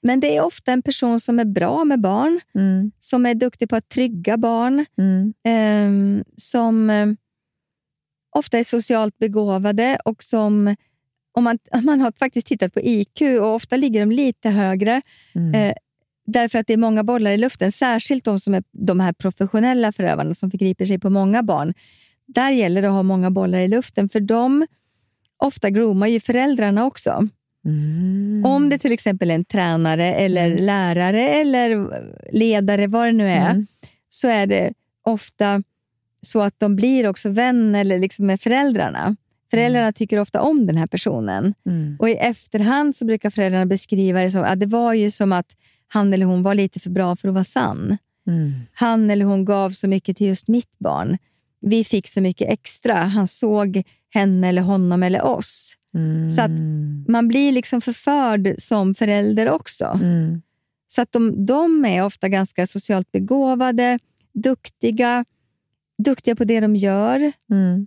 Men 0.02 0.20
det 0.20 0.36
är 0.36 0.44
ofta 0.44 0.72
en 0.72 0.82
person 0.82 1.20
som 1.20 1.38
är 1.38 1.44
bra 1.44 1.84
med 1.84 2.00
barn, 2.00 2.40
Mm. 2.54 2.92
som 3.00 3.26
är 3.26 3.34
duktig 3.34 3.68
på 3.68 3.76
att 3.76 3.88
trygga 3.88 4.36
barn, 4.36 4.84
Mm. 4.98 5.34
ehm, 5.44 6.24
som 6.36 6.90
eh, 6.90 7.06
ofta 8.36 8.58
är 8.58 8.64
socialt 8.64 9.18
begåvade 9.18 9.98
och 10.04 10.22
som 10.22 10.76
om 11.32 11.44
man, 11.44 11.58
man 11.84 12.00
har 12.00 12.12
faktiskt 12.18 12.46
tittat 12.46 12.74
på 12.74 12.80
IQ 12.80 13.20
och 13.40 13.54
ofta 13.54 13.76
ligger 13.76 14.00
de 14.00 14.10
lite 14.14 14.50
högre 14.50 15.02
Mm. 15.34 15.54
eh, 15.54 15.74
därför 16.26 16.58
att 16.58 16.66
det 16.66 16.72
är 16.72 16.76
många 16.76 17.04
bollar 17.04 17.30
i 17.30 17.36
luften. 17.36 17.72
Särskilt 17.72 18.24
de 18.24 18.40
som 18.40 18.54
är 18.54 18.62
de 18.72 19.00
här 19.00 19.12
professionella 19.12 19.92
förövarna 19.92 20.34
som 20.34 20.50
förgriper 20.50 20.84
sig 20.84 20.98
på 20.98 21.10
många 21.10 21.42
barn. 21.42 21.74
Där 22.26 22.50
gäller 22.50 22.82
det 22.82 22.88
att 22.88 22.94
ha 22.94 23.02
många 23.02 23.30
bollar 23.30 23.58
i 23.58 23.68
luften 23.68 24.08
för 24.08 24.20
de 24.20 24.66
ofta 25.36 25.70
groomar 25.70 26.06
ju 26.06 26.20
föräldrarna 26.20 26.84
också. 26.86 27.28
Mm. 27.64 28.42
Om 28.44 28.68
det 28.68 28.78
till 28.78 28.92
exempel 28.92 29.30
är 29.30 29.34
en 29.34 29.44
tränare 29.44 30.14
eller 30.14 30.58
lärare 30.58 31.28
eller 31.28 31.88
ledare, 32.32 32.86
vad 32.86 33.06
det 33.06 33.12
nu 33.12 33.28
är, 33.28 33.50
Mm. 33.50 33.66
så 34.08 34.28
är 34.28 34.46
det 34.46 34.72
ofta 35.04 35.62
så 36.20 36.40
att 36.40 36.54
de 36.58 36.76
blir 36.76 37.08
också 37.08 37.28
vän 37.30 37.74
eller 37.74 37.98
liksom 37.98 38.26
med 38.26 38.40
föräldrarna. 38.40 39.16
Föräldrarna 39.50 39.92
tycker 39.92 40.18
ofta 40.18 40.40
om 40.42 40.66
den 40.66 40.76
här 40.76 40.86
personen. 40.86 41.54
Mm. 41.66 41.96
Och 41.98 42.08
I 42.08 42.12
efterhand 42.14 42.96
så 42.96 43.04
brukar 43.06 43.30
föräldrarna 43.30 43.66
beskriva 43.66 44.20
det 44.20 44.30
som 44.30 44.42
att 44.44 44.60
det 44.60 44.66
var 44.66 44.92
ju 44.94 45.10
som 45.10 45.32
att 45.32 45.46
han 45.88 46.12
eller 46.12 46.26
hon 46.26 46.42
var 46.42 46.54
lite 46.54 46.80
för 46.80 46.90
bra 46.90 47.16
för 47.16 47.28
att 47.28 47.34
vara 47.34 47.44
sann. 47.44 47.96
Mm. 48.26 48.52
Han 48.72 49.10
eller 49.10 49.24
hon 49.24 49.44
gav 49.44 49.70
så 49.70 49.88
mycket 49.88 50.16
till 50.16 50.26
just 50.26 50.48
mitt 50.48 50.78
barn. 50.78 51.18
Vi 51.60 51.84
fick 51.84 52.08
så 52.08 52.20
mycket 52.20 52.48
extra. 52.50 52.94
Han 52.94 53.28
såg 53.28 53.82
henne 54.14 54.48
eller 54.48 54.62
honom 54.62 55.02
eller 55.02 55.22
oss. 55.22 55.74
Mm. 55.94 56.30
Så 56.30 56.40
att 56.40 56.50
man 57.08 57.28
blir 57.28 57.52
liksom 57.52 57.80
förförd 57.80 58.54
som 58.58 58.94
förälder 58.94 59.50
också. 59.50 59.84
Mm. 60.02 60.42
Så 60.86 61.02
att 61.02 61.12
de, 61.12 61.46
de 61.46 61.84
är 61.84 62.04
ofta 62.04 62.28
ganska 62.28 62.66
socialt 62.66 63.12
begåvade, 63.12 63.98
duktiga, 64.34 65.24
duktiga 66.04 66.36
på 66.36 66.44
det 66.44 66.60
de 66.60 66.76
gör 66.76 67.32
Mm. 67.50 67.86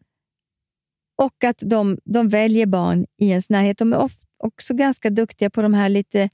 och 1.18 1.44
att 1.44 1.60
de, 1.62 1.98
de 2.04 2.30
väljer 2.30 2.66
barn 2.66 3.06
i 3.18 3.30
ens 3.30 3.50
närhet. 3.50 3.78
De 3.78 3.94
är 3.94 3.98
of, 3.98 4.14
också 4.38 4.74
ganska 4.74 5.10
duktiga 5.10 5.50
på 5.50 5.62
de 5.62 5.74
här 5.74 5.90
lite 5.90 6.30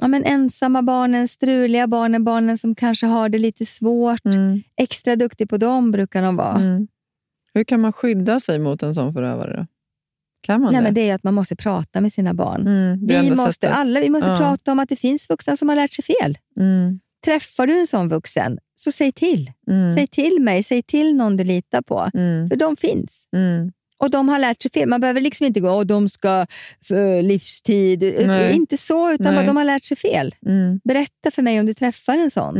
ja, 0.00 0.08
men 0.08 0.24
ensamma 0.24 0.82
barnen, 0.82 1.28
struliga 1.28 1.86
barnen, 1.86 2.24
barnen 2.24 2.58
som 2.58 2.74
kanske 2.74 3.06
har 3.06 3.28
det 3.28 3.38
lite 3.38 3.66
svårt. 3.66 4.24
Mm. 4.24 4.62
Extra 4.76 5.16
duktig 5.16 5.48
på 5.48 5.56
dem 5.56 5.90
brukar 5.90 6.22
de 6.22 6.36
vara. 6.36 6.56
Mm. 6.56 6.88
Hur 7.54 7.64
kan 7.64 7.80
man 7.80 7.92
skydda 7.92 8.40
sig 8.40 8.58
mot 8.58 8.82
en 8.82 8.94
sån 8.94 9.12
förövare? 9.12 9.66
Kan 10.40 10.60
man 10.60 10.72
Nej, 10.72 10.80
det? 10.80 10.84
men 10.84 10.94
det 10.94 11.00
är 11.00 11.04
ju 11.06 11.10
att 11.12 11.24
man 11.24 11.34
måste 11.34 11.56
prata 11.56 12.00
med 12.00 12.12
sina 12.12 12.34
barn. 12.34 12.66
Mm, 12.66 13.06
Vi 13.06 13.30
måste, 13.30 13.52
sättet. 13.52 13.70
alla, 13.76 14.00
vi 14.00 14.10
måste 14.10 14.30
Ja. 14.30 14.38
prata 14.38 14.72
om 14.72 14.78
att 14.78 14.88
det 14.88 14.96
finns 14.96 15.30
vuxna 15.30 15.56
som 15.56 15.68
har 15.68 15.76
lärt 15.76 15.92
sig 15.92 16.04
fel. 16.04 16.38
Mm. 16.60 17.00
Träffar 17.24 17.66
du 17.66 17.80
en 17.80 17.86
sån 17.86 18.08
vuxen, 18.08 18.58
så 18.74 18.92
säg 18.92 19.12
till. 19.12 19.52
Mm. 19.70 19.96
Säg 19.96 20.06
till 20.06 20.40
mig, 20.40 20.62
säg 20.62 20.82
till 20.82 21.16
någon 21.16 21.36
du 21.36 21.44
litar 21.44 21.82
på. 21.82 22.10
Mm. 22.14 22.48
För 22.48 22.56
de 22.56 22.76
finns. 22.76 23.24
Mm. 23.36 23.72
Och 23.98 24.10
de 24.10 24.28
har 24.28 24.38
lärt 24.38 24.62
sig 24.62 24.70
fel. 24.70 24.88
Man 24.88 25.00
behöver 25.00 25.20
liksom 25.20 25.46
inte 25.46 25.60
gå 25.60 25.70
och 25.70 25.86
de 25.86 26.08
ska 26.08 26.46
för 26.84 27.22
livstid. 27.22 28.00
Nej. 28.26 28.52
Inte 28.56 28.76
så, 28.76 29.12
utan 29.12 29.34
Nej. 29.34 29.46
de 29.46 29.56
har 29.56 29.64
lärt 29.64 29.84
sig 29.84 29.96
fel. 29.96 30.34
Mm. 30.46 30.80
Berätta 30.84 31.30
för 31.30 31.42
mig 31.42 31.60
om 31.60 31.66
du 31.66 31.74
träffar 31.74 32.16
en 32.18 32.30
sån. 32.30 32.56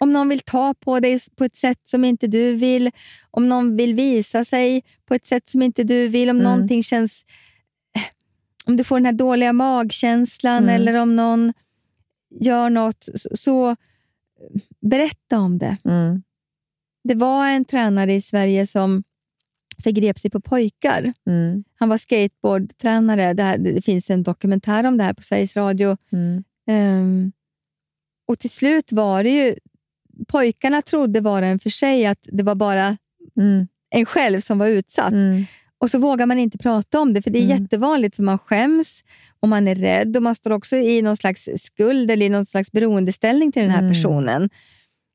Om 0.00 0.12
någon 0.12 0.28
vill 0.28 0.40
ta 0.40 0.74
på 0.74 1.00
dig 1.00 1.18
på 1.36 1.44
ett 1.44 1.56
sätt 1.56 1.80
som 1.84 2.04
inte 2.04 2.26
du 2.26 2.54
vill. 2.54 2.90
Om 3.30 3.48
någon 3.48 3.76
vill 3.76 3.94
visa 3.94 4.44
sig 4.44 4.82
på 5.06 5.14
ett 5.14 5.26
sätt 5.26 5.48
som 5.48 5.62
inte 5.62 5.84
du 5.84 6.08
vill. 6.08 6.30
Om 6.30 6.40
Mm. 6.40 6.82
känns... 6.82 7.24
Om 8.64 8.76
du 8.76 8.84
får 8.84 8.96
den 8.96 9.06
här 9.06 9.12
dåliga 9.12 9.52
magkänslan 9.52 10.62
Mm. 10.62 10.74
eller 10.74 10.94
om 10.94 11.16
någon 11.16 11.52
gör 12.40 12.70
något, 12.70 13.08
så, 13.14 13.36
så 13.36 13.76
berätta 14.80 15.38
om 15.38 15.58
det. 15.58 15.76
Mm. 15.84 16.22
Det 17.04 17.14
var 17.14 17.48
en 17.48 17.64
tränare 17.64 18.14
i 18.14 18.20
Sverige 18.20 18.66
som 18.66 19.04
förgrep 19.82 20.18
sig 20.18 20.30
på 20.30 20.40
pojkar. 20.40 21.12
Mm. 21.26 21.64
Han 21.78 21.88
var 21.88 21.96
skateboardtränare. 21.96 23.34
Det, 23.34 23.42
här, 23.42 23.58
det 23.58 23.82
finns 23.84 24.10
en 24.10 24.22
dokumentär 24.22 24.84
om 24.86 24.96
det 24.98 25.04
här 25.04 25.14
på 25.14 25.22
Sveriges 25.22 25.56
Radio. 25.56 25.96
Ehm, 26.66 27.32
och 28.26 28.38
till 28.38 28.50
slut 28.50 28.92
var 28.92 29.22
det 29.24 29.30
ju... 29.30 29.54
Pojkarna 30.28 30.82
trodde 30.82 31.20
var 31.20 31.42
en 31.42 31.58
för 31.58 31.70
sig 31.70 32.06
att 32.06 32.18
det 32.22 32.42
var 32.42 32.54
bara 32.54 32.96
Mm. 33.36 33.66
en 33.90 34.06
själv 34.06 34.40
som 34.40 34.58
var 34.58 34.66
utsatt. 34.68 35.12
Mm. 35.12 35.44
Och 35.80 35.90
så 35.90 35.98
vågar 35.98 36.26
man 36.26 36.38
inte 36.38 36.58
prata 36.58 37.00
om 37.00 37.14
det, 37.14 37.22
för 37.22 37.30
det 37.30 37.38
är 37.38 37.44
Mm. 37.50 37.62
jättevanligt, 37.62 38.16
för 38.16 38.22
man 38.22 38.38
skäms 38.38 39.04
och 39.40 39.48
man 39.48 39.68
är 39.68 39.74
rädd 39.74 40.16
och 40.16 40.22
man 40.22 40.34
står 40.34 40.50
också 40.50 40.76
i 40.76 41.02
någon 41.02 41.16
slags 41.16 41.48
skuld 41.62 42.10
eller 42.10 42.26
i 42.26 42.28
någon 42.28 42.46
slags 42.46 42.72
beroendeställning 42.72 43.52
till 43.52 43.62
den 43.62 43.70
här 43.70 43.78
Mm. 43.78 43.92
personen. 43.92 44.50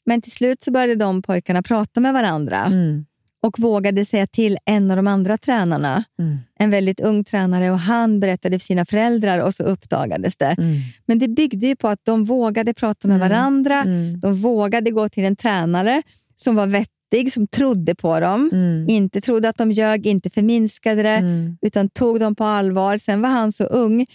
Men 0.06 0.22
till 0.22 0.32
slut 0.32 0.64
så 0.64 0.72
började 0.72 0.96
de 0.96 1.22
pojkarna 1.22 1.64
prata 1.64 2.00
med 2.00 2.14
varandra 2.14 2.58
Mm. 2.66 3.06
Och 3.44 3.60
vågade 3.60 4.06
säga 4.06 4.28
till 4.28 4.58
en 4.66 4.92
av 4.92 4.98
de 4.98 5.08
andra 5.08 5.38
tränarna, 5.38 6.04
Mm. 6.20 6.38
en 6.60 6.70
väldigt 6.70 7.00
ung 7.00 7.24
tränare, 7.24 7.72
och 7.72 7.80
han 7.80 8.20
berättade 8.20 8.60
för 8.60 8.66
sina 8.66 8.86
föräldrar 8.86 9.38
och 9.40 9.56
så 9.56 9.64
uppdagades 9.64 10.38
det. 10.38 10.56
Mm. 10.58 10.76
Men 11.06 11.20
det 11.20 11.28
byggde 11.28 11.68
ju 11.68 11.76
på 11.76 11.88
att 11.88 12.00
de 12.04 12.24
vågade 12.26 12.74
prata 12.74 13.08
med 13.08 13.16
Mm. 13.18 13.30
varandra, 13.30 13.82
Mm. 13.82 14.20
de 14.20 14.36
vågade 14.36 14.92
gå 14.92 15.10
till 15.10 15.26
en 15.26 15.36
tränare 15.36 16.02
som 16.36 16.56
var 16.56 16.68
vettig, 16.68 17.34
som 17.34 17.48
trodde 17.48 17.96
på 17.96 18.20
dem, 18.20 18.50
Mm. 18.54 18.90
inte 18.90 19.22
trodde 19.22 19.50
att 19.50 19.58
de 19.58 19.72
ljög, 19.72 20.08
inte 20.08 20.30
förminskade 20.30 21.04
det, 21.04 21.24
utan 21.62 21.90
tog 21.90 22.20
dem 22.20 22.36
på 22.36 22.44
allvar. 22.44 22.98
Sen 22.98 23.22
var 23.22 23.30
han 23.30 23.52
så 23.52 23.64
ung 23.64 24.06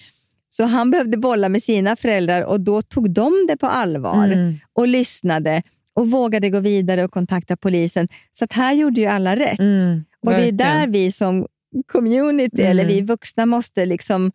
så 0.49 0.65
han 0.65 0.91
behövde 0.91 1.17
bolla 1.17 1.49
med 1.49 1.63
sina 1.63 1.97
föräldrar 1.97 2.43
och 2.43 2.61
då 2.61 2.83
tog 2.83 3.11
de 3.11 3.33
det 3.49 3.57
på 3.57 3.67
allvar 3.67 4.27
och 4.73 4.89
lyssnade 4.89 5.63
och 5.99 6.11
vågade 6.11 6.51
gå 6.51 6.61
vidare 6.61 7.05
och 7.05 7.11
kontakta 7.11 7.57
polisen. 7.57 8.09
Så 8.33 8.45
att 8.45 8.53
här 8.53 8.73
gjorde 8.73 9.01
ju 9.01 9.07
alla 9.07 9.37
rätt. 9.37 9.59
Mm. 9.59 10.05
Och 10.27 10.31
det 10.33 10.49
är 10.49 10.53
där 10.53 10.87
vi 10.87 11.13
som 11.13 11.47
community, 11.93 12.61
Mm. 12.63 12.71
eller 12.71 12.87
vi 12.87 13.01
vuxna, 13.01 13.47
måste 13.47 13.87
liksom 13.87 14.33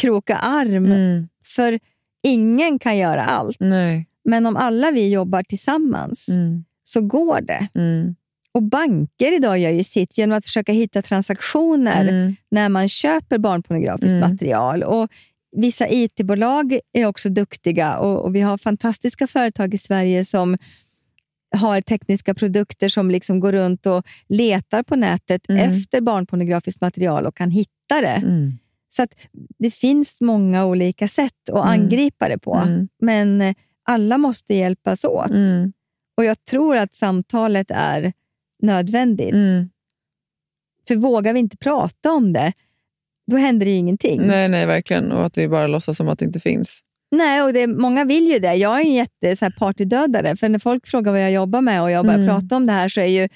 kroka 0.00 0.36
arm. 0.36 0.84
Mm. 0.86 1.28
För 1.44 1.78
ingen 2.22 2.78
kan 2.78 2.96
göra 2.98 3.24
allt. 3.24 3.56
Nej. 3.60 4.06
Men 4.24 4.46
om 4.46 4.56
alla 4.56 4.90
vi 4.90 5.08
jobbar 5.12 5.42
tillsammans 5.42 6.28
Mm. 6.28 6.64
så 6.84 7.00
går 7.00 7.40
det. 7.40 7.68
Mm. 7.74 8.14
Och 8.52 8.62
banker 8.62 9.36
idag 9.36 9.58
gör 9.58 9.70
ju 9.70 9.82
sitt 9.82 10.18
genom 10.18 10.38
att 10.38 10.44
försöka 10.44 10.72
hitta 10.72 11.02
transaktioner 11.02 12.08
Mm. 12.08 12.36
när 12.50 12.68
man 12.68 12.88
köper 12.88 13.38
barnpornografiskt 13.38 14.14
material. 14.14 14.82
Och 14.82 15.08
Vissa 15.56 15.88
IT-bolag 15.88 16.78
är 16.92 17.06
också 17.06 17.28
duktiga 17.28 17.98
och, 17.98 18.24
och 18.24 18.34
vi 18.34 18.40
har 18.40 18.58
fantastiska 18.58 19.26
företag 19.26 19.74
i 19.74 19.78
Sverige 19.78 20.24
som 20.24 20.58
har 21.56 21.80
tekniska 21.80 22.34
produkter 22.34 22.88
som 22.88 23.10
liksom 23.10 23.40
går 23.40 23.52
runt 23.52 23.86
och 23.86 24.06
letar 24.28 24.82
på 24.82 24.96
nätet 24.96 25.48
Mm. 25.48 25.70
efter 25.70 26.00
barnpornografiskt 26.00 26.80
material 26.80 27.26
och 27.26 27.36
kan 27.36 27.50
hitta 27.50 28.00
det. 28.00 28.06
Mm. 28.22 28.52
Så 28.88 29.06
det 29.58 29.70
finns 29.70 30.20
många 30.20 30.66
olika 30.66 31.08
sätt 31.08 31.50
att 31.52 31.66
Mm. 31.66 31.68
angripa 31.84 32.28
det 32.28 32.38
på, 32.38 32.54
Mm. 32.54 32.88
men 33.00 33.40
eh, 33.40 33.54
alla 33.84 34.18
måste 34.18 34.54
hjälpas 34.54 35.04
åt. 35.04 35.30
Mm. 35.30 35.72
Och 36.16 36.24
Jag 36.24 36.44
tror 36.44 36.76
att 36.76 36.94
samtalet 36.94 37.66
är 37.70 38.12
nödvändigt. 38.62 39.34
För 40.88 40.94
vågar 40.96 41.32
vi 41.32 41.38
inte 41.38 41.56
prata 41.56 42.12
om 42.12 42.32
det, 42.32 42.52
då 43.30 43.36
händer 43.36 43.66
det 43.66 43.72
ju 43.72 43.78
ingenting. 43.78 44.20
Nej, 44.26 44.48
nej, 44.48 44.66
verkligen. 44.66 45.12
Och 45.12 45.24
att 45.26 45.38
vi 45.38 45.48
bara 45.48 45.66
låtsas 45.66 45.96
som 45.96 46.08
att 46.08 46.18
det 46.18 46.24
inte 46.24 46.40
finns. 46.40 46.80
Nej, 47.10 47.42
och 47.42 47.52
det, 47.52 47.66
många 47.66 48.04
vill 48.04 48.28
ju 48.32 48.38
det. 48.38 48.54
Jag 48.54 48.76
är 48.80 48.84
en 48.84 48.92
jätte 48.94 49.36
så 49.36 49.44
här, 49.44 49.52
partydödare, 49.58 50.36
för 50.36 50.48
när 50.48 50.58
folk 50.58 50.86
frågar 50.86 51.12
vad 51.12 51.22
jag 51.22 51.32
jobbar 51.32 51.60
med 51.60 51.82
och 51.82 51.90
jag 51.90 52.04
börjar 52.04 52.18
Mm. 52.18 52.28
prata 52.34 52.56
om 52.56 52.66
det 52.66 52.72
här 52.72 52.88
så 52.88 53.00
är 53.00 53.06
ju 53.06 53.28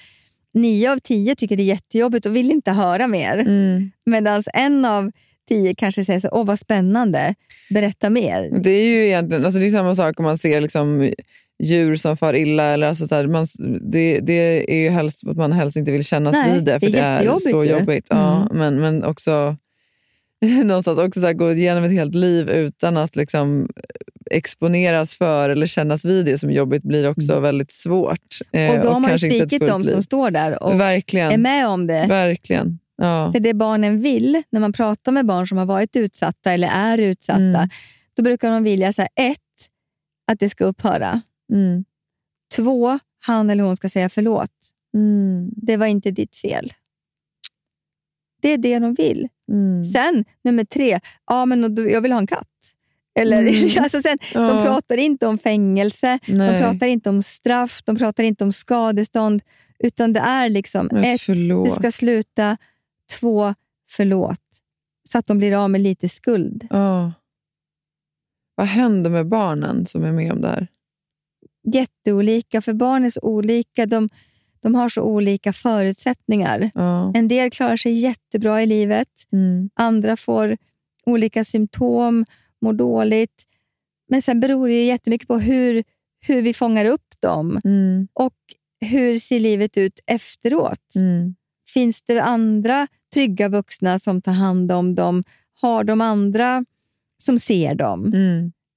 nio 0.53 0.91
av 0.91 0.97
tio 0.99 1.35
tycker 1.35 1.57
det 1.57 1.63
är 1.63 1.65
jättejobbigt 1.65 2.25
och 2.25 2.35
vill 2.35 2.51
inte 2.51 2.71
höra 2.71 3.07
mer. 3.07 3.37
Mm. 3.37 3.91
Medan 4.05 4.43
en 4.53 4.85
av 4.85 5.11
tio 5.49 5.75
kanske 5.75 6.05
säger 6.05 6.19
så 6.19 6.29
åh 6.31 6.45
vad 6.45 6.59
spännande, 6.59 7.35
berätta 7.69 8.09
mer. 8.09 8.49
Det 8.63 8.69
är 8.71 8.85
ju 8.85 9.05
egentligen, 9.07 9.45
alltså 9.45 9.59
det 9.59 9.65
är 9.65 9.69
samma 9.69 9.95
sak 9.95 10.19
om 10.19 10.25
man 10.25 10.37
ser 10.37 10.61
liksom 10.61 11.11
djur 11.63 11.95
som 11.95 12.17
far 12.17 12.33
illa. 12.35 12.63
Eller 12.63 12.87
alltså 12.87 13.07
så 13.07 13.15
här, 13.15 13.27
man, 13.27 13.45
det, 13.91 14.19
det 14.19 14.73
är 14.73 14.83
ju 14.83 14.89
helst 14.89 15.27
att 15.27 15.37
man 15.37 15.51
helst 15.51 15.77
inte 15.77 15.91
vill 15.91 16.03
kännas 16.03 16.33
Nej, 16.33 16.53
vid 16.53 16.63
det, 16.65 16.79
för 16.79 16.91
det 16.91 16.97
är 16.99 17.19
det 17.23 17.27
är, 17.29 17.37
så 17.39 17.63
ju. 17.65 17.71
jobbigt. 17.71 18.07
Ja, 18.09 18.35
Mm. 18.51 18.57
men, 18.57 18.81
men 18.81 19.03
också 19.03 19.55
någonstans 20.65 20.99
också 20.99 21.19
så 21.19 21.25
här, 21.25 21.33
gå 21.33 21.51
igenom 21.51 21.83
ett 21.83 21.91
helt 21.91 22.15
liv 22.15 22.49
utan 22.49 22.97
att 22.97 23.15
liksom 23.15 23.67
exponeras 24.31 25.17
för 25.17 25.49
eller 25.49 25.67
kännas 25.67 26.05
vid 26.05 26.25
det 26.25 26.37
som 26.37 26.51
jobbigt 26.51 26.83
blir 26.83 27.09
också 27.09 27.39
väldigt 27.39 27.71
svårt. 27.71 28.37
Eh, 28.51 28.71
Och 28.75 28.83
då 28.83 28.89
har 28.89 28.99
man 28.99 29.11
ju 29.11 29.17
svikit 29.17 29.67
de 29.67 29.83
som 29.83 30.01
står 30.03 30.31
där 30.31 30.63
och 30.63 30.79
Verkligen. 30.79 31.31
är 31.31 31.37
med 31.37 31.67
om 31.67 31.87
det. 31.87 32.05
Verkligen. 32.09 32.79
Ja. 32.97 33.31
För 33.33 33.39
det 33.39 33.53
barnen 33.53 33.99
vill, 34.01 34.41
när 34.49 34.59
man 34.59 34.73
pratar 34.73 35.11
med 35.11 35.25
barn 35.25 35.47
som 35.47 35.57
har 35.57 35.65
varit 35.65 35.95
utsatta 35.95 36.51
eller 36.53 36.67
är 36.67 36.97
utsatta, 36.97 37.39
Mm. 37.41 37.69
då 38.17 38.23
brukar 38.23 38.49
de 38.49 38.63
vilja 38.63 38.93
så 38.93 39.01
här, 39.01 39.09
ett, 39.31 39.37
att 40.31 40.39
det 40.39 40.49
ska 40.49 40.65
upphöra. 40.65 41.21
Mm. 41.53 41.85
Två, 42.55 42.99
han 43.19 43.49
eller 43.49 43.63
hon 43.63 43.77
ska 43.77 43.89
säga 43.89 44.09
förlåt. 44.09 44.49
Mm. 44.95 45.49
Det 45.55 45.77
var 45.77 45.85
inte 45.85 46.11
ditt 46.11 46.35
fel. 46.35 46.73
Det 48.43 48.49
är 48.53 48.57
det 48.57 48.79
de 48.79 48.93
vill. 48.93 49.27
Mm. 49.51 49.83
Sen, 49.83 50.25
nummer 50.43 50.63
tre, 50.65 50.99
ja, 51.27 51.45
men 51.45 51.75
jag 51.89 52.01
vill 52.01 52.11
ha 52.11 52.19
en 52.19 52.27
katt. 52.27 52.47
Eller, 53.19 53.41
Mm. 53.41 53.69
alltså 53.83 54.01
sen, 54.01 54.17
De 54.33 54.39
Ja. 54.39 54.63
pratar 54.65 54.97
inte 54.97 55.27
om 55.27 55.37
fängelse, 55.37 56.19
Nej. 56.27 56.51
de 56.53 56.59
pratar 56.59 56.87
inte 56.87 57.09
om 57.09 57.21
straff, 57.21 57.81
de 57.85 57.95
pratar 57.95 58.23
inte 58.23 58.43
om 58.43 58.51
skadestånd, 58.51 59.41
utan 59.79 60.13
det 60.13 60.19
är 60.19 60.49
liksom 60.49 60.89
ett, 60.89 61.21
förlåt. 61.21 61.69
det 61.69 61.75
ska 61.75 61.91
sluta, 61.91 62.57
två, 63.19 63.53
förlåt. 63.91 64.39
Så 65.09 65.17
att 65.17 65.27
de 65.27 65.37
blir 65.37 65.63
av 65.63 65.69
med 65.69 65.81
lite 65.81 66.09
skuld. 66.09 66.67
Ja. 66.69 67.13
Vad 68.55 68.67
händer 68.67 69.09
med 69.09 69.27
barnen 69.27 69.85
som 69.85 70.03
är 70.03 70.11
med 70.11 70.31
om 70.31 70.41
det 70.41 70.47
här? 70.47 70.67
Jätteolika, 71.73 72.61
för 72.61 72.73
barn 72.73 73.05
är 73.05 73.09
så 73.09 73.19
olika. 73.23 73.85
De, 73.85 74.09
de 74.63 74.75
har 74.75 74.89
så 74.89 75.01
olika 75.01 75.53
förutsättningar. 75.53 76.71
Ja. 76.73 77.11
En 77.15 77.27
del 77.27 77.49
klarar 77.51 77.77
sig 77.77 77.93
jättebra 77.99 78.63
i 78.63 78.65
livet. 78.65 79.07
Mm. 79.31 79.69
Andra 79.73 80.17
får 80.17 80.57
olika 81.05 81.43
symptom, 81.43 82.25
mår 82.61 82.73
dåligt. 82.73 83.43
Men 84.09 84.21
sen 84.21 84.39
beror 84.39 84.67
det 84.67 84.73
ju 84.73 84.83
jättemycket 84.83 85.27
på 85.27 85.37
hur, 85.39 85.83
hur 86.27 86.41
vi 86.41 86.53
fångar 86.53 86.85
upp 86.85 87.15
dem 87.19 87.59
Mm. 87.63 88.07
och 88.13 88.33
hur 88.85 89.15
ser 89.17 89.39
livet 89.39 89.77
ut 89.77 89.99
efteråt. 90.07 90.95
Mm. 90.95 91.35
Finns 91.73 92.01
det 92.01 92.19
andra 92.19 92.87
trygga 93.13 93.49
vuxna 93.49 93.99
som 93.99 94.21
tar 94.21 94.31
hand 94.31 94.71
om 94.71 94.95
dem? 94.95 95.23
Har 95.61 95.83
de 95.83 96.01
andra 96.01 96.65
som 97.17 97.39
ser 97.39 97.75
dem? 97.75 98.11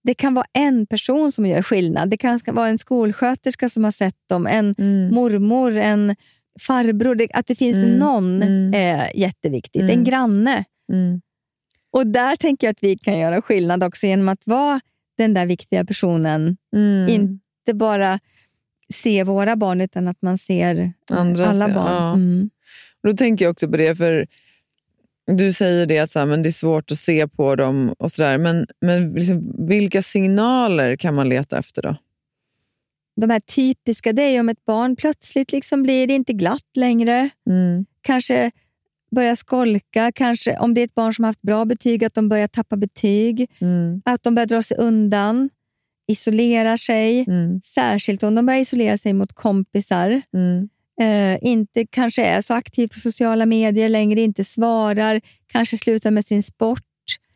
Mm. 0.06 0.12
Det 0.12 0.14
kan 0.14 0.34
vara 0.34 0.46
en 0.52 0.86
person 0.86 1.32
som 1.32 1.46
gör 1.46 1.62
skillnad. 1.62 2.10
Det 2.10 2.16
kan 2.16 2.40
vara 2.46 2.68
en 2.68 2.78
skolsköterska 2.78 3.68
som 3.68 3.84
har 3.84 3.90
sett 3.92 4.14
dem, 4.28 4.46
en 4.46 4.74
Mm. 4.78 5.14
mormor, 5.14 5.76
en 5.76 6.16
farbror. 6.60 7.14
Det, 7.14 7.28
att 7.34 7.46
det 7.46 7.54
finns 7.58 7.76
Mm. 7.76 7.98
någon 7.98 8.42
Mm. 8.42 8.74
är 8.74 9.16
jätteviktigt. 9.16 9.82
Mm. 9.82 9.98
En 9.98 10.04
granne. 10.04 10.64
Mm. 10.92 11.20
Och 11.92 12.06
där 12.06 12.36
tänker 12.36 12.66
jag 12.66 12.72
att 12.72 12.82
vi 12.82 12.96
kan 12.98 13.18
göra 13.18 13.42
skillnad 13.42 13.82
också 13.84 14.06
genom 14.06 14.28
att 14.28 14.42
vara 14.46 14.80
den 15.18 15.34
där 15.34 15.46
viktiga 15.46 15.84
personen. 15.84 16.56
Mm. 16.76 17.08
Inte 17.08 17.74
bara 17.74 18.18
se 18.92 19.24
våra 19.24 19.56
barn, 19.56 19.80
utan 19.80 20.08
att 20.08 20.22
man 20.22 20.38
ser 20.38 20.92
Andra 21.12 21.46
alla 21.46 21.68
barn. 21.68 21.92
ja. 21.92 22.12
Mm. 22.14 22.50
Då 23.02 23.12
tänker 23.12 23.44
jag 23.44 23.52
också 23.52 23.68
på 23.68 23.76
det, 23.76 23.96
för 23.96 24.26
du 25.26 25.52
säger 25.52 25.86
det 25.86 25.98
att 25.98 26.10
så 26.10 26.18
här, 26.18 26.26
men 26.26 26.42
det 26.42 26.48
är 26.48 26.50
svårt 26.50 26.90
att 26.90 26.98
se 26.98 27.28
på 27.28 27.56
dem 27.56 27.94
och 27.98 28.12
sådär. 28.12 28.38
Men, 28.38 28.66
men 28.80 29.12
liksom, 29.12 29.66
vilka 29.68 30.02
signaler 30.02 30.96
kan 30.96 31.14
man 31.14 31.28
leta 31.28 31.58
efter 31.58 31.82
då? 31.82 31.96
De 33.20 33.30
här 33.30 33.40
typiska, 33.40 34.12
det 34.12 34.22
är 34.22 34.40
om 34.40 34.48
ett 34.48 34.64
barn 34.64 34.96
plötsligt 34.96 35.52
liksom 35.52 35.82
blir 35.82 36.06
det 36.06 36.14
inte 36.14 36.32
glatt 36.32 36.76
längre. 36.76 37.30
Mm. 37.48 37.86
Kanske 38.00 38.50
börjar 39.10 39.34
skolka. 39.34 40.12
Kanske 40.14 40.58
om 40.58 40.74
det 40.74 40.80
är 40.80 40.84
ett 40.84 40.94
barn 40.94 41.14
som 41.14 41.24
har 41.24 41.28
haft 41.28 41.42
bra 41.42 41.64
betyg, 41.64 42.04
att 42.04 42.14
de 42.14 42.28
börjar 42.28 42.48
tappa 42.48 42.76
betyg. 42.76 43.50
Mm. 43.60 44.02
Att 44.04 44.22
de 44.22 44.34
börjar 44.34 44.46
dra 44.46 44.62
sig 44.62 44.76
undan, 44.76 45.50
isolera 46.08 46.78
sig. 46.78 47.24
Mm. 47.28 47.60
Särskilt 47.64 48.22
om 48.22 48.34
de 48.34 48.46
börjar 48.46 48.60
isolera 48.60 48.98
sig 48.98 49.12
mot 49.12 49.32
kompisar. 49.32 50.22
Mm. 50.34 50.68
Eh, 51.01 51.39
inte 51.43 51.86
kanske 51.90 52.24
är 52.24 52.43
så 52.43 52.55
aktiv 52.55 52.89
på 52.89 52.98
sociala 53.01 53.47
medier 53.47 53.89
längre, 53.89 54.20
inte 54.20 54.44
svarar, 54.44 55.20
kanske 55.52 55.77
slutar 55.77 56.10
med 56.10 56.27
sin 56.27 56.43
sport. 56.43 56.82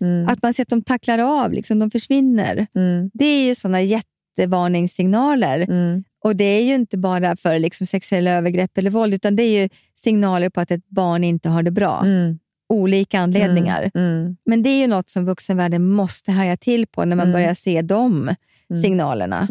Mm. 0.00 0.28
Att 0.28 0.42
man 0.42 0.54
ser 0.54 0.62
att 0.62 0.68
de 0.68 0.82
tacklar 0.82 1.18
av, 1.18 1.52
liksom, 1.52 1.78
de 1.78 1.90
försvinner. 1.90 2.66
Mm. 2.74 3.10
Det 3.14 3.24
är 3.24 3.46
ju 3.46 3.54
sådana 3.54 3.80
jättevarningssignaler. 3.82 5.58
Mm. 5.60 6.04
Och 6.24 6.36
Det 6.36 6.44
är 6.44 6.62
ju 6.62 6.74
inte 6.74 6.98
bara 6.98 7.36
för 7.36 7.58
liksom, 7.58 7.86
sexuella 7.86 8.30
övergrepp 8.30 8.78
eller 8.78 8.90
våld, 8.90 9.14
utan 9.14 9.36
det 9.36 9.42
är 9.42 9.62
ju 9.62 9.68
signaler 10.04 10.50
på 10.50 10.60
att 10.60 10.70
ett 10.70 10.88
barn 10.88 11.24
inte 11.24 11.48
har 11.48 11.62
det 11.62 11.70
bra. 11.70 12.00
Mm. 12.04 12.38
Olika 12.68 13.20
anledningar. 13.20 13.90
Mm. 13.94 14.36
Men 14.46 14.62
det 14.62 14.70
är 14.70 14.80
ju 14.80 14.86
något 14.86 15.10
som 15.10 15.24
vuxenvärlden 15.26 15.88
måste 15.88 16.32
haja 16.32 16.56
till 16.56 16.86
på 16.86 17.04
när 17.04 17.16
man 17.16 17.26
Mm. 17.26 17.32
börjar 17.32 17.54
se 17.54 17.82
de 17.82 18.30
Mm. 18.70 18.82
signalerna. 18.82 19.48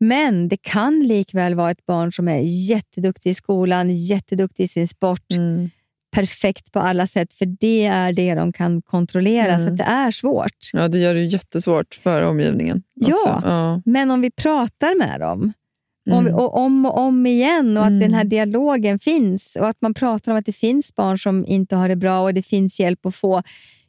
Mm. 0.00 0.08
Men 0.08 0.48
det 0.48 0.56
kan 0.62 1.00
likväl 1.00 1.54
vara 1.54 1.70
ett 1.70 1.86
barn 1.86 2.12
som 2.12 2.28
är 2.28 2.40
jätteduktig 2.70 3.30
i 3.30 3.34
skolan, 3.34 3.90
jätteduktig 3.96 4.64
i 4.64 4.68
sin 4.68 4.88
sport, 4.88 5.32
Mm. 5.32 5.70
perfekt 6.16 6.72
på 6.72 6.80
alla 6.80 7.06
sätt, 7.06 7.32
för 7.32 7.46
det 7.46 7.84
är 7.86 8.12
det 8.12 8.34
de 8.34 8.52
kan 8.52 8.82
kontrollera. 8.82 9.52
Mm. 9.54 9.66
Så 9.66 9.74
det 9.74 9.84
är 9.84 10.10
svårt. 10.10 10.70
Ja, 10.72 10.88
det 10.88 10.98
gör 10.98 11.14
det 11.14 11.24
jättesvårt 11.24 11.94
för 11.94 12.22
omgivningen. 12.22 12.82
Ja. 12.94 13.40
ja. 13.44 13.82
Men 13.84 14.10
om 14.10 14.20
vi 14.20 14.30
pratar 14.30 14.98
med 14.98 15.20
dem, 15.20 15.52
om, 16.10 16.26
Mm. 16.26 16.34
och 16.34 16.56
om 16.56 16.86
och 16.86 16.98
om 16.98 17.26
igen, 17.26 17.76
och 17.76 17.82
att 17.82 17.88
Mm. 17.88 18.00
den 18.00 18.14
här 18.14 18.24
dialogen 18.24 18.98
finns, 18.98 19.56
och 19.60 19.68
att 19.68 19.76
man 19.80 19.94
pratar 19.94 20.32
om 20.32 20.38
att 20.38 20.46
det 20.46 20.52
finns 20.56 20.94
barn 20.94 21.18
som 21.18 21.46
inte 21.46 21.76
har 21.76 21.88
det 21.88 21.96
bra 21.96 22.20
och 22.20 22.34
det 22.34 22.42
finns 22.42 22.80
hjälp 22.80 23.06
att 23.06 23.14
få, 23.14 23.42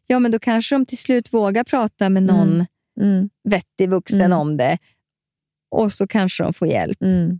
ja, 0.07 0.19
men 0.19 0.31
då 0.31 0.39
kanske 0.39 0.75
de 0.75 0.85
till 0.85 0.97
slut 0.97 1.33
vågar 1.33 1.63
prata 1.63 2.09
med 2.09 2.23
någon 2.23 2.53
Mm. 2.53 2.65
Mm. 3.01 3.29
vettig 3.49 3.89
vuxen 3.89 4.21
Mm. 4.21 4.37
om 4.39 4.57
det. 4.57 4.77
Och 5.71 5.93
så 5.93 6.07
kanske 6.07 6.43
de 6.43 6.53
får 6.53 6.67
hjälp. 6.67 7.01
Mm. 7.01 7.39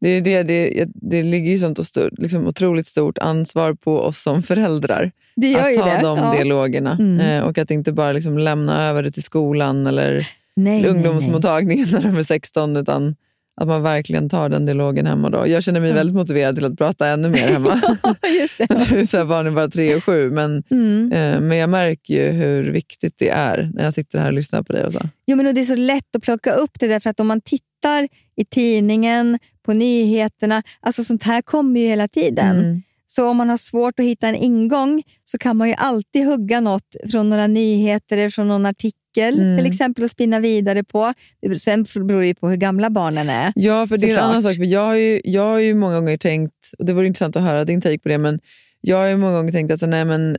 Det, 0.00 0.08
är 0.08 0.22
det, 0.22 0.42
det, 0.42 0.88
det 0.94 1.22
ligger 1.22 1.50
ju 1.50 1.58
sånt 1.58 1.78
och 1.78 1.86
stort, 1.86 2.18
liksom 2.18 2.46
otroligt 2.46 2.86
stort 2.86 3.18
ansvar 3.18 3.74
på 3.74 4.00
oss 4.00 4.22
som 4.22 4.42
föräldrar. 4.42 5.10
Att 5.56 5.74
ta 5.74 5.84
det. 5.84 6.00
de 6.02 6.18
ja. 6.18 6.32
dialogerna 6.32 6.96
Mm. 7.00 7.20
eh, 7.20 7.42
och 7.48 7.58
att 7.58 7.70
inte 7.70 7.92
bara 7.92 8.12
liksom 8.12 8.38
lämna 8.38 8.84
över 8.88 9.02
det 9.02 9.10
till 9.10 9.22
skolan 9.22 9.86
eller 9.86 10.12
Nej, 10.14 10.24
till 10.24 10.62
nej, 10.62 10.80
nej. 10.82 10.90
ungdomsmottagningen 10.90 11.86
när 11.92 12.02
de 12.02 12.16
är 12.16 12.22
16 12.22 12.76
utan 12.76 13.16
att 13.60 13.68
man 13.68 13.82
verkligen 13.82 14.28
tar 14.28 14.48
den 14.48 14.66
dialogen 14.66 15.06
hemma. 15.06 15.30
Då. 15.30 15.46
Jag 15.46 15.62
känner 15.62 15.80
mig 15.80 15.92
väldigt 15.92 16.16
motiverad 16.16 16.54
till 16.54 16.64
att 16.64 16.78
prata 16.78 17.08
ännu 17.08 17.28
mer 17.28 17.48
hemma. 17.48 17.80
Just 18.40 18.58
det. 18.58 19.06
Så 19.10 19.16
här, 19.16 19.24
barnen 19.24 19.52
är 19.52 19.56
bara 19.56 19.68
tre 19.68 19.94
och 19.94 20.04
sju, 20.04 20.30
men, 20.30 20.62
Mm. 20.70 21.12
eh, 21.12 21.40
men 21.40 21.58
jag 21.58 21.70
märker 21.70 22.14
ju 22.14 22.30
hur 22.30 22.70
viktigt 22.72 23.14
det 23.18 23.28
är 23.28 23.70
när 23.74 23.84
jag 23.84 23.94
sitter 23.94 24.18
här 24.18 24.26
och 24.26 24.32
lyssnar 24.32 24.62
på 24.62 24.72
dig. 24.72 24.84
Och 24.84 24.92
så. 24.92 25.00
Jo, 25.26 25.36
men 25.36 25.46
och 25.46 25.54
det 25.54 25.60
är 25.60 25.64
så 25.64 25.74
lätt 25.76 26.16
att 26.16 26.22
plocka 26.22 26.52
upp 26.52 26.70
det 26.80 26.86
därför 26.86 27.10
att 27.10 27.20
om 27.20 27.26
man 27.26 27.40
tittar 27.40 28.08
i 28.36 28.44
tidningen, 28.44 29.38
på 29.66 29.72
nyheterna, 29.72 30.62
alltså 30.80 31.04
sånt 31.04 31.22
här 31.22 31.42
kommer 31.42 31.80
ju 31.80 31.86
hela 31.86 32.08
tiden. 32.08 32.58
Mm. 32.58 32.82
Så 33.12 33.28
om 33.28 33.36
man 33.36 33.48
har 33.48 33.56
svårt 33.56 34.00
att 34.00 34.06
hitta 34.06 34.28
en 34.28 34.34
ingång 34.34 35.02
så 35.24 35.38
kan 35.38 35.56
man 35.56 35.68
ju 35.68 35.74
alltid 35.74 36.26
hugga 36.26 36.60
något 36.60 36.96
från 37.10 37.30
några 37.30 37.46
nyheter 37.46 38.16
eller 38.18 38.30
från 38.30 38.48
någon 38.48 38.66
artikel 38.66 38.94
Mm. 39.16 39.58
till 39.58 39.66
exempel 39.66 40.04
och 40.04 40.10
spinna 40.10 40.40
vidare 40.40 40.84
på. 40.84 41.14
Sen 41.60 41.82
beror 41.94 42.20
det 42.20 42.26
ju 42.26 42.34
på 42.34 42.48
hur 42.48 42.56
gamla 42.56 42.90
barnen 42.90 43.28
är. 43.30 43.52
Ja, 43.54 43.86
för 43.86 43.96
det 43.98 44.06
är 44.06 44.08
en 44.08 44.12
Såklart. 44.14 44.30
annan 44.30 44.42
sak. 44.42 44.56
För 44.56 44.64
jag, 44.64 44.80
har 44.86 44.94
ju, 44.94 45.20
jag 45.24 45.42
har 45.42 45.58
ju 45.58 45.74
många 45.74 45.94
gånger 45.94 46.16
tänkt, 46.16 46.54
och 46.78 46.84
det 46.86 46.92
vore 46.92 47.06
intressant 47.06 47.36
att 47.36 47.42
höra 47.42 47.64
din 47.64 47.80
take 47.80 47.98
på 47.98 48.08
det, 48.08 48.18
men 48.18 48.40
jag 48.80 48.96
har 48.96 49.06
ju 49.06 49.16
många 49.16 49.36
gånger 49.36 49.52
tänkt 49.52 49.72
att 49.72 49.80
så, 49.80 49.86
nej, 49.86 50.04
men, 50.04 50.36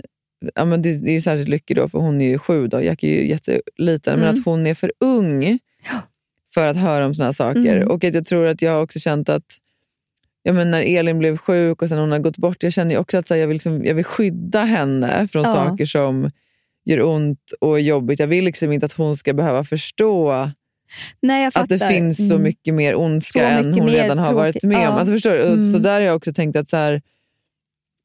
ja, 0.56 0.66
men 0.66 0.82
det, 0.82 1.04
det 1.04 1.10
är 1.10 1.14
ju 1.14 1.22
särskilt 1.22 1.50
Lykke 1.50 1.74
då, 1.74 1.90
för 1.90 2.00
hon 2.00 2.22
är 2.22 2.28
ju 2.28 2.38
sju, 2.40 2.68
då, 2.68 2.82
Jack 2.82 3.04
är 3.04 3.08
ju 3.08 3.28
jätteliten, 3.30 4.20
men 4.20 4.28
Mm. 4.30 4.40
att 4.40 4.46
hon 4.46 4.68
är 4.68 4.74
för 4.74 4.92
ung 5.00 5.60
för 6.54 6.68
att 6.68 6.78
höra 6.78 7.06
om 7.06 7.16
såna 7.16 7.26
här 7.26 7.34
saker. 7.34 7.76
Mm. 7.78 7.88
Och 7.88 8.04
att 8.04 8.14
jag 8.14 8.26
tror 8.26 8.46
att 8.48 8.62
jag 8.62 8.72
har 8.72 8.82
också 8.82 9.00
känt 9.00 9.30
att 9.30 9.58
ja, 10.44 10.54
men 10.54 10.72
när 10.72 10.82
Elin 10.82 11.20
blev 11.20 11.38
sjuk 11.38 11.82
och 11.82 11.90
sen 11.90 11.98
hon 11.98 12.12
har 12.12 12.20
gått 12.20 12.38
bort, 12.38 12.64
jag 12.64 12.74
känner 12.74 12.98
också 12.98 13.18
att 13.18 13.28
så 13.28 13.34
här, 13.34 13.42
jag, 13.42 13.48
vill 13.48 13.56
liksom, 13.56 13.86
jag 13.86 13.96
vill 13.96 14.06
skydda 14.06 14.64
henne 14.64 15.28
från 15.32 15.44
Ja. 15.44 15.54
saker 15.54 15.86
som 15.86 16.32
gör 16.86 17.02
ont 17.02 17.52
och 17.62 17.80
är 17.80 17.84
jobbigt. 17.84 18.20
Jag 18.20 18.28
vill 18.28 18.46
liksom 18.46 18.72
inte 18.72 18.86
att 18.86 18.94
hon 18.94 19.18
ska 19.18 19.34
behöva 19.34 19.64
förstå 19.64 20.50
Nej, 21.22 21.44
jag 21.44 21.52
att 21.64 21.70
det 21.70 21.80
finns 21.88 22.28
så 22.28 22.34
Mm. 22.34 22.44
mycket 22.44 22.74
mer 22.74 22.96
ondska 22.96 23.50
än 23.50 23.68
mycket 23.70 23.84
hon 23.84 23.92
redan 23.94 24.18
har 24.18 24.34
varit 24.34 24.64
med 24.64 24.78
om. 24.78 24.84
Ja. 24.84 24.90
Alltså, 24.90 25.14
förstår 25.14 25.36
Mm. 25.40 25.72
Så 25.74 25.78
där 25.80 25.94
har 25.94 26.02
jag 26.02 26.16
också 26.16 26.34
tänkt 26.34 26.56
att, 26.56 26.70
så 26.70 26.78
här, 26.78 27.02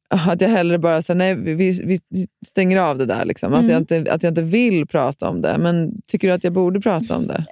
att 0.08 0.40
jag 0.40 0.48
hellre 0.48 0.78
bara 0.78 1.02
så 1.02 1.12
här, 1.12 1.18
nej, 1.18 1.34
vi, 1.36 1.80
vi 1.84 1.98
stänger 2.46 2.78
av 2.78 2.98
det 2.98 3.06
där. 3.06 3.24
Liksom. 3.24 3.54
Alltså, 3.54 3.72
jag 3.72 3.82
Mm. 3.90 3.98
inte, 4.00 4.12
att 4.12 4.22
jag 4.22 4.30
inte 4.30 4.42
vill 4.42 4.86
prata 4.86 5.28
om 5.28 5.42
det. 5.42 5.58
Men 5.58 6.00
tycker 6.06 6.28
du 6.28 6.34
att 6.34 6.44
jag 6.44 6.52
borde 6.52 6.80
prata 6.80 7.16
om 7.16 7.26
det? 7.26 7.44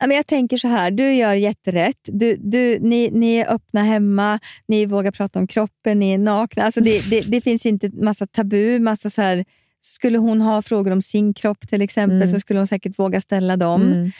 Men 0.00 0.16
jag 0.16 0.26
tänker 0.26 0.58
så 0.58 0.68
här, 0.68 0.90
du 0.90 1.14
gör 1.14 1.34
jätterätt. 1.34 1.98
Du, 2.04 2.36
du, 2.36 2.78
ni, 2.80 3.10
ni 3.12 3.34
är 3.36 3.52
öppna 3.52 3.82
hemma, 3.82 4.38
ni 4.68 4.86
vågar 4.86 5.10
prata 5.10 5.38
om 5.38 5.46
kroppen, 5.46 5.98
ni 5.98 6.12
är 6.12 6.18
nakna. 6.18 6.62
Alltså 6.62 6.80
det, 6.80 7.10
det, 7.10 7.20
det 7.30 7.40
finns 7.40 7.66
inte 7.66 7.90
massa 7.92 8.26
tabu. 8.26 8.78
Massa 8.78 9.10
så 9.10 9.22
här, 9.22 9.44
skulle 9.80 10.18
hon 10.18 10.40
ha 10.40 10.62
frågor 10.62 10.90
om 10.90 11.02
sin 11.02 11.34
kropp 11.34 11.68
till 11.68 11.82
exempel 11.82 12.16
Mm. 12.16 12.28
så 12.32 12.40
skulle 12.40 12.60
hon 12.60 12.66
säkert 12.66 12.98
våga 12.98 13.20
ställa 13.20 13.56
dem. 13.56 13.82
Mm. 13.82 14.10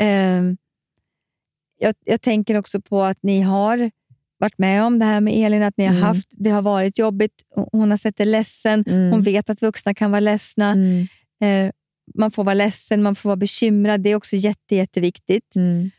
Ehm, 0.00 0.56
jag, 1.78 1.94
jag 2.04 2.20
tänker 2.22 2.56
också 2.58 2.80
på 2.80 3.02
att 3.02 3.18
ni 3.22 3.40
har 3.40 3.90
varit 4.38 4.58
med 4.58 4.84
om 4.84 4.98
det 4.98 5.04
här 5.04 5.20
med 5.20 5.46
Elin, 5.46 5.62
att 5.62 5.76
ni 5.76 5.84
har 5.84 5.92
Mm. 5.94 6.02
haft, 6.04 6.28
det 6.30 6.50
har 6.50 6.62
varit 6.62 6.98
jobbigt. 6.98 7.32
Hon 7.72 7.90
har 7.90 7.98
sett 7.98 8.16
det 8.16 8.24
ledsen. 8.24 8.84
Mm. 8.86 9.10
Hon 9.12 9.22
vet 9.22 9.50
att 9.50 9.62
vuxna 9.62 9.94
kan 9.94 10.10
vara 10.10 10.20
ledsna. 10.20 10.76
Eh, 11.42 11.70
man 12.14 12.30
får 12.30 12.44
vara 12.44 12.54
ledsen, 12.54 13.02
man 13.02 13.14
får 13.14 13.28
vara 13.28 13.36
bekymrad. 13.36 14.00
Det 14.00 14.10
är 14.10 14.16
också 14.16 14.36
jätte, 14.36 14.76
jätteviktigt. 14.76 15.56
Mm. 15.56 15.90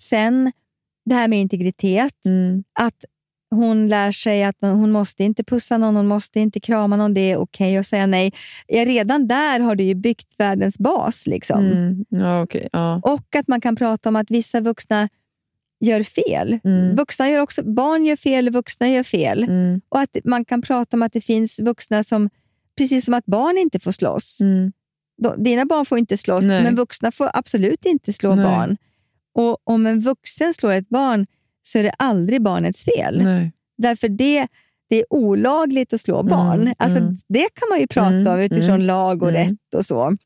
Sen 0.00 0.52
det 1.04 1.14
här 1.14 1.28
med 1.28 1.40
integritet. 1.40 2.14
Att 2.80 3.04
hon 3.50 3.88
lär 3.88 4.12
sig 4.12 4.44
att 4.44 4.56
hon 4.60 4.90
måste 4.90 5.24
inte 5.24 5.44
pussa 5.44 5.78
någon, 5.78 5.96
hon 5.96 6.06
måste 6.06 6.40
inte 6.40 6.60
krama 6.60 6.96
någon. 6.96 7.14
Det 7.14 7.20
är 7.20 7.36
okej 7.36 7.76
att 7.76 7.86
säga 7.86 8.06
nej. 8.06 8.32
Ja, 8.66 8.84
redan 8.84 9.28
där 9.28 9.60
har 9.60 9.74
du 9.74 9.84
ju 9.84 9.94
byggt 9.94 10.34
världens 10.38 10.78
bas. 10.78 11.26
Liksom. 11.26 11.60
Mm. 11.60 12.04
Ja, 12.08 12.42
okej. 12.42 12.68
ja. 12.72 13.00
Och 13.04 13.36
att 13.36 13.48
man 13.48 13.60
kan 13.60 13.76
prata 13.76 14.08
om 14.08 14.16
att 14.16 14.30
vissa 14.30 14.60
vuxna 14.60 15.08
gör 15.80 16.02
fel. 16.02 16.58
Mm. 16.64 16.96
Vuxna 16.96 17.30
gör 17.30 17.40
också, 17.40 17.62
barn 17.62 18.04
gör 18.04 18.16
fel, 18.16 18.50
vuxna 18.50 18.88
gör 18.88 19.02
fel. 19.02 19.42
Mm. 19.42 19.80
Och 19.88 20.00
att 20.00 20.16
man 20.24 20.44
kan 20.44 20.62
prata 20.62 20.96
om 20.96 21.02
att 21.02 21.12
det 21.12 21.20
finns 21.20 21.60
vuxna 21.60 22.04
som, 22.04 22.30
precis 22.78 23.04
som 23.04 23.14
att 23.14 23.26
barn 23.26 23.58
inte 23.58 23.80
får 23.80 23.92
slåss. 23.92 24.38
Då- 24.40 24.72
Dina 25.36 25.64
barn 25.64 25.84
får 25.86 25.98
inte 25.98 26.16
slåss, 26.16 26.44
Mm. 26.44 26.54
Nej. 26.56 26.64
men 26.64 26.74
vuxna 26.76 27.12
får 27.12 27.30
absolut 27.34 27.84
inte 27.84 28.12
slå 28.12 28.34
Nej. 28.34 28.44
barn. 28.44 28.76
Och 29.34 29.58
om 29.64 29.86
en 29.86 30.00
vuxen 30.00 30.54
slår 30.54 30.72
ett 30.72 30.88
barn 30.88 31.26
så 31.62 31.78
är 31.78 31.82
det 31.82 31.92
aldrig 31.98 32.42
barnets 32.42 32.84
fel. 32.84 33.22
Nej. 33.24 33.52
Därför 33.78 34.08
det, 34.08 34.46
det 34.90 34.96
är 34.96 35.04
olagligt 35.10 35.92
att 35.92 36.00
slå 36.00 36.22
barn. 36.22 36.74
Alltså, 36.78 36.98
mm. 36.98 37.16
Det 37.28 37.48
kan 37.54 37.68
man 37.70 37.80
ju 37.80 37.86
prata 37.86 38.08
Mm, 38.14 38.32
om 38.32 38.40
utifrån 38.40 38.68
mm, 38.74 38.80
lag 38.86 39.22
och 39.22 39.28
mm. 39.30 39.42
rätt 39.48 39.74
och 39.76 39.84
så. 39.84 40.16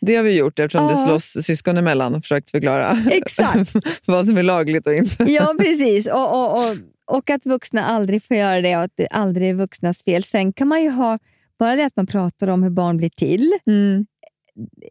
Det 0.00 0.16
har 0.16 0.22
vi 0.22 0.38
gjort 0.38 0.58
eftersom 0.58 0.86
det 0.86 0.92
Ja. 0.92 1.04
slåss 1.04 1.44
syskon 1.44 1.76
emellan 1.76 2.14
och 2.14 2.22
försökt 2.22 2.50
förklara 2.50 2.98
Exakt. 3.10 3.72
vad 4.06 4.26
som 4.26 4.36
är 4.38 4.42
lagligt 4.42 4.86
och 4.86 4.92
inte. 4.94 5.24
Ja, 5.32 5.54
precis. 5.58 6.06
Och, 6.06 6.30
och, 6.34 6.52
och, 6.52 6.76
och 7.16 7.30
att 7.30 7.46
vuxna 7.46 7.84
aldrig 7.84 8.22
får 8.22 8.36
göra 8.36 8.60
det 8.60 8.76
och 8.76 8.82
att 8.82 8.92
det 8.94 9.06
aldrig 9.06 9.50
är 9.50 9.54
vuxnas 9.54 10.04
fel. 10.04 10.24
Sen 10.24 10.52
kan 10.52 10.68
man 10.68 10.82
ju 10.82 10.90
ha, 10.90 11.18
bara 11.58 11.76
det 11.76 11.84
att 11.86 11.96
man 11.96 12.06
pratar 12.06 12.48
om 12.48 12.62
hur 12.62 12.70
barn 12.70 12.96
blir 12.96 13.10
till, 13.10 13.52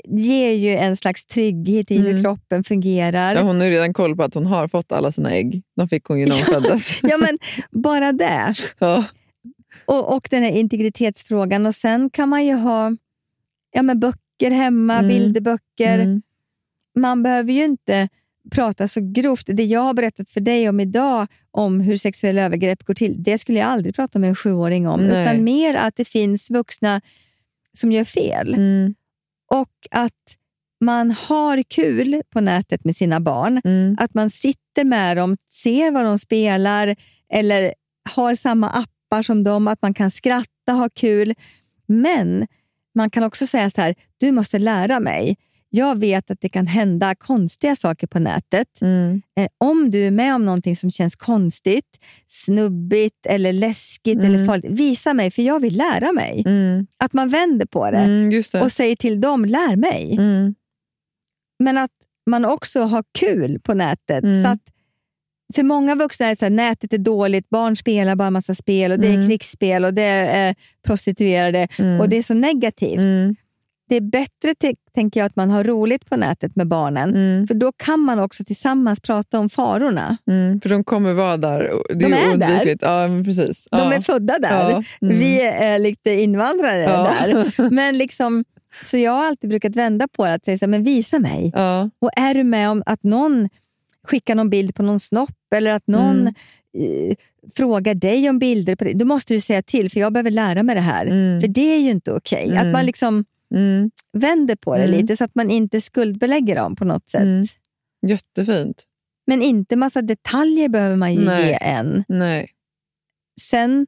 ger 0.07 0.51
ju 0.51 0.69
en 0.75 0.97
slags 0.97 1.25
trygghet 1.25 1.91
i 1.91 1.97
hur 1.97 2.09
Mm. 2.09 2.23
kroppen 2.23 2.63
fungerar. 2.63 3.35
Ja, 3.35 3.41
hon 3.41 3.61
har 3.61 3.67
redan 3.69 3.93
koll 3.93 4.15
på 4.15 4.23
att 4.23 4.33
hon 4.33 4.45
har 4.45 4.67
fått 4.67 4.91
alla 4.91 5.11
sina 5.11 5.31
ägg. 5.31 5.63
De 5.75 5.87
fick 5.89 6.03
hon 6.05 6.19
ju 6.19 6.25
när 6.25 6.35
hon 6.35 6.45
föddes. 6.45 6.99
ja, 7.03 7.17
men 7.17 7.39
bara 7.71 8.11
det. 8.11 8.53
Ja. 8.79 9.05
Och, 9.85 10.15
och 10.15 10.27
den 10.31 10.43
här 10.43 10.51
integritetsfrågan. 10.51 11.65
Och 11.65 11.75
Sen 11.75 12.09
kan 12.09 12.29
man 12.29 12.45
ju 12.45 12.53
ha 12.53 12.91
ja, 13.71 13.81
men 13.81 13.99
böcker 13.99 14.51
hemma, 14.51 14.93
Mm. 14.99 15.07
bilderböcker. 15.07 15.99
Mm. 15.99 16.21
Man 16.99 17.23
behöver 17.23 17.53
ju 17.53 17.63
inte 17.65 18.09
prata 18.51 18.87
så 18.87 19.01
grovt. 19.01 19.45
Det 19.47 19.63
jag 19.63 19.81
har 19.81 19.93
berättat 19.93 20.29
för 20.29 20.41
dig 20.41 20.69
om 20.69 20.79
idag, 20.79 21.27
om 21.51 21.79
hur 21.79 21.97
sexuella 21.97 22.41
övergrepp 22.41 22.83
går 22.83 22.93
till, 22.93 23.23
det 23.23 23.37
skulle 23.37 23.59
jag 23.59 23.67
aldrig 23.67 23.95
prata 23.95 24.19
med 24.19 24.29
en 24.29 24.35
sjuåring 24.35 24.87
om. 24.87 25.07
Nej. 25.07 25.21
Utan 25.21 25.43
mer 25.43 25.73
att 25.73 25.95
det 25.95 26.05
finns 26.05 26.51
vuxna 26.51 27.01
som 27.73 27.91
gör 27.91 28.03
fel. 28.03 28.53
Mm. 28.53 28.95
Och 29.51 29.73
att 29.91 30.37
man 30.81 31.11
har 31.11 31.63
kul 31.63 32.21
på 32.29 32.41
nätet 32.41 32.85
med 32.85 32.95
sina 32.95 33.19
barn. 33.19 33.61
Mm. 33.63 33.97
Att 33.99 34.13
man 34.13 34.29
sitter 34.29 34.83
med 34.83 35.17
dem, 35.17 35.37
ser 35.51 35.91
vad 35.91 36.05
de 36.05 36.19
spelar 36.19 36.95
eller 37.33 37.73
har 38.09 38.35
samma 38.35 38.69
appar 38.69 39.21
som 39.21 39.43
dem. 39.43 39.67
Att 39.67 39.81
man 39.81 39.93
kan 39.93 40.11
skratta, 40.11 40.71
ha 40.71 40.89
kul. 40.89 41.33
Men 41.87 42.47
man 42.95 43.09
kan 43.09 43.23
också 43.23 43.47
säga 43.47 43.69
så 43.69 43.81
här, 43.81 43.95
du 44.17 44.31
måste 44.31 44.59
lära 44.59 44.99
mig. 44.99 45.37
Jag 45.75 45.99
vet 45.99 46.31
att 46.31 46.41
det 46.41 46.49
kan 46.49 46.67
hända 46.67 47.15
konstiga 47.15 47.75
saker 47.75 48.07
på 48.07 48.19
nätet. 48.19 48.81
Mm. 48.81 49.21
Eh, 49.39 49.47
om 49.57 49.91
du 49.91 50.07
är 50.07 50.11
med 50.11 50.35
om 50.35 50.45
någonting 50.45 50.75
som 50.75 50.91
känns 50.91 51.15
konstigt, 51.15 51.99
snubbigt 52.27 53.25
eller 53.25 53.53
läskigt 53.53 54.19
Mm. 54.19 54.25
eller 54.25 54.45
farligt, 54.45 54.79
visa 54.79 55.13
mig 55.13 55.31
för 55.31 55.41
jag 55.41 55.59
vill 55.59 55.77
lära 55.77 56.11
mig. 56.11 56.43
Mm. 56.45 56.87
Att 57.03 57.13
man 57.13 57.29
vänder 57.29 57.65
på 57.65 57.91
det, 57.91 57.97
Mm, 57.97 58.29
det. 58.29 58.61
och 58.61 58.71
säger 58.71 58.95
till 58.95 59.21
dem, 59.21 59.45
lär 59.45 59.75
mig. 59.75 60.11
Mm. 60.13 60.55
Men 61.59 61.77
att 61.77 61.91
man 62.29 62.45
också 62.45 62.81
har 62.81 63.03
kul 63.19 63.59
på 63.59 63.73
nätet. 63.73 64.23
Mm. 64.23 64.43
Så 64.43 64.49
att 64.49 64.59
för 65.55 65.63
många 65.63 65.95
vuxna 65.95 66.25
är 66.25 66.29
det 66.29 66.39
så 66.39 66.45
här, 66.45 66.49
nätet 66.49 66.93
är 66.93 66.97
dåligt, 66.97 67.49
barn 67.49 67.75
spelar 67.75 68.15
bara 68.15 68.31
massa 68.31 68.55
spel 68.55 68.91
och 68.91 68.99
det 68.99 69.07
är 69.07 69.27
krigsspel 69.27 69.85
och 69.85 69.93
det 69.93 70.01
är 70.03 70.49
eh, 70.49 70.55
prostituerade 70.85 71.67
och 72.01 72.09
det 72.09 72.15
är 72.17 72.23
så 72.23 72.33
negativt. 72.33 73.01
Mm. 73.91 74.09
Det 74.09 74.17
är 74.17 74.21
bättre, 74.21 74.75
tänker 74.95 75.19
jag, 75.19 75.25
att 75.25 75.35
man 75.35 75.49
har 75.49 75.63
roligt 75.63 76.09
på 76.09 76.17
nätet 76.17 76.55
med 76.55 76.67
barnen. 76.67 77.09
Mm. 77.09 77.47
För 77.47 77.55
då 77.55 77.71
kan 77.77 77.99
man 77.99 78.19
också 78.19 78.43
tillsammans 78.43 78.99
prata 79.01 79.39
om 79.39 79.49
farorna. 79.49 80.17
Mm. 80.27 80.61
För 80.61 80.69
de 80.69 80.83
kommer 80.83 81.13
vara 81.13 81.37
där. 81.37 81.71
Det 81.89 81.93
De 81.93 82.13
är 82.13 82.17
är 82.17 82.29
oundvikligt. 82.31 82.81
Ja, 82.81 83.07
men 83.07 83.23
precis. 83.25 83.67
De 83.71 83.77
ja. 83.77 83.93
är 83.93 84.01
födda 84.01 84.39
där. 84.39 84.69
Ja. 84.69 84.83
Mm. 85.01 85.19
Vi 85.19 85.41
är 85.41 85.79
lite 85.79 86.11
invandrare 86.11 86.81
där. 86.85 87.69
Men 87.71 87.97
liksom, 87.97 88.43
så 88.85 88.97
jag 88.97 89.11
har 89.11 89.25
alltid 89.25 89.49
brukat 89.49 89.75
vända 89.75 90.07
på 90.07 90.25
det 90.27 90.35
och 90.35 90.41
säga 90.45 90.57
så 90.57 90.65
här, 90.65 90.69
men 90.69 90.83
visa 90.83 91.19
mig. 91.19 91.51
Och 91.99 92.09
är 92.17 92.33
du 92.33 92.43
med 92.43 92.69
om 92.69 92.83
att 92.85 93.03
någon 93.03 93.49
skickar 94.07 94.35
någon 94.35 94.49
bild 94.49 94.75
på 94.75 94.83
någon 94.83 94.99
snopp 94.99 95.53
eller 95.55 95.71
att 95.71 95.87
någon 95.87 96.31
Mm. 96.77 97.09
eh, 97.09 97.15
frågar 97.55 97.93
dig 97.95 98.29
om 98.29 98.39
bilder 98.39 98.75
på 98.75 98.83
det, 98.83 98.93
då 98.93 99.05
måste 99.05 99.33
du 99.33 99.41
säga 99.41 99.61
till 99.61 99.91
för 99.91 99.99
jag 99.99 100.13
behöver 100.13 100.31
lära 100.31 100.63
mig 100.63 100.75
det 100.75 100.81
här. 100.81 101.05
Mm. 101.05 101.41
För 101.41 101.47
det 101.47 101.73
är 101.75 101.79
ju 101.79 101.89
inte 101.91 102.11
okej. 102.11 102.51
Att 102.55 102.61
Mm. 102.61 102.71
man 102.71 102.85
liksom 102.85 103.25
Mm. 103.55 103.91
vänder 104.13 104.55
på 104.55 104.77
det 104.77 104.83
Mm. 104.83 104.97
lite 105.01 105.17
så 105.17 105.23
att 105.23 105.35
man 105.35 105.49
inte 105.51 105.81
skuldbelägger 105.81 106.55
dem 106.55 106.75
på 106.75 106.85
något 106.85 107.09
sätt. 107.09 107.21
Mm. 107.21 107.45
Jättefint. 108.07 108.83
Men 109.27 109.41
inte 109.41 109.75
massa 109.75 110.01
detaljer 110.01 110.69
behöver 110.69 110.95
man 110.95 111.13
ju 111.13 111.25
Nej. 111.25 111.47
ge 111.47 111.57
än. 111.61 112.03
Nej. 112.07 112.49
Sen 113.41 113.87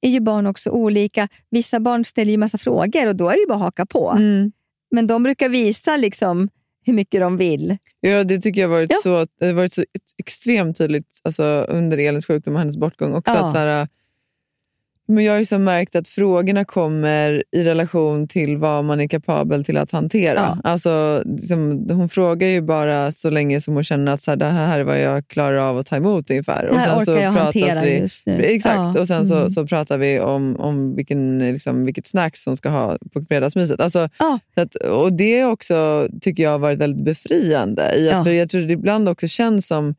är 0.00 0.10
ju 0.10 0.20
barn 0.20 0.46
också 0.46 0.70
olika. 0.70 1.28
Vissa 1.50 1.80
barn 1.80 2.04
ställer 2.04 2.32
ju 2.32 2.38
massa 2.38 2.58
frågor 2.58 3.06
och 3.06 3.16
då 3.16 3.28
är 3.28 3.32
det 3.32 3.40
ju 3.40 3.46
bara 3.46 3.54
att 3.54 3.60
haka 3.60 3.86
på. 3.86 4.10
Mm. 4.10 4.52
Men 4.90 5.06
de 5.06 5.22
brukar 5.22 5.48
visa 5.48 5.96
liksom 5.96 6.48
hur 6.84 6.92
mycket 6.92 7.20
de 7.20 7.36
vill. 7.36 7.76
Ja, 8.00 8.24
det 8.24 8.38
tycker 8.38 8.60
jag 8.60 8.68
varit, 8.68 8.90
Ja. 8.92 8.96
så, 9.02 9.26
det 9.40 9.46
har 9.46 9.52
varit 9.52 9.72
så 9.72 9.84
extremt 10.18 10.78
tydligt 10.78 11.20
alltså, 11.24 11.42
under 11.68 11.98
Elins 11.98 12.26
sjukdom 12.26 12.54
och 12.54 12.58
hennes 12.60 12.76
bortgång. 12.76 13.14
Också 13.14 13.32
Ja. 13.32 13.44
att, 13.46 13.52
så 13.52 13.58
här, 13.58 13.88
men 15.08 15.24
jag 15.24 15.32
har 15.32 15.38
ju 15.38 15.44
så 15.44 15.58
märkt 15.58 15.96
att 15.96 16.08
frågorna 16.08 16.64
kommer 16.64 17.44
i 17.52 17.62
relation 17.64 18.28
till 18.28 18.56
vad 18.56 18.84
man 18.84 19.00
är 19.00 19.08
kapabel 19.08 19.64
till 19.64 19.76
att 19.76 19.90
hantera. 19.90 20.34
Ja. 20.64 20.70
Alltså, 20.70 21.22
liksom, 21.24 21.86
hon 21.90 22.08
frågar 22.08 22.48
ju 22.48 22.60
bara 22.62 23.12
så 23.12 23.30
länge 23.30 23.60
som 23.60 23.74
hon 23.74 23.84
känner 23.84 24.12
att 24.12 24.20
så 24.22 24.30
här, 24.30 24.36
det 24.36 24.44
här 24.46 24.78
är 24.78 24.84
vad 24.84 25.00
jag 25.00 25.28
klarar 25.28 25.56
av 25.56 25.78
att 25.78 25.86
ta 25.86 25.96
emot 25.96 26.30
ungefär. 26.30 26.68
Det 26.72 26.76
här 26.78 26.98
orkar 27.02 27.22
jag 27.22 27.30
hantera 27.30 27.80
vi, 27.82 27.98
just 27.98 28.26
nu. 28.26 28.42
Exakt, 28.44 28.94
Ja. 28.94 29.00
och 29.00 29.08
sen 29.08 29.26
så, 29.26 29.36
Mm. 29.36 29.50
så 29.50 29.66
pratar 29.66 29.98
vi 29.98 30.20
om, 30.20 30.56
om 30.60 30.96
vilken, 30.96 31.38
liksom, 31.38 31.84
vilket 31.84 32.06
snacks 32.06 32.46
hon 32.46 32.56
ska 32.56 32.68
ha 32.68 32.96
på 33.14 33.24
fredagsmyset. 33.28 33.80
Alltså, 33.80 34.08
Ja. 34.18 34.38
så 34.54 34.60
att, 34.60 34.74
och 34.74 35.12
det 35.12 35.44
också 35.44 36.08
tycker 36.20 36.42
jag 36.42 36.50
har 36.50 36.58
varit 36.58 36.78
väldigt 36.78 37.04
befriande. 37.04 37.94
I 37.96 38.10
att, 38.10 38.24
för 38.24 38.30
jag 38.30 38.50
tror 38.50 38.60
det 38.62 38.72
ibland 38.72 39.08
också 39.08 39.28
känns 39.28 39.66
som 39.66 39.94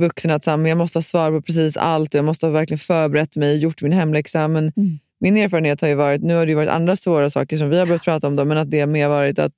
vuxen 0.00 0.30
att 0.30 0.44
så 0.44 0.50
här, 0.50 0.66
jag 0.68 0.78
måste 0.78 0.96
ha 0.96 1.02
svar 1.02 1.30
på 1.30 1.42
precis 1.42 1.76
allt 1.76 2.14
och 2.14 2.18
jag 2.18 2.24
måste 2.24 2.46
ha 2.46 2.52
verkligen 2.52 2.78
förberett 2.78 3.36
mig, 3.36 3.58
gjort 3.58 3.82
min 3.82 3.92
hemläxa. 3.92 4.48
Men 4.48 4.72
Mm. 4.76 4.98
min 5.20 5.36
erfarenhet 5.36 5.80
har 5.80 5.88
ju 5.88 5.94
varit, 5.94 6.22
nu 6.22 6.34
har 6.34 6.46
det 6.46 6.54
varit 6.54 6.68
andra 6.68 6.96
svåra 6.96 7.30
saker 7.30 7.58
som 7.58 7.68
vi 7.70 7.78
har 7.78 7.86
börjat 7.86 8.02
prata 8.04 8.26
om, 8.26 8.36
då, 8.36 8.44
men 8.44 8.58
att 8.58 8.70
det 8.70 8.86
mer 8.86 9.08
varit 9.08 9.38
att 9.38 9.52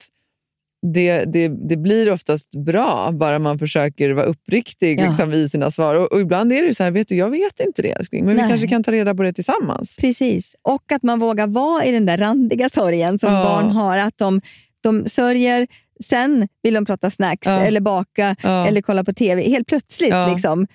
det, 0.94 1.24
det, 1.24 1.48
det 1.68 1.76
blir 1.76 2.10
oftast 2.12 2.64
bra 2.64 3.10
bara 3.12 3.38
man 3.38 3.58
försöker 3.58 4.10
vara 4.10 4.26
uppriktig 4.26 5.00
Ja. 5.00 5.08
liksom, 5.08 5.32
i 5.32 5.48
sina 5.48 5.70
svar. 5.70 5.94
Och, 5.94 6.12
och 6.12 6.20
ibland 6.20 6.52
är 6.52 6.62
det 6.66 6.74
så 6.74 6.84
här, 6.84 6.90
vet 6.90 7.08
du, 7.08 7.16
jag 7.16 7.30
vet 7.30 7.60
inte 7.66 7.82
det 7.82 7.90
älskling, 7.90 8.24
men 8.24 8.36
Nej. 8.36 8.44
vi 8.44 8.50
kanske 8.50 8.68
kan 8.68 8.84
ta 8.84 8.92
reda 8.92 9.14
på 9.14 9.22
det 9.22 9.32
tillsammans. 9.32 9.96
Precis. 10.00 10.54
Och 10.62 10.92
att 10.92 11.02
man 11.02 11.18
vågar 11.18 11.46
vara 11.46 11.84
i 11.84 11.90
den 11.92 12.06
där 12.06 12.18
randiga 12.18 12.68
sorgen 12.68 13.18
som 13.18 13.32
Ja. 13.32 13.44
barn 13.44 13.70
har. 13.70 13.96
Att 13.98 14.18
de, 14.18 14.40
de 14.80 15.08
sörjer, 15.08 15.66
sen 16.02 16.48
vill 16.62 16.74
de 16.74 16.84
prata 16.84 17.10
snacks 17.10 17.46
Ja. 17.46 17.60
eller 17.60 17.80
baka 17.80 18.36
Ja. 18.42 18.66
eller 18.66 18.82
kolla 18.82 19.04
på 19.04 19.12
tv. 19.12 19.42
Helt 19.50 19.66
plötsligt. 19.68 20.10
Ja. 20.10 20.26
Liksom. 20.32 20.66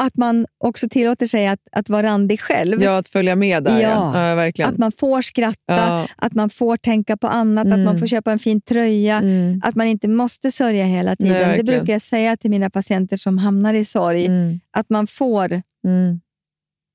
Att 0.00 0.16
man 0.16 0.46
också 0.64 0.88
tillåter 0.88 1.26
sig 1.26 1.46
att, 1.48 1.60
att 1.72 1.88
vara 1.88 2.02
randig 2.06 2.40
själv. 2.40 2.82
Ja, 2.82 2.98
att 2.98 3.08
följa 3.08 3.36
med 3.36 3.64
där. 3.64 3.80
Ja. 3.80 4.10
Verkligen. 4.12 4.70
Att 4.70 4.78
man 4.78 4.92
får 4.92 5.22
skratta, 5.22 6.08
att 6.16 6.32
man 6.32 6.50
får 6.50 6.76
tänka 6.76 7.16
på 7.16 7.26
annat, 7.26 7.66
att 7.66 7.72
Mm. 7.72 7.84
man 7.84 7.98
får 7.98 8.06
köpa 8.06 8.32
en 8.32 8.38
fin 8.38 8.60
tröja. 8.60 9.16
Mm. 9.18 9.60
Att 9.64 9.74
man 9.74 9.86
inte 9.86 10.08
måste 10.08 10.52
sörja 10.52 10.84
hela 10.84 11.16
tiden. 11.16 11.48
Nej, 11.48 11.56
det 11.58 11.64
brukar 11.64 11.92
jag 11.92 12.02
säga 12.02 12.36
till 12.36 12.50
mina 12.50 12.70
patienter 12.70 13.16
som 13.16 13.38
hamnar 13.38 13.74
i 13.74 13.84
sorg. 13.84 14.26
Mm. 14.26 14.60
Att 14.70 14.90
man 14.90 15.06
får, 15.06 15.62
Mm. 15.84 16.20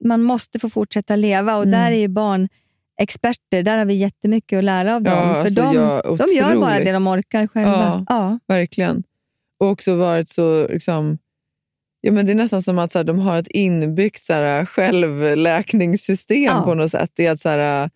man 0.05 0.23
måste 0.23 0.60
få 0.60 0.69
fortsätta 0.69 1.15
leva. 1.15 1.55
Och 1.57 1.64
Mm. 1.64 1.80
där 1.80 1.91
är 1.91 1.95
ju 1.99 2.07
barn 2.07 2.49
experter. 3.04 3.64
Där 3.64 3.78
har 3.78 3.86
vi 3.86 3.94
jättemycket 3.94 4.58
att 4.58 4.64
lära 4.64 4.96
av 4.96 5.02
Ja, 5.06 5.12
dem. 5.16 5.34
För 5.34 5.40
alltså, 5.40 5.62
de, 5.62 5.76
ja, 5.76 6.02
de 6.28 6.36
gör 6.36 6.56
bara 6.62 6.80
det 6.80 6.92
de 6.92 7.08
orkar 7.08 7.48
själva. 7.48 8.06
Ja. 8.10 8.40
Verkligen. 8.48 9.04
Och 9.60 9.68
också 9.68 9.96
varit 9.96 10.30
så... 10.30 10.68
Liksom, 10.68 11.18
ja, 12.02 12.12
men 12.12 12.26
det 12.26 12.32
är 12.32 12.36
nästan 12.36 12.62
som 12.64 12.80
att 12.80 12.92
så 12.92 13.00
här, 13.00 13.04
de 13.04 13.20
har 13.20 13.38
ett 13.40 13.48
inbyggt 13.48 14.24
så 14.24 14.34
här, 14.34 14.66
självläkningssystem 14.66 16.44
Ja. 16.44 16.62
på 16.66 16.74
något 16.74 16.92
sätt. 16.92 17.12
Det 17.14 17.26
är 17.26 17.32
att, 17.32 17.40
så 17.40 17.50
här, 17.50 17.90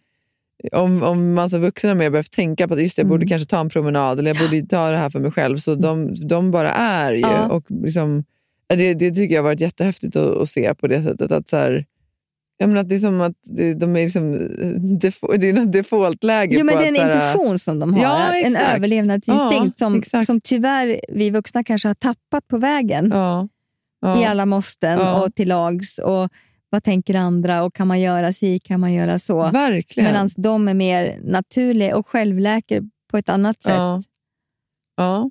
om, 0.72 1.04
om 1.04 1.34
massa 1.34 1.58
vuxna 1.60 1.94
mer 1.94 2.10
behövt 2.10 2.32
tänka 2.32 2.68
på 2.68 2.74
att 2.74 2.82
just 2.82 2.98
jag 2.98 3.08
borde 3.08 3.22
Mm. 3.24 3.30
kanske 3.30 3.50
ta 3.50 3.60
en 3.60 3.70
promenad 3.70 4.20
eller 4.20 4.34
jag 4.36 4.50
borde 4.50 4.62
ta 4.68 4.90
det 4.90 4.98
här 4.98 5.10
för 5.10 5.20
mig 5.20 5.32
själv. 5.32 5.58
Så 5.58 5.76
de, 5.76 6.14
de 6.28 6.52
bara 6.52 6.72
är 6.72 7.14
ju 7.14 7.20
Ja. 7.20 7.48
och 7.48 7.66
liksom 7.70 8.24
Ja, 8.70 8.76
Det, 8.76 8.94
det 8.94 9.12
tycker 9.12 9.36
jag 9.36 9.42
har 9.42 9.50
varit 9.50 9.62
jättehäftigt 9.62 10.16
att, 10.16 10.38
att 10.38 10.50
se 10.50 10.76
på 10.76 10.88
det 10.88 11.04
sättet. 11.04 11.32
Att 11.32 11.50
så 11.50 11.58
här, 11.58 11.86
jag 12.58 12.70
menar 12.70 12.82
att 12.82 12.90
det 12.90 12.96
är 12.96 13.00
som 13.00 13.22
att 13.22 13.36
de 13.76 13.96
är 13.96 14.04
liksom, 14.04 14.32
defo, 15.00 15.38
det 15.38 15.50
är 15.50 15.54
något 15.54 15.72
defaultläge. 15.72 16.56
Jo, 16.60 16.66
men 16.66 16.78
det 16.78 16.84
är 16.84 16.88
en 16.88 16.96
intuition 16.96 17.60
som 17.60 17.80
de 17.80 17.94
har. 17.94 18.04
Ja, 18.04 18.34
en 18.36 18.56
överlevnadsinstinkt 18.56 19.82
Ja, 19.82 20.02
som, 20.04 20.26
som 20.26 20.42
tyvärr 20.42 21.00
vi 21.10 21.30
vuxna 21.30 21.64
kanske 21.64 21.88
har 21.88 21.96
tappat 21.96 22.48
på 22.48 22.58
vägen. 22.58 23.10
Ja. 23.14 23.48
I 24.22 24.26
alla 24.26 24.46
måsten 24.46 25.00
och 25.00 25.36
till 25.36 25.48
lags. 25.48 25.98
Och 25.98 26.30
vad 26.70 26.84
tänker 26.84 27.16
andra? 27.16 27.64
Och 27.64 27.76
kan 27.76 27.88
man 27.88 28.02
göra 28.02 28.34
si? 28.34 28.60
Kan 28.60 28.80
man 28.80 28.94
göra 28.94 29.20
så? 29.20 29.52
Verkligen. 29.52 30.12
Medan 30.12 30.30
de 30.36 30.68
är 30.68 30.74
mer 30.74 31.20
naturliga 31.24 31.98
och 31.98 32.08
självläker 32.08 32.84
på 33.12 33.18
ett 33.18 33.30
annat 33.30 33.64
sätt. 33.64 33.74
Ja. 34.98 35.30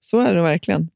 så 0.00 0.20
är 0.20 0.34
det 0.34 0.42
verkligen. 0.42 0.88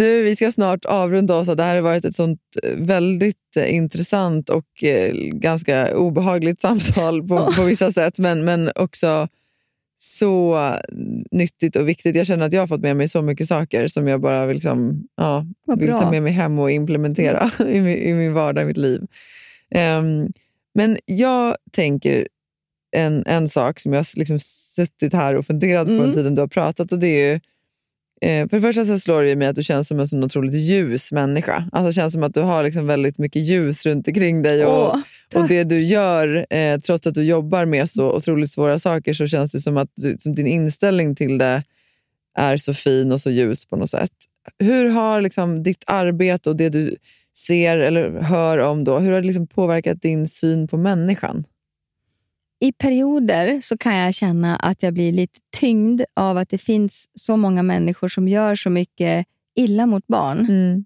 Du, 0.00 0.22
vi 0.22 0.36
ska 0.36 0.52
snart 0.52 0.84
avrunda 0.84 1.34
oss. 1.36 1.46
Det 1.48 1.62
här 1.62 1.74
har 1.74 1.82
varit 1.82 2.04
ett 2.04 2.14
sånt 2.14 2.40
eh, 2.62 2.76
väldigt 2.76 3.56
eh, 3.56 3.74
intressant 3.74 4.48
och 4.48 4.84
eh, 4.84 5.12
ganska 5.32 5.96
obehagligt 5.96 6.60
samtal 6.62 7.28
på, 7.28 7.52
på 7.52 7.62
vissa 7.64 7.92
sätt, 7.92 8.18
men, 8.18 8.44
men 8.44 8.70
också 8.74 9.28
så 9.98 10.58
nyttigt 11.30 11.76
och 11.76 11.88
viktigt. 11.88 12.16
Jag 12.16 12.26
känner 12.26 12.46
att 12.46 12.52
jag 12.52 12.62
har 12.62 12.66
fått 12.66 12.80
med 12.80 12.96
mig 12.96 13.08
så 13.08 13.22
mycket 13.22 13.46
saker 13.46 13.88
som 13.88 14.08
jag 14.08 14.20
bara 14.20 14.46
vill, 14.46 14.54
liksom, 14.54 15.04
ja, 15.16 15.46
vill 15.76 15.90
ta 15.90 16.10
med 16.10 16.22
mig 16.22 16.32
hem 16.32 16.58
och 16.58 16.70
implementera 16.70 17.50
i, 17.68 17.80
min, 17.80 17.96
i 17.98 18.12
min 18.14 18.32
vardag, 18.32 18.62
i 18.64 18.66
mitt 18.66 18.76
liv. 18.76 19.02
Ehm, 19.74 20.28
men 20.74 20.98
jag 21.04 21.56
tänker 21.72 22.28
en, 22.96 23.24
en 23.26 23.48
sak 23.48 23.80
som 23.80 23.92
jag 23.92 23.98
har 23.98 24.18
liksom 24.18 24.38
suttit 24.76 25.12
här 25.12 25.34
och 25.34 25.46
funderat 25.46 25.86
på 25.86 25.92
Mm. 25.92 26.04
den 26.04 26.14
tiden 26.14 26.34
du 26.34 26.42
har 26.42 26.48
pratat. 26.48 26.92
och 26.92 26.98
det 26.98 27.06
är 27.06 27.32
ju, 27.32 27.40
eh, 28.20 28.48
För 28.48 28.56
det 28.56 28.60
första 28.60 28.84
så 28.84 28.98
slår 28.98 29.22
det 29.22 29.36
mig 29.36 29.48
att 29.48 29.56
du 29.56 29.62
känns 29.62 29.88
som 29.88 30.00
en 30.00 30.08
sån 30.08 30.24
otroligt 30.24 30.54
ljus 30.54 31.12
människa. 31.12 31.68
Alltså 31.72 31.86
det 31.86 31.92
känns 31.92 32.12
som 32.12 32.22
att 32.22 32.34
du 32.34 32.40
har 32.40 32.62
liksom 32.62 32.86
väldigt 32.86 33.18
mycket 33.18 33.42
ljus 33.42 33.86
runt 33.86 34.08
omkring 34.08 34.42
dig. 34.42 34.64
Och, 34.64 34.94
Åh, 34.94 35.00
och 35.34 35.48
det 35.48 35.64
du 35.64 35.80
gör, 35.80 36.46
eh, 36.50 36.80
trots 36.80 37.06
att 37.06 37.14
du 37.14 37.24
jobbar 37.24 37.64
med 37.64 37.90
så 37.90 38.12
otroligt 38.12 38.50
svåra 38.50 38.78
saker, 38.78 39.14
så 39.14 39.26
känns 39.26 39.52
det 39.52 39.60
som 39.60 39.76
att 39.76 39.90
du, 39.96 40.16
som 40.18 40.34
din 40.34 40.46
inställning 40.46 41.14
till 41.14 41.38
det 41.38 41.62
är 42.38 42.56
så 42.56 42.74
fin 42.74 43.12
och 43.12 43.20
så 43.20 43.30
ljus 43.30 43.66
på 43.66 43.76
något 43.76 43.90
sätt. 43.90 44.10
Hur 44.58 44.88
har 44.88 45.20
liksom 45.20 45.62
ditt 45.62 45.84
arbete 45.86 46.50
och 46.50 46.56
det 46.56 46.68
du 46.68 46.96
ser 47.38 47.78
eller 47.78 48.20
hör 48.20 48.58
om 48.58 48.84
då, 48.84 48.98
hur 48.98 49.12
har 49.12 49.20
det 49.20 49.26
liksom 49.26 49.46
påverkat 49.46 50.02
din 50.02 50.28
syn 50.28 50.68
på 50.68 50.76
människan? 50.76 51.44
I 52.60 52.72
perioder 52.72 53.60
så 53.60 53.78
kan 53.78 53.96
jag 53.96 54.14
känna 54.14 54.56
att 54.56 54.82
jag 54.82 54.94
blir 54.94 55.12
lite 55.12 55.40
tyngd 55.56 56.02
av 56.14 56.36
att 56.36 56.48
det 56.48 56.58
finns 56.58 57.08
så 57.14 57.36
många 57.36 57.62
människor 57.62 58.08
som 58.08 58.28
gör 58.28 58.54
så 58.56 58.70
mycket 58.70 59.26
illa 59.56 59.86
mot 59.86 60.06
barn. 60.06 60.38
Mm. 60.38 60.84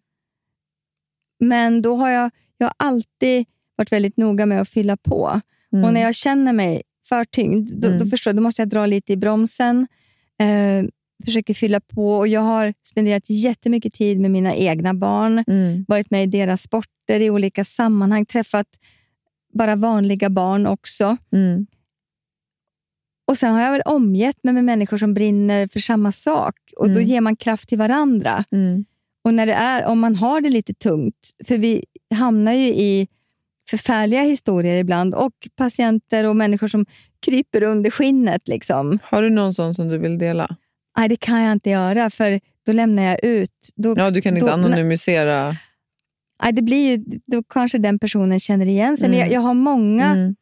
Men 1.41 1.83
då 1.83 1.97
har 1.97 2.11
jag, 2.11 2.31
jag 2.59 2.67
har 2.67 2.75
alltid 2.77 3.45
varit 3.77 3.93
väldigt 3.93 4.17
noga 4.17 4.47
med 4.47 4.61
att 4.61 4.69
fylla 4.69 4.97
på. 4.97 5.41
Mm. 5.73 5.85
Och 5.85 5.93
när 5.95 6.01
jag 6.01 6.15
känner 6.15 6.53
mig 6.53 6.83
för 7.09 7.25
tyngd, 7.25 7.71
då, 7.77 7.89
Mm. 7.89 7.99
då 8.01 8.07
förstår 8.07 8.31
jag, 8.31 8.37
då 8.37 8.43
måste 8.43 8.63
jag 8.63 8.69
dra 8.69 8.87
lite 8.87 9.13
i 9.13 9.17
bromsen. 9.17 9.87
Eh, 10.41 10.85
försöker 11.25 11.55
fylla 11.55 11.81
på. 11.81 12.17
Och 12.17 12.29
Jag 12.29 12.41
har 12.41 12.75
spenderat 12.83 13.31
jättemycket 13.31 13.95
tid 13.95 14.21
med 14.21 14.31
mina 14.31 14.55
egna 14.55 14.95
barn. 14.95 15.45
Mm. 15.47 15.85
Varit 15.89 16.11
med 16.11 16.23
i 16.23 16.27
deras 16.27 16.63
sporter 16.63 17.21
i 17.21 17.31
olika 17.31 17.65
sammanhang. 17.65 18.27
Träffat 18.27 18.67
bara 19.55 19.77
vanliga 19.77 20.31
barn 20.31 20.67
också. 20.67 21.17
Mm. 21.33 21.67
Och 23.31 23.39
Sen 23.39 23.53
har 23.55 23.63
jag 23.63 23.73
väl 23.73 23.83
omgett 23.85 24.45
mig 24.45 24.55
med 24.55 24.65
människor 24.65 24.99
som 24.99 25.15
brinner 25.15 25.69
för 25.73 25.81
samma 25.81 26.13
sak. 26.13 26.55
Och 26.77 26.87
Då 26.89 26.95
Mm. 26.97 27.05
ger 27.05 27.21
man 27.21 27.37
kraft 27.37 27.69
till 27.69 27.79
varandra. 27.79 28.45
Mm. 28.53 28.85
Och 29.25 29.35
när 29.35 29.47
det 29.47 29.53
är, 29.55 29.85
om 29.85 29.99
man 30.01 30.17
har 30.17 30.41
det 30.41 30.49
lite 30.51 30.75
tungt, 30.75 31.31
för 31.45 31.59
vi 31.59 31.85
hamnar 32.15 32.53
ju 32.53 32.67
i 32.69 33.09
förfärliga 33.71 34.23
historier 34.23 34.77
ibland 34.81 35.15
och 35.15 35.33
patienter 35.57 36.25
och 36.25 36.37
människor 36.37 36.69
som 36.69 36.87
kryper 37.27 37.63
under 37.63 37.91
skinnet. 37.91 38.49
Liksom. 38.49 38.99
Har 39.03 39.23
du 39.23 39.31
någon 39.31 39.55
sån 39.55 39.75
som 39.75 39.89
du 39.89 39.99
vill 39.99 40.19
dela? 40.19 40.57
Nej, 40.99 41.09
det 41.09 41.17
kan 41.17 41.43
jag 41.43 41.53
inte 41.53 41.71
göra 41.71 42.11
för 42.11 42.41
då 42.67 42.73
lämnar 42.73 43.03
jag 43.03 43.25
ut. 43.25 43.51
Då, 43.77 43.95
Ja, 43.99 44.11
du 44.11 44.21
kan 44.23 44.37
inte 44.37 44.47
då- 44.47 44.53
anonymisera. 44.53 45.57
Det 46.53 46.63
blir 46.63 46.97
ju, 46.97 47.05
då 47.27 47.43
kanske 47.43 47.79
den 47.79 47.99
personen 47.99 48.41
känner 48.41 48.67
igen 48.67 48.97
sig. 48.97 49.09
Men 49.09 49.19
Mm. 49.19 49.27
jag, 49.29 49.37
jag, 49.37 49.41
har 49.41 49.55
många, 49.55 50.07
Mm. 50.11 50.37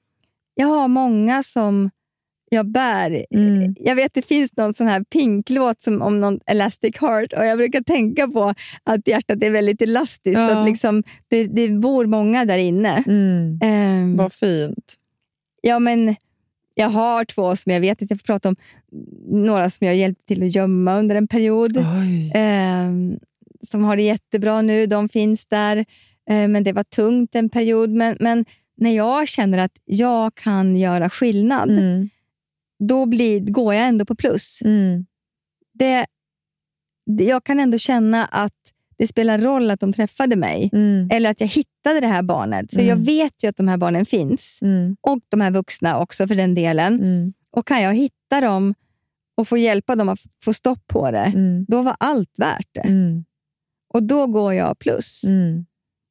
jag 0.54 0.66
har 0.66 0.88
många 0.88 1.42
som 1.42 1.90
jag 2.50 2.66
bär. 2.70 3.26
Mm. 3.30 3.74
Jag 3.78 3.96
vet 3.96 4.14
det 4.14 4.22
finns 4.22 4.56
någon 4.56 4.74
sån 4.74 4.86
här 4.86 5.04
pinklåt 5.04 5.82
som 5.82 6.02
om 6.02 6.20
någon 6.20 6.40
Elastic 6.46 6.96
Heart 7.00 7.32
och 7.32 7.44
jag 7.46 7.58
brukar 7.58 7.80
tänka 7.82 8.28
på 8.28 8.54
att 8.84 9.08
hjärtat 9.08 9.42
är 9.42 9.50
väldigt 9.50 9.82
elastiskt. 9.82 10.38
Ja. 10.38 10.60
Att 10.60 10.66
liksom, 10.68 11.02
det, 11.28 11.44
det 11.44 11.68
bor 11.68 12.06
många 12.06 12.44
där 12.44 12.58
inne. 12.58 13.04
Mm. 13.06 13.58
Ehm, 13.62 14.16
Vad 14.16 14.32
fint. 14.32 14.94
Ja, 15.62 15.78
men 15.78 16.16
jag 16.74 16.88
har 16.90 17.24
två 17.24 17.56
som 17.56 17.72
jag 17.72 17.80
vet 17.80 18.02
att 18.02 18.10
jag 18.10 18.18
får 18.20 18.24
prata 18.26 18.48
om. 18.48 18.56
Några 19.28 19.70
som 19.70 19.86
jag 19.86 19.96
hjälpte 19.96 20.24
till 20.26 20.42
att 20.42 20.54
gömma 20.54 20.98
under 20.98 21.14
en 21.16 21.28
period. 21.28 21.76
Oj. 21.76 22.32
Som 23.70 23.84
har 23.84 23.97
det 23.97 24.02
jättebra 24.02 24.62
nu. 24.62 24.86
De 24.86 25.09
finns 25.09 25.47
där. 25.47 25.84
Ehm, 26.30 26.52
men 26.52 26.64
det 26.64 26.72
var 26.72 26.82
tungt 26.84 27.34
en 27.34 27.48
period. 27.48 27.90
Men, 27.90 28.16
men 28.20 28.44
när 28.76 28.90
jag 28.90 29.28
känner 29.28 29.59
att 29.59 29.72
jag 29.84 30.34
kan 30.34 30.76
göra 30.76 31.10
skillnad, 31.10 31.70
Mm. 31.70 32.09
då 32.89 33.06
blir, 33.06 33.40
går 33.40 33.74
jag 33.74 33.86
ändå 33.89 34.05
på 34.05 34.14
plus. 34.14 34.62
Mm. 34.64 35.06
Det, 35.74 36.06
jag 37.05 37.44
kan 37.44 37.60
ändå 37.60 37.78
känna 37.78 38.24
att 38.24 38.52
det 38.98 39.06
spelar 39.06 39.39
roll 39.39 39.70
att 39.70 39.80
de 39.80 39.93
träffade 39.93 40.36
mig. 40.36 40.70
Mm. 40.72 41.09
Eller 41.12 41.30
att 41.30 41.40
jag 41.40 41.48
hittade 41.48 42.01
det 42.01 42.06
här 42.06 42.22
barnet. 42.22 42.70
För 42.72 42.80
Mm. 42.80 42.89
jag 42.89 42.97
vet 42.97 43.44
ju 43.44 43.48
att 43.48 43.56
de 43.56 43.68
här 43.68 43.76
barnen 43.76 44.06
finns. 44.06 44.59
Mm. 44.62 44.97
Och 45.01 45.18
de 45.28 45.40
här 45.40 45.51
vuxna 45.51 45.98
också 45.98 46.28
för 46.28 46.34
den 46.34 46.55
delen. 46.55 46.94
Mm. 46.94 47.32
Och 47.56 47.66
kan 47.66 47.82
jag 47.82 47.94
hitta 47.94 48.40
dem 48.40 48.74
och 49.36 49.48
få 49.48 49.56
hjälpa 49.59 49.97
dem 49.97 50.09
att 50.09 50.20
få 50.44 50.52
stopp 50.52 50.86
på 50.86 51.10
det, 51.10 51.32
Mm. 51.34 51.64
då 51.68 51.82
var 51.82 51.97
allt 52.01 52.39
värt 52.39 52.68
det. 52.72 52.80
Och 53.93 54.02
då 54.02 54.27
går 54.27 54.55
jag 54.55 54.78
plus. 54.78 55.24
Mm. 55.24 55.66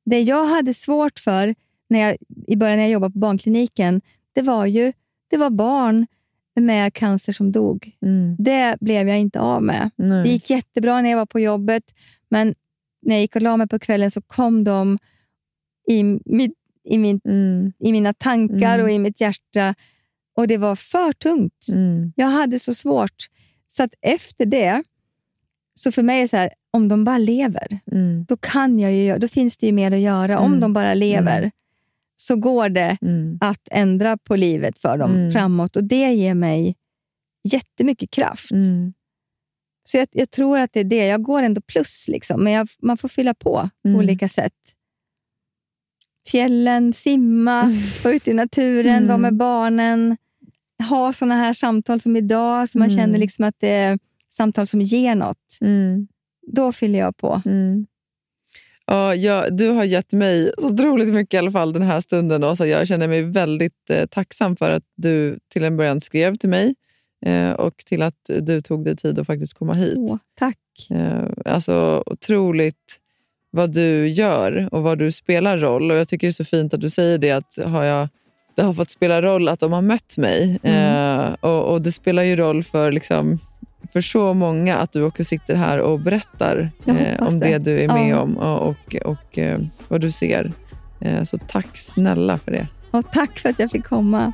Det 0.06 0.22
jag 0.22 0.46
hade 0.46 0.74
svårt 0.74 1.20
för 1.20 1.56
när 1.90 2.00
jag, 2.00 2.18
i 2.48 2.56
början 2.56 2.78
när 2.78 2.84
jag 2.84 2.92
jobbade 2.92 3.14
på 3.14 3.20
barnkliniken, 3.20 4.02
det 4.34 4.42
var 4.42 4.66
ju 4.66 4.94
det 5.30 5.38
var 5.38 5.50
barn 5.50 6.08
med 6.56 6.94
cancer 6.94 7.34
som 7.34 7.52
dog. 7.52 7.92
Mm. 8.02 8.36
Det 8.40 8.78
blev 8.82 9.08
jag 9.08 9.20
inte 9.20 9.40
av 9.40 9.64
med. 9.64 9.90
Nej. 9.96 10.24
Det 10.24 10.30
gick 10.30 10.50
jättebra 10.50 11.02
när 11.02 11.10
jag 11.10 11.18
var 11.18 11.26
på 11.26 11.40
jobbet, 11.40 11.84
men 12.30 12.56
när 13.02 13.16
jag 13.16 13.22
gick 13.22 13.36
och 13.36 13.42
la 13.42 13.58
mig 13.58 13.68
på 13.68 13.80
kvällen 13.80 14.12
så 14.12 14.22
kom 14.22 14.64
de 14.64 14.98
i, 15.90 16.04
mitt, 16.26 16.54
i, 16.84 16.98
min, 16.98 17.22
Mm. 17.26 17.74
i 17.80 17.92
mina 17.92 18.14
tankar 18.14 18.74
Mm. 18.76 18.86
och 18.86 18.92
i 18.92 19.00
mitt 19.00 19.22
hjärta. 19.22 19.76
Och 20.36 20.48
det 20.48 20.58
var 20.58 20.76
för 20.76 21.14
tungt. 21.14 21.68
Mm. 21.72 22.14
Jag 22.16 22.28
hade 22.28 22.60
så 22.60 22.76
svårt. 22.76 23.28
Så 23.68 23.84
att 23.84 23.94
efter 24.02 24.46
det, 24.46 24.84
så 25.74 25.92
för 25.92 26.04
mig 26.04 26.18
är 26.18 26.22
det 26.22 26.28
så 26.28 26.38
här, 26.38 26.54
om 26.74 26.88
de 26.88 27.04
bara 27.04 27.18
lever, 27.18 27.80
Mm. 27.92 28.26
då 28.28 28.38
kan 28.38 28.80
jag 28.80 28.94
ju, 28.94 29.18
då 29.18 29.28
finns 29.28 29.58
det 29.58 29.66
ju 29.66 29.72
mer 29.72 29.92
att 29.92 30.00
göra. 30.00 30.40
Om 30.40 30.46
Mm. 30.48 30.60
de 30.60 30.74
bara 30.74 30.94
lever, 30.94 31.38
Mm. 31.40 31.52
så 32.16 32.36
går 32.36 32.70
det 32.70 32.98
Mm. 33.02 33.38
att 33.42 33.68
ändra 33.72 34.18
på 34.18 34.36
livet 34.36 34.80
för 34.80 34.98
dem 34.98 35.12
Mm. 35.16 35.32
framåt. 35.32 35.76
Och 35.76 35.84
det 35.84 36.14
ger 36.14 36.34
mig 36.34 36.76
jättemycket 37.44 38.12
kraft. 38.12 38.52
Mm. 38.52 38.94
Så 39.84 39.98
jag, 39.98 40.08
jag 40.12 40.32
tror 40.32 40.60
att 40.60 40.74
det 40.74 40.80
är 40.80 40.84
det. 40.84 41.06
Jag 41.08 41.22
går 41.24 41.42
ändå 41.44 41.62
plus, 41.62 42.08
liksom, 42.08 42.44
men 42.44 42.54
jag, 42.54 42.68
man 42.82 42.98
får 42.98 43.10
fylla 43.10 43.34
på 43.34 43.70
på 43.84 43.88
Mm. 43.90 44.00
olika 44.00 44.28
sätt. 44.30 44.54
Fjällen, 46.32 46.94
simma, 46.94 47.74
vara 48.04 48.14
ute 48.14 48.32
i 48.32 48.34
naturen, 48.34 48.96
Mm. 48.96 49.08
vara 49.08 49.18
med 49.18 49.36
barnen. 49.38 50.18
Ha 50.90 51.14
såna 51.14 51.36
här 51.36 51.54
samtal 51.54 52.02
som 52.02 52.16
idag, 52.16 52.70
så 52.70 52.80
man 52.80 52.90
Mm. 52.90 52.98
känner 53.00 53.20
liksom 53.20 53.46
att 53.46 53.56
det 53.60 53.70
är 53.70 54.00
samtal 54.30 54.68
som 54.68 54.82
ger 54.82 55.16
något. 55.16 55.58
Mm. 55.62 56.08
Då 56.48 56.72
fyller 56.72 57.00
jag 57.00 57.18
på. 57.18 57.42
Mm. 57.46 57.86
Ja, 58.86 59.16
jag, 59.16 59.58
du 59.58 59.70
har 59.70 59.84
gett 59.84 60.14
mig 60.14 60.52
så 60.58 60.70
otroligt 60.70 61.14
mycket 61.14 61.34
i 61.34 61.38
alla 61.38 61.52
fall 61.52 61.74
den 61.74 61.82
här 61.82 62.02
stunden. 62.02 62.44
Åsa. 62.44 62.68
Jag 62.68 62.88
känner 62.88 63.08
mig 63.08 63.22
väldigt 63.22 63.90
eh, 63.90 64.06
tacksam 64.06 64.56
för 64.56 64.72
att 64.72 64.84
du 64.96 65.40
till 65.54 65.64
en 65.64 65.78
början 65.78 66.02
skrev 66.02 66.36
till 66.36 66.50
mig 66.50 66.76
eh, 67.26 67.52
och 67.52 67.78
till 67.78 68.02
att 68.02 68.30
du 68.42 68.62
tog 68.62 68.86
dig 68.86 68.96
tid 68.96 69.20
att 69.20 69.28
faktiskt 69.28 69.54
komma 69.54 69.74
hit. 69.74 69.98
Åh, 69.98 70.18
tack. 70.36 70.58
Eh, 70.90 71.30
alltså 71.46 72.04
otroligt 72.06 73.02
vad 73.52 73.74
du 73.74 74.08
gör 74.08 74.70
och 74.72 74.84
vad 74.84 75.00
du 75.00 75.12
spelar 75.12 75.58
roll. 75.58 75.92
Och 75.92 75.98
Jag 75.98 76.08
tycker 76.08 76.28
det 76.28 76.32
är 76.32 76.34
så 76.34 76.46
fint 76.46 76.74
att 76.74 76.82
du 76.82 76.90
säger 76.90 77.18
det, 77.18 77.32
att 77.32 77.58
har 77.66 77.84
jag, 77.84 78.10
det 78.56 78.62
har 78.62 78.74
fått 78.74 78.90
spela 78.90 79.22
roll 79.22 79.48
att 79.48 79.60
de 79.60 79.74
har 79.74 79.82
mött 79.82 80.18
mig. 80.18 80.60
Eh, 80.64 81.34
och, 81.40 81.74
och 81.74 81.82
Det 81.82 81.92
spelar 81.92 82.24
ju 82.24 82.36
roll 82.36 82.64
för, 82.64 82.92
liksom, 82.92 83.40
för 83.94 84.02
så 84.02 84.34
många 84.34 84.78
att 84.78 84.92
du 84.92 85.04
också 85.04 85.24
sitter 85.24 85.56
här 85.56 85.80
och 85.80 86.00
berättar 86.00 86.72
eh, 86.86 87.28
om 87.28 87.40
det. 87.40 87.58
det. 87.58 87.58
du 87.58 87.80
är 87.80 87.88
med 87.88 88.10
Ja. 88.10 88.20
om 88.22 88.38
och, 88.38 88.68
och, 88.68 88.96
och 89.06 89.38
eh, 89.38 89.60
vad 89.88 90.02
du 90.02 90.12
ser. 90.12 90.52
Eh, 91.02 91.24
så 91.24 91.38
tack 91.38 91.68
snälla 91.78 92.38
för 92.38 92.52
det. 92.52 92.68
Och 92.92 93.12
tack 93.12 93.40
för 93.40 93.50
att 93.50 93.60
jag 93.60 93.72
fick 93.72 93.86
komma 93.86 94.34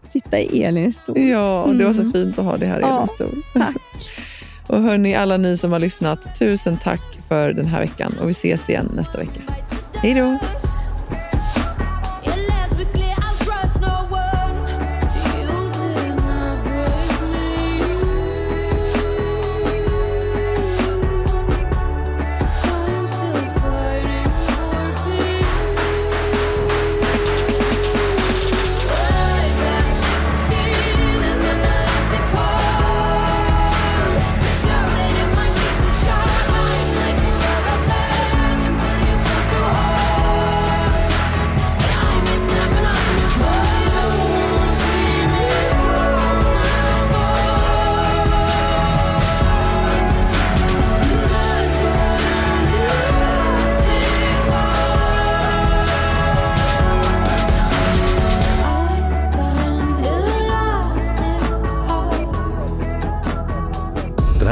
och 0.00 0.06
sitta 0.06 0.38
i 0.38 0.62
Elins 0.62 0.96
stol. 0.96 1.18
Ja, 1.18 1.62
och 1.62 1.76
det 1.76 1.84
var 1.84 1.94
så 1.94 2.00
Mm. 2.00 2.12
fint 2.12 2.38
att 2.38 2.44
ha 2.44 2.56
det 2.56 2.66
här 2.66 2.78
i 2.78 2.82
Ja, 2.82 2.96
Elins 2.96 3.10
stol. 3.14 3.42
tack. 3.62 3.76
Och 4.68 4.82
hörni, 4.82 5.14
alla 5.14 5.36
ni 5.36 5.56
som 5.56 5.72
har 5.72 5.78
lyssnat, 5.78 6.38
tusen 6.38 6.76
tack 6.82 7.02
för 7.28 7.52
den 7.52 7.66
här 7.66 7.80
veckan 7.80 8.14
och 8.20 8.26
vi 8.28 8.30
ses 8.30 8.70
igen 8.70 8.90
nästa 8.96 9.18
vecka. 9.18 9.40
Hej 9.94 10.14
då! 10.14 10.38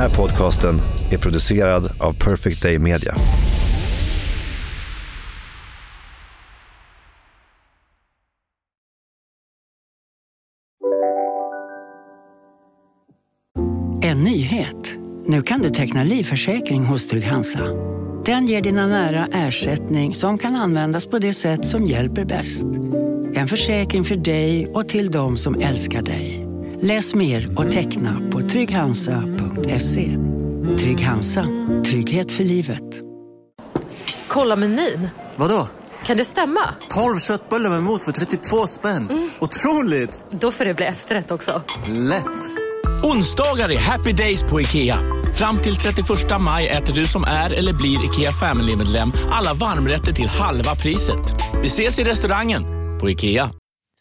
Här 0.05 0.17
podcasten 0.17 0.81
är 1.11 1.19
producerad 1.19 1.91
av 2.01 2.13
Perfect 2.13 2.63
Day 2.63 2.79
Media. 2.79 3.15
En 14.03 14.25
nyhet. 14.25 14.95
Nu 15.27 15.43
kan 15.43 15.61
du 15.61 15.71
teckna 15.71 16.05
livförsäkring 16.05 16.85
hos 16.85 17.07
Trygg-Hansa. 17.07 17.65
Den 18.25 18.47
ger 18.47 18.63
dina 18.63 18.87
nära 18.87 19.29
ersättning 19.33 20.15
som 20.15 20.39
kan 20.39 20.57
användas 20.57 21.07
på 21.07 21.19
det 21.19 21.35
sätt 21.35 21.67
som 21.67 21.87
hjälper 21.87 22.25
bäst. 22.25 22.67
En 23.35 23.49
försäkring 23.49 24.05
för 24.05 24.17
dig 24.17 24.67
och 24.67 24.89
till 24.89 25.11
de 25.11 25.39
som 25.39 25.61
älskar 25.61 26.03
dig. 26.03 26.44
Läs 26.85 27.15
mer 27.15 27.59
och 27.59 27.73
teckna 27.73 28.21
på 28.33 28.41
trygghansa.se. 28.41 30.17
Trygg 30.79 31.01
Hansa. 31.01 31.47
Trygghet 31.87 32.33
för 32.33 32.45
livet. 32.45 32.83
Kolla 34.29 34.57
menyn. 34.57 35.09
Vadå? 35.37 35.69
Kan 36.07 36.17
det 36.17 36.25
stämma? 36.25 36.61
12 36.89 37.19
köttbullar 37.19 37.71
med 37.71 37.83
mos 37.83 38.05
för 38.05 38.13
32 38.13 38.67
spänn. 38.67 39.31
Otroligt! 39.41 40.23
Då 40.31 40.51
får 40.51 40.65
det 40.65 40.75
bli 40.75 40.87
efterrätt 40.87 41.31
också. 41.31 41.63
Lätt! 41.89 42.51
Onsdagar 43.05 43.73
är 43.73 43.79
happy 43.79 44.13
days 44.13 44.43
på 44.43 44.61
IKEA. 44.61 44.99
Fram 45.35 45.59
till 45.59 45.77
31 45.77 46.09
maj 46.41 46.69
äter 46.69 46.95
du 46.95 47.07
som 47.07 47.25
är 47.25 47.51
eller 47.53 47.73
blir 47.73 48.05
IKEA 48.05 48.33
Family-medlem 48.33 49.13
alla 49.31 49.55
varmrätter 49.55 50.13
till 50.13 50.29
halva 50.29 50.75
priset. 50.75 51.35
Vi 51.63 51.67
ses 51.67 51.99
i 51.99 52.05
restaurangen 52.05 52.63
på 53.01 53.11
IKEA. 53.11 53.51